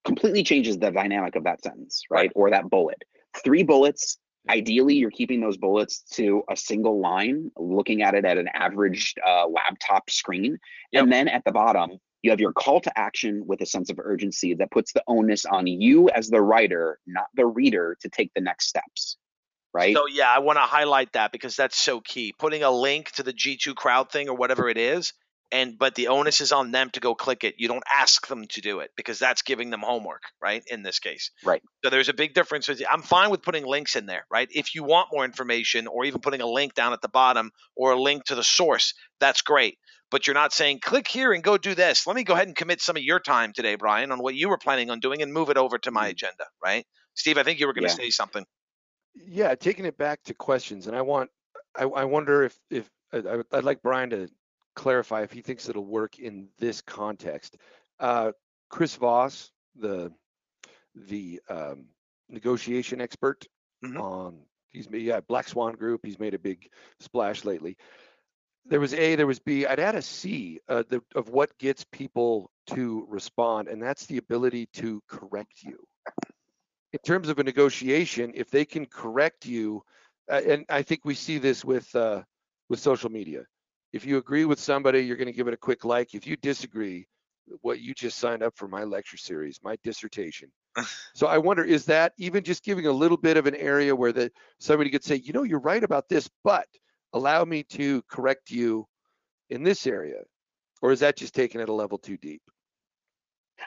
completely 0.06 0.44
changes 0.44 0.78
the 0.78 0.92
dynamic 0.92 1.36
of 1.36 1.44
that 1.44 1.62
sentence, 1.64 2.04
right? 2.10 2.32
Or 2.36 2.50
that 2.52 2.70
bullet. 2.70 3.04
Three 3.44 3.64
bullets. 3.64 4.18
Ideally, 4.50 4.96
you're 4.96 5.12
keeping 5.12 5.42
those 5.42 5.58
bullets 5.58 6.04
to 6.14 6.44
a 6.50 6.56
single 6.56 7.02
line, 7.02 7.52
looking 7.58 8.02
at 8.02 8.16
it 8.16 8.24
at 8.24 8.38
an 8.38 8.48
average 8.54 9.14
uh, 9.26 9.46
laptop 9.48 10.10
screen. 10.10 10.58
Yep. 10.94 11.04
And 11.04 11.12
then 11.12 11.28
at 11.28 11.44
the 11.44 11.52
bottom, 11.52 12.00
you 12.24 12.32
have 12.32 12.40
your 12.40 12.54
call 12.54 12.80
to 12.82 12.98
action 12.98 13.44
with 13.46 13.62
a 13.62 13.66
sense 13.66 13.90
of 13.90 14.00
urgency 14.00 14.54
that 14.56 14.72
puts 14.72 14.94
the 14.94 15.04
onus 15.08 15.46
on 15.46 15.68
you 15.68 16.10
as 16.10 16.30
the 16.30 16.42
writer, 16.42 17.00
not 17.06 17.28
the 17.36 17.46
reader, 17.46 17.98
to 18.02 18.10
take 18.10 18.32
the 18.34 18.42
next 18.42 18.68
steps. 18.68 19.18
Right? 19.74 19.96
So 19.96 20.08
yeah, 20.08 20.30
I 20.34 20.40
want 20.40 20.58
to 20.58 20.62
highlight 20.62 21.14
that 21.14 21.32
because 21.32 21.56
that's 21.56 21.78
so 21.78 22.00
key. 22.00 22.34
Putting 22.40 22.64
a 22.64 22.72
link 22.72 23.12
to 23.12 23.24
the 23.24 23.34
G2 23.34 23.76
crowd 23.76 24.10
thing 24.10 24.30
or 24.30 24.36
whatever 24.36 24.70
it 24.70 24.78
is, 24.78 25.14
and 25.52 25.78
but 25.78 25.96
the 25.96 26.10
onus 26.10 26.42
is 26.42 26.52
on 26.52 26.72
them 26.72 26.90
to 26.92 27.00
go 27.00 27.16
click 27.16 27.44
it. 27.44 27.56
You 27.58 27.68
don't 27.68 27.84
ask 27.94 28.28
them 28.28 28.46
to 28.50 28.62
do 28.62 28.80
it 28.80 28.92
because 28.96 29.20
that's 29.20 29.42
giving 29.42 29.70
them 29.70 29.82
homework, 29.82 30.24
right? 30.42 30.64
In 30.68 30.84
this 30.84 31.00
case. 31.00 31.32
Right. 31.44 31.62
So 31.84 31.90
there's 31.90 32.10
a 32.10 32.14
big 32.14 32.34
difference. 32.34 32.68
With, 32.68 32.82
I'm 32.90 33.02
fine 33.02 33.30
with 33.30 33.42
putting 33.42 33.66
links 33.66 33.96
in 33.96 34.06
there, 34.06 34.26
right? 34.30 34.48
If 34.52 34.76
you 34.76 34.84
want 34.84 35.10
more 35.12 35.26
information 35.26 35.88
or 35.88 36.06
even 36.06 36.22
putting 36.22 36.42
a 36.42 36.48
link 36.48 36.74
down 36.74 36.94
at 36.94 37.02
the 37.02 37.10
bottom 37.10 37.52
or 37.76 37.92
a 37.92 38.00
link 38.00 38.26
to 38.26 38.36
the 38.36 38.44
source, 38.44 38.94
that's 39.20 39.42
great. 39.42 39.78
But 40.10 40.26
you're 40.26 40.34
not 40.34 40.54
saying 40.54 40.80
click 40.82 41.08
here 41.08 41.34
and 41.34 41.44
go 41.44 41.58
do 41.58 41.76
this. 41.76 42.08
Let 42.08 42.16
me 42.16 42.24
go 42.24 42.34
ahead 42.34 42.48
and 42.48 42.56
commit 42.56 42.82
some 42.82 42.96
of 42.96 43.04
your 43.04 43.20
time 43.20 43.54
today, 43.54 43.76
Bryan, 43.76 44.12
on 44.12 44.20
what 44.20 44.36
you 44.36 44.50
were 44.50 44.58
planning 44.58 44.90
on 44.90 45.00
doing 45.00 45.22
and 45.22 45.34
move 45.34 45.50
it 45.50 45.58
over 45.58 45.78
to 45.80 45.92
my 45.92 46.06
hmm. 46.06 46.12
agenda, 46.12 46.46
right? 46.64 46.86
Steve, 47.14 47.38
I 47.38 47.44
think 47.44 47.60
you 47.60 47.68
were 47.68 47.74
going 47.74 47.84
to 47.84 47.90
Yeah. 47.90 47.96
say 47.96 48.10
something. 48.10 48.46
Yeah, 49.16 49.56
taking 49.56 49.86
it 49.86 49.98
back 49.98 50.22
to 50.26 50.36
questions, 50.36 50.86
and 50.86 50.96
I 50.96 51.02
want, 51.02 51.32
I, 51.76 51.84
I 51.86 52.04
wonder 52.04 52.44
if 52.44 52.58
if 52.70 52.88
I, 53.12 53.18
I 53.18 53.36
would- 53.38 53.48
I'd 53.52 53.64
like 53.64 53.82
Bryan 53.82 54.12
to 54.12 54.30
clarify 54.78 55.24
if 55.24 55.32
he 55.32 55.42
thinks 55.42 55.68
it'll 55.68 55.86
work 55.86 56.20
in 56.20 56.48
this 56.60 56.82
context. 56.82 57.58
Uh, 58.00 58.32
Chris 58.70 58.96
Voss, 58.96 59.52
the 59.76 60.12
the 60.96 61.42
um, 61.50 61.86
negotiation 62.30 63.02
expert 63.02 63.46
Mhm. 63.84 64.00
on 64.00 64.46
he's 64.70 64.88
yeah 64.92 65.20
Black 65.20 65.48
Swan 65.48 65.74
Group. 65.74 66.06
He's 66.06 66.20
made 66.20 66.34
a 66.34 66.40
big 66.40 66.70
splash 67.00 67.44
lately. 67.46 67.78
There 68.66 68.80
was 68.80 68.94
A, 68.94 69.16
there 69.16 69.28
was 69.28 69.40
B. 69.40 69.66
I'd 69.66 69.80
add 69.80 69.96
a 69.96 70.02
C 70.02 70.60
uh, 70.68 70.84
the, 70.90 71.02
of 71.16 71.30
what 71.30 71.58
gets 71.58 71.86
people 71.86 72.52
to 72.68 73.06
respond, 73.10 73.68
and 73.70 73.82
that's 73.82 74.06
the 74.06 74.18
ability 74.18 74.68
to 74.74 75.02
correct 75.08 75.64
you 75.64 75.88
in 76.94 77.00
terms 77.00 77.30
of 77.30 77.40
a 77.40 77.44
negotiation, 77.44 78.32
if 78.36 78.50
they 78.50 78.66
can 78.66 78.86
correct 78.86 79.46
you, 79.46 79.84
uh, 80.32 80.42
and 80.46 80.66
I 80.70 80.82
think 80.82 81.02
we 81.04 81.16
see 81.16 81.38
this 81.38 81.64
with 81.66 81.94
uh, 81.96 82.24
with 82.70 82.80
social 82.80 83.10
media. 83.10 83.46
If 83.94 84.06
you 84.06 84.18
agree 84.18 84.46
with 84.46 84.60
somebody, 84.60 85.02
you're 85.02 85.18
going 85.18 85.28
to 85.28 85.34
give 85.34 85.48
it 85.48 85.54
a 85.54 85.58
quick 85.58 85.86
like. 85.86 86.14
If 86.14 86.28
you 86.28 86.36
disagree, 86.38 87.08
what 87.62 87.80
you 87.80 87.94
just 87.94 88.18
signed 88.18 88.44
up 88.44 88.56
for 88.56 88.68
my 88.68 88.84
lecture 88.84 89.18
series, 89.18 89.60
my 89.64 89.78
dissertation. 89.84 90.50
so 91.16 91.28
I 91.28 91.38
wonder, 91.38 91.64
is 91.64 91.86
that 91.86 92.14
even 92.18 92.44
just 92.44 92.64
giving 92.64 92.88
a 92.88 92.92
little 92.92 93.18
bit 93.18 93.38
of 93.38 93.48
an 93.48 93.56
area 93.56 93.96
where 93.96 94.12
that 94.14 94.34
somebody 94.60 94.90
could 94.90 95.04
say, 95.04 95.16
you 95.16 95.34
know, 95.34 95.44
you're 95.44 95.60
right 95.60 95.84
about 95.84 96.10
this, 96.10 96.30
but 96.44 96.68
allow 97.14 97.46
me 97.46 97.64
to 97.64 98.02
correct 98.10 98.52
you 98.52 98.86
in 99.50 99.64
this 99.64 99.88
area, 99.88 100.22
or 100.82 100.92
is 100.92 101.00
that 101.00 101.16
just 101.16 101.34
taking 101.34 101.62
it 101.62 101.70
a 101.70 101.74
level 101.74 101.98
too 101.98 102.18
deep? 102.18 102.42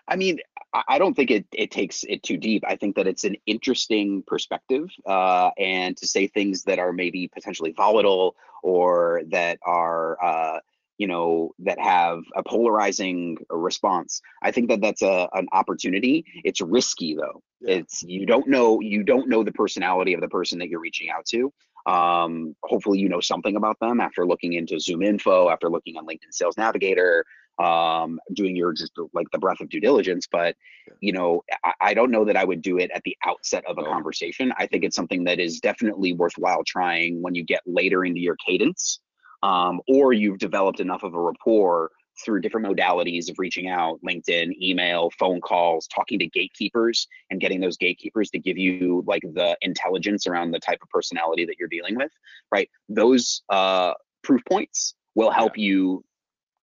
I 0.08 0.16
mean, 0.16 0.38
I- 0.72 0.98
don't 0.98 1.14
think 1.14 1.30
it, 1.30 1.46
it 1.52 1.70
takes 1.70 2.04
it 2.04 2.22
too 2.22 2.36
deep. 2.36 2.62
I 2.66 2.76
think 2.76 2.96
that 2.96 3.06
it's 3.06 3.24
an 3.24 3.36
interesting 3.46 4.22
perspective, 4.26 4.88
uh, 5.06 5.50
and 5.58 5.96
to 5.96 6.06
say 6.06 6.26
things 6.28 6.64
that 6.64 6.78
are 6.78 6.92
maybe 6.92 7.28
potentially 7.28 7.72
volatile 7.72 8.36
or 8.62 9.22
that 9.30 9.58
are, 9.64 10.22
uh, 10.22 10.60
you 10.98 11.06
know, 11.06 11.54
that 11.60 11.80
have 11.80 12.20
a 12.36 12.42
polarizing 12.42 13.38
response. 13.48 14.20
I 14.42 14.50
think 14.50 14.68
that 14.68 14.82
that's 14.82 15.02
a 15.02 15.28
an 15.32 15.48
opportunity. 15.50 16.26
It's 16.44 16.60
risky 16.60 17.14
though. 17.14 17.42
Yeah. 17.62 17.76
It's 17.76 18.02
you 18.02 18.26
don't 18.26 18.46
know 18.48 18.80
you 18.80 19.02
don't 19.02 19.28
know 19.28 19.42
the 19.42 19.52
personality 19.52 20.12
of 20.12 20.20
the 20.20 20.28
person 20.28 20.58
that 20.58 20.68
you're 20.68 20.80
reaching 20.80 21.08
out 21.10 21.24
to. 21.26 21.52
Um, 21.86 22.54
hopefully, 22.62 22.98
you 22.98 23.08
know 23.08 23.20
something 23.20 23.56
about 23.56 23.78
them 23.80 24.00
after 24.00 24.26
looking 24.26 24.52
into 24.52 24.74
ZoomInfo, 24.74 25.50
after 25.50 25.70
looking 25.70 25.96
on 25.96 26.06
LinkedIn 26.06 26.32
Sales 26.32 26.58
Navigator, 26.58 27.24
um, 27.60 28.18
doing 28.32 28.56
your 28.56 28.72
just 28.72 28.92
like 29.12 29.30
the 29.30 29.38
breath 29.38 29.60
of 29.60 29.68
due 29.68 29.80
diligence. 29.80 30.26
But 30.30 30.56
you 31.00 31.12
know, 31.12 31.42
I, 31.64 31.72
I 31.80 31.94
don't 31.94 32.10
know 32.10 32.24
that 32.24 32.36
I 32.36 32.44
would 32.44 32.62
do 32.62 32.78
it 32.78 32.90
at 32.92 33.02
the 33.04 33.16
outset 33.24 33.64
of 33.66 33.78
a 33.78 33.82
No. 33.82 33.90
conversation. 33.90 34.52
I 34.56 34.66
think 34.66 34.84
it's 34.84 34.96
something 34.96 35.24
that 35.24 35.38
is 35.38 35.60
definitely 35.60 36.12
worthwhile 36.14 36.64
trying 36.64 37.20
when 37.22 37.34
you 37.34 37.44
get 37.44 37.60
later 37.66 38.04
into 38.04 38.20
your 38.20 38.36
cadence, 38.36 39.00
um, 39.42 39.80
or 39.88 40.12
you've 40.12 40.38
developed 40.38 40.80
enough 40.80 41.02
of 41.02 41.14
a 41.14 41.20
rapport 41.20 41.90
through 42.24 42.40
different 42.40 42.66
modalities 42.66 43.30
of 43.30 43.38
reaching 43.38 43.68
out 43.68 43.98
linkedin 44.06 44.50
email 44.60 45.10
phone 45.18 45.40
calls 45.40 45.86
talking 45.86 46.18
to 46.18 46.26
gatekeepers 46.26 47.06
and 47.30 47.40
getting 47.40 47.60
those 47.60 47.78
gatekeepers 47.78 48.28
to 48.28 48.38
give 48.38 48.58
you 48.58 49.02
like 49.06 49.22
the 49.22 49.56
intelligence 49.62 50.26
around 50.26 50.50
the 50.50 50.58
type 50.58 50.80
of 50.82 50.88
personality 50.90 51.46
that 51.46 51.56
you're 51.58 51.68
dealing 51.68 51.96
with 51.96 52.10
right 52.52 52.68
those 52.90 53.42
uh, 53.48 53.94
proof 54.22 54.42
points 54.44 54.94
will 55.14 55.30
help 55.30 55.56
yeah. 55.56 55.64
you 55.64 56.04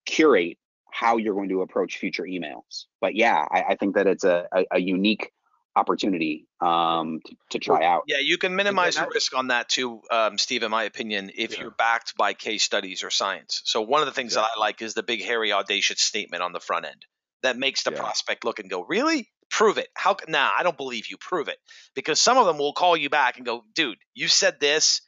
curate 0.06 0.58
how 0.94 1.16
you're 1.16 1.34
going 1.34 1.48
to 1.48 1.62
approach 1.62 1.98
future 1.98 2.24
emails 2.24 2.84
but 3.00 3.14
yeah 3.14 3.44
i, 3.50 3.62
I 3.70 3.74
think 3.76 3.96
that 3.96 4.06
it's 4.06 4.24
a, 4.24 4.46
a, 4.52 4.64
a 4.72 4.80
unique 4.80 5.32
opportunity 5.76 6.46
um, 6.60 7.20
to, 7.24 7.36
to, 7.50 7.58
try 7.58 7.84
out. 7.84 8.04
Yeah, 8.06 8.18
you 8.22 8.38
can 8.38 8.54
minimize 8.56 8.96
the 8.96 9.08
risk 9.12 9.36
on 9.36 9.48
that 9.48 9.68
too, 9.68 10.00
um, 10.10 10.38
Steve. 10.38 10.62
In 10.62 10.70
my 10.70 10.84
opinion, 10.84 11.30
if 11.36 11.54
yeah. 11.54 11.62
you're 11.62 11.70
backed 11.70 12.16
by 12.16 12.32
case 12.32 12.62
studies 12.62 13.02
or 13.02 13.10
science. 13.10 13.62
So 13.64 13.82
one 13.82 14.00
of 14.00 14.06
the 14.06 14.12
things 14.12 14.34
yeah. 14.34 14.42
that 14.42 14.50
I 14.56 14.60
like 14.60 14.82
is 14.82 14.94
the 14.94 15.02
big, 15.02 15.22
hairy, 15.22 15.52
audacious 15.52 16.00
statement 16.00 16.42
on 16.42 16.52
the 16.52 16.60
front 16.60 16.86
end 16.86 17.04
that 17.42 17.58
makes 17.58 17.82
the 17.82 17.92
yeah. 17.92 17.98
prospect 17.98 18.44
look 18.44 18.58
and 18.58 18.70
go, 18.70 18.84
"Really? 18.84 19.28
Prove 19.50 19.78
it? 19.78 19.88
How? 19.94 20.16
Nah, 20.28 20.50
I 20.56 20.62
don't 20.62 20.76
believe 20.76 21.08
you. 21.08 21.16
Prove 21.18 21.48
it." 21.48 21.58
Because 21.94 22.20
some 22.20 22.38
of 22.38 22.46
them 22.46 22.58
will 22.58 22.72
call 22.72 22.96
you 22.96 23.10
back 23.10 23.36
and 23.36 23.46
go, 23.46 23.64
"Dude, 23.74 23.98
you 24.14 24.28
said 24.28 24.60
this." 24.60 25.00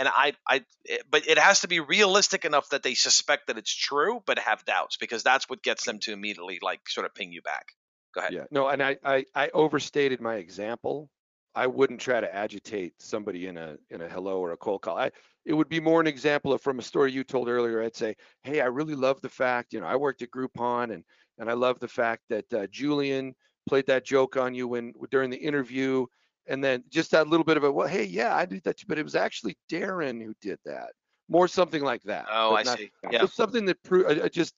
And 0.00 0.08
I, 0.08 0.32
I, 0.48 0.62
eh, 0.88 0.96
but 1.10 1.28
it 1.28 1.38
has 1.38 1.60
to 1.60 1.68
be 1.68 1.78
realistic 1.78 2.46
enough 2.46 2.70
that 2.70 2.82
they 2.82 2.94
suspect 2.94 3.48
that 3.48 3.58
it's 3.58 3.74
true, 3.74 4.22
but 4.24 4.38
have 4.38 4.64
doubts, 4.64 4.96
because 4.96 5.22
that's 5.22 5.48
what 5.48 5.62
gets 5.62 5.84
them 5.84 5.98
to 6.00 6.12
immediately 6.12 6.58
like 6.62 6.80
sort 6.88 7.04
of 7.04 7.14
ping 7.14 7.32
you 7.32 7.42
back. 7.42 7.66
Go 8.14 8.22
ahead. 8.22 8.32
Yeah. 8.32 8.44
No, 8.50 8.68
and 8.68 8.82
I, 8.82 8.96
I, 9.04 9.26
I 9.34 9.50
overstated 9.52 10.22
my 10.22 10.36
example. 10.36 11.10
I 11.54 11.66
wouldn't 11.66 12.00
try 12.00 12.18
to 12.20 12.34
agitate 12.34 12.94
somebody 12.98 13.46
in 13.46 13.58
a 13.58 13.76
in 13.90 14.00
a 14.00 14.08
hello 14.08 14.40
or 14.40 14.52
a 14.52 14.56
cold 14.56 14.82
call. 14.82 14.96
I 14.96 15.10
it 15.44 15.52
would 15.52 15.68
be 15.68 15.80
more 15.80 16.00
an 16.00 16.06
example 16.06 16.52
of 16.52 16.62
from 16.62 16.78
a 16.78 16.82
story 16.82 17.12
you 17.12 17.24
told 17.24 17.48
earlier. 17.48 17.82
I'd 17.82 17.96
say, 17.96 18.14
hey, 18.44 18.60
I 18.60 18.66
really 18.66 18.94
love 18.94 19.20
the 19.20 19.28
fact, 19.28 19.72
you 19.72 19.80
know, 19.80 19.86
I 19.86 19.96
worked 19.96 20.22
at 20.22 20.30
Groupon 20.30 20.94
and 20.94 21.04
and 21.38 21.50
I 21.50 21.54
love 21.54 21.78
the 21.78 21.88
fact 21.88 22.22
that 22.30 22.52
uh, 22.52 22.66
Julian 22.70 23.34
played 23.68 23.86
that 23.86 24.04
joke 24.04 24.36
on 24.36 24.54
you 24.54 24.68
when 24.68 24.92
during 25.10 25.30
the 25.30 25.36
interview, 25.36 26.06
and 26.50 26.62
then 26.62 26.82
just 26.90 27.12
that 27.12 27.28
little 27.28 27.44
bit 27.44 27.56
of 27.56 27.64
a 27.64 27.72
well, 27.72 27.86
hey, 27.86 28.04
yeah, 28.04 28.34
I 28.34 28.44
did 28.44 28.64
that, 28.64 28.76
too, 28.76 28.86
but 28.88 28.98
it 28.98 29.04
was 29.04 29.14
actually 29.14 29.56
Darren 29.70 30.22
who 30.22 30.34
did 30.42 30.58
that. 30.66 30.90
More 31.28 31.46
something 31.46 31.82
like 31.82 32.02
that. 32.02 32.26
Oh, 32.30 32.56
I 32.56 32.64
not, 32.64 32.76
see. 32.76 32.90
Yeah. 33.08 33.26
Something 33.26 33.66
that 33.66 33.80
pro- 33.84 34.04
I, 34.04 34.24
I 34.24 34.28
just 34.28 34.52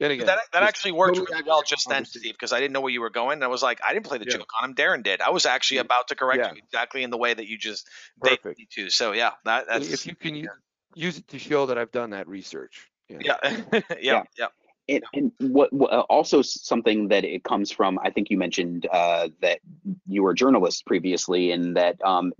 again, 0.00 0.26
that, 0.26 0.38
that 0.52 0.62
actually 0.62 0.92
worked 0.92 1.16
totally 1.16 1.34
really 1.34 1.48
well 1.48 1.62
just 1.66 1.88
then, 1.88 2.04
Steve, 2.04 2.32
because 2.32 2.52
I 2.52 2.60
didn't 2.60 2.72
know 2.72 2.80
where 2.80 2.92
you 2.92 3.00
were 3.00 3.10
going. 3.10 3.34
And 3.34 3.44
I 3.44 3.48
was 3.48 3.60
like, 3.62 3.80
I 3.84 3.92
didn't 3.92 4.06
play 4.06 4.18
the 4.18 4.24
yeah. 4.24 4.36
joke 4.36 4.48
on 4.60 4.70
him. 4.70 4.76
Darren 4.76 5.02
did. 5.02 5.20
I 5.20 5.30
was 5.30 5.46
actually 5.46 5.78
about 5.78 6.08
to 6.08 6.14
correct 6.14 6.42
yeah. 6.42 6.52
you 6.52 6.58
exactly 6.64 7.02
in 7.02 7.10
the 7.10 7.18
way 7.18 7.34
that 7.34 7.48
you 7.48 7.58
just 7.58 7.88
Perfect. 8.20 8.58
did 8.58 8.70
to. 8.70 8.90
So 8.90 9.12
yeah, 9.12 9.32
that, 9.44 9.66
that's 9.66 9.92
if 9.92 10.06
you 10.06 10.14
can 10.14 10.36
yeah. 10.36 10.46
use 10.94 11.18
it 11.18 11.26
to 11.28 11.40
show 11.40 11.66
that 11.66 11.78
I've 11.78 11.92
done 11.92 12.10
that 12.10 12.28
research. 12.28 12.88
Yeah, 13.08 13.36
yeah, 13.42 13.80
yeah. 14.00 14.22
yeah. 14.38 14.46
And, 14.88 15.02
and 15.14 15.32
what, 15.38 15.72
what, 15.72 15.92
uh, 15.92 16.00
also 16.08 16.42
something 16.42 17.08
that 17.08 17.24
it 17.24 17.44
comes 17.44 17.70
from, 17.70 17.98
I 18.02 18.10
think 18.10 18.30
you 18.30 18.36
mentioned 18.36 18.86
uh, 18.90 19.28
that 19.40 19.60
you 20.06 20.22
were 20.22 20.32
a 20.32 20.34
journalist 20.34 20.86
previously, 20.86 21.52
and 21.52 21.76
that 21.76 22.02
um, 22.04 22.32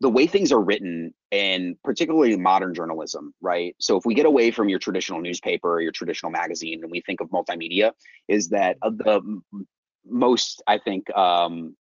the 0.00 0.10
way 0.10 0.26
things 0.26 0.52
are 0.52 0.60
written 0.60 1.14
and 1.30 1.76
particularly 1.82 2.36
modern 2.36 2.74
journalism 2.74 3.32
right? 3.40 3.74
So 3.78 3.96
if 3.96 4.04
we 4.04 4.14
get 4.14 4.26
away 4.26 4.50
from 4.50 4.68
your 4.68 4.78
traditional 4.78 5.20
newspaper 5.20 5.72
or 5.72 5.80
your 5.80 5.92
traditional 5.92 6.30
magazine 6.32 6.80
and 6.82 6.90
we 6.90 7.00
think 7.00 7.20
of 7.20 7.28
multimedia 7.30 7.92
is 8.28 8.48
that 8.50 8.76
the 8.82 9.40
most 10.06 10.62
i 10.66 10.76
think 10.76 11.08
um, 11.16 11.74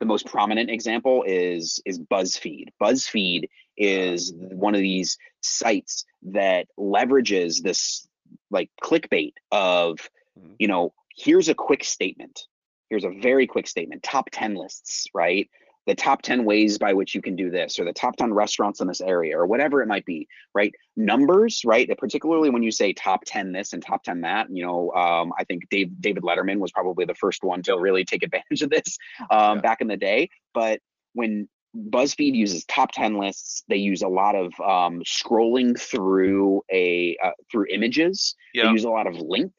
the 0.00 0.06
most 0.06 0.26
prominent 0.26 0.70
example 0.70 1.24
is 1.26 1.80
is 1.84 1.98
buzzfeed. 1.98 2.68
Buzzfeed 2.80 3.48
is 3.76 4.32
one 4.36 4.74
of 4.74 4.80
these 4.80 5.18
sites 5.42 6.04
that 6.22 6.66
leverages 6.78 7.62
this 7.62 8.06
like 8.50 8.70
clickbait 8.82 9.34
of 9.52 9.96
mm-hmm. 10.38 10.52
you 10.58 10.68
know 10.68 10.92
here's 11.16 11.48
a 11.48 11.54
quick 11.54 11.84
statement. 11.84 12.42
Here's 12.90 13.04
a 13.04 13.10
very 13.10 13.46
quick 13.46 13.66
statement 13.66 14.02
top 14.02 14.28
10 14.32 14.54
lists 14.54 15.06
right? 15.14 15.48
The 15.86 15.94
top 15.94 16.22
10 16.22 16.44
ways 16.44 16.78
by 16.78 16.94
which 16.94 17.14
you 17.14 17.22
can 17.22 17.36
do 17.36 17.48
this 17.48 17.78
or 17.78 17.84
the 17.84 17.92
top 17.92 18.16
10 18.16 18.34
restaurants 18.34 18.80
in 18.80 18.88
this 18.88 19.00
area 19.00 19.38
or 19.38 19.46
whatever 19.46 19.82
it 19.82 19.86
might 19.86 20.04
be 20.04 20.28
right? 20.54 20.72
Numbers 20.96 21.62
right? 21.64 21.88
Particularly 21.98 22.50
when 22.50 22.62
you 22.62 22.70
say 22.70 22.92
top 22.92 23.22
10 23.24 23.52
this 23.52 23.72
and 23.72 23.82
top 23.82 24.02
10 24.02 24.20
that 24.22 24.48
you 24.50 24.64
know 24.64 24.92
um, 24.92 25.32
i 25.38 25.44
think 25.44 25.68
Dave, 25.68 25.90
david 26.00 26.22
letterman 26.22 26.58
was 26.58 26.72
probably 26.72 27.04
the 27.04 27.14
first 27.14 27.42
one 27.42 27.62
to 27.62 27.78
really 27.78 28.04
take 28.04 28.22
advantage 28.22 28.62
of 28.62 28.70
this 28.70 28.98
um, 29.30 29.56
yeah. 29.56 29.60
back 29.62 29.80
in 29.80 29.88
the 29.88 29.96
day. 29.96 30.30
But 30.54 30.80
when 31.12 31.48
BuzzFeed 31.90 32.34
uses 32.34 32.64
top 32.64 32.92
10 32.92 33.18
lists. 33.18 33.64
They 33.68 33.76
use 33.76 34.02
a 34.02 34.08
lot 34.08 34.34
of 34.34 34.52
um, 34.60 35.02
scrolling 35.04 35.78
through 35.78 36.62
a 36.72 37.16
uh, 37.22 37.32
through 37.50 37.66
images. 37.70 38.34
Yeah. 38.54 38.64
They 38.64 38.70
use 38.72 38.84
a 38.84 38.90
lot 38.90 39.06
of 39.06 39.14
links 39.16 39.54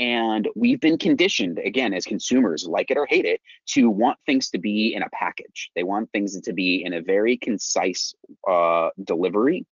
and 0.00 0.48
we've 0.56 0.80
been 0.80 0.98
conditioned, 0.98 1.58
again, 1.58 1.94
as 1.94 2.04
consumers, 2.04 2.66
like 2.66 2.90
it 2.90 2.96
or 2.96 3.06
hate 3.06 3.24
it, 3.24 3.40
to 3.68 3.88
want 3.88 4.18
things 4.26 4.50
to 4.50 4.58
be 4.58 4.94
in 4.94 5.02
a 5.02 5.08
package. 5.10 5.70
They 5.76 5.84
want 5.84 6.10
things 6.10 6.40
to 6.40 6.52
be 6.52 6.84
in 6.84 6.94
a 6.94 7.00
very 7.00 7.36
concise 7.36 8.14
uh, 8.48 8.90
delivery 9.04 9.66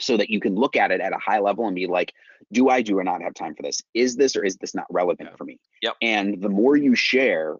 so 0.00 0.16
that 0.16 0.30
you 0.30 0.40
can 0.40 0.54
look 0.54 0.76
at 0.76 0.90
it 0.90 1.00
at 1.00 1.12
a 1.12 1.18
high 1.18 1.40
level 1.40 1.66
and 1.66 1.74
be 1.74 1.86
like, 1.86 2.12
do 2.52 2.68
I 2.68 2.82
do 2.82 2.98
or 2.98 3.04
not 3.04 3.20
have 3.22 3.34
time 3.34 3.54
for 3.54 3.62
this? 3.62 3.82
Is 3.94 4.16
this 4.16 4.36
or 4.36 4.44
is 4.44 4.56
this 4.56 4.74
not 4.74 4.86
relevant 4.90 5.36
for 5.36 5.44
me? 5.44 5.58
Yep. 5.82 5.96
And 6.00 6.40
the 6.40 6.48
more 6.48 6.76
you 6.76 6.94
share, 6.94 7.56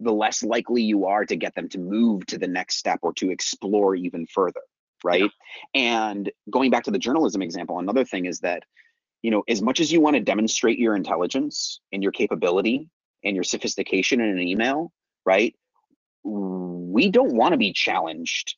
the 0.00 0.12
less 0.12 0.42
likely 0.42 0.82
you 0.82 1.06
are 1.06 1.24
to 1.24 1.36
get 1.36 1.54
them 1.54 1.68
to 1.70 1.78
move 1.78 2.26
to 2.26 2.38
the 2.38 2.48
next 2.48 2.76
step 2.76 3.00
or 3.02 3.12
to 3.14 3.30
explore 3.30 3.94
even 3.94 4.26
further. 4.26 4.60
Right. 5.04 5.30
Yeah. 5.74 5.80
And 5.80 6.32
going 6.50 6.70
back 6.70 6.84
to 6.84 6.90
the 6.90 6.98
journalism 6.98 7.42
example, 7.42 7.78
another 7.78 8.04
thing 8.04 8.26
is 8.26 8.40
that 8.40 8.62
you 9.22 9.30
know, 9.30 9.42
as 9.48 9.60
much 9.60 9.80
as 9.80 9.90
you 9.90 10.00
want 10.00 10.14
to 10.14 10.22
demonstrate 10.22 10.78
your 10.78 10.94
intelligence 10.94 11.80
and 11.92 12.02
your 12.02 12.12
capability 12.12 12.88
and 13.24 13.34
your 13.34 13.42
sophistication 13.42 14.20
in 14.20 14.28
an 14.28 14.38
email, 14.38 14.92
right? 15.24 15.54
We 16.22 17.10
don't 17.10 17.34
want 17.34 17.52
to 17.52 17.58
be 17.58 17.72
challenged 17.72 18.54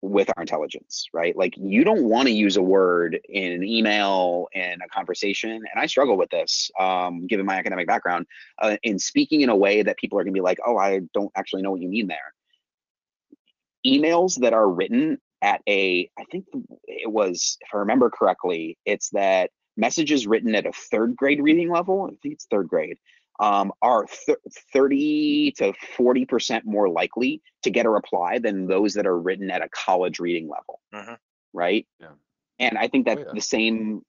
with 0.00 0.30
our 0.36 0.42
intelligence, 0.42 1.06
right? 1.12 1.36
Like 1.36 1.54
you 1.56 1.84
don't 1.84 2.04
want 2.04 2.28
to 2.28 2.32
use 2.32 2.56
a 2.56 2.62
word 2.62 3.18
in 3.28 3.52
an 3.52 3.64
email 3.64 4.48
and 4.54 4.80
a 4.82 4.88
conversation, 4.88 5.50
and 5.50 5.80
I 5.80 5.86
struggle 5.86 6.16
with 6.16 6.30
this, 6.30 6.70
um, 6.78 7.26
given 7.26 7.46
my 7.46 7.56
academic 7.56 7.86
background, 7.86 8.26
uh, 8.60 8.76
in 8.82 8.98
speaking 8.98 9.40
in 9.40 9.48
a 9.48 9.56
way 9.56 9.82
that 9.82 9.98
people 9.98 10.18
are 10.18 10.24
going 10.24 10.34
to 10.34 10.38
be 10.38 10.42
like, 10.42 10.58
"Oh, 10.64 10.76
I 10.76 11.00
don't 11.14 11.32
actually 11.34 11.62
know 11.62 11.72
what 11.72 11.80
you 11.80 11.88
mean 11.88 12.06
there." 12.06 12.34
Emails 13.86 14.40
that 14.40 14.52
are 14.52 14.68
written 14.68 15.18
at 15.42 15.62
a, 15.68 16.10
I 16.18 16.24
think 16.30 16.46
it 16.84 17.10
was, 17.10 17.58
if 17.60 17.68
I 17.74 17.78
remember 17.78 18.10
correctly, 18.10 18.76
it's 18.84 19.10
that 19.10 19.50
messages 19.76 20.26
written 20.26 20.54
at 20.54 20.66
a 20.66 20.72
third 20.72 21.16
grade 21.16 21.40
reading 21.40 21.70
level, 21.70 22.04
I 22.10 22.16
think 22.22 22.34
it's 22.34 22.46
third 22.46 22.68
grade, 22.68 22.98
um, 23.38 23.72
are 23.82 24.06
th- 24.26 24.38
30 24.72 25.52
to 25.58 25.72
40% 25.96 26.64
more 26.64 26.88
likely 26.88 27.42
to 27.62 27.70
get 27.70 27.86
a 27.86 27.90
reply 27.90 28.38
than 28.38 28.66
those 28.66 28.94
that 28.94 29.06
are 29.06 29.18
written 29.18 29.50
at 29.50 29.62
a 29.62 29.68
college 29.68 30.18
reading 30.18 30.48
level. 30.48 30.80
Mm-hmm. 30.94 31.14
Right. 31.52 31.86
Yeah. 32.00 32.08
And 32.58 32.76
I 32.76 32.88
think 32.88 33.06
that 33.06 33.18
oh, 33.18 33.24
yeah. 33.26 33.32
the 33.34 33.40
same 33.40 34.02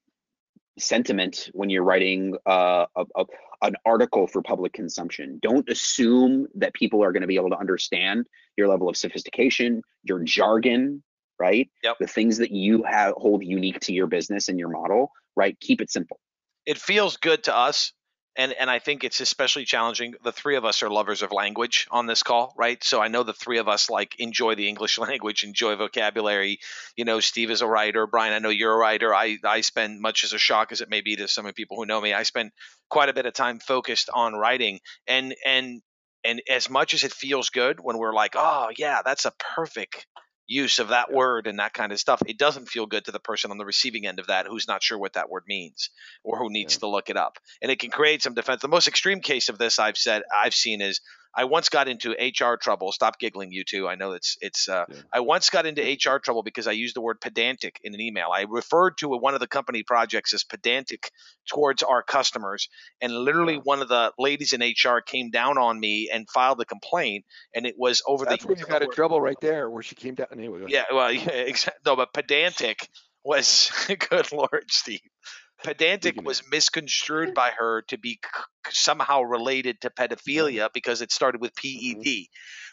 sentiment 0.78 1.50
when 1.52 1.70
you're 1.70 1.84
writing 1.84 2.36
uh, 2.46 2.86
a, 2.96 3.04
a, 3.16 3.24
an 3.62 3.76
article 3.84 4.26
for 4.26 4.42
public 4.42 4.72
consumption. 4.72 5.38
Don't 5.42 5.68
assume 5.68 6.48
that 6.54 6.74
people 6.74 7.04
are 7.04 7.12
going 7.12 7.22
to 7.22 7.26
be 7.26 7.36
able 7.36 7.50
to 7.50 7.58
understand 7.58 8.26
your 8.56 8.68
level 8.68 8.88
of 8.88 8.96
sophistication, 8.96 9.82
your 10.02 10.20
jargon, 10.20 11.02
right? 11.38 11.70
Yep. 11.82 11.96
The 12.00 12.06
things 12.06 12.38
that 12.38 12.50
you 12.50 12.84
have 12.84 13.14
hold 13.16 13.44
unique 13.44 13.80
to 13.80 13.92
your 13.92 14.06
business 14.06 14.48
and 14.48 14.58
your 14.58 14.68
model, 14.68 15.12
right? 15.36 15.58
Keep 15.60 15.80
it 15.80 15.90
simple. 15.90 16.18
It 16.66 16.78
feels 16.78 17.16
good 17.16 17.44
to 17.44 17.56
us. 17.56 17.92
And, 18.36 18.52
and 18.52 18.70
I 18.70 18.78
think 18.78 19.02
it's 19.02 19.20
especially 19.20 19.64
challenging. 19.64 20.14
The 20.22 20.32
three 20.32 20.56
of 20.56 20.64
us 20.64 20.82
are 20.82 20.88
lovers 20.90 21.22
of 21.22 21.32
language 21.32 21.88
on 21.90 22.06
this 22.06 22.22
call, 22.22 22.54
right? 22.56 22.82
So 22.82 23.00
I 23.00 23.08
know 23.08 23.22
the 23.22 23.32
three 23.32 23.58
of 23.58 23.68
us 23.68 23.90
like 23.90 24.14
enjoy 24.18 24.54
the 24.54 24.68
English 24.68 24.98
language, 24.98 25.42
enjoy 25.42 25.76
vocabulary. 25.76 26.60
You 26.96 27.04
know, 27.04 27.20
Steve 27.20 27.50
is 27.50 27.60
a 27.60 27.66
writer. 27.66 28.06
Bryan, 28.06 28.32
I 28.32 28.38
know 28.38 28.48
you're 28.48 28.72
a 28.72 28.78
writer. 28.78 29.14
I, 29.14 29.38
I 29.44 29.62
spend 29.62 30.00
much 30.00 30.24
as 30.24 30.32
a 30.32 30.38
shock 30.38 30.72
as 30.72 30.80
it 30.80 30.88
may 30.88 31.00
be 31.00 31.16
to 31.16 31.28
some 31.28 31.46
of 31.46 31.54
people 31.54 31.76
who 31.76 31.86
know 31.86 32.00
me. 32.00 32.14
I 32.14 32.22
spend 32.22 32.52
quite 32.88 33.08
a 33.08 33.14
bit 33.14 33.26
of 33.26 33.34
time 33.34 33.58
focused 33.58 34.10
on 34.12 34.34
writing. 34.34 34.80
And 35.06 35.34
and 35.44 35.82
and 36.24 36.42
as 36.48 36.68
much 36.68 36.94
as 36.94 37.04
it 37.04 37.12
feels 37.12 37.50
good 37.50 37.80
when 37.80 37.98
we're 37.98 38.14
like, 38.14 38.34
oh 38.36 38.70
yeah, 38.76 39.02
that's 39.04 39.24
a 39.24 39.32
perfect 39.56 40.06
use 40.50 40.80
of 40.80 40.88
that 40.88 41.06
yeah. 41.08 41.16
word 41.16 41.46
and 41.46 41.60
that 41.60 41.72
kind 41.72 41.92
of 41.92 42.00
stuff, 42.00 42.20
it 42.26 42.36
doesn't 42.36 42.68
feel 42.68 42.84
good 42.84 43.04
to 43.04 43.12
the 43.12 43.20
person 43.20 43.50
on 43.50 43.58
the 43.58 43.64
receiving 43.64 44.06
end 44.06 44.18
of 44.18 44.26
that 44.26 44.46
who's 44.46 44.66
not 44.66 44.82
sure 44.82 44.98
what 44.98 45.12
that 45.12 45.30
word 45.30 45.44
means 45.46 45.90
or 46.24 46.38
who 46.38 46.50
needs 46.50 46.74
yeah. 46.74 46.80
to 46.80 46.88
look 46.88 47.08
it 47.08 47.16
up. 47.16 47.38
And 47.62 47.70
it 47.70 47.78
can 47.78 47.90
create 47.90 48.22
some 48.22 48.34
defense. 48.34 48.60
The 48.60 48.68
most 48.68 48.88
extreme 48.88 49.20
case 49.20 49.48
of 49.48 49.58
this 49.58 49.78
I've 49.78 49.96
said 49.96 50.22
I've 50.34 50.54
seen 50.54 50.80
is 50.80 51.00
I 51.34 51.44
once 51.44 51.68
got 51.68 51.88
into 51.88 52.10
HR 52.12 52.56
trouble. 52.56 52.90
Stop 52.92 53.18
giggling, 53.18 53.52
you 53.52 53.64
two. 53.64 53.88
I 53.88 53.94
know 53.94 54.12
it's 54.12 54.36
it's. 54.40 54.68
Uh, 54.68 54.84
yeah. 54.88 54.96
I 55.12 55.20
once 55.20 55.50
got 55.50 55.66
into 55.66 55.82
HR 55.82 56.18
trouble 56.18 56.42
because 56.42 56.66
I 56.66 56.72
used 56.72 56.96
the 56.96 57.00
word 57.00 57.20
pedantic 57.20 57.80
in 57.84 57.94
an 57.94 58.00
email. 58.00 58.28
I 58.34 58.46
referred 58.48 58.98
to 58.98 59.08
one 59.08 59.34
of 59.34 59.40
the 59.40 59.46
company 59.46 59.82
projects 59.82 60.34
as 60.34 60.42
pedantic 60.42 61.10
towards 61.48 61.82
our 61.82 62.02
customers, 62.02 62.68
and 63.00 63.12
literally 63.12 63.54
yeah. 63.54 63.60
one 63.62 63.80
of 63.80 63.88
the 63.88 64.12
ladies 64.18 64.52
in 64.52 64.60
HR 64.60 65.00
came 65.00 65.30
down 65.30 65.56
on 65.58 65.78
me 65.78 66.10
and 66.12 66.28
filed 66.28 66.60
a 66.60 66.64
complaint, 66.64 67.24
and 67.54 67.64
it 67.64 67.76
was 67.78 68.02
over 68.06 68.24
That's 68.24 68.42
the. 68.42 68.48
That's 68.48 68.60
where 68.60 68.66
you 68.66 68.72
got 68.72 68.82
in 68.82 68.90
trouble 68.90 69.20
right 69.20 69.40
there, 69.40 69.70
where 69.70 69.82
she 69.82 69.94
came 69.94 70.14
down. 70.14 70.28
Anyway, 70.32 70.64
yeah, 70.68 70.84
well, 70.92 71.12
yeah, 71.12 71.30
exactly. 71.30 71.80
No, 71.86 71.96
but 71.96 72.12
pedantic 72.12 72.88
was 73.24 73.70
good 74.10 74.32
lord, 74.32 74.64
Steve 74.68 75.00
pedantic 75.62 76.20
was 76.22 76.42
misconstrued 76.50 77.34
by 77.34 77.50
her 77.58 77.82
to 77.88 77.98
be 77.98 78.12
c- 78.12 78.70
somehow 78.70 79.22
related 79.22 79.80
to 79.80 79.90
mm-hmm. 79.90 80.12
pedophilia 80.12 80.68
because 80.72 81.02
it 81.02 81.12
started 81.12 81.40
with 81.40 81.54
mm-hmm. 81.54 82.00
PED, 82.00 82.26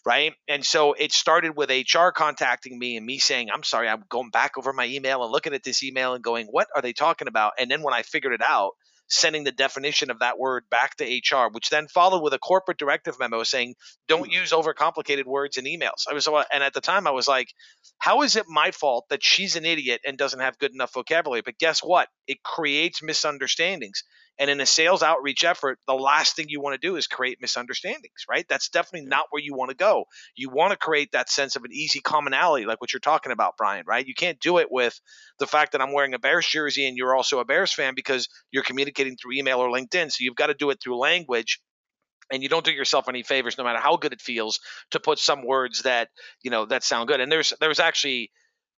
right? 0.06 0.34
And 0.48 0.66
so 0.66 0.94
it 0.94 1.12
started 1.12 1.56
with 1.56 1.70
HR 1.70 2.10
contacting 2.10 2.78
me 2.78 2.98
and 2.98 3.06
me 3.06 3.20
saying, 3.20 3.50
"I'm 3.54 3.64
sorry, 3.64 3.90
I'm 3.90 4.04
going 4.10 4.30
back 4.30 4.58
over 4.58 4.74
my 4.74 4.86
email 4.86 5.24
and 5.24 5.32
looking 5.32 5.54
at 5.54 5.64
this 5.64 5.84
email 5.84 6.14
and 6.14 6.24
going, 6.24 6.48
what 6.48 6.68
are 6.76 6.82
they 6.82 6.94
talking 6.94 7.28
about?" 7.28 7.54
And 7.60 7.70
then 7.70 7.82
when 7.82 7.94
I 7.94 8.04
figured 8.04 8.34
it 8.34 8.42
out, 8.42 8.72
sending 9.08 9.44
the 9.44 9.52
definition 9.52 10.12
of 10.12 10.20
that 10.20 10.38
word 10.38 10.66
back 10.70 10.96
to 10.98 11.06
HR, 11.06 11.50
which 11.52 11.70
then 11.70 11.88
followed 11.88 12.22
with 12.22 12.34
a 12.34 12.40
corporate 12.40 12.78
directive 12.78 13.20
memo 13.20 13.44
saying, 13.44 13.76
"Don't 14.08 14.28
hmm. 14.28 14.34
use 14.34 14.52
overcomplicated 14.52 15.26
words 15.26 15.58
in 15.58 15.66
emails." 15.66 16.08
I 16.10 16.14
was, 16.14 16.28
uh, 16.28 16.44
and 16.52 16.64
at 16.64 16.74
the 16.74 16.82
time, 16.82 17.08
I 17.08 17.12
was 17.12 17.28
like, 17.28 17.54
"How 18.00 18.22
is 18.22 18.36
it 18.36 18.46
my 18.48 18.72
fault 18.72 19.06
that 19.10 19.24
she's 19.24 19.56
an 19.56 19.66
idiot 19.66 20.02
and 20.06 20.18
doesn't 20.18 20.40
have 20.40 20.60
good 20.60 20.74
enough 20.74 20.94
vocabulary?" 20.94 21.42
But 21.42 21.58
guess 21.58 21.80
what? 21.80 22.10
It 22.28 22.44
creates 22.44 23.02
misunderstandings. 23.02 24.04
And 24.40 24.50
in 24.50 24.60
a 24.62 24.66
sales 24.66 25.04
outreach 25.04 25.44
effort, 25.44 25.80
the 25.88 25.94
last 25.96 26.36
thing 26.36 26.46
you 26.50 26.62
want 26.62 26.80
to 26.80 26.88
do 26.88 26.96
is 26.96 27.08
create 27.08 27.40
misunderstandings, 27.42 28.26
right? 28.30 28.46
That's 28.48 28.70
definitely 28.70 29.08
not 29.08 29.26
where 29.32 29.42
you 29.42 29.56
want 29.56 29.70
to 29.72 29.76
go. 29.76 30.06
You 30.36 30.50
want 30.50 30.72
to 30.72 30.78
create 30.78 31.12
that 31.14 31.30
sense 31.30 31.56
of 31.56 31.64
an 31.64 31.72
easy 31.74 32.00
commonality, 32.00 32.66
like 32.66 32.80
what 32.82 32.94
you're 32.94 33.00
talking 33.00 33.32
about, 33.32 33.58
Bryan, 33.58 33.86
right? 33.88 34.06
You 34.06 34.14
can't 34.14 34.40
do 34.40 34.58
it 34.60 34.68
with 34.72 35.00
the 35.40 35.48
fact 35.48 35.72
that 35.72 35.82
I'm 35.82 35.94
wearing 35.94 36.14
a 36.14 36.20
Bears 36.20 36.48
jersey 36.48 36.88
and 36.88 36.98
you're 36.98 37.16
also 37.16 37.40
a 37.40 37.46
Bears 37.46 37.74
fan 37.74 37.94
because 37.96 38.28
you're 38.52 38.64
communicating 38.64 39.16
through 39.18 39.34
email 39.34 39.60
or 39.60 39.70
LinkedIn. 39.70 40.12
So 40.12 40.18
you've 40.20 40.36
got 40.36 40.48
to 40.48 40.54
do 40.54 40.70
it 40.70 40.80
through 40.84 40.98
language 40.98 41.60
and 42.32 42.44
you 42.44 42.50
don't 42.50 42.66
do 42.66 42.72
yourself 42.72 43.08
any 43.08 43.24
favors 43.24 43.58
no 43.58 43.64
matter 43.64 43.80
how 43.80 43.98
good 43.98 44.14
it 44.14 44.22
feels 44.22 44.60
to 44.92 45.00
put 45.00 45.20
some 45.20 45.46
words 45.46 45.84
that 45.84 46.10
you 46.44 46.52
know 46.52 46.66
that 46.66 46.84
sound 46.84 47.08
good 47.08 47.20
and 47.22 47.32
there's 47.32 47.54
there's 47.60 47.80
actually 47.80 48.32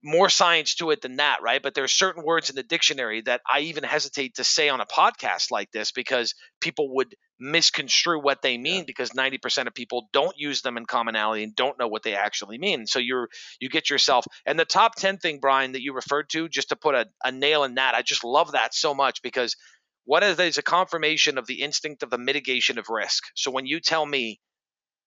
more 0.08 0.30
science 0.30 0.76
to 0.76 0.90
it 0.92 1.02
than 1.02 1.18
that, 1.18 1.42
right? 1.42 1.62
But 1.62 1.74
there's 1.74 1.92
certain 1.92 2.24
words 2.24 2.50
in 2.50 2.56
the 2.56 2.64
dictionary 2.64 3.22
that 3.22 3.42
I 3.50 3.60
even 3.62 3.84
hesitate 3.84 4.36
to 4.36 4.46
say 4.46 4.70
on 4.70 4.80
a 4.80 4.86
podcast 4.86 5.52
like 5.52 5.70
this 5.72 5.92
because 5.92 6.34
people 6.62 6.96
would 6.96 7.14
misconstrue 7.42 8.22
what 8.22 8.42
they 8.42 8.58
mean 8.58 8.80
yeah. 8.80 8.84
because 8.88 9.10
90% 9.10 9.68
of 9.68 9.74
people 9.74 10.08
don't 10.14 10.38
use 10.38 10.62
them 10.62 10.78
in 10.78 10.86
commonality 10.86 11.44
and 11.44 11.54
don't 11.58 11.78
know 11.78 11.90
what 11.90 12.04
they 12.04 12.16
actually 12.16 12.58
mean. 12.58 12.88
So 12.88 13.00
you're 13.00 13.28
you 13.60 13.68
get 13.68 13.90
yourself 13.90 14.26
and 14.46 14.58
the 14.58 14.64
top 14.64 14.96
10 14.96 15.18
thing 15.18 15.40
Bryan 15.42 15.74
that 15.74 15.84
you 15.84 15.94
referred 15.94 16.30
to 16.30 16.48
just 16.48 16.70
to 16.70 16.78
put 16.78 16.96
a, 16.96 17.08
a 17.26 17.34
nail 17.34 17.66
in 17.66 17.76
that. 17.76 17.94
I 17.94 18.02
just 18.02 18.24
love 18.24 18.54
that 18.54 18.74
so 18.74 18.96
much 18.96 19.22
because 19.22 19.58
what 20.06 20.24
is 20.24 20.58
a 20.58 20.64
confirmation 20.64 21.38
of 21.38 21.48
the 21.48 21.62
instinct 21.62 22.02
of 22.02 22.10
the 22.10 22.18
mitigation 22.18 22.80
of 22.80 22.88
risk. 22.88 23.26
So 23.36 23.52
when 23.52 23.66
you 23.66 23.82
tell 23.82 24.06
me 24.06 24.40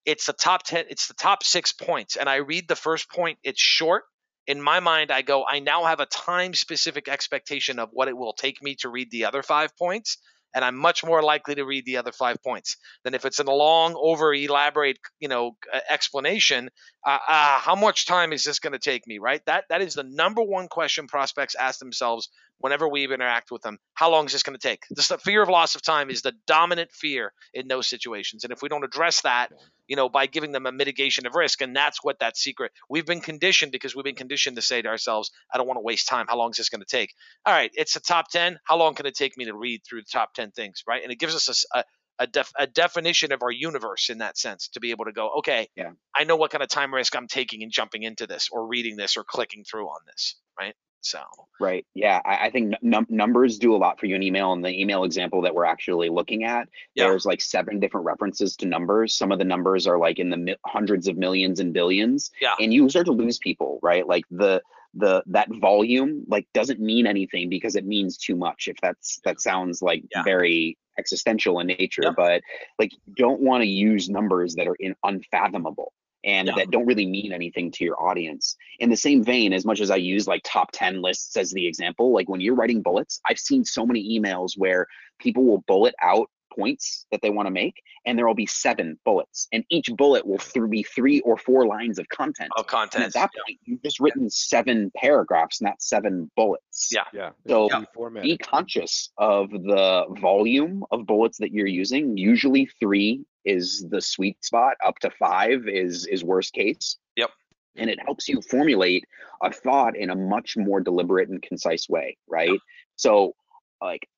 it's 0.04 0.26
the 0.26 0.34
top 0.34 0.62
10 0.64 0.84
it's 0.90 1.08
the 1.08 1.14
top 1.14 1.42
6 1.42 1.72
points 1.72 2.16
and 2.16 2.28
I 2.28 2.36
read 2.36 2.68
the 2.68 2.76
first 2.76 3.10
point 3.10 3.38
it's 3.42 3.60
short 3.60 4.04
in 4.50 4.60
my 4.60 4.80
mind, 4.80 5.12
I 5.12 5.22
go, 5.22 5.44
I 5.46 5.60
now 5.60 5.84
have 5.84 6.00
a 6.00 6.06
time 6.06 6.54
specific 6.54 7.08
expectation 7.08 7.78
of 7.78 7.90
what 7.92 8.08
it 8.08 8.16
will 8.16 8.32
take 8.32 8.60
me 8.60 8.74
to 8.80 8.88
read 8.88 9.10
the 9.12 9.26
other 9.26 9.42
five 9.44 9.76
points 9.76 10.18
and 10.54 10.64
I'm 10.64 10.76
much 10.76 11.04
more 11.04 11.22
likely 11.22 11.54
to 11.54 11.64
read 11.64 11.84
the 11.84 11.98
other 11.98 12.10
five 12.10 12.42
points 12.42 12.76
than 13.04 13.14
if 13.14 13.24
it's 13.24 13.38
in 13.38 13.46
a 13.46 13.54
long, 13.54 13.94
over 13.96 14.34
elaborate, 14.34 14.98
you 15.20 15.28
know, 15.28 15.56
explanation. 15.88 16.70
Uh, 17.06 17.18
uh, 17.28 17.58
how 17.60 17.74
much 17.74 18.06
time 18.06 18.32
is 18.32 18.44
this 18.44 18.58
going 18.58 18.72
to 18.72 18.78
take 18.78 19.06
me? 19.06 19.18
Right. 19.18 19.44
That 19.46 19.64
that 19.70 19.80
is 19.80 19.94
the 19.94 20.02
number 20.02 20.42
one 20.42 20.68
question 20.68 21.06
prospects 21.06 21.54
ask 21.54 21.78
themselves 21.78 22.28
whenever 22.58 22.86
we 22.86 23.04
interact 23.04 23.50
with 23.50 23.62
them. 23.62 23.78
How 23.94 24.10
long 24.10 24.26
is 24.26 24.32
this 24.32 24.42
going 24.42 24.58
to 24.58 24.68
take? 24.68 24.84
This 24.90 25.08
the 25.08 25.18
fear 25.18 25.42
of 25.42 25.48
loss 25.48 25.74
of 25.74 25.82
time 25.82 26.10
is 26.10 26.22
the 26.22 26.34
dominant 26.46 26.92
fear 26.92 27.32
in 27.54 27.68
those 27.68 27.88
situations, 27.88 28.44
and 28.44 28.52
if 28.52 28.62
we 28.62 28.68
don't 28.68 28.84
address 28.84 29.22
that, 29.22 29.48
you 29.88 29.96
know, 29.96 30.08
by 30.08 30.26
giving 30.26 30.52
them 30.52 30.66
a 30.66 30.72
mitigation 30.72 31.26
of 31.26 31.34
risk, 31.34 31.62
and 31.62 31.74
that's 31.74 32.04
what 32.04 32.18
that 32.20 32.36
secret. 32.36 32.72
We've 32.88 33.06
been 33.06 33.20
conditioned 33.20 33.72
because 33.72 33.96
we've 33.96 34.04
been 34.04 34.14
conditioned 34.14 34.56
to 34.56 34.62
say 34.62 34.82
to 34.82 34.88
ourselves, 34.88 35.30
"I 35.52 35.58
don't 35.58 35.66
want 35.66 35.78
to 35.78 35.82
waste 35.82 36.06
time. 36.06 36.26
How 36.28 36.36
long 36.36 36.50
is 36.50 36.58
this 36.58 36.68
going 36.68 36.82
to 36.82 36.86
take?" 36.86 37.14
All 37.46 37.54
right, 37.54 37.70
it's 37.74 37.96
a 37.96 38.00
top 38.00 38.30
ten. 38.30 38.58
How 38.64 38.76
long 38.76 38.94
can 38.94 39.06
it 39.06 39.14
take 39.14 39.36
me 39.38 39.46
to 39.46 39.54
read 39.54 39.82
through 39.84 40.02
the 40.02 40.10
top 40.10 40.34
10 40.34 40.50
things, 40.50 40.82
right? 40.86 41.02
And 41.02 41.12
it 41.12 41.18
gives 41.18 41.34
us 41.34 41.66
a, 41.74 41.78
a, 41.78 41.84
def, 42.26 42.50
a 42.58 42.66
definition 42.66 43.32
of 43.32 43.42
our 43.42 43.50
universe 43.50 44.10
in 44.10 44.18
that 44.18 44.38
sense 44.38 44.68
to 44.68 44.80
be 44.80 44.90
able 44.90 45.06
to 45.06 45.12
go, 45.12 45.30
okay, 45.38 45.68
yeah. 45.76 45.90
I 46.14 46.24
know 46.24 46.36
what 46.36 46.50
kind 46.50 46.62
of 46.62 46.68
time 46.68 46.94
risk 46.94 47.16
I'm 47.16 47.28
taking 47.28 47.62
in 47.62 47.70
jumping 47.70 48.02
into 48.02 48.26
this 48.26 48.48
or 48.52 48.66
reading 48.66 48.96
this 48.96 49.16
or 49.16 49.24
clicking 49.24 49.64
through 49.64 49.86
on 49.86 50.00
this, 50.06 50.36
right? 50.58 50.74
So 51.02 51.20
right, 51.58 51.86
yeah, 51.94 52.20
I, 52.24 52.46
I 52.46 52.50
think 52.50 52.74
num- 52.82 53.06
numbers 53.08 53.58
do 53.58 53.74
a 53.74 53.78
lot 53.78 53.98
for 53.98 54.06
you 54.06 54.16
in 54.16 54.22
email. 54.22 54.52
And 54.52 54.64
the 54.64 54.80
email 54.80 55.04
example 55.04 55.42
that 55.42 55.54
we're 55.54 55.64
actually 55.64 56.10
looking 56.10 56.44
at, 56.44 56.68
yeah. 56.94 57.04
there's 57.04 57.24
like 57.24 57.40
seven 57.40 57.80
different 57.80 58.06
references 58.06 58.56
to 58.56 58.66
numbers. 58.66 59.16
Some 59.16 59.32
of 59.32 59.38
the 59.38 59.44
numbers 59.44 59.86
are 59.86 59.98
like 59.98 60.18
in 60.18 60.30
the 60.30 60.36
mi- 60.36 60.56
hundreds 60.66 61.08
of 61.08 61.16
millions 61.16 61.58
and 61.58 61.72
billions. 61.72 62.30
Yeah, 62.40 62.54
and 62.60 62.72
you 62.72 62.88
start 62.90 63.06
to 63.06 63.12
lose 63.12 63.38
people, 63.38 63.78
right? 63.82 64.06
Like 64.06 64.24
the 64.30 64.60
the 64.94 65.22
that 65.26 65.48
volume 65.60 66.24
like 66.28 66.46
doesn't 66.52 66.80
mean 66.80 67.06
anything 67.06 67.48
because 67.48 67.76
it 67.76 67.86
means 67.86 68.16
too 68.16 68.34
much 68.34 68.66
if 68.66 68.76
that's 68.82 69.20
that 69.24 69.40
sounds 69.40 69.82
like 69.82 70.02
yeah. 70.14 70.22
very 70.22 70.76
existential 70.98 71.60
in 71.60 71.68
nature 71.68 72.02
yep. 72.04 72.14
but 72.16 72.42
like 72.78 72.90
don't 73.16 73.40
want 73.40 73.62
to 73.62 73.68
use 73.68 74.08
numbers 74.08 74.54
that 74.54 74.66
are 74.66 74.76
in 74.80 74.94
unfathomable 75.04 75.92
and 76.24 76.48
yeah. 76.48 76.54
that 76.56 76.70
don't 76.70 76.86
really 76.86 77.06
mean 77.06 77.32
anything 77.32 77.70
to 77.70 77.84
your 77.84 78.00
audience 78.02 78.56
in 78.80 78.90
the 78.90 78.96
same 78.96 79.22
vein 79.22 79.52
as 79.52 79.64
much 79.64 79.80
as 79.80 79.90
i 79.90 79.96
use 79.96 80.26
like 80.26 80.42
top 80.44 80.70
10 80.72 81.00
lists 81.00 81.36
as 81.36 81.50
the 81.52 81.66
example 81.66 82.12
like 82.12 82.28
when 82.28 82.40
you're 82.40 82.56
writing 82.56 82.82
bullets 82.82 83.20
i've 83.28 83.38
seen 83.38 83.64
so 83.64 83.86
many 83.86 84.18
emails 84.18 84.52
where 84.56 84.86
people 85.20 85.44
will 85.44 85.64
bullet 85.66 85.94
out 86.02 86.28
points 86.56 87.06
that 87.10 87.20
they 87.22 87.30
want 87.30 87.46
to 87.46 87.50
make, 87.50 87.82
and 88.06 88.18
there 88.18 88.26
will 88.26 88.34
be 88.34 88.46
seven 88.46 88.98
bullets, 89.04 89.48
and 89.52 89.64
each 89.70 89.90
bullet 89.96 90.26
will 90.26 90.38
th- 90.38 90.70
be 90.70 90.82
three 90.82 91.20
or 91.20 91.36
four 91.36 91.66
lines 91.66 91.98
of 91.98 92.08
content. 92.08 92.50
Of 92.56 92.66
content. 92.66 92.94
And 92.96 93.04
at 93.04 93.12
that 93.14 93.30
point, 93.46 93.58
you've 93.64 93.82
just 93.82 94.00
written 94.00 94.24
yeah. 94.24 94.30
seven 94.30 94.92
paragraphs, 94.96 95.60
not 95.60 95.80
seven 95.80 96.30
bullets. 96.36 96.88
Yeah, 96.90 97.04
yeah. 97.12 97.30
So 97.46 97.68
yeah. 97.70 98.20
be 98.20 98.38
conscious 98.38 99.10
of 99.18 99.50
the 99.50 100.06
volume 100.20 100.84
of 100.90 101.06
bullets 101.06 101.38
that 101.38 101.52
you're 101.52 101.66
using. 101.66 102.16
Usually, 102.16 102.66
three 102.80 103.24
is 103.44 103.86
the 103.90 104.00
sweet 104.00 104.44
spot. 104.44 104.76
Up 104.84 104.98
to 105.00 105.10
five 105.10 105.68
is 105.68 106.06
is 106.06 106.24
worst 106.24 106.52
case. 106.52 106.96
Yep 107.16 107.30
and 107.76 107.88
it 107.88 108.00
helps 108.04 108.28
you 108.28 108.40
formulate 108.42 109.04
a 109.42 109.52
thought 109.52 109.96
in 109.96 110.10
a 110.10 110.14
much 110.16 110.56
more 110.56 110.80
deliberate 110.80 111.28
and 111.28 111.40
concise 111.40 111.88
way 111.88 112.16
right 112.28 112.58
so 112.96 113.32
like 113.80 114.08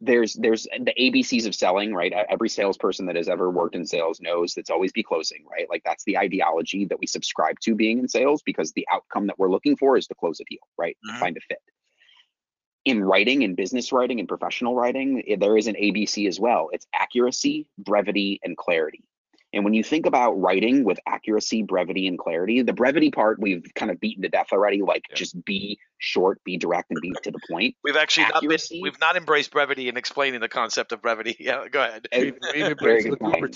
there's 0.00 0.34
there's 0.34 0.64
the 0.64 0.94
ABCs 0.98 1.46
of 1.46 1.54
selling, 1.54 1.94
right? 1.94 2.12
Every 2.28 2.48
salesperson 2.48 3.06
that 3.06 3.16
has 3.16 3.28
ever 3.28 3.50
worked 3.50 3.76
in 3.76 3.86
sales 3.86 4.20
knows 4.20 4.54
that's 4.54 4.70
always 4.70 4.92
be 4.92 5.02
closing, 5.02 5.44
right? 5.50 5.66
Like 5.70 5.82
that's 5.84 6.04
the 6.04 6.18
ideology 6.18 6.84
that 6.86 6.98
we 6.98 7.06
subscribe 7.06 7.58
to 7.60 7.74
being 7.74 7.98
in 7.98 8.08
sales 8.08 8.42
because 8.44 8.72
the 8.72 8.86
outcome 8.90 9.28
that 9.28 9.38
we're 9.38 9.50
looking 9.50 9.76
for 9.76 9.96
is 9.96 10.06
to 10.08 10.14
close 10.14 10.40
a 10.40 10.44
deal, 10.44 10.66
right? 10.76 10.96
Mm-hmm. 11.08 11.20
Find 11.20 11.36
a 11.36 11.40
fit. 11.40 11.58
In 12.84 13.02
writing, 13.02 13.42
in 13.42 13.54
business 13.54 13.92
writing, 13.92 14.18
in 14.18 14.26
professional 14.26 14.74
writing, 14.74 15.36
there 15.38 15.56
is 15.56 15.68
an 15.68 15.74
ABC 15.74 16.28
as 16.28 16.38
well. 16.38 16.68
It's 16.72 16.86
accuracy, 16.94 17.66
brevity, 17.78 18.40
and 18.42 18.56
clarity. 18.56 19.04
And 19.54 19.64
when 19.64 19.72
you 19.72 19.84
think 19.84 20.04
about 20.04 20.32
writing 20.32 20.84
with 20.84 20.98
accuracy, 21.06 21.62
brevity, 21.62 22.08
and 22.08 22.18
clarity, 22.18 22.62
the 22.62 22.72
brevity 22.72 23.10
part 23.10 23.38
we've 23.40 23.64
kind 23.74 23.90
of 23.90 24.00
beaten 24.00 24.22
to 24.22 24.28
death 24.28 24.48
already. 24.52 24.82
Like 24.82 25.04
yeah. 25.10 25.16
just 25.16 25.44
be 25.44 25.78
short, 25.98 26.42
be 26.44 26.56
direct, 26.56 26.90
and 26.90 27.00
be 27.00 27.12
to 27.22 27.30
the 27.30 27.38
point. 27.48 27.76
We've 27.84 27.96
actually 27.96 28.24
accuracy, 28.24 28.76
not 28.76 28.78
been, 28.78 28.82
we've 28.82 29.00
not 29.00 29.16
embraced 29.16 29.52
brevity 29.52 29.88
in 29.88 29.96
explaining 29.96 30.40
the 30.40 30.48
concept 30.48 30.92
of 30.92 31.00
brevity. 31.00 31.36
Yeah, 31.44 31.68
go 31.70 31.82
ahead. 31.82 32.08
We've, 32.16 32.38
we've 32.54 32.64
embraced 32.64 33.10
the 33.10 33.16
Cooper 33.16 33.50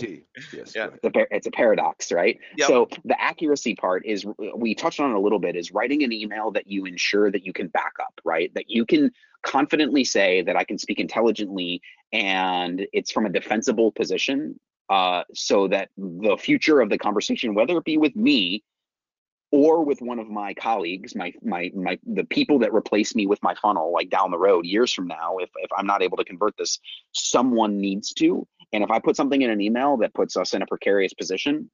Yes, 0.53 0.75
yeah. 0.77 0.89
it's 1.03 1.47
a 1.47 1.51
paradox, 1.51 2.13
right? 2.13 2.39
Yep. 2.59 2.69
So 2.69 2.89
the 3.05 3.19
accuracy 3.19 3.75
part 3.75 4.05
is 4.05 4.27
we 4.55 4.75
touched 4.75 5.01
on 5.01 5.13
it 5.13 5.15
a 5.15 5.21
little 5.21 5.39
bit. 5.39 5.57
Is 5.57 5.73
writing 5.73 6.03
an 6.03 6.13
email 6.13 6.51
that 6.51 6.67
you 6.67 6.85
ensure 6.85 7.31
that 7.31 7.47
you 7.47 7.55
can 7.55 7.69
back 7.69 7.95
up, 8.01 8.21
right? 8.25 8.53
That 8.55 8.69
you 8.69 8.85
can 8.85 9.11
confidently 9.43 10.05
say 10.05 10.43
that 10.43 10.57
I 10.57 10.65
can 10.65 10.77
speak 10.77 11.01
intelligently 11.01 11.81
and 12.13 12.87
it's 12.93 13.11
from 13.11 13.25
a 13.25 13.31
defensible 13.31 13.93
position 13.93 14.59
uh, 14.91 15.23
so 15.35 15.69
that 15.69 15.91
the 15.97 16.37
future 16.39 16.81
of 16.81 16.91
the 16.91 16.99
conversation, 16.99 17.55
whether 17.55 17.77
it 17.77 17.85
be 17.85 17.99
with 17.99 18.17
me 18.17 18.63
or 19.51 19.85
with 19.85 20.01
one 20.01 20.19
of 20.19 20.29
my 20.29 20.55
colleagues, 20.55 21.15
my 21.15 21.33
my 21.43 21.71
my 21.75 21.99
the 22.07 22.25
people 22.25 22.59
that 22.59 22.73
replace 22.73 23.15
me 23.15 23.27
with 23.27 23.43
my 23.43 23.55
funnel, 23.55 23.93
like 23.93 24.11
down 24.11 24.31
the 24.31 24.39
road, 24.39 24.67
years 24.67 24.93
from 24.93 25.07
now, 25.07 25.39
if 25.39 25.51
if 25.57 25.71
I'm 25.77 25.87
not 25.87 26.03
able 26.03 26.17
to 26.19 26.25
convert 26.25 26.57
this, 26.57 26.79
someone 27.13 27.79
needs 27.79 28.13
to. 28.15 28.47
And 28.73 28.85
if 28.85 28.91
I 28.91 28.99
put 28.99 29.17
something 29.17 29.41
in 29.41 29.51
an 29.51 29.61
email 29.61 29.97
that 29.99 30.13
puts 30.13 30.37
us 30.37 30.53
in 30.53 30.61
a 30.61 30.67
precarious 30.67 31.15
position, 31.15 31.71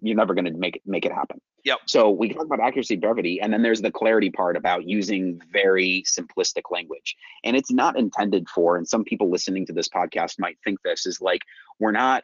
you're 0.00 0.16
never 0.16 0.34
going 0.34 0.46
to 0.46 0.52
make 0.52 0.76
it 0.76 0.82
make 0.86 1.04
it 1.04 1.12
happen. 1.12 1.40
Yep. 1.64 1.78
So 1.86 2.10
we 2.10 2.32
talk 2.32 2.44
about 2.44 2.60
accuracy, 2.60 2.96
brevity, 2.96 3.40
and 3.40 3.52
then 3.52 3.62
there's 3.62 3.80
the 3.80 3.90
clarity 3.90 4.30
part 4.30 4.56
about 4.56 4.88
using 4.88 5.40
very 5.52 6.04
simplistic 6.06 6.62
language. 6.70 7.16
And 7.44 7.56
it's 7.56 7.70
not 7.70 7.96
intended 7.96 8.48
for, 8.48 8.76
and 8.76 8.88
some 8.88 9.04
people 9.04 9.30
listening 9.30 9.66
to 9.66 9.72
this 9.72 9.88
podcast 9.88 10.40
might 10.40 10.58
think 10.64 10.80
this 10.82 11.06
is 11.06 11.20
like 11.20 11.42
we're 11.82 11.90
not. 11.90 12.22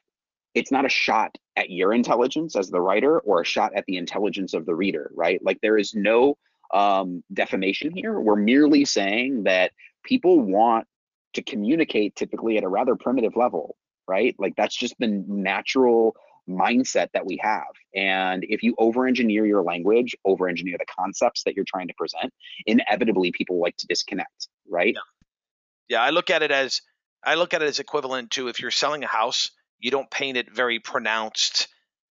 It's 0.55 0.73
not 0.73 0.87
a 0.87 0.89
shot 0.89 1.37
at 1.57 1.69
your 1.71 1.93
intelligence 1.93 2.57
as 2.57 2.71
the 2.71 2.81
writer 2.81 3.19
or 3.21 3.43
a 3.43 3.45
shot 3.45 3.73
at 3.75 3.85
the 3.87 3.97
intelligence 3.97 4.55
of 4.55 4.65
the 4.67 4.75
reader, 4.75 5.11
right? 5.15 5.41
Like 5.45 5.59
there 5.61 5.77
is 5.77 5.95
no 5.95 6.39
um, 6.73 7.23
defamation 7.33 7.91
here. 7.93 8.19
We're 8.21 8.37
merely 8.37 8.85
saying 8.85 9.45
that 9.45 9.73
people 10.05 10.41
want 10.41 10.87
to 11.35 11.43
communicate 11.43 12.15
typically 12.15 12.57
at 12.57 12.65
a 12.65 12.69
rather 12.69 12.95
primitive 12.95 13.37
level, 13.37 13.77
right? 14.07 14.35
Like 14.39 14.55
that's 14.57 14.77
just 14.77 14.95
the 14.99 15.09
natural 15.09 16.15
mindset 16.49 17.09
that 17.13 17.27
we 17.27 17.39
have. 17.43 17.75
And 17.95 18.45
if 18.49 18.63
you 18.63 18.75
over 18.79 19.07
engineer 19.07 19.45
your 19.45 19.63
language, 19.63 20.17
over 20.25 20.49
engineer 20.49 20.77
the 20.79 20.87
concepts 20.87 21.43
that 21.45 21.55
you're 21.55 21.67
trying 21.67 21.89
to 21.89 21.95
present, 21.95 22.33
inevitably 22.67 23.33
people 23.33 23.61
like 23.61 23.77
to 23.79 23.87
disconnect. 23.87 24.49
right? 24.69 24.95
Yeah. 24.95 25.99
yeah, 25.99 26.03
I 26.03 26.11
look 26.11 26.31
at 26.31 26.43
it 26.43 26.51
as 26.51 26.81
I 27.25 27.35
look 27.35 27.55
at 27.55 27.63
it 27.63 27.69
as 27.69 27.79
equivalent 27.79 28.33
to 28.33 28.49
if 28.49 28.61
you're 28.61 28.71
selling 28.71 29.05
a 29.05 29.09
house, 29.09 29.51
you 29.79 29.91
don't 29.91 30.11
paint 30.11 30.37
it 30.37 30.53
very 30.53 30.79
pronounced 30.79 31.69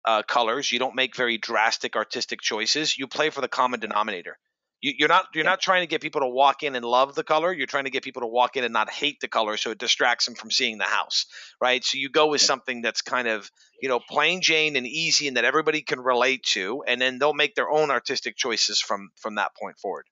uh, 0.06 0.22
colors, 0.24 0.72
you 0.72 0.80
don't 0.80 0.96
make 0.96 1.16
very 1.16 1.38
drastic 1.38 1.96
artistic 1.96 2.42
choices. 2.42 2.98
You 2.98 3.08
play 3.08 3.32
for 3.32 3.42
the 3.42 3.48
common 3.48 3.80
denominator. 3.80 4.38
You, 4.82 5.06
are 5.06 5.08
not 5.08 5.26
you're 5.34 5.44
yeah. 5.44 5.50
not 5.50 5.62
trying 5.62 5.82
to 5.82 5.88
get 5.88 6.02
people 6.02 6.22
to 6.22 6.28
walk 6.28 6.62
in 6.62 6.76
and 6.76 6.86
love 6.86 7.16
the 7.16 7.24
color. 7.24 7.52
You're 7.52 7.66
trying 7.66 7.86
to 7.86 7.90
get 7.90 8.04
people 8.04 8.22
to 8.22 8.28
walk 8.28 8.56
in 8.56 8.64
and 8.64 8.74
not 8.74 8.92
hate 8.92 9.20
the 9.20 9.28
color, 9.28 9.58
so 9.58 9.72
it 9.72 9.80
distracts 9.80 10.26
them 10.26 10.36
from 10.36 10.52
seeing 10.52 10.78
the 10.78 10.84
house, 10.84 11.26
right? 11.60 11.84
So 11.84 11.98
you 11.98 12.10
go 12.10 12.28
with 12.28 12.42
something 12.42 12.84
that's 12.84 13.02
kind 13.02 13.28
of 13.28 13.50
you 13.82 13.90
know 13.90 14.00
plain 14.00 14.42
Jane 14.42 14.76
and 14.76 14.86
easy, 14.86 15.28
and 15.28 15.38
that 15.38 15.46
everybody 15.46 15.82
can 15.82 16.00
relate 16.02 16.44
to, 16.52 16.84
and 16.86 17.02
then 17.02 17.18
they'll 17.18 17.34
make 17.34 17.56
their 17.56 17.70
own 17.70 17.90
artistic 17.90 18.36
choices 18.38 18.80
from 18.80 19.10
from 19.16 19.36
that 19.36 19.56
point 19.60 19.80
forward. 19.80 20.06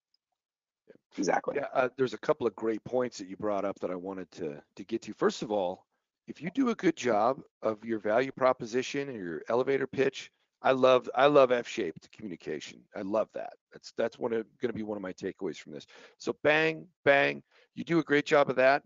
Exactly. 1.17 1.55
Yeah, 1.57 1.67
uh, 1.73 1.89
there's 1.97 2.13
a 2.13 2.17
couple 2.17 2.47
of 2.47 2.55
great 2.55 2.83
points 2.83 3.17
that 3.19 3.27
you 3.27 3.37
brought 3.37 3.65
up 3.65 3.79
that 3.79 3.91
I 3.91 3.95
wanted 3.95 4.31
to 4.33 4.61
to 4.75 4.83
get 4.83 5.01
to. 5.03 5.13
First 5.13 5.41
of 5.43 5.51
all, 5.51 5.85
if 6.27 6.41
you 6.41 6.49
do 6.49 6.69
a 6.69 6.75
good 6.75 6.95
job 6.95 7.41
of 7.61 7.83
your 7.85 7.99
value 7.99 8.31
proposition 8.31 9.09
and 9.09 9.17
your 9.17 9.41
elevator 9.49 9.87
pitch, 9.87 10.31
I 10.61 10.71
love 10.71 11.09
I 11.13 11.27
love 11.27 11.51
F-shaped 11.51 12.09
communication. 12.11 12.79
I 12.95 13.01
love 13.01 13.29
that. 13.33 13.53
That's 13.71 13.93
that's 13.97 14.17
one 14.17 14.33
of 14.33 14.45
going 14.61 14.71
to 14.71 14.77
be 14.77 14.83
one 14.83 14.97
of 14.97 15.03
my 15.03 15.13
takeaways 15.13 15.57
from 15.57 15.73
this. 15.73 15.85
So 16.17 16.35
bang 16.43 16.87
bang, 17.05 17.43
you 17.75 17.83
do 17.83 17.99
a 17.99 18.03
great 18.03 18.25
job 18.25 18.49
of 18.49 18.55
that. 18.55 18.81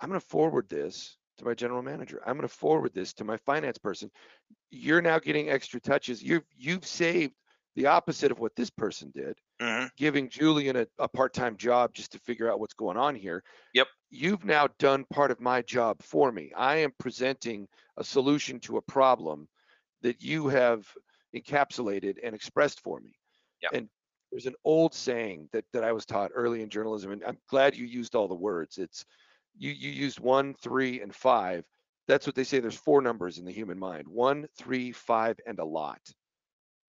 I'm 0.00 0.08
going 0.08 0.20
to 0.20 0.26
forward 0.26 0.68
this 0.68 1.18
to 1.38 1.44
my 1.44 1.54
general 1.54 1.82
manager. 1.82 2.22
I'm 2.26 2.36
going 2.36 2.48
to 2.48 2.54
forward 2.54 2.94
this 2.94 3.12
to 3.14 3.24
my 3.24 3.36
finance 3.38 3.78
person. 3.78 4.10
You're 4.70 5.02
now 5.02 5.18
getting 5.18 5.50
extra 5.50 5.80
touches. 5.80 6.22
You've 6.22 6.44
you've 6.56 6.86
saved 6.86 7.34
the 7.76 7.86
opposite 7.86 8.30
of 8.32 8.38
what 8.38 8.56
this 8.56 8.70
person 8.70 9.10
did, 9.14 9.38
mm-hmm. 9.60 9.86
giving 9.96 10.28
Julian 10.28 10.76
a, 10.76 10.86
a 10.98 11.08
part-time 11.08 11.56
job 11.56 11.92
just 11.94 12.12
to 12.12 12.18
figure 12.18 12.50
out 12.50 12.60
what's 12.60 12.74
going 12.74 12.96
on 12.96 13.14
here. 13.14 13.42
Yep. 13.74 13.86
You've 14.10 14.44
now 14.44 14.68
done 14.78 15.04
part 15.12 15.30
of 15.30 15.40
my 15.40 15.62
job 15.62 16.02
for 16.02 16.32
me. 16.32 16.52
I 16.56 16.76
am 16.76 16.92
presenting 16.98 17.68
a 17.96 18.04
solution 18.04 18.58
to 18.60 18.78
a 18.78 18.82
problem 18.82 19.48
that 20.02 20.22
you 20.22 20.48
have 20.48 20.86
encapsulated 21.36 22.16
and 22.24 22.34
expressed 22.34 22.80
for 22.80 23.00
me. 23.00 23.12
Yep. 23.62 23.72
And 23.74 23.88
there's 24.30 24.46
an 24.46 24.54
old 24.64 24.94
saying 24.94 25.48
that 25.52 25.64
that 25.72 25.84
I 25.84 25.92
was 25.92 26.06
taught 26.06 26.30
early 26.34 26.62
in 26.62 26.70
journalism, 26.70 27.12
and 27.12 27.24
I'm 27.24 27.38
glad 27.48 27.76
you 27.76 27.86
used 27.86 28.14
all 28.14 28.28
the 28.28 28.34
words. 28.34 28.78
It's 28.78 29.04
you 29.58 29.70
you 29.72 29.90
used 29.90 30.20
one, 30.20 30.54
three, 30.54 31.00
and 31.00 31.14
five. 31.14 31.64
That's 32.06 32.26
what 32.26 32.36
they 32.36 32.44
say. 32.44 32.60
There's 32.60 32.76
four 32.76 33.02
numbers 33.02 33.38
in 33.38 33.44
the 33.44 33.52
human 33.52 33.78
mind: 33.78 34.06
one, 34.08 34.46
three, 34.56 34.92
five, 34.92 35.38
and 35.46 35.58
a 35.58 35.64
lot. 35.64 36.00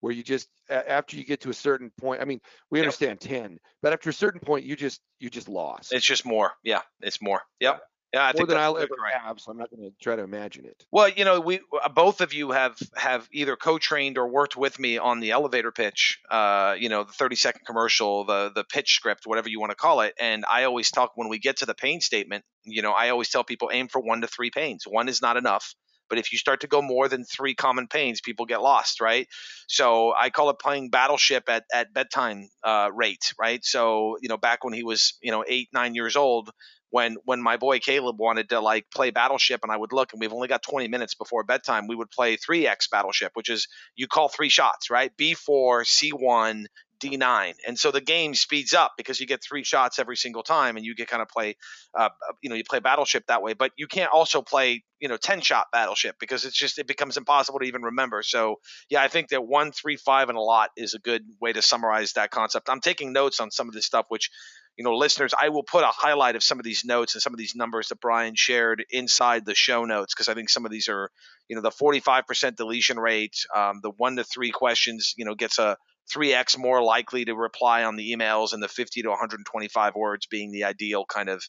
Where 0.02 0.12
you 0.12 0.22
just 0.22 0.48
after 0.68 1.16
you 1.16 1.24
get 1.24 1.40
to 1.42 1.50
a 1.50 1.54
certain 1.54 1.90
point, 1.98 2.20
I 2.20 2.24
mean, 2.24 2.40
we 2.70 2.80
understand 2.80 3.20
yep. 3.22 3.30
ten, 3.30 3.58
but 3.82 3.92
after 3.92 4.10
a 4.10 4.12
certain 4.12 4.40
point, 4.40 4.64
you 4.64 4.76
just 4.76 5.00
you 5.20 5.30
just 5.30 5.48
lost. 5.48 5.94
It's 5.94 6.04
just 6.04 6.26
more. 6.26 6.52
Yeah, 6.62 6.82
it's 7.00 7.22
more. 7.22 7.40
Yep. 7.60 7.80
Yeah, 8.12 8.24
I 8.24 8.32
more 8.36 8.46
than 8.46 8.58
I'll 8.58 8.76
ever 8.76 8.94
right. 9.02 9.14
have, 9.14 9.40
so 9.40 9.50
I'm 9.50 9.56
not 9.56 9.70
going 9.70 9.88
to 9.88 9.96
try 9.98 10.16
to 10.16 10.22
imagine 10.22 10.66
it. 10.66 10.84
Well, 10.92 11.08
you 11.08 11.24
know, 11.24 11.40
we 11.40 11.60
uh, 11.82 11.88
both 11.88 12.20
of 12.20 12.34
you 12.34 12.50
have 12.50 12.76
have 12.94 13.26
either 13.32 13.56
co-trained 13.56 14.18
or 14.18 14.28
worked 14.28 14.54
with 14.54 14.78
me 14.78 14.98
on 14.98 15.20
the 15.20 15.30
elevator 15.30 15.72
pitch. 15.72 16.18
Uh, 16.30 16.76
you 16.78 16.90
know, 16.90 17.04
the 17.04 17.12
30 17.12 17.36
second 17.36 17.62
commercial, 17.64 18.24
the 18.24 18.52
the 18.54 18.64
pitch 18.64 18.96
script, 18.96 19.22
whatever 19.24 19.48
you 19.48 19.60
want 19.60 19.70
to 19.70 19.76
call 19.76 20.02
it. 20.02 20.12
And 20.20 20.44
I 20.50 20.64
always 20.64 20.90
talk 20.90 21.12
when 21.14 21.30
we 21.30 21.38
get 21.38 21.58
to 21.58 21.66
the 21.66 21.74
pain 21.74 22.02
statement. 22.02 22.44
You 22.64 22.82
know, 22.82 22.92
I 22.92 23.08
always 23.08 23.30
tell 23.30 23.44
people 23.44 23.70
aim 23.72 23.88
for 23.88 24.00
one 24.00 24.20
to 24.20 24.26
three 24.26 24.50
pains. 24.50 24.84
One 24.86 25.08
is 25.08 25.22
not 25.22 25.38
enough. 25.38 25.74
But 26.12 26.18
if 26.18 26.30
you 26.30 26.36
start 26.36 26.60
to 26.60 26.66
go 26.66 26.82
more 26.82 27.08
than 27.08 27.24
three 27.24 27.54
common 27.54 27.88
pains, 27.88 28.20
people 28.20 28.44
get 28.44 28.60
lost, 28.60 29.00
right? 29.00 29.26
So 29.66 30.12
I 30.12 30.28
call 30.28 30.50
it 30.50 30.58
playing 30.58 30.90
battleship 30.90 31.48
at, 31.48 31.64
at 31.72 31.94
bedtime 31.94 32.50
uh, 32.62 32.90
rate, 32.92 33.32
right? 33.40 33.64
So, 33.64 34.18
you 34.20 34.28
know, 34.28 34.36
back 34.36 34.62
when 34.62 34.74
he 34.74 34.84
was, 34.84 35.14
you 35.22 35.30
know, 35.30 35.42
eight, 35.48 35.70
nine 35.72 35.94
years 35.94 36.14
old, 36.14 36.50
when 36.90 37.16
when 37.24 37.40
my 37.40 37.56
boy 37.56 37.78
Caleb 37.78 38.18
wanted 38.18 38.50
to 38.50 38.60
like 38.60 38.84
play 38.94 39.10
Battleship 39.10 39.60
and 39.62 39.72
I 39.72 39.76
would 39.78 39.94
look 39.94 40.12
and 40.12 40.20
we've 40.20 40.34
only 40.34 40.48
got 40.48 40.62
20 40.62 40.88
minutes 40.88 41.14
before 41.14 41.44
bedtime, 41.44 41.86
we 41.86 41.96
would 41.96 42.10
play 42.10 42.36
3x 42.36 42.90
Battleship, 42.90 43.30
which 43.32 43.48
is 43.48 43.66
you 43.96 44.06
call 44.06 44.28
three 44.28 44.50
shots, 44.50 44.90
right? 44.90 45.10
B4, 45.16 45.86
C1, 45.86 46.66
D9. 47.02 47.54
And 47.66 47.78
so 47.78 47.90
the 47.90 48.00
game 48.00 48.34
speeds 48.34 48.72
up 48.74 48.92
because 48.96 49.20
you 49.20 49.26
get 49.26 49.42
three 49.42 49.64
shots 49.64 49.98
every 49.98 50.16
single 50.16 50.42
time 50.42 50.76
and 50.76 50.86
you 50.86 50.94
get 50.94 51.08
kind 51.08 51.20
of 51.20 51.28
play, 51.28 51.56
uh, 51.98 52.04
uh, 52.04 52.32
you 52.40 52.48
know, 52.48 52.56
you 52.56 52.64
play 52.64 52.78
Battleship 52.78 53.26
that 53.26 53.42
way. 53.42 53.54
But 53.54 53.72
you 53.76 53.86
can't 53.88 54.12
also 54.12 54.42
play, 54.42 54.84
you 55.00 55.08
know, 55.08 55.16
10 55.16 55.40
shot 55.40 55.66
Battleship 55.72 56.16
because 56.20 56.44
it's 56.44 56.56
just, 56.56 56.78
it 56.78 56.86
becomes 56.86 57.16
impossible 57.16 57.58
to 57.58 57.66
even 57.66 57.82
remember. 57.82 58.22
So, 58.22 58.60
yeah, 58.88 59.02
I 59.02 59.08
think 59.08 59.28
that 59.28 59.44
one, 59.44 59.72
three, 59.72 59.96
five, 59.96 60.28
and 60.28 60.38
a 60.38 60.40
lot 60.40 60.70
is 60.76 60.94
a 60.94 60.98
good 60.98 61.24
way 61.40 61.52
to 61.52 61.62
summarize 61.62 62.12
that 62.12 62.30
concept. 62.30 62.68
I'm 62.70 62.80
taking 62.80 63.12
notes 63.12 63.40
on 63.40 63.50
some 63.50 63.68
of 63.68 63.74
this 63.74 63.84
stuff, 63.84 64.06
which, 64.08 64.30
you 64.76 64.84
know, 64.84 64.96
listeners, 64.96 65.34
I 65.38 65.48
will 65.50 65.64
put 65.64 65.84
a 65.84 65.88
highlight 65.88 66.36
of 66.36 66.42
some 66.42 66.58
of 66.58 66.64
these 66.64 66.84
notes 66.84 67.14
and 67.14 67.22
some 67.22 67.34
of 67.34 67.38
these 67.38 67.54
numbers 67.54 67.88
that 67.88 68.00
Bryan 68.00 68.34
shared 68.36 68.84
inside 68.90 69.44
the 69.44 69.54
show 69.54 69.84
notes 69.84 70.14
because 70.14 70.28
I 70.28 70.34
think 70.34 70.48
some 70.48 70.64
of 70.64 70.70
these 70.70 70.88
are, 70.88 71.10
you 71.48 71.56
know, 71.56 71.62
the 71.62 71.70
45% 71.70 72.56
deletion 72.56 72.98
rate, 72.98 73.36
um, 73.54 73.80
the 73.82 73.90
one 73.90 74.16
to 74.16 74.24
three 74.24 74.50
questions, 74.50 75.14
you 75.16 75.24
know, 75.24 75.34
gets 75.34 75.58
a 75.58 75.76
3x 76.10 76.58
more 76.58 76.82
likely 76.82 77.24
to 77.24 77.34
reply 77.34 77.84
on 77.84 77.96
the 77.96 78.12
emails 78.12 78.52
and 78.52 78.62
the 78.62 78.68
50 78.68 79.02
to 79.02 79.08
125 79.08 79.94
words 79.94 80.26
being 80.26 80.50
the 80.50 80.64
ideal 80.64 81.04
kind 81.04 81.28
of 81.28 81.42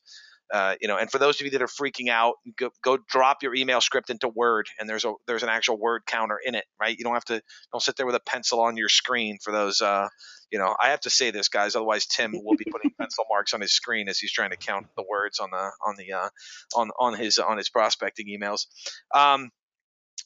uh, 0.53 0.75
you 0.81 0.87
know 0.87 0.97
and 0.97 1.09
for 1.09 1.17
those 1.17 1.39
of 1.39 1.45
you 1.45 1.51
that 1.51 1.61
are 1.61 1.67
freaking 1.67 2.09
out 2.09 2.35
go, 2.57 2.69
go 2.83 2.97
drop 3.09 3.41
your 3.41 3.55
email 3.55 3.81
script 3.81 4.09
into 4.09 4.27
word 4.27 4.67
and 4.79 4.87
there's 4.87 5.05
a 5.05 5.13
there's 5.25 5.41
an 5.41 5.49
actual 5.49 5.79
word 5.79 6.03
counter 6.05 6.37
in 6.45 6.53
it 6.53 6.65
right? 6.79 6.97
You 6.97 7.03
don't 7.03 7.13
have 7.13 7.25
to 7.25 7.41
don't 7.71 7.81
sit 7.81 7.95
there 7.95 8.05
with 8.05 8.15
a 8.15 8.19
pencil 8.19 8.59
on 8.61 8.77
your 8.77 8.89
screen 8.89 9.37
for 9.41 9.51
those 9.51 9.81
uh, 9.81 10.07
you 10.51 10.59
know 10.59 10.75
i 10.81 10.89
have 10.89 10.99
to 10.99 11.09
say 11.09 11.31
this 11.31 11.47
guys 11.49 11.75
otherwise 11.75 12.05
tim 12.05 12.33
will 12.33 12.55
be 12.55 12.65
putting 12.71 12.91
pencil 12.99 13.25
marks 13.29 13.53
on 13.53 13.61
his 13.61 13.73
screen 13.73 14.07
as 14.07 14.19
he's 14.19 14.31
trying 14.31 14.51
to 14.51 14.57
count 14.57 14.85
the 14.95 15.03
words 15.09 15.39
on 15.39 15.49
the 15.49 15.71
on 15.85 15.95
the 15.97 16.13
uh, 16.13 16.29
on 16.75 16.91
on 16.99 17.15
his 17.15 17.39
on 17.39 17.57
his 17.57 17.69
prospecting 17.69 18.27
emails. 18.27 18.67
Um, 19.13 19.49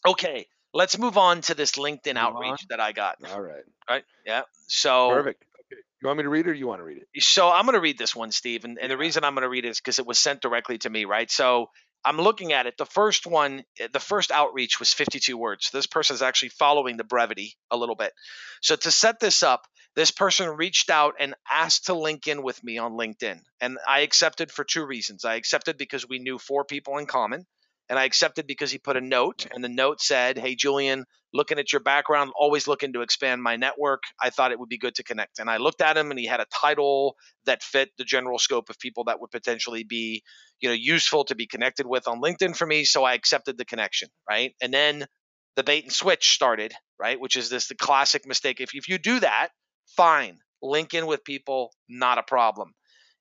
okay 0.06 0.46
let's 0.74 0.98
move 0.98 1.18
on 1.18 1.42
to 1.42 1.56
this 1.56 1.74
LinkedIn 1.74 2.18
outreach 2.18 2.66
that 2.70 2.80
I 2.80 2.92
got. 2.92 3.18
All 3.32 3.42
right. 3.42 3.64
Right. 3.90 4.04
Yeah. 4.26 4.42
So 4.68 5.10
perfect. 5.12 5.44
Okay. 5.72 5.82
You 6.02 6.08
want 6.08 6.18
me 6.18 6.24
to 6.24 6.30
read 6.30 6.46
it 6.46 6.52
or 6.52 6.54
you 6.54 6.68
want 6.68 6.80
to 6.80 6.84
read 6.84 6.98
it? 6.98 7.24
So 7.24 7.50
I'm 7.50 7.66
going 7.66 7.74
to 7.74 7.82
read 7.82 7.98
this 7.98 8.16
one, 8.16 8.32
Steve. 8.32 8.66
And, 8.66 8.78
and 8.80 8.92
the 8.92 8.98
reason 8.98 9.24
I'm 9.24 9.34
going 9.34 9.44
to 9.44 9.50
read 9.50 9.66
it 9.66 9.70
is 9.70 9.80
because 9.80 10.00
it 10.00 10.06
was 10.06 10.20
sent 10.20 10.42
directly 10.42 10.78
to 10.80 10.90
me, 10.90 11.06
right? 11.06 11.30
So 11.30 11.70
I'm 12.06 12.18
looking 12.18 12.54
at 12.54 12.68
it. 12.68 12.78
The 12.78 12.86
first 12.86 13.26
one, 13.26 13.64
eh, 13.80 13.88
the 13.92 14.00
first 14.00 14.32
outreach 14.32 14.80
was 14.80 14.94
52 14.94 15.36
words. 15.38 15.68
So 15.68 15.78
this 15.78 15.88
person 15.88 16.14
is 16.14 16.22
actually 16.22 16.50
following 16.50 16.98
the 16.98 17.04
brevity 17.04 17.56
a 17.72 17.78
little 17.78 17.96
bit. 17.96 18.14
So 18.62 18.76
to 18.76 18.92
set 18.92 19.20
this 19.20 19.44
up, 19.44 19.66
this 19.96 20.12
person 20.12 20.50
reached 20.50 20.92
out 20.92 21.16
and 21.20 21.34
asked 21.50 21.88
to 21.88 21.96
link 21.96 22.28
in 22.28 22.44
with 22.44 22.64
me 22.64 22.78
on 22.78 22.92
LinkedIn. 22.92 23.40
And 23.60 23.80
I 23.88 24.02
accepted 24.02 24.52
for 24.52 24.64
two 24.64 24.86
reasons. 24.86 25.26
I 25.26 25.36
accepted 25.36 25.78
because 25.78 26.08
we 26.08 26.20
knew 26.20 26.38
four 26.38 26.66
people 26.66 27.00
in 27.00 27.08
common 27.08 27.48
and 27.90 27.98
I 27.98 28.06
accepted 28.06 28.48
because 28.48 28.72
he 28.72 28.78
put 28.78 28.98
a 28.98 29.02
note, 29.02 29.48
and 29.52 29.64
the 29.64 29.70
note 29.70 30.02
said, 30.02 30.38
"Hey 30.38 30.56
Julian, 30.56 31.06
looking 31.34 31.60
at 31.60 31.72
your 31.72 31.82
background, 31.82 32.32
always 32.36 32.68
looking 32.68 32.94
to 32.94 33.02
expand 33.02 33.42
my 33.44 33.56
network. 33.56 34.04
I 34.22 34.30
thought 34.30 34.52
it 34.52 34.60
would 34.60 34.70
be 34.70 34.78
good 34.78 34.96
to 34.96 35.04
connect." 35.04 35.40
And 35.40 35.50
I 35.50 35.58
looked 35.58 35.82
at 35.82 35.98
him, 35.98 36.12
and 36.12 36.20
he 36.20 36.26
had 36.26 36.40
a 36.40 36.46
title 36.46 37.16
that 37.46 37.64
fit 37.64 37.92
the 37.98 38.04
general 38.04 38.40
scope 38.40 38.70
of 38.70 38.80
people 38.80 39.06
that 39.06 39.20
would 39.22 39.32
potentially 39.32 39.84
be, 39.84 40.24
you 40.60 40.70
know, 40.70 40.76
useful 40.76 41.26
to 41.26 41.36
be 41.36 41.48
connected 41.48 41.88
with 41.88 42.08
on 42.08 42.22
LinkedIn 42.22 42.56
for 42.58 42.66
me. 42.66 42.84
So 42.86 43.04
I 43.04 43.14
accepted 43.14 43.58
the 43.58 43.66
connection, 43.66 44.10
right? 44.30 44.56
And 44.62 44.74
then 44.74 45.06
the 45.56 45.64
bait 45.64 45.84
and 45.84 45.94
switch 45.94 46.32
started, 46.32 46.74
right? 47.00 47.20
Which 47.20 47.36
is 47.36 47.50
this 47.50 47.68
the 47.68 47.76
classic 47.76 48.26
mistake. 48.28 48.62
If 48.62 48.76
if 48.76 48.90
you 48.90 48.98
do 48.98 49.20
that, 49.20 49.50
fine, 49.96 50.40
link 50.62 50.94
in 50.94 51.08
with 51.08 51.24
people, 51.24 51.74
not 51.90 52.18
a 52.18 52.24
problem. 52.24 52.74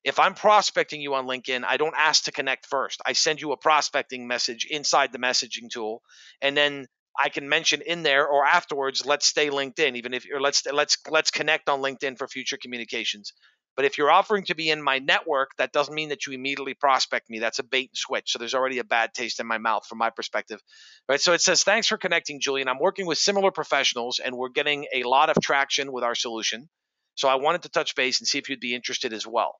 If 0.07 0.19
I'm 0.19 0.35
prospecting 0.35 1.01
you 1.01 1.15
on 1.15 1.27
LinkedIn, 1.27 1.65
I 1.65 1.75
don't 1.75 1.93
ask 1.97 2.23
to 2.23 2.31
connect 2.31 2.65
first. 2.65 3.01
I 3.05 3.11
send 3.11 3.41
you 3.41 3.51
a 3.51 3.57
prospecting 3.57 4.25
message 4.25 4.65
inside 4.69 5.11
the 5.11 5.19
messaging 5.19 5.69
tool, 5.69 6.01
and 6.41 6.55
then 6.55 6.87
I 7.19 7.27
can 7.27 7.49
mention 7.49 7.81
in 7.81 8.03
there 8.03 8.25
or 8.25 8.45
afterwards, 8.45 9.05
let's 9.05 9.25
stay 9.25 9.49
LinkedIn, 9.49 9.97
even 9.97 10.13
if 10.13 10.25
or 10.33 10.39
let's 10.39 10.65
let's 10.65 10.97
let's 11.09 11.29
connect 11.29 11.67
on 11.67 11.81
LinkedIn 11.81 12.17
for 12.17 12.25
future 12.25 12.55
communications. 12.55 13.33
But 13.75 13.83
if 13.83 13.97
you're 13.97 14.09
offering 14.09 14.45
to 14.45 14.55
be 14.55 14.69
in 14.69 14.81
my 14.81 14.99
network, 14.99 15.49
that 15.57 15.73
doesn't 15.73 15.93
mean 15.93 16.07
that 16.09 16.25
you 16.25 16.31
immediately 16.31 16.73
prospect 16.73 17.29
me. 17.29 17.39
That's 17.39 17.59
a 17.59 17.63
bait 17.63 17.89
and 17.89 17.97
switch. 17.97 18.31
So 18.31 18.39
there's 18.39 18.55
already 18.55 18.79
a 18.79 18.85
bad 18.85 19.13
taste 19.13 19.41
in 19.41 19.45
my 19.45 19.57
mouth 19.57 19.85
from 19.87 19.97
my 19.97 20.09
perspective. 20.09 20.61
Right. 21.09 21.19
So 21.19 21.33
it 21.33 21.41
says, 21.41 21.63
thanks 21.63 21.87
for 21.87 21.97
connecting, 21.97 22.39
Julian. 22.39 22.69
I'm 22.69 22.79
working 22.79 23.05
with 23.05 23.17
similar 23.17 23.51
professionals 23.51 24.19
and 24.23 24.37
we're 24.37 24.49
getting 24.49 24.87
a 24.93 25.03
lot 25.03 25.29
of 25.29 25.35
traction 25.43 25.91
with 25.91 26.05
our 26.05 26.15
solution. 26.15 26.69
So 27.15 27.27
I 27.27 27.35
wanted 27.35 27.63
to 27.63 27.69
touch 27.69 27.93
base 27.93 28.21
and 28.21 28.27
see 28.27 28.37
if 28.39 28.49
you'd 28.49 28.61
be 28.61 28.73
interested 28.73 29.11
as 29.11 29.27
well. 29.27 29.59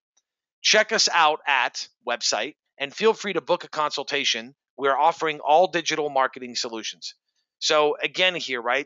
Check 0.67 0.91
us 0.91 1.07
out 1.13 1.39
at 1.47 1.87
website 2.05 2.55
and 2.77 2.93
feel 2.93 3.13
free 3.13 3.31
to 3.31 3.39
book 3.39 3.63
a 3.63 3.69
consultation. 3.69 4.53
We're 4.77 4.97
offering 4.97 5.39
all 5.39 5.67
digital 5.67 6.09
marketing 6.09 6.55
solutions. 6.55 7.15
So 7.59 7.95
again 8.03 8.35
here, 8.35 8.61
right, 8.61 8.85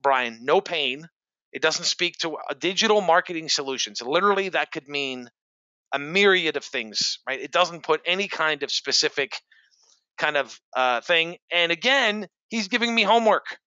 Bryan, 0.00 0.38
no 0.40 0.62
pain. 0.62 1.06
It 1.52 1.60
doesn't 1.60 1.84
speak 1.84 2.16
to 2.20 2.38
a 2.48 2.54
digital 2.54 3.02
marketing 3.02 3.50
solutions. 3.50 4.00
Literally 4.00 4.48
that 4.48 4.72
could 4.72 4.88
mean 4.88 5.28
a 5.92 5.98
myriad 5.98 6.56
of 6.56 6.64
things, 6.64 7.18
right? 7.28 7.38
It 7.38 7.50
doesn't 7.52 7.82
put 7.82 8.00
any 8.06 8.26
kind 8.26 8.62
of 8.62 8.70
specific 8.70 9.32
kind 10.16 10.38
of 10.38 10.58
uh, 10.74 11.02
thing. 11.02 11.36
And 11.52 11.70
again, 11.70 12.26
he's 12.48 12.68
giving 12.68 12.94
me 12.94 13.02
homework. 13.02 13.58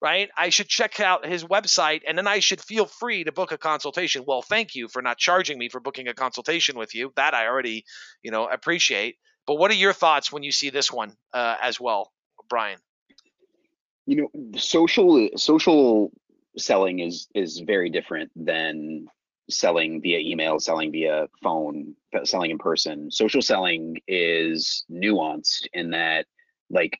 Right? 0.00 0.30
I 0.36 0.50
should 0.50 0.68
check 0.68 1.00
out 1.00 1.26
his 1.26 1.44
website 1.44 2.02
and 2.06 2.16
then 2.16 2.28
I 2.28 2.38
should 2.38 2.60
feel 2.60 2.86
free 2.86 3.24
to 3.24 3.32
book 3.32 3.50
a 3.50 3.58
consultation. 3.58 4.22
Well, 4.24 4.42
thank 4.42 4.76
you 4.76 4.86
for 4.86 5.02
not 5.02 5.18
charging 5.18 5.58
me 5.58 5.68
for 5.68 5.80
booking 5.80 6.06
a 6.06 6.14
consultation 6.14 6.78
with 6.78 6.94
you. 6.94 7.12
That 7.16 7.34
I 7.34 7.48
already, 7.48 7.84
you 8.22 8.30
know, 8.30 8.46
appreciate. 8.46 9.16
But 9.46 9.54
what 9.54 9.70
are 9.70 9.74
your 9.74 9.92
thoughts 9.92 10.30
when 10.30 10.42
you 10.42 10.52
see 10.52 10.70
this 10.70 10.92
one 10.92 11.16
uh, 11.32 11.56
as 11.60 11.80
well, 11.80 12.12
Bryan? 12.48 12.78
You 14.06 14.28
know, 14.32 14.58
social 14.58 15.30
social 15.36 16.12
selling 16.56 17.00
is 17.00 17.28
is 17.34 17.58
very 17.58 17.90
different 17.90 18.30
than 18.36 19.06
selling 19.50 20.02
via 20.02 20.18
email, 20.18 20.60
selling 20.60 20.92
via 20.92 21.26
phone, 21.42 21.94
selling 22.24 22.50
in 22.50 22.58
person. 22.58 23.10
Social 23.10 23.42
selling 23.42 23.96
is 24.06 24.84
nuanced 24.90 25.66
in 25.72 25.90
that 25.90 26.26
like 26.70 26.98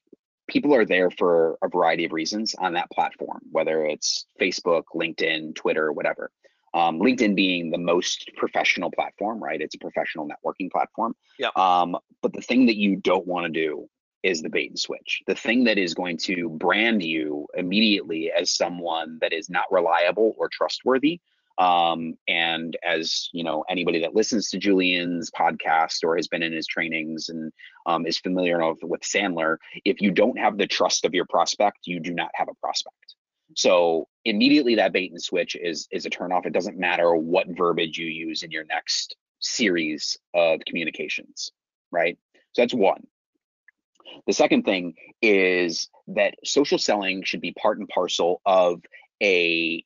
people 0.49 0.75
are 0.75 0.85
there 0.85 1.11
for 1.11 1.59
a 1.63 1.69
variety 1.69 2.05
of 2.05 2.13
reasons 2.13 2.55
on 2.59 2.73
that 2.73 2.91
platform, 2.91 3.41
whether 3.51 3.85
it's 3.85 4.27
Facebook, 4.41 4.85
LinkedIn, 4.95 5.55
Twitter, 5.55 5.93
whatever. 5.93 6.31
Um, 6.75 6.99
LinkedIn 6.99 7.35
being 7.35 7.71
the 7.71 7.79
most 7.79 8.31
professional 8.37 8.91
platform, 8.91 9.43
right? 9.43 9.61
It's 9.61 9.75
a 9.75 9.79
professional 9.79 10.29
networking 10.29 10.71
platform. 10.71 11.15
Yeah. 11.39 11.49
Um, 11.57 11.97
but 12.23 12.33
the 12.33 12.43
thing 12.43 12.67
that 12.67 12.77
you 12.77 12.97
don't 12.97 13.27
want 13.27 13.47
to 13.47 13.53
do 13.53 13.89
is 14.23 14.43
the 14.43 14.51
bait 14.51 14.71
and 14.71 14.79
switch. 14.79 15.23
The 15.27 15.35
thing 15.35 15.65
that 15.65 15.79
is 15.79 15.95
going 15.95 16.19
to 16.19 16.49
brand 16.51 17.03
you 17.03 17.47
immediately 17.57 18.31
as 18.33 18.51
someone 18.51 19.19
that 19.21 19.33
is 19.33 19.49
not 19.49 19.65
reliable 19.71 20.35
or 20.37 20.49
trustworthy 20.49 21.21
um, 21.59 22.15
and 22.29 22.77
as 22.87 23.29
you 23.33 23.43
know, 23.43 23.65
anybody 23.69 24.01
that 24.01 24.15
listens 24.15 24.49
to 24.51 24.59
Julian's 24.59 25.31
podcast 25.31 26.05
or 26.05 26.17
has 26.17 26.29
been 26.29 26.43
in 26.43 26.53
his 26.53 26.67
trainings 26.67 27.29
and 27.29 27.53
um, 27.87 28.07
is 28.07 28.19
familiar 28.19 28.61
with 28.83 29.01
Sandler, 29.01 29.57
if 29.85 30.01
you 30.01 30.13
don't 30.13 30.39
have 30.39 30.57
the 30.57 30.67
trust 30.67 31.05
of 31.05 31.15
your 31.15 31.27
prospect, 31.27 31.79
you 31.85 31.99
do 31.99 32.15
not 32.15 32.31
have 32.35 32.49
a 32.49 32.55
prospect. 32.63 32.95
So 33.57 34.07
immediately 34.25 34.77
that 34.77 34.93
bait 34.93 35.11
and 35.11 35.21
switch 35.21 35.57
is 35.57 35.89
is 35.91 36.07
a 36.07 36.11
turnoff. 36.11 36.47
It 36.47 36.53
doesn't 36.53 36.79
matter 36.79 37.15
what 37.17 37.47
verbiage 37.49 37.99
you 37.99 38.07
use 38.07 38.43
in 38.43 38.51
your 38.51 38.65
next 38.65 39.17
series 39.41 40.19
of 40.35 40.61
communications, 40.67 41.51
right? 41.91 42.19
So 42.53 42.63
that's 42.63 42.75
one. 42.75 43.07
The 44.27 44.33
second 44.33 44.65
thing 44.65 44.95
is 45.23 45.89
that 46.09 46.35
social 46.45 46.79
selling 46.79 47.23
should 47.25 47.41
be 47.41 47.53
part 47.53 47.79
and 47.79 47.89
parcel 47.89 48.41
of 48.47 48.83
a 49.23 49.85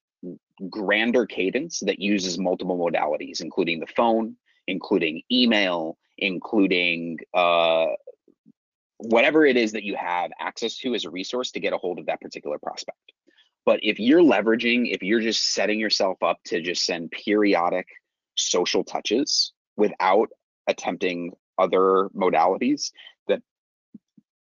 grander 0.70 1.26
cadence 1.26 1.80
that 1.80 1.98
uses 1.98 2.38
multiple 2.38 2.78
modalities, 2.78 3.40
including 3.40 3.80
the 3.80 3.86
phone, 3.86 4.36
including 4.66 5.22
email, 5.30 5.98
including 6.18 7.18
uh, 7.34 7.86
whatever 8.98 9.44
it 9.44 9.56
is 9.56 9.72
that 9.72 9.82
you 9.82 9.96
have 9.96 10.30
access 10.38 10.76
to 10.78 10.94
as 10.94 11.04
a 11.04 11.10
resource 11.10 11.50
to 11.52 11.60
get 11.60 11.72
a 11.72 11.78
hold 11.78 11.98
of 11.98 12.06
that 12.06 12.20
particular 12.20 12.58
prospect. 12.58 12.98
But 13.64 13.80
if 13.82 13.98
you're 14.00 14.22
leveraging, 14.22 14.92
if 14.92 15.02
you're 15.02 15.20
just 15.20 15.52
setting 15.52 15.78
yourself 15.78 16.22
up 16.22 16.38
to 16.46 16.60
just 16.60 16.84
send 16.84 17.10
periodic 17.10 17.86
social 18.36 18.82
touches 18.82 19.52
without 19.76 20.30
attempting 20.66 21.32
other 21.58 22.08
modalities, 22.16 22.90
that 23.28 23.40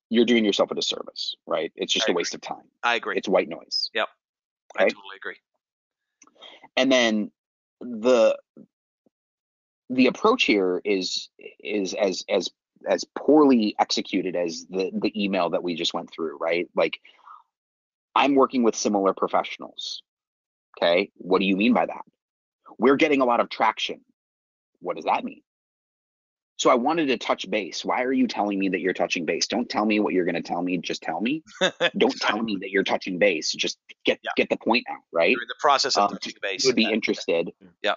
you're 0.08 0.24
doing 0.24 0.44
yourself 0.44 0.70
a 0.70 0.74
disservice, 0.74 1.34
right? 1.46 1.72
It's 1.74 1.92
just 1.92 2.08
I 2.08 2.12
a 2.12 2.14
waste 2.14 2.34
of 2.34 2.40
time. 2.40 2.62
I 2.82 2.94
agree. 2.94 3.16
It's 3.16 3.28
white 3.28 3.48
noise. 3.48 3.90
Yep. 3.94 4.08
I 4.76 4.84
totally 4.84 5.16
agree. 5.16 5.36
And 6.78 6.92
then 6.92 7.30
the 7.80 8.38
the 9.90 10.06
approach 10.06 10.44
here 10.44 10.80
is 10.84 11.28
is 11.62 11.94
as 11.94 12.24
as 12.28 12.50
as 12.88 13.04
poorly 13.16 13.74
executed 13.80 14.36
as 14.36 14.66
the 14.70 14.90
the 14.94 15.12
email 15.22 15.50
that 15.50 15.62
we 15.62 15.74
just 15.74 15.94
went 15.94 16.10
through 16.12 16.38
right? 16.38 16.68
Like 16.76 17.00
i'm 18.16 18.34
working 18.34 18.62
with 18.62 18.74
similar 18.76 19.14
professionals 19.14 20.02
okay? 20.76 21.10
What 21.16 21.40
do 21.40 21.46
you 21.46 21.56
mean 21.56 21.74
by 21.74 21.86
that? 21.86 22.02
We're 22.78 22.96
getting 22.96 23.20
a 23.20 23.24
lot 23.24 23.40
of 23.40 23.48
traction. 23.48 24.00
What 24.80 24.96
does 24.96 25.06
that 25.06 25.24
mean 25.24 25.42
so 26.58 26.68
i 26.70 26.74
wanted 26.74 27.06
to 27.06 27.16
touch 27.16 27.48
base 27.50 27.84
why 27.84 28.02
are 28.02 28.12
you 28.12 28.26
telling 28.26 28.58
me 28.58 28.68
that 28.68 28.80
you're 28.80 28.92
touching 28.92 29.24
base 29.24 29.46
don't 29.46 29.68
tell 29.70 29.86
me 29.86 29.98
what 30.00 30.12
you're 30.12 30.24
going 30.26 30.34
to 30.34 30.42
tell 30.42 30.60
me 30.62 30.76
just 30.78 31.02
tell 31.02 31.20
me 31.20 31.42
don't 31.98 32.18
tell 32.20 32.42
me 32.42 32.56
that 32.60 32.70
you're 32.70 32.84
touching 32.84 33.18
base 33.18 33.52
just 33.52 33.78
get 34.04 34.18
Yeah. 34.22 34.30
get 34.36 34.48
the 34.50 34.56
point 34.58 34.84
out 34.90 34.98
right 35.12 35.30
You're 35.30 35.42
in 35.42 35.48
the 35.48 35.54
process 35.60 35.96
of 35.96 36.10
Um, 36.10 36.16
touching 36.18 36.34
base. 36.42 36.64
would 36.66 36.76
be 36.76 36.86
Uh, 36.86 36.90
interested. 36.90 37.50
Yeah. 37.82 37.94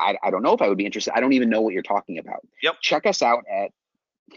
I, 0.00 0.16
I 0.22 0.30
don't 0.30 0.42
know 0.42 0.52
if 0.52 0.60
I 0.60 0.68
would 0.68 0.78
be 0.78 0.84
interested. 0.86 1.12
I 1.16 1.20
don't 1.20 1.32
even 1.32 1.48
know 1.48 1.60
what 1.60 1.72
you're 1.74 1.82
talking 1.82 2.18
about. 2.18 2.40
Yep. 2.62 2.74
Check 2.82 3.06
us 3.06 3.22
out 3.22 3.44
at 3.48 3.70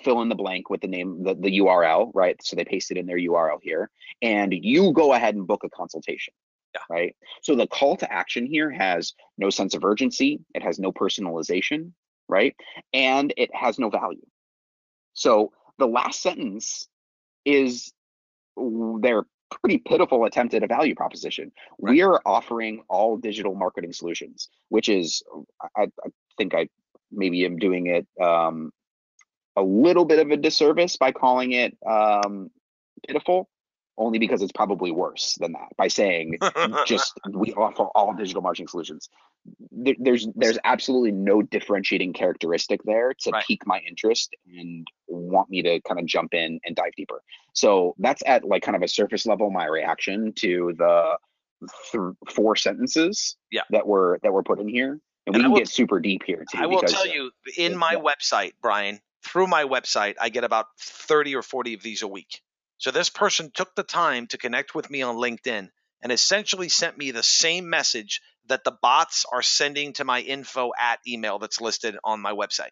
fill 0.03 0.21
in 0.21 0.29
the 0.29 0.35
blank 0.35 0.69
with 0.69 0.81
the 0.81 0.87
name, 0.87 1.23
the, 1.23 1.33
the 1.33 1.57
URL, 1.59 2.11
right? 2.13 2.35
So 2.43 2.55
they 2.55 2.65
pasted 2.65 2.97
in 2.97 3.07
their 3.07 3.17
URL 3.17 3.57
here. 3.63 3.89
And 4.21 4.53
you 4.53 4.91
go 4.93 5.13
ahead 5.13 5.33
and 5.35 5.47
book 5.47 5.63
a 5.63 5.69
consultation. 5.69 6.33
Yeah. 6.75 6.81
Right. 6.87 7.15
So 7.41 7.55
the 7.55 7.65
call 7.67 7.95
to 7.97 8.11
action 8.13 8.45
here 8.45 8.69
has 8.69 9.13
no 9.39 9.49
sense 9.49 9.73
of 9.73 9.83
urgency. 9.83 10.39
It 10.53 10.61
has 10.61 10.77
no 10.77 10.91
personalization, 10.91 11.93
right? 12.27 12.55
And 12.93 13.33
it 13.37 13.49
has 13.53 13.79
no 13.79 13.89
value. 13.89 14.25
So 15.13 15.51
the 15.77 15.87
last 15.87 16.21
sentence 16.21 16.87
is 17.45 17.93
their 18.55 19.23
pretty 19.61 19.77
pitiful 19.77 20.25
attempt 20.25 20.53
at 20.53 20.63
a 20.63 20.67
value 20.67 20.95
proposition. 20.95 21.51
We 21.77 22.01
are 22.01 22.21
offering 22.25 22.83
all 22.89 23.17
digital 23.17 23.55
marketing 23.55 23.93
solutions, 23.93 24.49
which 24.69 24.89
is, 24.89 25.23
I, 25.77 25.83
I 25.83 26.09
think 26.37 26.55
I 26.55 26.67
maybe 27.11 27.45
am 27.45 27.57
doing 27.57 27.87
it 27.87 28.07
um, 28.21 28.71
a 29.55 29.61
little 29.61 30.05
bit 30.05 30.19
of 30.19 30.31
a 30.31 30.37
disservice 30.37 30.97
by 30.97 31.11
calling 31.11 31.53
it 31.53 31.77
um, 31.87 32.49
pitiful, 33.07 33.49
only 33.97 34.19
because 34.19 34.41
it's 34.41 34.51
probably 34.51 34.91
worse 34.91 35.35
than 35.39 35.53
that 35.53 35.69
by 35.77 35.87
saying 35.87 36.37
just 36.85 37.13
we 37.31 37.53
offer 37.53 37.83
all 37.95 38.13
digital 38.13 38.41
marketing 38.41 38.67
solutions. 38.67 39.09
There, 39.71 39.95
there's 39.99 40.27
there's 40.35 40.57
absolutely 40.63 41.11
no 41.11 41.41
differentiating 41.41 42.13
characteristic 42.13 42.81
there 42.83 43.13
to 43.21 43.29
Right. 43.31 43.45
pique 43.45 43.65
my 43.67 43.79
interest 43.87 44.35
and 44.57 44.87
want 45.07 45.49
me 45.49 45.61
to 45.61 45.79
kind 45.81 45.99
of 45.99 46.05
jump 46.07 46.33
in 46.33 46.59
and 46.65 46.75
dive 46.75 46.93
deeper. 46.97 47.21
So 47.53 47.95
that's 47.99 48.23
at 48.25 48.43
like 48.43 48.63
kind 48.63 48.75
of 48.75 48.81
a 48.81 48.87
surface 48.87 49.25
level 49.25 49.49
my 49.51 49.65
reaction 49.65 50.33
to 50.37 50.73
the 50.77 51.17
th- 51.91 52.13
four 52.33 52.55
sentences 52.55 53.37
Yeah. 53.51 53.61
that 53.69 53.87
were 53.87 54.19
that 54.23 54.33
were 54.33 54.43
put 54.43 54.59
in 54.59 54.67
here, 54.67 54.91
and, 54.91 55.01
And 55.27 55.35
we 55.35 55.41
can 55.43 55.51
will- 55.51 55.59
get 55.59 55.69
super 55.69 55.99
deep 55.99 56.23
here 56.25 56.43
too. 56.51 56.57
I 56.57 56.65
will 56.65 56.79
because, 56.81 56.93
tell 56.93 57.07
you, 57.07 57.31
in 57.57 57.77
my 57.77 57.93
yeah. 57.93 57.99
website, 57.99 58.53
Bryan, 58.61 58.99
through 59.23 59.47
my 59.47 59.63
website, 59.63 60.15
I 60.19 60.29
get 60.29 60.43
about 60.43 60.65
30 60.79 61.35
or 61.35 61.41
40 61.41 61.73
of 61.75 61.81
these 61.81 62.01
a 62.01 62.07
week. 62.07 62.41
So 62.77 62.91
this 62.91 63.09
person 63.09 63.51
took 63.53 63.73
the 63.75 63.83
time 63.83 64.27
to 64.27 64.37
connect 64.37 64.75
with 64.75 64.89
me 64.89 65.01
on 65.01 65.15
LinkedIn 65.15 65.69
and 66.01 66.11
essentially 66.11 66.69
sent 66.69 66.97
me 66.97 67.11
the 67.11 67.23
same 67.23 67.69
message 67.69 68.21
that 68.47 68.63
the 68.63 68.77
bots 68.81 69.25
are 69.31 69.41
sending 69.41 69.93
to 69.93 70.03
my 70.03 70.19
info 70.21 70.71
at 70.77 70.99
email 71.07 71.39
that's 71.39 71.61
listed 71.61 71.97
on 72.03 72.21
my 72.21 72.33
website. 72.33 72.69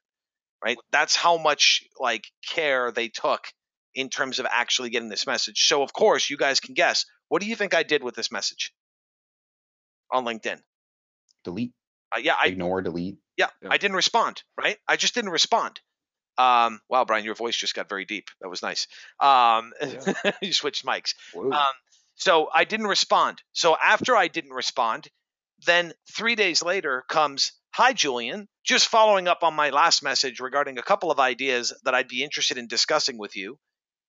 Right? 0.63 0.77
That's 0.91 1.15
how 1.15 1.37
much 1.37 1.83
like 1.99 2.25
care 2.47 2.91
they 2.91 3.09
took 3.09 3.47
in 3.95 4.09
terms 4.09 4.39
of 4.39 4.45
actually 4.49 4.89
getting 4.89 5.09
this 5.09 5.27
message. 5.27 5.65
So 5.67 5.83
of 5.83 5.93
course, 5.93 6.29
you 6.29 6.37
guys 6.37 6.59
can 6.59 6.73
guess. 6.73 7.05
What 7.29 7.41
do 7.41 7.47
you 7.47 7.55
think 7.55 7.73
I 7.73 7.83
did 7.83 8.03
with 8.03 8.15
this 8.15 8.31
message 8.31 8.73
on 10.11 10.25
LinkedIn? 10.25 10.59
delete, 11.43 11.73
Uh, 12.15 12.19
yeah, 12.19 12.35
I 12.39 12.47
ignore, 12.47 12.81
delete. 12.81 13.17
yeah, 13.37 13.49
Yeah. 13.61 13.69
I 13.71 13.77
didn't 13.77 13.95
respond, 13.97 14.43
right? 14.57 14.77
I 14.87 14.95
just 14.95 15.13
didn't 15.13 15.31
respond. 15.31 15.81
Um, 16.37 16.79
wow, 16.89 17.05
Bryan, 17.05 17.25
your 17.25 17.35
voice 17.35 17.55
just 17.55 17.75
got 17.75 17.89
very 17.89 18.05
deep. 18.05 18.29
That 18.41 18.49
was 18.49 18.61
nice. 18.61 18.87
Um, 19.19 19.71
you 20.41 20.53
switched 20.53 20.85
mics. 20.85 21.13
Um, 21.35 21.73
so 22.15 22.49
I 22.53 22.63
didn't 22.63 22.87
respond. 22.87 23.41
So 23.53 23.75
after 23.81 24.15
I 24.15 24.27
didn't 24.27 24.53
respond, 24.53 25.07
then 25.65 25.93
three 26.11 26.35
days 26.35 26.63
later 26.63 27.03
comes, 27.07 27.53
Hi, 27.75 27.93
Julian. 27.93 28.47
Just 28.63 28.87
following 28.87 29.27
up 29.27 29.43
on 29.43 29.55
my 29.55 29.71
last 29.71 30.03
message 30.03 30.39
regarding 30.39 30.77
a 30.77 30.83
couple 30.83 31.09
of 31.09 31.19
ideas 31.19 31.73
that 31.83 31.95
I'd 31.95 32.07
be 32.07 32.23
interested 32.23 32.57
in 32.57 32.67
discussing 32.67 33.17
with 33.17 33.35
you. 33.35 33.57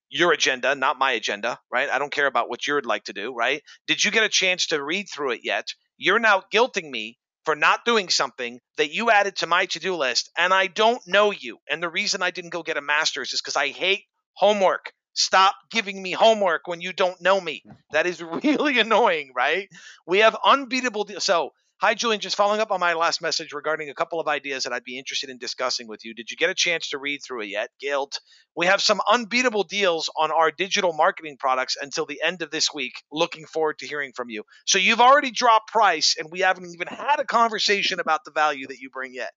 Your 0.09 0.31
agenda, 0.31 0.75
not 0.75 0.99
my 0.99 1.13
agenda, 1.13 1.59
right? 1.71 1.89
I 1.89 1.97
don't 1.97 2.11
care 2.11 2.27
about 2.27 2.47
what 2.47 2.67
you'd 2.67 2.85
like 2.85 3.05
to 3.05 3.13
do, 3.13 3.33
right? 3.33 3.63
Did 3.87 4.03
you 4.03 4.11
get 4.11 4.23
a 4.23 4.29
chance 4.29 4.67
to 4.67 4.83
read 4.83 5.07
through 5.11 5.31
it 5.31 5.41
yet? 5.43 5.65
You're 5.97 6.19
now 6.19 6.43
guilting 6.53 6.89
me 6.91 7.17
for 7.45 7.55
not 7.55 7.85
doing 7.85 8.09
something 8.09 8.59
that 8.77 8.91
you 8.91 9.11
added 9.11 9.37
to 9.37 9.47
my 9.47 9.65
to 9.67 9.79
do 9.79 9.95
list, 9.95 10.29
and 10.37 10.53
I 10.53 10.67
don't 10.67 11.01
know 11.07 11.31
you. 11.31 11.57
And 11.69 11.81
the 11.81 11.89
reason 11.89 12.21
I 12.23 12.31
didn't 12.31 12.49
go 12.51 12.63
get 12.63 12.77
a 12.77 12.81
master's 12.81 13.33
is 13.33 13.41
because 13.41 13.55
I 13.55 13.69
hate 13.69 14.03
homework. 14.33 14.91
Stop 15.13 15.55
giving 15.71 16.01
me 16.01 16.11
homework 16.11 16.67
when 16.67 16.81
you 16.81 16.91
don't 16.93 17.21
know 17.21 17.39
me. 17.39 17.63
That 17.91 18.07
is 18.07 18.21
really 18.43 18.79
annoying, 18.79 19.31
right? 19.35 19.69
We 20.05 20.19
have 20.19 20.35
unbeatable. 20.43 21.05
De- 21.05 21.21
so, 21.21 21.51
Hi, 21.85 21.93
Julian. 21.93 22.19
Just 22.19 22.35
following 22.35 22.61
up 22.61 22.71
on 22.71 22.79
my 22.79 22.95
last 22.95 23.21
message 23.21 23.53
regarding 23.53 23.91
a 23.91 23.93
couple 23.93 24.19
of 24.19 24.27
ideas 24.27 24.63
that 24.63 24.73
I'd 24.73 24.83
be 24.83 24.97
interested 24.97 25.29
in 25.29 25.37
discussing 25.37 25.87
with 25.87 26.03
you. 26.03 26.15
Did 26.15 26.31
you 26.31 26.35
get 26.35 26.49
a 26.49 26.55
chance 26.55 26.89
to 26.89 26.97
read 26.97 27.19
through 27.23 27.41
it 27.41 27.49
yet? 27.49 27.69
Guilt. 27.79 28.21
We 28.55 28.65
have 28.65 28.81
some 28.81 29.01
unbeatable 29.07 29.65
deals 29.65 30.09
on 30.17 30.31
our 30.31 30.49
digital 30.49 30.93
marketing 30.93 31.37
products 31.37 31.77
until 31.79 32.07
the 32.07 32.23
end 32.25 32.41
of 32.41 32.49
this 32.49 32.73
week. 32.73 32.93
Looking 33.11 33.45
forward 33.45 33.77
to 33.77 33.87
hearing 33.87 34.13
from 34.15 34.31
you. 34.31 34.45
So 34.65 34.79
you've 34.79 34.99
already 34.99 35.29
dropped 35.29 35.71
price, 35.71 36.15
and 36.17 36.29
we 36.31 36.39
haven't 36.39 36.73
even 36.73 36.87
had 36.87 37.19
a 37.19 37.23
conversation 37.23 37.99
about 37.99 38.21
the 38.25 38.31
value 38.31 38.65
that 38.65 38.79
you 38.79 38.89
bring 38.89 39.13
yet. 39.13 39.29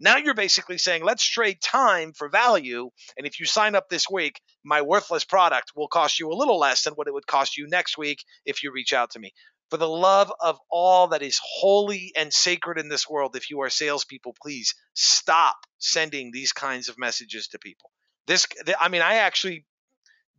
Now 0.00 0.16
you're 0.16 0.34
basically 0.34 0.78
saying, 0.78 1.04
let's 1.04 1.24
trade 1.24 1.60
time 1.62 2.12
for 2.14 2.28
value. 2.28 2.90
And 3.16 3.28
if 3.28 3.38
you 3.38 3.46
sign 3.46 3.76
up 3.76 3.88
this 3.88 4.10
week, 4.10 4.40
my 4.64 4.82
worthless 4.82 5.22
product 5.22 5.70
will 5.76 5.86
cost 5.86 6.18
you 6.18 6.32
a 6.32 6.34
little 6.34 6.58
less 6.58 6.82
than 6.82 6.94
what 6.94 7.06
it 7.06 7.14
would 7.14 7.28
cost 7.28 7.56
you 7.56 7.68
next 7.68 7.96
week 7.96 8.24
if 8.44 8.64
you 8.64 8.72
reach 8.72 8.92
out 8.92 9.10
to 9.12 9.20
me. 9.20 9.32
For 9.72 9.78
the 9.78 9.88
love 9.88 10.30
of 10.38 10.60
all 10.70 11.06
that 11.08 11.22
is 11.22 11.40
holy 11.42 12.12
and 12.14 12.30
sacred 12.30 12.76
in 12.76 12.90
this 12.90 13.08
world, 13.08 13.36
if 13.36 13.48
you 13.48 13.62
are 13.62 13.70
salespeople, 13.70 14.36
please 14.42 14.74
stop 14.92 15.56
sending 15.78 16.30
these 16.30 16.52
kinds 16.52 16.90
of 16.90 16.98
messages 16.98 17.48
to 17.48 17.58
people. 17.58 17.90
This, 18.26 18.46
I 18.78 18.90
mean, 18.90 19.00
I 19.00 19.14
actually, 19.14 19.64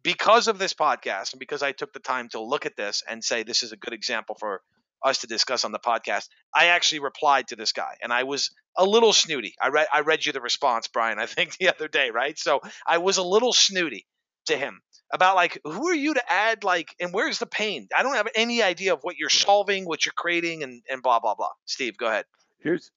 because 0.04 0.48
of 0.48 0.60
this 0.60 0.76
podcast 0.76 1.34
and 1.34 1.40
because 1.40 1.64
I 1.64 1.72
took 1.72 1.94
the 1.94 2.00
time 2.00 2.30
to 2.30 2.40
look 2.44 2.68
at 2.68 2.78
this 2.78 3.02
and 3.10 3.24
say 3.24 3.42
this 3.42 3.64
is 3.64 3.72
a 3.72 3.76
good 3.76 3.94
example 3.94 4.36
for 4.40 4.62
us 5.04 5.22
to 5.22 5.28
discuss 5.28 5.66
on 5.66 5.72
the 5.72 5.80
podcast, 5.80 6.28
I 6.54 6.68
actually 6.68 7.00
replied 7.00 7.48
to 7.48 7.56
this 7.56 7.72
guy 7.72 7.98
and 8.04 8.14
I 8.14 8.26
was 8.26 8.52
a 8.78 8.86
little 8.86 9.14
snooty. 9.14 9.56
I 9.60 9.70
read 9.70 9.88
I 9.92 10.02
read 10.02 10.28
you 10.28 10.32
the 10.32 10.42
response, 10.42 10.88
Bryan, 10.88 11.18
I 11.18 11.26
think 11.26 11.58
the 11.60 11.70
other 11.70 11.88
day, 11.88 12.12
right? 12.12 12.38
So 12.38 12.62
I 12.86 13.00
was 13.00 13.18
a 13.18 13.24
little 13.24 13.52
snooty 13.52 14.06
to 14.46 14.56
him 14.56 14.84
about 15.14 15.36
like 15.36 15.60
who 15.64 15.88
are 15.88 15.96
you 15.96 16.16
to 16.16 16.32
add 16.32 16.64
like 16.64 16.96
and 17.00 17.14
where's 17.14 17.40
the 17.40 17.46
pain? 17.46 17.88
I 17.98 18.04
don't 18.04 18.16
have 18.16 18.28
any 18.36 18.62
idea 18.62 18.94
of 18.94 19.00
what 19.04 19.18
you're 19.18 19.30
solving 19.30 19.86
what 19.86 20.06
you're 20.06 20.14
creating 20.18 20.64
and 20.64 20.82
and 20.90 21.02
blah 21.02 21.20
blah 21.20 21.36
blah. 21.36 21.52
Steve 21.66 21.96
go 21.98 22.08
ahead. 22.08 22.26
Here's 22.60 22.92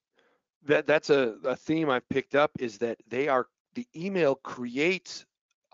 that 0.65 0.87
that's 0.87 1.09
a, 1.09 1.35
a 1.45 1.55
theme 1.55 1.89
i've 1.89 2.07
picked 2.09 2.35
up 2.35 2.51
is 2.59 2.79
that 2.79 2.97
they 3.07 3.27
are 3.27 3.47
the 3.75 3.87
email 3.95 4.35
creates 4.35 5.25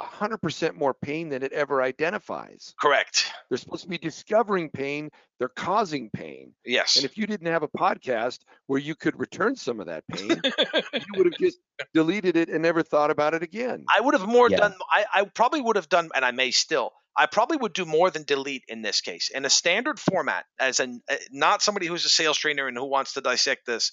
100% 0.04 0.76
more 0.76 0.94
pain 0.94 1.30
than 1.30 1.44
it 1.44 1.52
ever 1.54 1.82
identifies. 1.82 2.74
Correct. 2.82 3.32
They're 3.50 3.58
supposed 3.58 3.84
to 3.84 3.90
be 3.90 3.98
discovering 3.98 4.70
pain, 4.70 5.10
they're 5.40 5.50
causing 5.50 6.10
pain. 6.10 6.54
Yes. 6.66 6.96
And 6.96 7.06
if 7.06 7.18
you 7.18 7.28
didn't 7.28 7.48
have 7.48 7.64
a 7.64 7.68
podcast 7.68 8.40
where 8.68 8.80
you 8.80 8.96
could 8.96 9.20
return 9.20 9.56
some 9.56 9.80
of 9.80 9.88
that 9.88 10.04
pain, 10.12 10.30
you 10.94 11.18
would 11.18 11.26
have 11.26 11.40
just 11.40 11.60
deleted 11.94 12.38
it 12.38 12.50
and 12.50 12.62
never 12.62 12.84
thought 12.84 13.12
about 13.12 13.34
it 13.34 13.44
again. 13.44 13.86
I 13.94 14.02
would 14.02 14.14
have 14.14 14.28
more 14.28 14.50
yeah. 14.50 14.58
done, 14.58 14.76
I, 14.92 15.06
I 15.14 15.24
probably 15.26 15.62
would 15.62 15.76
have 15.76 15.90
done, 15.90 16.10
and 16.16 16.24
I 16.24 16.32
may 16.32 16.52
still, 16.52 16.92
I 17.16 17.28
probably 17.28 17.58
would 17.58 17.74
do 17.74 17.86
more 17.86 18.10
than 18.10 18.24
delete 18.24 18.64
in 18.68 18.82
this 18.82 19.02
case. 19.02 19.30
In 19.30 19.46
a 19.46 19.50
standard 19.50 20.00
format, 20.00 20.46
as 20.60 20.80
a 20.80 20.86
uh, 21.10 21.16
not 21.32 21.62
somebody 21.62 21.86
who's 21.86 22.06
a 22.06 22.10
sales 22.10 22.38
trainer 22.38 22.68
and 22.68 22.78
who 22.78 22.86
wants 22.86 23.14
to 23.14 23.22
dissect 23.22 23.66
this, 23.66 23.92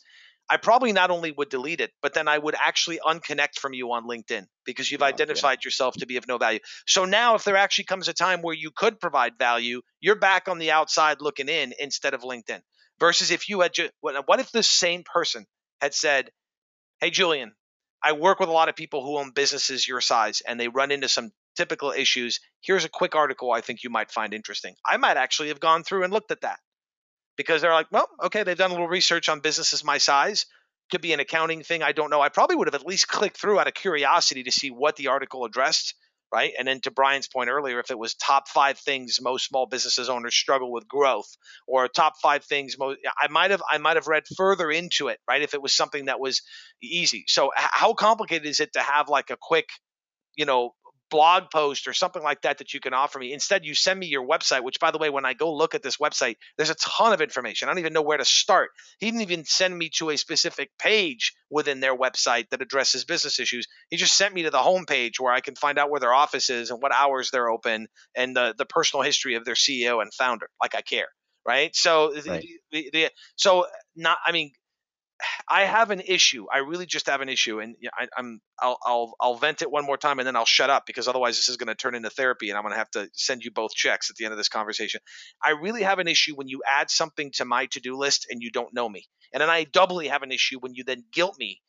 I 0.51 0.57
probably 0.57 0.93
not 0.93 1.13
only 1.13 1.31
would 1.31 1.49
delete 1.49 1.81
it, 1.81 1.93
but 2.03 2.13
then 2.13 2.27
I 2.27 2.37
would 2.37 2.57
actually 2.57 2.99
unconnect 2.99 3.61
from 3.61 3.73
you 3.73 3.93
on 3.93 4.09
LinkedIn 4.09 4.47
because 4.65 4.91
you've 4.91 5.01
oh, 5.03 5.07
identified 5.07 5.59
yeah. 5.63 5.69
yourself 5.69 5.95
to 5.99 6.07
be 6.07 6.17
of 6.17 6.27
no 6.27 6.39
value. 6.39 6.59
So 6.89 7.05
now, 7.05 7.37
if 7.37 7.45
there 7.45 7.57
actually 7.57 7.85
comes 7.85 8.09
a 8.09 8.13
time 8.13 8.43
where 8.43 8.55
you 8.55 8.73
could 8.75 8.99
provide 8.99 9.39
value, 9.39 9.81
you're 10.01 10.17
back 10.17 10.49
on 10.49 10.59
the 10.59 10.73
outside 10.73 11.19
looking 11.21 11.49
in 11.49 11.73
instead 11.79 12.15
of 12.15 12.23
LinkedIn. 12.23 12.61
Versus 12.99 13.31
if 13.31 13.49
you 13.49 13.61
had, 13.61 13.73
just, 13.73 13.93
what 14.01 14.41
if 14.41 14.51
the 14.51 14.65
same 14.65 15.05
person 15.05 15.47
had 15.81 15.95
said, 15.95 16.31
Hey, 17.01 17.11
Julian, 17.11 17.53
I 18.03 18.13
work 18.13 18.41
with 18.41 18.49
a 18.49 18.53
lot 18.53 18.69
of 18.69 18.75
people 18.75 19.05
who 19.05 19.19
own 19.19 19.31
businesses 19.31 19.87
your 19.87 20.01
size 20.01 20.43
and 20.47 20.59
they 20.59 20.69
run 20.69 20.91
into 20.91 21.09
some 21.09 21.31
typical 21.57 21.93
issues. 21.93 22.41
Here's 22.61 22.85
a 22.85 22.91
quick 22.91 23.15
article 23.15 23.53
I 23.53 23.61
think 23.61 23.85
you 23.85 23.91
might 23.91 24.11
find 24.11 24.35
interesting. 24.35 24.75
I 24.85 24.97
might 24.97 25.17
actually 25.17 25.49
have 25.49 25.61
gone 25.61 25.85
through 25.85 26.03
and 26.03 26.13
looked 26.13 26.33
at 26.33 26.41
that 26.41 26.59
because 27.41 27.63
they're 27.63 27.73
like, 27.73 27.91
well, 27.91 28.07
okay, 28.23 28.43
they've 28.43 28.59
done 28.59 28.71
a 28.71 28.75
little 28.75 28.87
research 28.87 29.31
on 29.31 29.41
businesses 29.41 29.83
my 29.83 29.97
size. 29.97 30.45
Could 30.91 31.01
be 31.01 31.15
an 31.15 31.21
accounting 31.21 31.63
thing. 31.63 31.83
I 31.83 31.93
don't 31.93 32.11
know. 32.11 32.21
I 32.21 32.29
probably 32.29 32.57
would 32.57 32.67
have 32.67 32.75
at 32.75 32.87
least 32.87 33.09
clicked 33.09 33.41
through 33.41 33.59
out 33.59 33.67
of 33.67 33.73
curiosity 33.73 34.43
to 34.43 34.53
see 34.53 34.69
what 34.71 34.97
the 34.97 35.07
article 35.07 35.47
addressed, 35.47 35.95
right? 36.31 36.53
And 36.59 36.69
then 36.69 36.81
to 36.81 36.91
Bryan's 36.91 37.29
point 37.29 37.49
earlier, 37.49 37.81
if 37.81 37.91
it 37.91 37.99
was 37.99 38.15
top 38.15 38.47
five 38.47 38.79
things 38.79 39.21
most 39.23 39.47
small 39.49 39.65
businesses 39.65 40.11
owners 40.11 40.35
struggle 40.35 40.71
with 40.71 40.87
growth, 40.87 41.35
or 41.67 41.89
top 41.89 42.15
five 42.23 42.45
things 42.45 42.77
most, 42.79 42.99
I 43.19 43.29
might 43.29 43.53
have 43.53 43.63
I 43.71 43.79
might 43.79 43.97
have 43.97 44.07
read 44.07 44.25
further 44.37 44.71
into 44.71 45.09
it, 45.09 45.19
right? 45.27 45.41
If 45.41 45.55
it 45.55 45.63
was 45.63 45.73
something 45.75 46.05
that 46.07 46.21
was 46.21 46.43
easy. 46.83 47.25
So 47.27 47.53
how 47.57 47.95
complicated 47.95 48.47
is 48.47 48.61
it 48.61 48.75
to 48.75 48.81
have 48.81 49.09
like 49.09 49.31
a 49.31 49.39
quick, 49.41 49.71
you 50.37 50.45
know, 50.45 50.75
blog 51.11 51.51
post 51.51 51.89
or 51.89 51.93
something 51.93 52.23
like 52.23 52.43
that 52.43 52.59
that 52.59 52.73
you 52.73 52.81
can 52.81 52.95
offer 52.95 53.19
me. 53.19 53.33
Instead, 53.33 53.65
you 53.65 53.75
send 53.75 53.99
me 53.99 54.07
your 54.07 54.27
website, 54.27 54.63
which, 54.63 54.81
by 54.81 54.91
the 54.91 54.99
way, 54.99 55.11
when 55.11 55.25
I 55.25 55.35
go 55.35 55.53
look 55.53 55.75
at 55.75 55.83
this 55.83 55.99
website, 55.99 56.37
there's 56.57 56.71
a 56.71 56.75
ton 56.77 57.13
of 57.13 57.21
information. 57.21 57.69
I 57.69 57.73
don't 57.73 57.81
even 57.81 57.93
know 57.93 58.03
where 58.03 58.19
to 58.19 58.25
start. 58.25 58.71
He 58.99 59.07
didn't 59.07 59.23
even 59.23 59.45
send 59.45 59.77
me 59.77 59.91
to 59.99 60.11
a 60.11 60.17
specific 60.17 60.71
page 60.79 61.35
within 61.51 61.81
their 61.81 61.97
website 61.97 62.49
that 62.51 62.63
addresses 62.63 63.05
business 63.05 63.39
issues. 63.41 63.67
He 63.91 63.97
just 63.97 64.17
sent 64.17 64.35
me 64.35 64.45
to 64.45 64.51
the 64.51 64.59
homepage 64.59 65.19
where 65.19 65.33
I 65.33 65.41
can 65.41 65.57
find 65.57 65.79
out 65.79 65.91
where 65.91 66.01
their 66.01 66.15
office 66.15 66.49
is 66.51 66.71
and 66.71 66.81
what 66.81 66.95
hours 66.95 67.31
they're 67.31 67.51
open 67.51 67.89
and 68.17 68.37
the, 68.37 68.55
the 68.57 68.67
personal 68.67 69.03
history 69.03 69.35
of 69.35 69.45
their 69.45 69.55
CEO 69.55 70.01
and 70.01 70.13
founder. 70.15 70.49
Like 70.63 70.75
I 70.75 70.83
care. 70.83 71.09
Right. 71.47 71.75
So, 71.75 72.15
right. 72.27 72.45
The, 72.71 72.91
the, 72.93 73.11
so 73.35 73.67
not, 73.97 74.19
I 74.25 74.33
mean, 74.33 74.53
I 75.49 75.63
have 75.63 75.91
an 75.91 76.01
issue. 76.01 76.47
I 76.53 76.59
really 76.59 76.87
just 76.87 77.07
have 77.07 77.21
an 77.21 77.29
issue, 77.29 77.61
and 77.61 77.77
I, 77.93 78.09
am 78.19 78.41
I'll, 78.61 78.79
I'll 78.85 79.15
I'll 79.21 79.35
vent 79.37 79.63
it 79.63 79.71
one 79.71 79.85
more 79.85 79.97
time, 79.97 80.19
and 80.19 80.27
then 80.27 80.37
I'll 80.37 80.45
shut 80.45 80.71
up 80.71 80.87
because 80.87 81.09
otherwise 81.09 81.37
this 81.37 81.49
is 81.49 81.57
going 81.57 81.69
to 81.69 81.75
turn 81.75 81.95
into 81.95 82.11
therapy, 82.11 82.51
and 82.51 82.57
I'm 82.57 82.63
going 82.63 82.73
to 82.73 82.79
have 82.79 82.91
to 82.93 83.09
send 83.13 83.43
you 83.43 83.51
both 83.51 83.73
checks 83.73 84.11
at 84.11 84.17
the 84.17 84.25
end 84.25 84.33
of 84.33 84.39
this 84.39 84.49
conversation. 84.49 85.01
I 85.43 85.51
really 85.51 85.83
have 85.83 85.99
an 85.99 86.09
issue 86.09 86.35
when 86.35 86.49
you 86.49 86.63
add 86.69 86.91
something 86.91 87.31
to 87.35 87.45
my 87.45 87.67
to 87.67 87.81
do 87.81 87.97
list 87.97 88.27
and 88.31 88.43
you 88.43 88.51
don't 88.51 88.75
know 88.75 88.89
me, 88.89 89.05
and 89.33 89.41
then 89.41 89.51
I 89.51 89.65
doubly 89.65 90.09
have 90.09 90.23
an 90.23 90.33
issue 90.33 90.59
when 90.61 90.75
you 90.75 90.85
then 90.85 91.05
guilt 91.13 91.37
me 91.39 91.61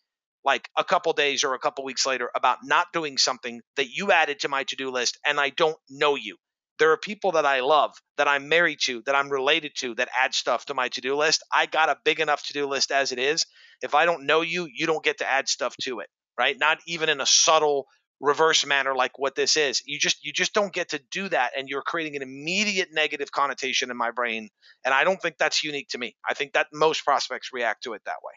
like 0.43 0.67
a 0.77 0.83
couple 0.83 1.13
days 1.13 1.43
or 1.43 1.53
a 1.53 1.59
couple 1.59 1.83
weeks 1.85 2.05
later 2.05 2.29
about 2.35 2.59
not 2.63 2.87
doing 2.93 3.17
something 3.17 3.61
that 3.75 3.89
you 3.89 4.11
added 4.11 4.39
to 4.39 4.49
my 4.49 4.63
to 4.63 4.75
do 4.75 4.89
list 4.89 5.19
and 5.25 5.39
I 5.39 5.49
don't 5.49 5.77
know 5.89 6.15
you. 6.15 6.37
There 6.81 6.91
are 6.91 6.97
people 6.97 7.33
that 7.33 7.45
I 7.45 7.59
love, 7.59 7.93
that 8.17 8.27
I'm 8.27 8.49
married 8.49 8.79
to, 8.85 9.03
that 9.05 9.13
I'm 9.13 9.29
related 9.29 9.73
to, 9.81 9.93
that 9.95 10.09
add 10.17 10.33
stuff 10.33 10.65
to 10.65 10.73
my 10.73 10.89
to 10.89 11.01
do 11.01 11.15
list. 11.15 11.43
I 11.53 11.67
got 11.67 11.89
a 11.89 11.97
big 12.03 12.19
enough 12.19 12.43
to 12.47 12.53
do 12.53 12.65
list 12.65 12.91
as 12.91 13.11
it 13.11 13.19
is. 13.19 13.45
If 13.83 13.93
I 13.93 14.05
don't 14.05 14.25
know 14.25 14.41
you, 14.41 14.67
you 14.73 14.87
don't 14.87 15.03
get 15.03 15.19
to 15.19 15.29
add 15.29 15.47
stuff 15.47 15.75
to 15.83 15.99
it, 15.99 16.07
right? 16.39 16.57
Not 16.59 16.79
even 16.87 17.07
in 17.09 17.21
a 17.21 17.25
subtle 17.27 17.85
reverse 18.19 18.65
manner 18.65 18.95
like 18.95 19.19
what 19.19 19.35
this 19.35 19.57
is. 19.57 19.83
You 19.85 19.99
just 19.99 20.25
you 20.25 20.33
just 20.33 20.53
don't 20.55 20.73
get 20.73 20.89
to 20.89 21.01
do 21.11 21.29
that 21.29 21.51
and 21.55 21.69
you're 21.69 21.83
creating 21.83 22.15
an 22.15 22.23
immediate 22.23 22.89
negative 22.91 23.31
connotation 23.31 23.91
in 23.91 23.97
my 23.97 24.09
brain 24.09 24.49
and 24.83 24.93
I 24.93 25.03
don't 25.03 25.21
think 25.21 25.37
that's 25.37 25.63
unique 25.63 25.89
to 25.89 25.99
me. 25.99 26.15
I 26.27 26.33
think 26.33 26.53
that 26.53 26.67
most 26.73 27.05
prospects 27.05 27.49
react 27.53 27.83
to 27.83 27.93
it 27.93 28.01
that 28.05 28.17
way. 28.23 28.33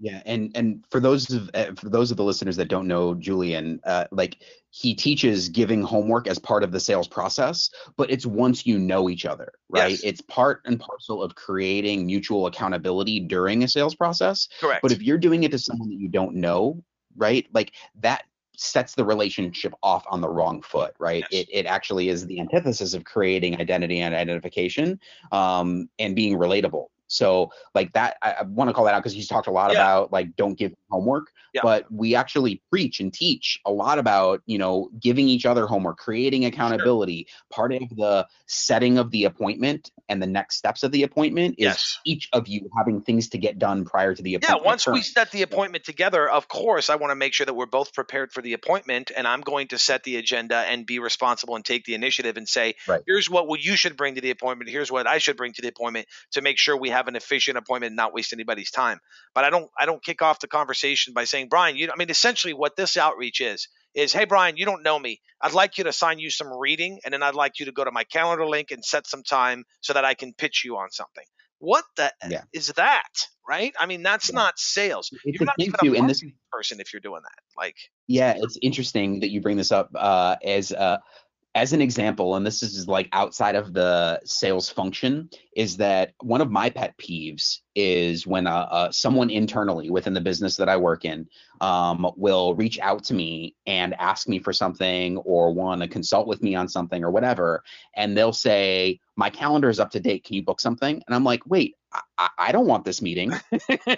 Yeah, 0.00 0.22
and 0.26 0.50
and 0.54 0.84
for 0.90 1.00
those 1.00 1.30
of 1.30 1.50
eh, 1.54 1.70
for 1.76 1.88
those 1.88 2.10
of 2.10 2.16
the 2.16 2.24
listeners 2.24 2.56
that 2.56 2.68
don't 2.68 2.88
know 2.88 3.14
Julian, 3.14 3.80
uh, 3.84 4.06
like 4.10 4.38
he 4.76 4.92
teaches 4.92 5.48
giving 5.48 5.84
homework 5.84 6.26
as 6.26 6.36
part 6.36 6.64
of 6.64 6.72
the 6.72 6.80
sales 6.80 7.06
process, 7.06 7.70
but 7.96 8.10
it's 8.10 8.26
once 8.26 8.66
you 8.66 8.76
know 8.76 9.08
each 9.08 9.24
other, 9.24 9.52
right? 9.68 9.92
Yes. 9.92 10.00
It's 10.02 10.20
part 10.22 10.62
and 10.64 10.80
parcel 10.80 11.22
of 11.22 11.36
creating 11.36 12.06
mutual 12.06 12.48
accountability 12.48 13.20
during 13.20 13.62
a 13.62 13.68
sales 13.68 13.94
process. 13.94 14.48
Correct. 14.58 14.82
But 14.82 14.90
if 14.90 15.00
you're 15.00 15.16
doing 15.16 15.44
it 15.44 15.52
to 15.52 15.60
someone 15.60 15.90
that 15.90 16.00
you 16.00 16.08
don't 16.08 16.34
know, 16.34 16.82
right, 17.16 17.46
like 17.54 17.72
that 18.00 18.24
sets 18.56 18.96
the 18.96 19.04
relationship 19.04 19.74
off 19.80 20.04
on 20.10 20.20
the 20.20 20.28
wrong 20.28 20.60
foot, 20.60 20.92
right? 20.98 21.24
Yes. 21.30 21.44
It, 21.44 21.48
it 21.52 21.66
actually 21.66 22.08
is 22.08 22.26
the 22.26 22.40
antithesis 22.40 22.94
of 22.94 23.04
creating 23.04 23.60
identity 23.60 24.00
and 24.00 24.12
identification 24.12 24.98
um, 25.30 25.88
and 26.00 26.16
being 26.16 26.36
relatable. 26.36 26.86
So 27.06 27.50
like 27.74 27.92
that, 27.92 28.16
I, 28.22 28.32
I 28.32 28.42
want 28.42 28.70
to 28.70 28.74
call 28.74 28.84
that 28.84 28.94
out 28.94 29.02
because 29.02 29.12
he's 29.12 29.28
talked 29.28 29.46
a 29.46 29.50
lot 29.50 29.72
yeah. 29.72 29.78
about 29.78 30.12
like 30.12 30.36
don't 30.36 30.58
give 30.58 30.72
homework, 30.90 31.26
yeah. 31.52 31.60
but 31.62 31.90
we 31.90 32.14
actually 32.14 32.62
preach 32.70 33.00
and 33.00 33.12
teach 33.12 33.60
a 33.64 33.70
lot 33.70 33.98
about 33.98 34.42
you 34.46 34.58
know 34.58 34.90
giving 34.98 35.28
each 35.28 35.46
other 35.46 35.66
homework, 35.66 35.98
creating 35.98 36.44
accountability. 36.44 37.26
Sure. 37.28 37.40
Part 37.50 37.72
of 37.74 37.88
the 37.90 38.26
setting 38.46 38.98
of 38.98 39.10
the 39.10 39.24
appointment 39.24 39.90
and 40.08 40.22
the 40.22 40.26
next 40.26 40.56
steps 40.56 40.82
of 40.82 40.92
the 40.92 41.02
appointment 41.02 41.56
is 41.58 41.64
yes. 41.64 41.98
each 42.04 42.28
of 42.32 42.48
you 42.48 42.68
having 42.76 43.02
things 43.02 43.30
to 43.30 43.38
get 43.38 43.58
done 43.58 43.84
prior 43.84 44.14
to 44.14 44.22
the 44.22 44.34
appointment. 44.34 44.62
Yeah, 44.62 44.66
once 44.66 44.86
we 44.86 45.02
set 45.02 45.30
the 45.30 45.42
appointment 45.42 45.84
together, 45.84 46.28
of 46.28 46.48
course, 46.48 46.90
I 46.90 46.96
want 46.96 47.10
to 47.10 47.16
make 47.16 47.32
sure 47.32 47.46
that 47.46 47.54
we're 47.54 47.66
both 47.66 47.94
prepared 47.94 48.32
for 48.32 48.42
the 48.42 48.52
appointment, 48.52 49.12
and 49.16 49.26
I'm 49.26 49.40
going 49.40 49.68
to 49.68 49.78
set 49.78 50.04
the 50.04 50.16
agenda 50.16 50.56
and 50.56 50.86
be 50.86 50.98
responsible 50.98 51.56
and 51.56 51.64
take 51.64 51.84
the 51.84 51.94
initiative 51.94 52.36
and 52.36 52.48
say, 52.48 52.74
right. 52.86 53.00
here's 53.06 53.30
what 53.30 53.48
you 53.62 53.76
should 53.76 53.96
bring 53.96 54.16
to 54.16 54.20
the 54.20 54.30
appointment, 54.30 54.70
here's 54.70 54.90
what 54.90 55.06
I 55.06 55.18
should 55.18 55.36
bring 55.36 55.52
to 55.54 55.62
the 55.62 55.68
appointment 55.68 56.06
to 56.32 56.42
make 56.42 56.58
sure 56.58 56.76
we 56.76 56.90
have 56.94 57.08
an 57.08 57.16
efficient 57.16 57.58
appointment 57.58 57.90
and 57.90 57.96
not 57.96 58.14
waste 58.14 58.32
anybody's 58.32 58.70
time. 58.70 59.00
But 59.34 59.44
I 59.44 59.50
don't 59.50 59.70
I 59.78 59.86
don't 59.86 60.02
kick 60.02 60.22
off 60.22 60.40
the 60.40 60.48
conversation 60.48 61.12
by 61.12 61.24
saying, 61.24 61.48
Bryan, 61.48 61.76
you 61.76 61.90
I 61.92 61.96
mean 61.96 62.10
essentially 62.10 62.54
what 62.54 62.76
this 62.76 62.96
outreach 62.96 63.40
is 63.40 63.68
is, 63.94 64.12
hey 64.12 64.24
Bryan, 64.24 64.56
you 64.56 64.64
don't 64.64 64.82
know 64.82 64.98
me. 64.98 65.20
I'd 65.40 65.52
like 65.52 65.78
you 65.78 65.84
to 65.84 65.90
assign 65.90 66.18
you 66.18 66.30
some 66.30 66.52
reading 66.52 67.00
and 67.04 67.12
then 67.12 67.22
I'd 67.22 67.34
like 67.34 67.60
you 67.60 67.66
to 67.66 67.72
go 67.72 67.84
to 67.84 67.92
my 67.92 68.04
calendar 68.04 68.46
link 68.46 68.70
and 68.70 68.84
set 68.84 69.06
some 69.06 69.22
time 69.22 69.64
so 69.80 69.92
that 69.92 70.04
I 70.04 70.14
can 70.14 70.32
pitch 70.32 70.62
you 70.64 70.76
on 70.76 70.90
something. 70.90 71.24
What 71.58 71.84
the 71.96 72.12
yeah. 72.28 72.42
is 72.52 72.68
that? 72.76 73.08
Right? 73.48 73.72
I 73.78 73.86
mean, 73.86 74.02
that's 74.02 74.30
yeah. 74.30 74.36
not 74.36 74.58
sales. 74.58 75.10
It's 75.24 75.38
you're 75.38 75.46
not 75.46 75.56
even 75.58 75.74
a 75.82 75.92
in 75.92 76.06
this 76.06 76.22
person 76.52 76.80
if 76.80 76.92
you're 76.92 77.00
doing 77.00 77.22
that. 77.22 77.42
Like 77.56 77.76
Yeah, 78.06 78.34
it's 78.36 78.58
interesting 78.60 79.20
that 79.20 79.30
you 79.30 79.40
bring 79.40 79.56
this 79.56 79.72
up 79.72 79.90
uh, 79.94 80.36
as 80.44 80.72
uh 80.72 80.98
as 81.54 81.72
an 81.72 81.80
example, 81.80 82.34
and 82.34 82.44
this 82.44 82.62
is 82.62 82.88
like 82.88 83.08
outside 83.12 83.54
of 83.54 83.72
the 83.72 84.20
sales 84.24 84.68
function, 84.68 85.30
is 85.56 85.76
that 85.76 86.12
one 86.20 86.40
of 86.40 86.50
my 86.50 86.68
pet 86.68 86.96
peeves 86.98 87.60
is 87.76 88.26
when 88.26 88.48
uh, 88.48 88.66
uh, 88.70 88.90
someone 88.90 89.30
internally 89.30 89.88
within 89.88 90.14
the 90.14 90.20
business 90.20 90.56
that 90.56 90.68
I 90.68 90.76
work 90.76 91.04
in 91.04 91.28
um, 91.60 92.10
will 92.16 92.54
reach 92.56 92.80
out 92.80 93.04
to 93.04 93.14
me 93.14 93.54
and 93.66 93.94
ask 93.94 94.28
me 94.28 94.40
for 94.40 94.52
something 94.52 95.16
or 95.18 95.54
want 95.54 95.82
to 95.82 95.88
consult 95.88 96.26
with 96.26 96.42
me 96.42 96.56
on 96.56 96.68
something 96.68 97.04
or 97.04 97.10
whatever, 97.10 97.62
and 97.94 98.16
they'll 98.16 98.32
say, 98.32 98.98
"My 99.14 99.30
calendar 99.30 99.68
is 99.68 99.78
up 99.78 99.90
to 99.92 100.00
date. 100.00 100.24
Can 100.24 100.34
you 100.34 100.42
book 100.42 100.60
something?" 100.60 101.02
And 101.06 101.14
I'm 101.14 101.24
like, 101.24 101.46
"Wait, 101.46 101.76
I, 102.18 102.30
I 102.36 102.52
don't 102.52 102.66
want 102.66 102.84
this 102.84 103.00
meeting. 103.00 103.32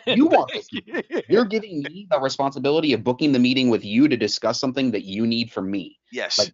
You 0.07 0.27
want 0.27 0.51
this. 0.53 0.71
Meeting. 0.73 1.03
You're 1.29 1.45
giving 1.47 1.83
me 1.83 2.07
the 2.11 2.21
responsibility 2.21 2.93
of 2.93 3.03
booking 3.03 3.33
the 3.33 3.39
meeting 3.39 3.71
with 3.71 3.85
you 3.85 4.09
to 4.09 4.17
discuss 4.17 4.61
something 4.61 4.91
that 4.91 5.05
you 5.05 5.27
need 5.27 5.51
from 5.51 5.71
me. 5.71 5.99
Yes. 6.13 6.39
Like 6.39 6.53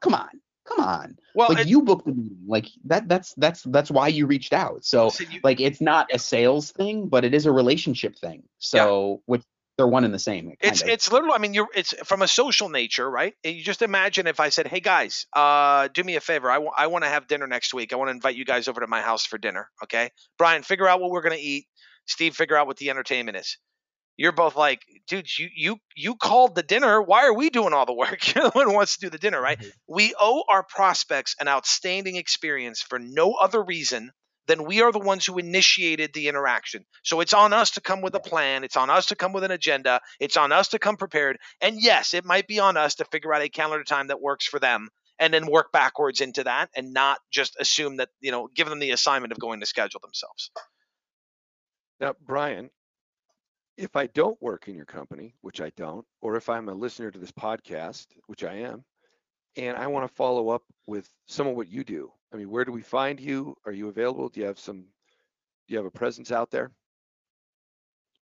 come 0.00 0.14
on. 0.14 0.40
Come 0.64 0.84
on. 0.84 1.18
Well 1.34 1.48
like 1.48 1.60
it, 1.60 1.68
you 1.68 1.82
booked 1.82 2.06
the 2.06 2.12
meeting. 2.12 2.44
Like 2.46 2.66
that 2.84 3.08
that's 3.08 3.32
that's 3.34 3.62
that's 3.62 3.90
why 3.90 4.08
you 4.08 4.26
reached 4.26 4.52
out. 4.52 4.84
So, 4.84 5.08
so 5.08 5.24
you, 5.24 5.40
like 5.42 5.60
it's 5.60 5.80
not 5.80 6.08
a 6.12 6.18
sales 6.18 6.72
thing 6.72 7.08
but 7.08 7.24
it 7.24 7.34
is 7.34 7.46
a 7.46 7.52
relationship 7.52 8.16
thing. 8.16 8.42
So 8.58 9.10
yeah. 9.10 9.16
which 9.26 9.42
they're 9.78 9.86
one 9.86 10.04
and 10.04 10.12
the 10.12 10.18
same 10.18 10.52
it's 10.60 10.82
of. 10.82 10.88
it's 10.88 11.12
literally 11.12 11.34
i 11.36 11.38
mean 11.38 11.54
you're 11.54 11.68
it's 11.72 11.94
from 12.04 12.20
a 12.20 12.26
social 12.26 12.68
nature 12.68 13.08
right? 13.08 13.34
You 13.44 13.62
just 13.62 13.80
imagine 13.80 14.26
if 14.26 14.40
i 14.40 14.48
said 14.48 14.66
hey 14.66 14.80
guys 14.80 15.26
uh 15.34 15.88
do 15.94 16.02
me 16.02 16.16
a 16.16 16.20
favor. 16.20 16.50
I, 16.50 16.54
w- 16.54 16.72
I 16.76 16.88
want 16.88 17.04
to 17.04 17.08
have 17.08 17.28
dinner 17.28 17.46
next 17.46 17.72
week. 17.72 17.92
I 17.92 17.96
want 17.96 18.08
to 18.08 18.12
invite 18.12 18.34
you 18.34 18.44
guys 18.44 18.66
over 18.66 18.80
to 18.80 18.88
my 18.88 19.00
house 19.00 19.24
for 19.24 19.38
dinner 19.38 19.70
okay? 19.84 20.10
Bryan 20.36 20.64
figure 20.64 20.88
out 20.88 21.00
what 21.00 21.10
we're 21.10 21.22
going 21.22 21.38
to 21.38 21.42
eat. 21.42 21.66
Steve 22.06 22.34
figure 22.34 22.56
out 22.56 22.66
what 22.66 22.76
the 22.76 22.90
entertainment 22.90 23.36
is 23.36 23.56
you're 24.18 24.32
both 24.32 24.56
like, 24.56 24.82
dude, 25.06 25.26
you 25.38 25.48
you 25.54 25.76
you 25.96 26.16
called 26.16 26.54
the 26.54 26.62
dinner. 26.62 27.00
Why 27.00 27.24
are 27.24 27.32
we 27.32 27.48
doing 27.48 27.72
all 27.72 27.86
the 27.86 27.94
work? 27.94 28.34
You're 28.34 28.44
the 28.44 28.50
one 28.50 28.66
who 28.66 28.74
wants 28.74 28.96
to 28.96 29.06
do 29.06 29.10
the 29.10 29.18
dinner, 29.18 29.40
right? 29.40 29.58
Mm-hmm. 29.58 29.68
We 29.86 30.12
owe 30.20 30.42
our 30.50 30.64
prospects 30.64 31.36
an 31.40 31.48
outstanding 31.48 32.16
experience 32.16 32.82
for 32.82 32.98
no 32.98 33.34
other 33.34 33.62
reason 33.62 34.10
than 34.48 34.64
we 34.64 34.82
are 34.82 34.90
the 34.90 34.98
ones 34.98 35.24
who 35.24 35.38
initiated 35.38 36.12
the 36.12 36.26
interaction. 36.26 36.84
So 37.04 37.20
it's 37.20 37.34
on 37.34 37.52
us 37.52 37.72
to 37.72 37.80
come 37.80 38.00
with 38.00 38.14
a 38.14 38.20
plan. 38.20 38.64
It's 38.64 38.76
on 38.76 38.90
us 38.90 39.06
to 39.06 39.16
come 39.16 39.32
with 39.32 39.44
an 39.44 39.50
agenda. 39.50 40.00
It's 40.18 40.36
on 40.36 40.52
us 40.52 40.68
to 40.68 40.78
come 40.78 40.96
prepared. 40.96 41.38
And 41.60 41.76
yes, 41.80 42.14
it 42.14 42.24
might 42.24 42.48
be 42.48 42.58
on 42.58 42.76
us 42.76 42.96
to 42.96 43.04
figure 43.04 43.32
out 43.32 43.42
a 43.42 43.48
calendar 43.50 43.84
time 43.84 44.08
that 44.08 44.20
works 44.20 44.46
for 44.46 44.58
them 44.58 44.88
and 45.18 45.32
then 45.32 45.46
work 45.46 45.70
backwards 45.70 46.20
into 46.22 46.44
that 46.44 46.70
and 46.74 46.92
not 46.92 47.18
just 47.30 47.56
assume 47.60 47.98
that, 47.98 48.08
you 48.20 48.32
know, 48.32 48.48
give 48.54 48.68
them 48.68 48.78
the 48.78 48.90
assignment 48.90 49.32
of 49.32 49.38
going 49.38 49.60
to 49.60 49.66
schedule 49.66 50.00
themselves. 50.00 50.50
Now, 52.00 52.14
Bryan, 52.26 52.70
if 53.78 53.94
I 53.94 54.08
don't 54.08 54.40
work 54.42 54.66
in 54.66 54.74
your 54.74 54.84
company, 54.84 55.34
which 55.40 55.60
I 55.60 55.70
don't, 55.76 56.04
or 56.20 56.36
if 56.36 56.48
I'm 56.48 56.68
a 56.68 56.74
listener 56.74 57.10
to 57.12 57.18
this 57.18 57.30
podcast, 57.30 58.08
which 58.26 58.42
I 58.42 58.54
am, 58.54 58.84
and 59.56 59.76
I 59.76 59.86
want 59.86 60.06
to 60.06 60.14
follow 60.14 60.50
up 60.50 60.64
with 60.86 61.08
some 61.26 61.46
of 61.46 61.54
what 61.54 61.68
you 61.68 61.84
do, 61.84 62.12
I 62.32 62.36
mean, 62.36 62.50
where 62.50 62.64
do 62.64 62.72
we 62.72 62.82
find 62.82 63.20
you? 63.20 63.56
Are 63.64 63.72
you 63.72 63.88
available? 63.88 64.28
Do 64.28 64.40
you 64.40 64.46
have 64.46 64.58
some? 64.58 64.80
Do 64.80 65.74
you 65.74 65.76
have 65.76 65.86
a 65.86 65.90
presence 65.90 66.32
out 66.32 66.50
there? 66.50 66.72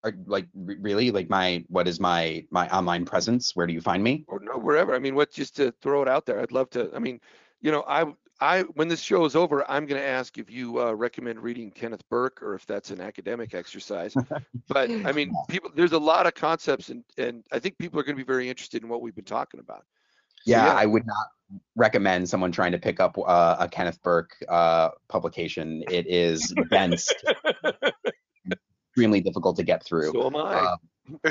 Are, 0.05 0.13
like 0.27 0.49
really 0.55 1.13
like 1.13 1.31
my 1.31 1.65
what 1.69 1.87
is 1.87 2.01
my 2.01 2.45
my 2.51 2.69
online 2.71 3.05
presence 3.05 3.55
where 3.55 3.69
do 3.69 3.73
you 3.73 3.81
find 3.81 4.03
me 4.03 4.25
or 4.27 4.41
no 4.41 4.59
wherever 4.59 4.97
i 4.97 4.99
mean 4.99 5.15
what 5.15 5.31
just 5.31 5.55
to 5.59 5.73
throw 5.81 6.03
it 6.03 6.09
out 6.09 6.27
there 6.27 6.41
i'd 6.41 6.51
love 6.51 6.69
to 6.71 6.91
i 6.93 6.99
mean 6.99 7.21
you 7.61 7.71
know 7.71 7.85
i 7.87 8.13
I 8.43 8.63
when 8.75 8.89
this 8.89 9.01
show 9.01 9.25
is 9.25 9.37
over, 9.37 9.69
I'm 9.71 9.87
going 9.87 10.01
to 10.01 10.07
ask 10.07 10.37
if 10.37 10.51
you 10.51 10.81
uh, 10.81 10.93
recommend 10.93 11.41
reading 11.41 11.71
Kenneth 11.71 12.03
Burke 12.09 12.43
or 12.43 12.55
if 12.55 12.67
that's 12.67 12.91
an 12.91 13.01
academic 13.01 13.55
exercise. 13.55 14.15
but 14.69 14.91
I 14.91 15.13
mean, 15.13 15.33
people, 15.49 15.71
there's 15.75 15.93
a 15.93 15.99
lot 15.99 16.27
of 16.27 16.35
concepts, 16.35 16.89
and 16.89 17.05
and 17.17 17.45
I 17.53 17.61
think 17.61 17.79
people 17.79 18.01
are 18.01 18.03
going 18.03 18.17
to 18.17 18.23
be 18.23 18.27
very 18.27 18.49
interested 18.49 18.83
in 18.83 18.89
what 18.89 19.01
we've 19.01 19.15
been 19.15 19.25
talking 19.25 19.61
about. 19.61 19.85
Yeah, 20.45 20.65
so, 20.65 20.73
yeah. 20.73 20.75
I 20.75 20.87
would 20.87 21.07
not 21.07 21.61
recommend 21.77 22.29
someone 22.29 22.51
trying 22.51 22.73
to 22.73 22.79
pick 22.79 22.99
up 22.99 23.17
uh, 23.17 23.57
a 23.61 23.69
Kenneth 23.69 24.03
Burke 24.03 24.35
uh, 24.49 24.91
publication. 25.09 25.85
It 25.89 26.09
is 26.09 26.53
dense, 26.69 27.13
extremely 28.91 29.21
difficult 29.21 29.57
to 29.57 29.63
get 29.63 29.85
through. 29.85 30.11
So 30.11 30.27
am 30.27 30.35
I. 30.35 30.75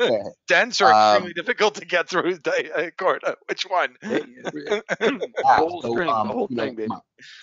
Uh, 0.00 0.30
Dense 0.48 0.80
or 0.80 0.90
um, 0.92 0.94
extremely 0.94 1.32
difficult 1.34 1.74
to 1.74 1.84
get 1.84 2.08
through, 2.08 2.38
Court? 2.98 3.22
Which 3.50 3.64
one? 3.64 3.94
yeah, 4.02 4.20
so, 5.02 6.08
um, 6.08 6.28
know, 6.28 6.48
my, 6.50 6.74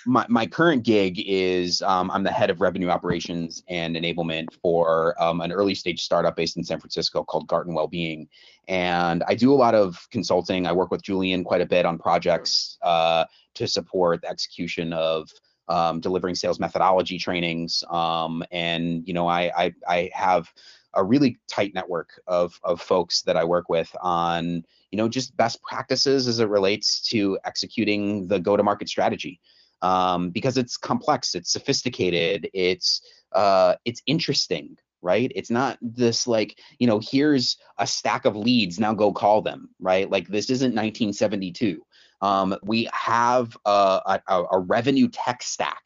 my, 0.07 0.25
my, 0.27 0.47
current 0.47 0.83
gig 0.83 1.21
is 1.23 1.83
um, 1.83 2.09
I'm 2.09 2.23
the 2.23 2.31
head 2.31 2.49
of 2.49 2.59
revenue 2.59 2.89
operations 2.89 3.63
and 3.69 3.95
enablement 3.95 4.47
for 4.59 5.21
um, 5.21 5.41
an 5.41 5.51
early 5.51 5.75
stage 5.75 6.01
startup 6.01 6.35
based 6.35 6.57
in 6.57 6.63
San 6.63 6.79
Francisco 6.79 7.23
called 7.23 7.47
Garten 7.47 7.75
Wellbeing. 7.75 8.27
And 8.67 9.23
I 9.27 9.35
do 9.35 9.53
a 9.53 9.55
lot 9.55 9.75
of 9.75 10.07
consulting. 10.09 10.65
I 10.65 10.71
work 10.71 10.89
with 10.89 11.03
Julian 11.03 11.43
quite 11.43 11.61
a 11.61 11.67
bit 11.67 11.85
on 11.85 11.99
projects 11.99 12.79
uh, 12.81 13.25
to 13.53 13.67
support 13.67 14.21
the 14.21 14.29
execution 14.29 14.93
of 14.93 15.29
um, 15.67 15.99
delivering 15.99 16.35
sales 16.35 16.59
methodology 16.59 17.19
trainings. 17.19 17.83
Um, 17.89 18.43
and 18.51 19.07
you 19.07 19.13
know, 19.13 19.27
I, 19.27 19.51
I, 19.55 19.73
I 19.87 20.09
have 20.13 20.51
a 20.93 21.03
really 21.03 21.37
tight 21.49 21.73
network 21.73 22.19
of 22.27 22.59
of 22.63 22.81
folks 22.81 23.21
that 23.23 23.37
I 23.37 23.43
work 23.43 23.69
with 23.69 23.93
on 24.01 24.63
you 24.91 24.97
know 24.97 25.07
just 25.07 25.35
best 25.37 25.61
practices 25.61 26.27
as 26.27 26.39
it 26.39 26.49
relates 26.49 27.01
to 27.09 27.37
executing 27.45 28.27
the 28.27 28.39
go 28.39 28.57
to 28.57 28.63
market 28.63 28.89
strategy 28.89 29.39
um, 29.81 30.29
because 30.29 30.57
it's 30.57 30.77
complex, 30.77 31.35
it's 31.35 31.51
sophisticated, 31.51 32.49
it's 32.53 33.01
uh, 33.33 33.75
it's 33.85 34.01
interesting, 34.05 34.77
right? 35.01 35.31
It's 35.35 35.51
not 35.51 35.77
this 35.81 36.27
like, 36.27 36.59
you 36.79 36.87
know, 36.87 36.99
here's 37.03 37.57
a 37.77 37.85
stack 37.85 38.25
of 38.25 38.35
leads, 38.35 38.79
now 38.79 38.93
go 38.93 39.11
call 39.11 39.41
them, 39.41 39.69
right? 39.79 40.09
Like 40.09 40.27
this 40.27 40.49
isn't 40.49 40.73
1972. 40.73 41.81
Um, 42.21 42.55
we 42.63 42.89
have 42.93 43.55
a, 43.65 44.19
a, 44.27 44.43
a, 44.51 44.59
revenue 44.59 45.07
tech 45.07 45.43
stack 45.43 45.83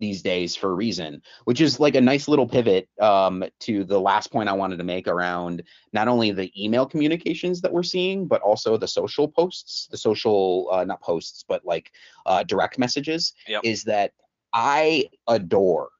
these 0.00 0.22
days 0.22 0.54
for 0.54 0.70
a 0.70 0.74
reason, 0.74 1.22
which 1.44 1.60
is 1.60 1.80
like 1.80 1.94
a 1.94 2.00
nice 2.00 2.28
little 2.28 2.46
pivot 2.46 2.88
um, 3.00 3.44
to 3.60 3.84
the 3.84 4.00
last 4.00 4.30
point 4.30 4.48
I 4.48 4.52
wanted 4.52 4.78
to 4.78 4.84
make 4.84 5.08
around 5.08 5.62
not 5.92 6.08
only 6.08 6.30
the 6.30 6.52
email 6.62 6.86
communications 6.86 7.60
that 7.60 7.72
we're 7.72 7.82
seeing, 7.82 8.26
but 8.26 8.42
also 8.42 8.76
the 8.76 8.88
social 8.88 9.28
posts, 9.28 9.88
the 9.90 9.98
social, 9.98 10.68
uh, 10.72 10.84
not 10.84 11.00
posts, 11.00 11.44
but 11.46 11.64
like 11.64 11.92
uh, 12.26 12.42
direct 12.44 12.78
messages, 12.78 13.34
yep. 13.46 13.62
is 13.64 13.84
that 13.84 14.12
I 14.52 15.06
adore, 15.26 15.90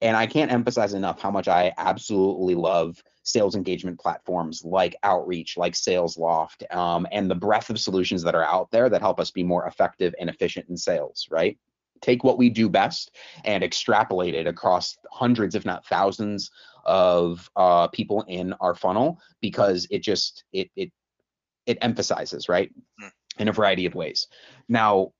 and 0.00 0.16
I 0.16 0.26
can't 0.26 0.52
emphasize 0.52 0.94
enough 0.94 1.20
how 1.20 1.30
much 1.30 1.48
I 1.48 1.72
absolutely 1.78 2.54
love 2.54 3.02
sales 3.22 3.56
engagement 3.56 3.98
platforms 3.98 4.64
like 4.64 4.94
Outreach, 5.02 5.56
like 5.56 5.72
SalesLoft, 5.72 6.72
um, 6.74 7.06
and 7.10 7.30
the 7.30 7.34
breadth 7.34 7.70
of 7.70 7.80
solutions 7.80 8.22
that 8.22 8.34
are 8.34 8.44
out 8.44 8.70
there 8.70 8.88
that 8.88 9.00
help 9.00 9.18
us 9.18 9.30
be 9.30 9.42
more 9.42 9.66
effective 9.66 10.14
and 10.20 10.30
efficient 10.30 10.68
in 10.68 10.76
sales, 10.76 11.26
right? 11.30 11.58
Take 12.00 12.24
what 12.24 12.38
we 12.38 12.48
do 12.48 12.68
best 12.68 13.16
and 13.44 13.62
extrapolate 13.62 14.34
it 14.34 14.46
across 14.46 14.96
hundreds, 15.10 15.54
if 15.54 15.64
not 15.64 15.86
thousands, 15.86 16.50
of 16.84 17.50
uh, 17.56 17.88
people 17.88 18.24
in 18.28 18.52
our 18.54 18.74
funnel 18.74 19.20
because 19.40 19.86
it 19.90 20.02
just 20.02 20.44
it 20.52 20.70
it 20.76 20.92
it 21.66 21.78
emphasizes 21.82 22.48
right 22.48 22.70
mm. 23.02 23.10
in 23.38 23.48
a 23.48 23.52
variety 23.52 23.86
of 23.86 23.94
ways. 23.94 24.28
Now, 24.68 25.12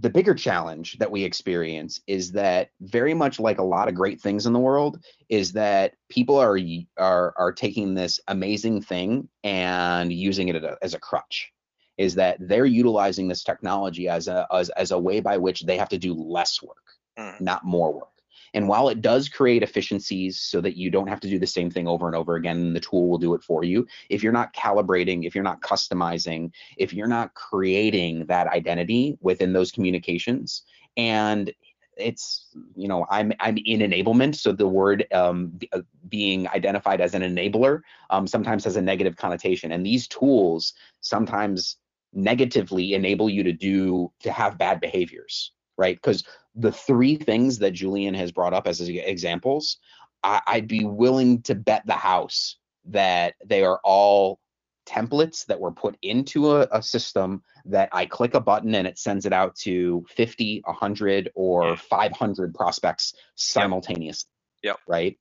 the 0.00 0.10
bigger 0.10 0.34
challenge 0.34 0.98
that 0.98 1.10
we 1.10 1.22
experience 1.22 2.00
is 2.06 2.32
that 2.32 2.70
very 2.80 3.14
much 3.14 3.38
like 3.38 3.58
a 3.58 3.64
lot 3.64 3.88
of 3.88 3.94
great 3.94 4.20
things 4.20 4.44
in 4.44 4.52
the 4.52 4.58
world 4.58 4.98
is 5.28 5.52
that 5.52 5.94
people 6.08 6.36
are 6.36 6.58
are 6.98 7.32
are 7.36 7.52
taking 7.52 7.94
this 7.94 8.20
amazing 8.28 8.82
thing 8.82 9.28
and 9.44 10.12
using 10.12 10.48
it 10.48 10.62
as 10.82 10.94
a 10.94 11.00
crutch 11.00 11.53
is 11.96 12.14
that 12.14 12.36
they're 12.40 12.66
utilizing 12.66 13.28
this 13.28 13.44
technology 13.44 14.08
as 14.08 14.28
a 14.28 14.46
as, 14.52 14.70
as 14.70 14.90
a 14.90 14.98
way 14.98 15.20
by 15.20 15.36
which 15.36 15.62
they 15.62 15.76
have 15.76 15.88
to 15.88 15.98
do 15.98 16.14
less 16.14 16.62
work, 16.62 16.84
mm. 17.18 17.40
not 17.40 17.64
more 17.64 17.92
work. 17.92 18.08
And 18.54 18.68
while 18.68 18.88
it 18.88 19.02
does 19.02 19.28
create 19.28 19.64
efficiencies 19.64 20.40
so 20.40 20.60
that 20.60 20.76
you 20.76 20.88
don't 20.88 21.08
have 21.08 21.20
to 21.20 21.28
do 21.28 21.40
the 21.40 21.46
same 21.46 21.70
thing 21.70 21.88
over 21.88 22.06
and 22.06 22.14
over 22.14 22.36
again, 22.36 22.72
the 22.72 22.80
tool 22.80 23.08
will 23.08 23.18
do 23.18 23.34
it 23.34 23.42
for 23.42 23.64
you. 23.64 23.86
If 24.08 24.22
you're 24.22 24.32
not 24.32 24.54
calibrating, 24.54 25.26
if 25.26 25.34
you're 25.34 25.44
not 25.44 25.60
customizing, 25.60 26.52
if 26.76 26.92
you're 26.92 27.08
not 27.08 27.34
creating 27.34 28.26
that 28.26 28.46
identity 28.46 29.18
within 29.20 29.52
those 29.52 29.72
communications, 29.72 30.62
and 30.96 31.52
it's 31.96 32.46
you 32.74 32.88
know 32.88 33.06
i'm 33.08 33.32
i'm 33.38 33.56
in 33.56 33.78
enablement 33.78 34.34
so 34.34 34.50
the 34.50 34.66
word 34.66 35.06
um, 35.12 35.56
uh, 35.72 35.80
being 36.08 36.48
identified 36.48 37.00
as 37.00 37.14
an 37.14 37.22
enabler 37.22 37.82
um, 38.10 38.26
sometimes 38.26 38.64
has 38.64 38.74
a 38.74 38.82
negative 38.82 39.16
connotation 39.16 39.70
and 39.70 39.86
these 39.86 40.08
tools 40.08 40.72
sometimes 41.02 41.76
negatively 42.14 42.94
enable 42.94 43.28
you 43.28 43.42
to 43.42 43.52
do 43.52 44.10
to 44.20 44.32
have 44.32 44.58
bad 44.58 44.80
behaviors 44.80 45.52
right 45.76 45.96
because 45.96 46.24
the 46.54 46.72
three 46.72 47.16
things 47.16 47.58
that 47.58 47.72
julian 47.72 48.14
has 48.14 48.32
brought 48.32 48.54
up 48.54 48.66
as 48.66 48.80
examples 48.80 49.78
I, 50.22 50.40
i'd 50.48 50.68
be 50.68 50.84
willing 50.84 51.42
to 51.42 51.54
bet 51.54 51.86
the 51.86 51.94
house 51.94 52.56
that 52.86 53.34
they 53.44 53.64
are 53.64 53.80
all 53.82 54.38
templates 54.86 55.46
that 55.46 55.60
were 55.60 55.72
put 55.72 55.96
into 56.02 56.52
a, 56.52 56.68
a, 56.70 56.82
system 56.82 57.42
that 57.64 57.88
I 57.92 58.06
click 58.06 58.34
a 58.34 58.40
button 58.40 58.74
and 58.74 58.86
it 58.86 58.98
sends 58.98 59.26
it 59.26 59.32
out 59.32 59.56
to 59.56 60.04
50, 60.10 60.62
100, 60.64 61.30
or 61.34 61.76
500 61.76 62.54
prospects 62.54 63.14
simultaneously. 63.34 64.30
Yep. 64.62 64.78
Right. 64.86 65.18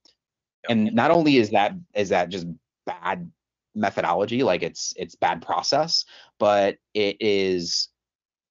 Yep. 0.63 0.71
And 0.71 0.93
not 0.93 1.11
only 1.11 1.37
is 1.37 1.51
that 1.51 1.73
is 1.93 2.09
that 2.09 2.29
just 2.29 2.47
bad 2.85 3.29
methodology, 3.75 4.43
like 4.43 4.63
it's 4.63 4.93
it's 4.97 5.15
bad 5.15 5.41
process, 5.41 6.05
but 6.39 6.77
it 6.93 7.17
is 7.19 7.89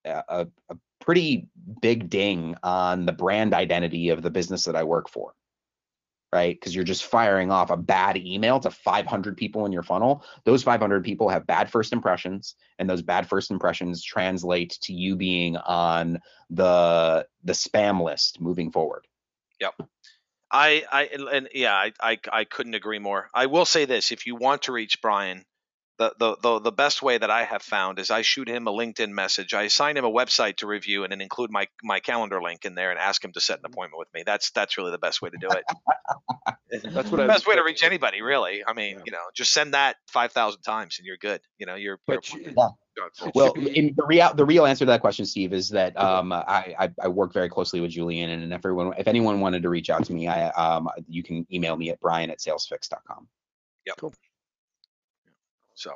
a, 0.04 0.46
a 0.68 0.76
pretty 1.00 1.48
big 1.80 2.08
ding 2.08 2.56
on 2.62 3.06
the 3.06 3.12
brand 3.12 3.54
identity 3.54 4.08
of 4.10 4.22
the 4.22 4.30
business 4.30 4.64
that 4.64 4.76
I 4.76 4.84
work 4.84 5.08
for 5.08 5.34
right? 6.32 6.58
Because 6.58 6.74
you're 6.74 6.84
just 6.84 7.04
firing 7.04 7.50
off 7.50 7.70
a 7.70 7.76
bad 7.76 8.16
email 8.16 8.58
to 8.60 8.70
500 8.70 9.36
people 9.36 9.66
in 9.66 9.72
your 9.72 9.82
funnel. 9.82 10.24
Those 10.44 10.62
500 10.62 11.04
people 11.04 11.28
have 11.28 11.46
bad 11.46 11.70
first 11.70 11.92
impressions, 11.92 12.54
and 12.78 12.88
those 12.88 13.02
bad 13.02 13.28
first 13.28 13.50
impressions 13.50 14.02
translate 14.02 14.78
to 14.82 14.94
you 14.94 15.14
being 15.14 15.56
on 15.58 16.20
the 16.50 17.26
the 17.44 17.52
spam 17.52 18.02
list 18.02 18.40
moving 18.40 18.70
forward. 18.72 19.06
Yep. 19.60 19.74
I, 20.52 20.84
I, 20.92 21.04
and 21.32 21.48
yeah, 21.54 21.74
I, 21.74 21.92
I, 22.00 22.18
I 22.32 22.44
couldn't 22.44 22.74
agree 22.74 22.98
more. 22.98 23.28
I 23.34 23.46
will 23.46 23.64
say 23.64 23.86
this: 23.86 24.12
if 24.12 24.26
you 24.26 24.36
want 24.36 24.62
to 24.62 24.72
reach 24.72 25.00
Bryan, 25.00 25.44
the, 26.02 26.14
the, 26.18 26.36
the, 26.42 26.58
the 26.60 26.72
best 26.72 27.02
way 27.02 27.16
that 27.16 27.30
I 27.30 27.44
have 27.44 27.62
found 27.62 27.98
is 27.98 28.10
I 28.10 28.22
shoot 28.22 28.48
him 28.48 28.66
a 28.66 28.72
LinkedIn 28.72 29.10
message. 29.10 29.54
I 29.54 29.62
assign 29.62 29.96
him 29.96 30.04
a 30.04 30.10
website 30.10 30.56
to 30.56 30.66
review 30.66 31.04
and 31.04 31.12
then 31.12 31.20
include 31.20 31.50
my, 31.50 31.68
my 31.82 32.00
calendar 32.00 32.42
link 32.42 32.64
in 32.64 32.74
there 32.74 32.90
and 32.90 32.98
ask 32.98 33.24
him 33.24 33.32
to 33.32 33.40
set 33.40 33.58
an 33.58 33.66
appointment 33.66 33.98
with 33.98 34.08
me. 34.12 34.22
That's 34.24 34.50
that's 34.50 34.78
really 34.78 34.90
the 34.90 34.98
best 34.98 35.22
way 35.22 35.30
to 35.30 35.36
do 35.38 35.48
it. 35.50 35.64
that's 36.82 37.10
what 37.10 37.20
the 37.20 37.26
best 37.26 37.46
way 37.46 37.54
to 37.54 37.62
reach 37.62 37.84
anybody, 37.84 38.22
really. 38.22 38.64
I 38.66 38.72
mean, 38.72 38.96
yeah. 38.96 39.02
you 39.06 39.12
know, 39.12 39.22
just 39.34 39.52
send 39.52 39.74
that 39.74 39.96
five 40.08 40.32
thousand 40.32 40.62
times 40.62 40.98
and 40.98 41.06
you're 41.06 41.16
good. 41.16 41.40
You 41.58 41.66
know, 41.66 41.74
you're. 41.74 41.98
But 42.06 42.32
you're, 42.32 42.42
yeah. 42.42 42.68
Well, 43.34 43.54
the 43.54 43.94
real 44.06 44.34
the 44.34 44.44
real 44.44 44.66
answer 44.66 44.84
to 44.84 44.90
that 44.90 45.00
question, 45.00 45.24
Steve, 45.24 45.54
is 45.54 45.70
that 45.70 45.98
um, 45.98 46.30
I, 46.30 46.74
I, 46.78 46.90
I 47.02 47.08
work 47.08 47.32
very 47.32 47.48
closely 47.48 47.80
with 47.80 47.90
Julian, 47.90 48.28
and 48.28 48.52
if 48.52 48.52
everyone 48.52 48.92
if 48.98 49.08
anyone 49.08 49.40
wanted 49.40 49.62
to 49.62 49.70
reach 49.70 49.88
out 49.88 50.04
to 50.04 50.12
me, 50.12 50.28
I 50.28 50.50
um 50.50 50.90
you 51.08 51.22
can 51.22 51.46
email 51.50 51.74
me 51.74 51.88
at 51.88 52.00
brian 52.00 52.28
at 52.28 52.40
salesfix.com. 52.40 53.28
Yep. 53.86 53.96
Cool. 53.96 54.12
So 55.74 55.92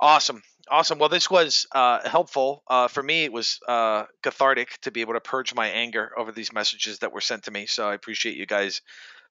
awesome. 0.00 0.42
Awesome. 0.70 0.98
Well, 0.98 1.08
this 1.08 1.30
was 1.30 1.66
uh, 1.74 2.08
helpful. 2.08 2.62
Uh, 2.68 2.88
for 2.88 3.02
me, 3.02 3.24
it 3.24 3.32
was 3.32 3.58
uh, 3.68 4.04
cathartic 4.22 4.78
to 4.82 4.92
be 4.92 5.00
able 5.00 5.14
to 5.14 5.20
purge 5.20 5.54
my 5.54 5.68
anger 5.68 6.12
over 6.16 6.32
these 6.32 6.52
messages 6.52 7.00
that 7.00 7.12
were 7.12 7.20
sent 7.20 7.44
to 7.44 7.50
me. 7.50 7.66
So 7.66 7.88
I 7.88 7.94
appreciate 7.94 8.36
you 8.36 8.46
guys 8.46 8.82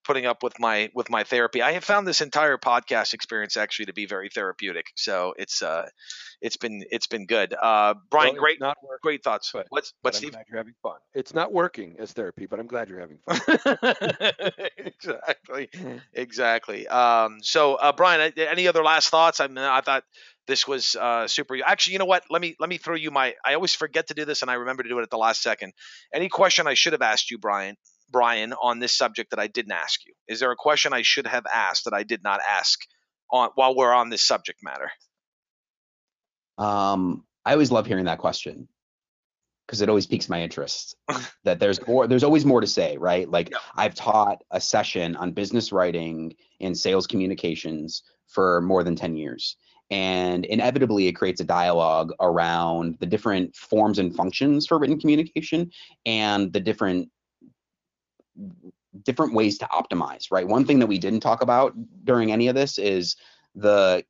putting 0.03 0.26
up 0.26 0.43
with 0.43 0.59
my 0.59 0.89
with 0.93 1.09
my 1.09 1.23
therapy. 1.23 1.61
I 1.61 1.73
have 1.73 1.84
found 1.84 2.07
this 2.07 2.21
entire 2.21 2.57
podcast 2.57 3.13
experience 3.13 3.57
actually 3.57 3.85
to 3.85 3.93
be 3.93 4.05
very 4.05 4.30
therapeutic. 4.30 4.88
So 4.95 5.34
it's 5.38 5.61
uh 5.61 5.88
it's 6.41 6.57
been 6.57 6.84
it's 6.91 7.07
been 7.07 7.26
good. 7.26 7.53
Uh 7.53 7.95
Bryan, 8.09 8.34
well, 8.34 8.41
great 8.41 8.59
working, 8.59 8.88
great 9.01 9.23
thoughts. 9.23 9.51
But, 9.53 9.67
what's 9.69 9.93
what's 10.01 10.17
Steve? 10.17 10.31
Glad 10.31 10.45
you're 10.49 10.57
having 10.57 10.76
fun. 10.81 10.97
It's 11.13 11.34
not 11.34 11.51
working 11.51 11.95
as 11.99 12.11
therapy, 12.13 12.45
but 12.45 12.59
I'm 12.59 12.67
glad 12.67 12.89
you're 12.89 12.99
having 12.99 13.19
fun. 13.27 13.39
exactly. 14.77 15.69
Exactly. 16.13 16.88
Um 16.88 17.39
so 17.41 17.76
uh 17.76 17.91
Bryan, 17.91 18.34
any 18.38 18.67
other 18.67 18.84
last 18.84 19.09
thoughts? 19.09 19.39
I 19.39 19.47
mean 19.47 19.57
I 19.59 19.81
thought 19.81 20.03
this 20.47 20.67
was 20.67 20.95
uh, 20.95 21.27
super. 21.27 21.57
Actually, 21.63 21.93
you 21.93 21.99
know 21.99 22.05
what? 22.05 22.23
Let 22.31 22.41
me 22.41 22.55
let 22.59 22.69
me 22.69 22.77
throw 22.77 22.95
you 22.95 23.11
my. 23.11 23.35
I 23.45 23.53
always 23.53 23.76
forget 23.76 24.07
to 24.07 24.15
do 24.15 24.26
this, 24.26 24.41
and 24.41 24.49
I 24.49 24.55
remember 24.55 24.81
to 24.81 24.89
do 24.89 24.97
it 24.97 25.03
at 25.03 25.11
the 25.11 25.17
last 25.17 25.43
second. 25.43 25.73
Any 26.11 26.27
question 26.27 26.65
I 26.65 26.73
should 26.73 26.93
have 26.93 27.03
asked 27.03 27.30
you, 27.30 27.38
Bryan, 27.38 27.77
Bryan, 28.11 28.53
on 28.53 28.80
this 28.80 28.95
subject 28.98 29.31
that 29.31 29.40
I 29.40 29.48
didn't 29.48 29.72
ask 29.72 30.06
you? 30.06 30.14
Is 30.27 30.40
there 30.40 30.52
a 30.52 30.56
question 30.56 30.94
I 30.94 31.02
should 31.02 31.27
have 31.27 31.45
asked 31.45 31.86
that 31.86 31.94
I 31.94 32.03
did 32.03 32.23
not 32.23 32.41
ask 32.48 32.80
on 33.31 33.49
while 33.56 33.76
we're 33.76 33.94
on 33.94 34.10
this 34.10 34.23
subject 34.23 34.60
matter? 34.64 34.91
Um, 36.57 37.23
I 37.45 37.53
always 37.53 37.72
love 37.72 37.86
hearing 37.86 38.06
that 38.06 38.19
question 38.19 38.68
because 39.65 39.81
it 39.81 39.90
always 39.90 40.07
piques 40.07 40.30
my 40.30 40.41
interest. 40.41 40.95
that 41.44 41.60
there's 41.60 41.86
more, 41.88 42.07
there's 42.07 42.23
always 42.23 42.45
more 42.45 42.60
to 42.60 42.68
say, 42.68 42.98
right? 42.98 43.30
Like 43.30 43.52
yeah. 43.52 43.57
I've 43.76 43.95
taught 43.95 44.41
a 44.52 44.60
session 44.60 45.15
on 45.15 45.31
business 45.31 45.72
writing 45.72 46.34
and 46.60 46.77
sales 46.77 47.07
communications 47.07 48.03
for 48.27 48.61
more 48.61 48.84
than 48.84 48.95
10 48.95 49.15
years. 49.15 49.57
And 49.91 50.45
inevitably, 50.45 51.07
it 51.07 51.14
creates 51.14 51.41
a 51.41 51.45
dialogue 51.45 52.14
around 52.19 52.98
the 52.99 53.07
different 53.07 53.56
forms 53.56 53.98
and 53.98 54.15
functions 54.15 54.68
for 54.68 54.77
written 54.77 54.99
communication 54.99 55.72
and 56.06 56.53
the 56.53 56.60
different 56.60 57.10
different 59.03 59.34
ways 59.34 59.57
to 59.60 59.66
optimize, 59.66 60.32
right? 60.32 60.48
One 60.48 60.66
thing 60.66 60.80
that 60.80 60.88
we 60.88 60.98
didn't 60.98 61.20
talk 61.22 61.41
about 61.41 61.74
during 62.03 62.32
any 62.32 62.48
of 62.48 62.56
this 62.56 62.78
is 62.78 63.16
the 63.56 64.03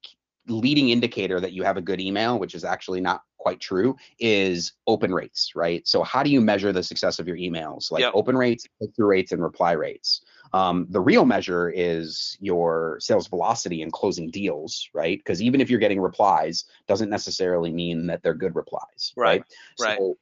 leading 0.47 0.89
indicator 0.89 1.39
that 1.39 1.53
you 1.53 1.64
have 1.64 1.77
a 1.77 1.81
good 1.81 1.99
email, 1.99 2.39
which 2.39 2.56
is 2.56 2.64
actually 2.64 3.01
not 3.01 3.22
quite 3.38 3.60
true, 3.60 3.95
is 4.19 4.73
open 4.88 5.14
rates, 5.14 5.51
right? 5.56 5.88
So 5.88 6.03
how 6.03 6.23
do 6.23 6.30
you 6.30 6.41
measure 6.41 6.72
the 6.73 6.84
success 6.84 7.19
of 7.19 7.27
your 7.27 7.38
emails? 7.38 7.91
Like 7.91 8.01
yep. 8.01 8.11
open 8.14 8.35
rates, 8.35 8.65
click-through 8.77 9.07
rates, 9.07 9.31
and 9.31 9.41
reply 9.41 9.73
rates. 9.73 10.22
Um, 10.51 10.88
the 10.89 10.99
real 10.99 11.26
measure 11.26 11.69
is 11.69 12.38
your 12.41 12.97
sales 12.99 13.27
velocity 13.27 13.81
and 13.81 13.93
closing 13.93 14.30
deals, 14.30 14.89
right? 14.93 15.18
Because 15.19 15.41
even 15.41 15.61
if 15.61 15.69
you're 15.69 15.80
getting 15.80 16.01
replies, 16.01 16.65
doesn't 16.88 17.10
necessarily 17.10 17.72
mean 17.72 18.07
that 18.07 18.23
they're 18.23 18.34
good 18.34 18.56
replies, 18.56 19.14
right? 19.15 19.43
Right. 19.80 19.97
So 19.97 20.18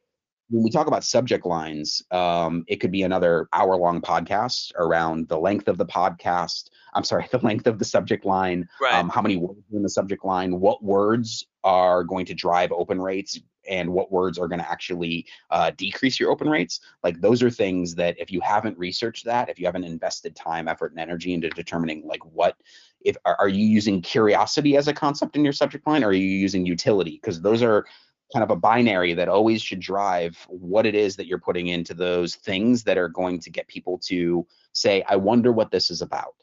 when 0.49 0.63
we 0.63 0.69
talk 0.69 0.87
about 0.87 1.03
subject 1.03 1.45
lines, 1.45 2.03
um, 2.11 2.63
it 2.67 2.77
could 2.77 2.91
be 2.91 3.03
another 3.03 3.47
hour 3.53 3.75
long 3.75 4.01
podcast 4.01 4.71
around 4.75 5.27
the 5.27 5.37
length 5.37 5.67
of 5.67 5.77
the 5.77 5.85
podcast. 5.85 6.69
I'm 6.93 7.03
sorry, 7.03 7.27
the 7.31 7.39
length 7.39 7.67
of 7.67 7.79
the 7.79 7.85
subject 7.85 8.25
line, 8.25 8.67
right. 8.81 8.93
um, 8.93 9.09
how 9.09 9.21
many 9.21 9.35
words 9.35 9.59
in 9.73 9.83
the 9.83 9.89
subject 9.89 10.23
line, 10.23 10.59
what 10.59 10.83
words 10.83 11.45
are 11.63 12.03
going 12.03 12.25
to 12.27 12.33
drive 12.33 12.71
open 12.71 13.01
rates, 13.01 13.39
and 13.67 13.91
what 13.91 14.11
words 14.11 14.39
are 14.39 14.47
going 14.47 14.59
to 14.59 14.69
actually 14.69 15.25
uh, 15.49 15.71
decrease 15.75 16.19
your 16.19 16.31
open 16.31 16.49
rates. 16.49 16.79
Like 17.03 17.19
those 17.19 17.43
are 17.43 17.49
things 17.49 17.95
that 17.95 18.17
if 18.17 18.31
you 18.31 18.39
haven't 18.39 18.77
researched 18.77 19.25
that, 19.25 19.49
if 19.49 19.59
you 19.59 19.65
haven't 19.65 19.83
invested 19.83 20.35
time, 20.35 20.69
effort, 20.69 20.91
and 20.91 20.99
energy 21.01 21.33
into 21.33 21.49
determining 21.49 22.07
like 22.07 22.23
what 22.25 22.55
if 23.01 23.17
are, 23.25 23.35
are 23.39 23.49
you 23.49 23.65
using 23.65 24.01
curiosity 24.01 24.77
as 24.77 24.87
a 24.87 24.93
concept 24.93 25.35
in 25.35 25.43
your 25.43 25.53
subject 25.53 25.85
line, 25.85 26.03
or 26.03 26.07
are 26.07 26.13
you 26.13 26.25
using 26.25 26.65
utility? 26.65 27.19
Because 27.21 27.41
those 27.41 27.61
are 27.61 27.85
kind 28.33 28.43
of 28.43 28.51
a 28.51 28.55
binary 28.55 29.13
that 29.13 29.29
always 29.29 29.61
should 29.61 29.79
drive 29.79 30.37
what 30.49 30.85
it 30.85 30.95
is 30.95 31.15
that 31.15 31.27
you're 31.27 31.37
putting 31.37 31.67
into 31.67 31.93
those 31.93 32.35
things 32.35 32.83
that 32.83 32.97
are 32.97 33.07
going 33.07 33.39
to 33.39 33.49
get 33.49 33.67
people 33.67 33.97
to 33.99 34.45
say, 34.73 35.03
I 35.07 35.15
wonder 35.15 35.51
what 35.51 35.71
this 35.71 35.89
is 35.89 36.01
about. 36.01 36.35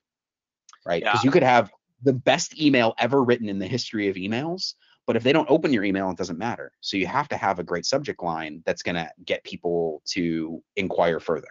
Right. 0.86 1.02
Because 1.02 1.22
yeah. 1.22 1.28
you 1.28 1.30
could 1.30 1.42
have 1.42 1.70
the 2.02 2.12
best 2.12 2.60
email 2.60 2.94
ever 2.98 3.22
written 3.22 3.48
in 3.48 3.58
the 3.58 3.66
history 3.66 4.08
of 4.08 4.16
emails, 4.16 4.74
but 5.06 5.16
if 5.16 5.22
they 5.22 5.32
don't 5.32 5.50
open 5.50 5.72
your 5.72 5.84
email, 5.84 6.10
it 6.10 6.16
doesn't 6.16 6.38
matter. 6.38 6.72
So 6.80 6.96
you 6.96 7.06
have 7.06 7.28
to 7.28 7.36
have 7.36 7.58
a 7.58 7.64
great 7.64 7.86
subject 7.86 8.22
line 8.22 8.62
that's 8.64 8.82
going 8.82 8.96
to 8.96 9.10
get 9.24 9.44
people 9.44 10.02
to 10.08 10.62
inquire 10.76 11.20
further. 11.20 11.48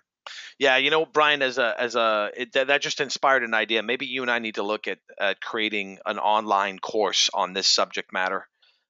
Yeah, 0.57 0.77
you 0.77 0.89
know, 0.89 1.05
Bryan, 1.05 1.41
as 1.41 1.57
a 1.57 1.75
as 1.77 1.95
a 1.95 2.31
it, 2.35 2.53
that 2.53 2.81
just 2.81 3.01
inspired 3.01 3.43
an 3.43 3.53
idea. 3.53 3.83
Maybe 3.83 4.05
you 4.05 4.21
and 4.21 4.31
I 4.31 4.39
need 4.39 4.55
to 4.55 4.63
look 4.63 4.87
at 4.87 4.99
at 5.19 5.41
creating 5.41 5.99
an 6.05 6.17
online 6.17 6.79
course 6.79 7.29
on 7.33 7.51
this 7.51 7.67
subject 7.67 8.13
matter 8.13 8.47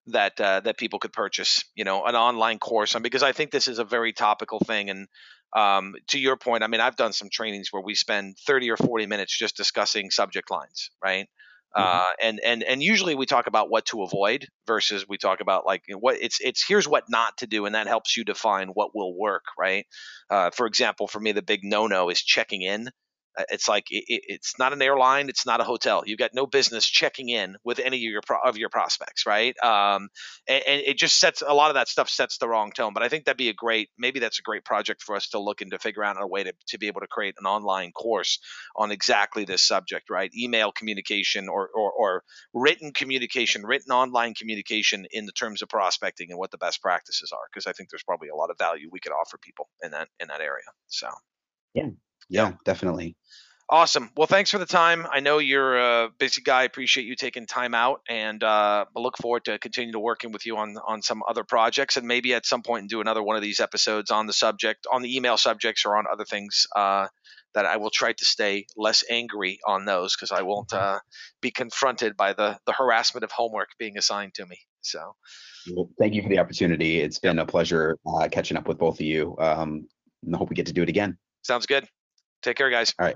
that 0.07 0.39
uh, 0.39 0.59
that 0.61 0.77
people 0.77 0.99
could 0.99 1.13
purchase. 1.13 1.63
You 1.75 1.83
know, 1.83 2.05
an 2.05 2.15
online 2.15 2.59
course, 2.59 2.95
and 2.95 3.03
because 3.03 3.23
I 3.23 3.31
think 3.31 3.51
this 3.51 3.67
is 3.67 3.79
a 3.79 3.83
very 3.83 4.13
topical 4.13 4.59
thing. 4.59 4.89
And 4.89 5.07
um, 5.55 5.95
to 6.07 6.19
your 6.19 6.37
point, 6.37 6.63
I 6.63 6.67
mean, 6.67 6.81
I've 6.81 6.95
done 6.95 7.13
some 7.13 7.29
trainings 7.31 7.69
where 7.71 7.83
we 7.83 7.95
spend 7.95 8.37
30 8.47 8.71
or 8.71 8.77
40 8.77 9.05
minutes 9.05 9.37
just 9.37 9.55
discussing 9.55 10.09
subject 10.09 10.49
lines, 10.49 10.89
right? 11.03 11.27
Mm-hmm. 11.75 11.97
Uh, 11.97 12.11
and 12.21 12.39
and 12.45 12.63
and 12.63 12.83
usually 12.83 13.15
we 13.15 13.25
talk 13.25 13.47
about 13.47 13.69
what 13.69 13.85
to 13.85 14.03
avoid 14.03 14.47
versus 14.67 15.07
we 15.07 15.17
talk 15.17 15.41
about 15.41 15.65
like 15.65 15.83
what 15.99 16.17
it's 16.21 16.39
it's 16.39 16.63
here's 16.67 16.87
what 16.87 17.05
not 17.09 17.35
to 17.37 17.47
do 17.47 17.65
and 17.65 17.73
that 17.73 17.87
helps 17.87 18.15
you 18.15 18.23
define 18.23 18.67
what 18.69 18.93
will 18.93 19.17
work 19.17 19.45
right 19.57 19.87
uh, 20.29 20.51
for 20.51 20.67
example 20.67 21.07
for 21.07 21.19
me 21.19 21.31
the 21.31 21.41
big 21.41 21.61
no 21.63 21.87
no 21.87 22.09
is 22.09 22.21
checking 22.21 22.61
in 22.61 22.89
it's 23.49 23.67
like 23.67 23.85
it, 23.89 24.03
it's 24.07 24.59
not 24.59 24.73
an 24.73 24.81
airline, 24.81 25.29
it's 25.29 25.45
not 25.45 25.61
a 25.61 25.63
hotel. 25.63 26.03
You've 26.05 26.19
got 26.19 26.31
no 26.33 26.45
business 26.45 26.85
checking 26.85 27.29
in 27.29 27.55
with 27.63 27.79
any 27.79 27.97
of 27.97 28.03
your 28.03 28.21
of 28.45 28.57
your 28.57 28.69
prospects, 28.69 29.25
right? 29.25 29.55
Um, 29.63 30.09
and, 30.47 30.63
and, 30.67 30.81
it 30.81 30.97
just 30.97 31.19
sets 31.19 31.41
a 31.45 31.53
lot 31.53 31.69
of 31.69 31.75
that 31.75 31.87
stuff 31.87 32.09
sets 32.09 32.37
the 32.37 32.47
wrong 32.47 32.71
tone. 32.71 32.93
But 32.93 33.03
I 33.03 33.09
think 33.09 33.25
that'd 33.25 33.37
be 33.37 33.49
a 33.49 33.53
great 33.53 33.89
maybe 33.97 34.19
that's 34.19 34.39
a 34.39 34.43
great 34.43 34.63
project 34.65 35.01
for 35.01 35.15
us 35.15 35.29
to 35.29 35.39
look 35.39 35.61
into 35.61 35.79
figure 35.79 36.03
out 36.03 36.21
a 36.21 36.27
way 36.27 36.43
to 36.43 36.53
to 36.69 36.77
be 36.77 36.87
able 36.87 37.01
to 37.01 37.07
create 37.07 37.35
an 37.39 37.45
online 37.45 37.91
course 37.91 38.39
on 38.75 38.91
exactly 38.91 39.45
this 39.45 39.65
subject, 39.65 40.09
right? 40.09 40.31
Email 40.37 40.71
communication 40.71 41.49
or 41.49 41.69
or, 41.73 41.91
or 41.91 42.23
written 42.53 42.91
communication, 42.91 43.63
written 43.65 43.91
online 43.91 44.33
communication 44.33 45.05
in 45.11 45.25
the 45.25 45.31
terms 45.31 45.61
of 45.61 45.69
prospecting 45.69 46.27
and 46.29 46.37
what 46.37 46.51
the 46.51 46.57
best 46.57 46.81
practices 46.81 47.31
are, 47.31 47.47
because 47.51 47.67
I 47.67 47.73
think 47.73 47.89
there's 47.89 48.03
probably 48.03 48.29
a 48.29 48.35
lot 48.35 48.51
of 48.51 48.57
value 48.57 48.89
we 48.91 48.99
could 48.99 49.11
offer 49.11 49.37
people 49.37 49.69
in 49.81 49.91
that 49.91 50.07
in 50.19 50.27
that 50.27 50.41
area. 50.41 50.63
So 50.87 51.09
yeah 51.73 51.89
yeah, 52.29 52.53
definitely. 52.65 53.15
Awesome. 53.69 54.11
Well, 54.15 54.27
thanks 54.27 54.51
for 54.51 54.57
the 54.57 54.65
time. 54.65 55.07
I 55.09 55.21
know 55.21 55.39
you're 55.39 55.77
a 55.77 56.09
busy 56.19 56.41
guy. 56.41 56.61
I 56.61 56.63
appreciate 56.65 57.05
you 57.05 57.15
taking 57.15 57.47
time 57.47 57.73
out, 57.73 58.01
and 58.09 58.43
uh, 58.43 58.85
I 58.95 58.99
look 58.99 59.17
forward 59.17 59.45
to 59.45 59.57
continue 59.57 59.93
to 59.93 59.99
working 59.99 60.31
with 60.31 60.45
you 60.45 60.57
on 60.57 60.75
on 60.85 61.01
some 61.01 61.23
other 61.27 61.43
projects, 61.43 61.97
and 61.97 62.05
maybe 62.05 62.33
at 62.33 62.45
some 62.45 62.61
point 62.61 62.89
do 62.89 63.01
another 63.01 63.23
one 63.23 63.35
of 63.35 63.41
these 63.41 63.59
episodes 63.59 64.11
on 64.11 64.27
the 64.27 64.33
subject, 64.33 64.85
on 64.91 65.01
the 65.01 65.15
email 65.15 65.37
subjects, 65.37 65.85
or 65.85 65.97
on 65.97 66.05
other 66.11 66.25
things. 66.25 66.67
Uh, 66.75 67.07
that 67.53 67.65
I 67.65 67.77
will 67.77 67.91
try 67.91 68.13
to 68.13 68.25
stay 68.25 68.65
less 68.75 69.03
angry 69.09 69.59
on 69.65 69.85
those 69.85 70.15
because 70.15 70.31
I 70.31 70.41
won't 70.41 70.69
mm-hmm. 70.69 70.95
uh, 70.95 70.99
be 71.41 71.51
confronted 71.51 72.17
by 72.17 72.33
the 72.33 72.59
the 72.65 72.73
harassment 72.73 73.23
of 73.23 73.31
homework 73.31 73.69
being 73.79 73.97
assigned 73.97 74.33
to 74.35 74.45
me. 74.45 74.57
So, 74.81 75.15
well, 75.73 75.89
thank 75.99 76.13
you 76.13 76.21
for 76.21 76.29
the 76.29 76.39
opportunity. 76.39 76.99
It's 76.99 77.19
been 77.19 77.39
a 77.39 77.45
pleasure 77.45 77.97
uh, 78.05 78.27
catching 78.31 78.57
up 78.57 78.67
with 78.67 78.77
both 78.77 78.95
of 78.95 79.05
you. 79.05 79.35
Um, 79.39 79.87
and 80.23 80.35
I 80.35 80.37
hope 80.37 80.49
we 80.49 80.55
get 80.55 80.67
to 80.67 80.73
do 80.73 80.83
it 80.83 80.89
again. 80.89 81.17
Sounds 81.43 81.65
good. 81.65 81.87
Take 82.43 82.57
care, 82.57 82.69
guys. 82.69 82.93
All 82.99 83.05
right. 83.05 83.15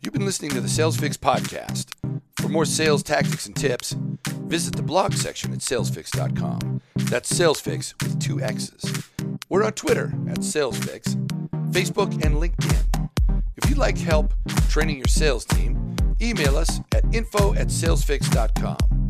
You've 0.00 0.12
been 0.12 0.24
listening 0.24 0.52
to 0.52 0.60
the 0.60 0.68
SalesFix 0.68 1.16
podcast. 1.18 1.90
For 2.40 2.48
more 2.48 2.64
sales 2.64 3.02
tactics 3.02 3.46
and 3.46 3.54
tips, 3.54 3.92
visit 4.44 4.74
the 4.76 4.82
blog 4.82 5.14
section 5.14 5.52
at 5.52 5.58
salesfix.com. 5.58 6.80
That's 6.96 7.32
salesfix 7.32 8.00
with 8.02 8.20
two 8.20 8.40
X's. 8.40 9.08
We're 9.48 9.64
on 9.64 9.72
Twitter 9.72 10.12
at 10.28 10.38
salesfix, 10.38 11.16
Facebook, 11.70 12.12
and 12.24 12.36
LinkedIn. 12.36 13.10
If 13.56 13.68
you'd 13.68 13.78
like 13.78 13.98
help 13.98 14.32
training 14.68 14.96
your 14.98 15.08
sales 15.08 15.44
team, 15.44 15.96
email 16.20 16.56
us 16.56 16.80
at 16.94 17.04
info 17.14 17.54
at 17.54 17.68
salesfix.com. 17.68 19.01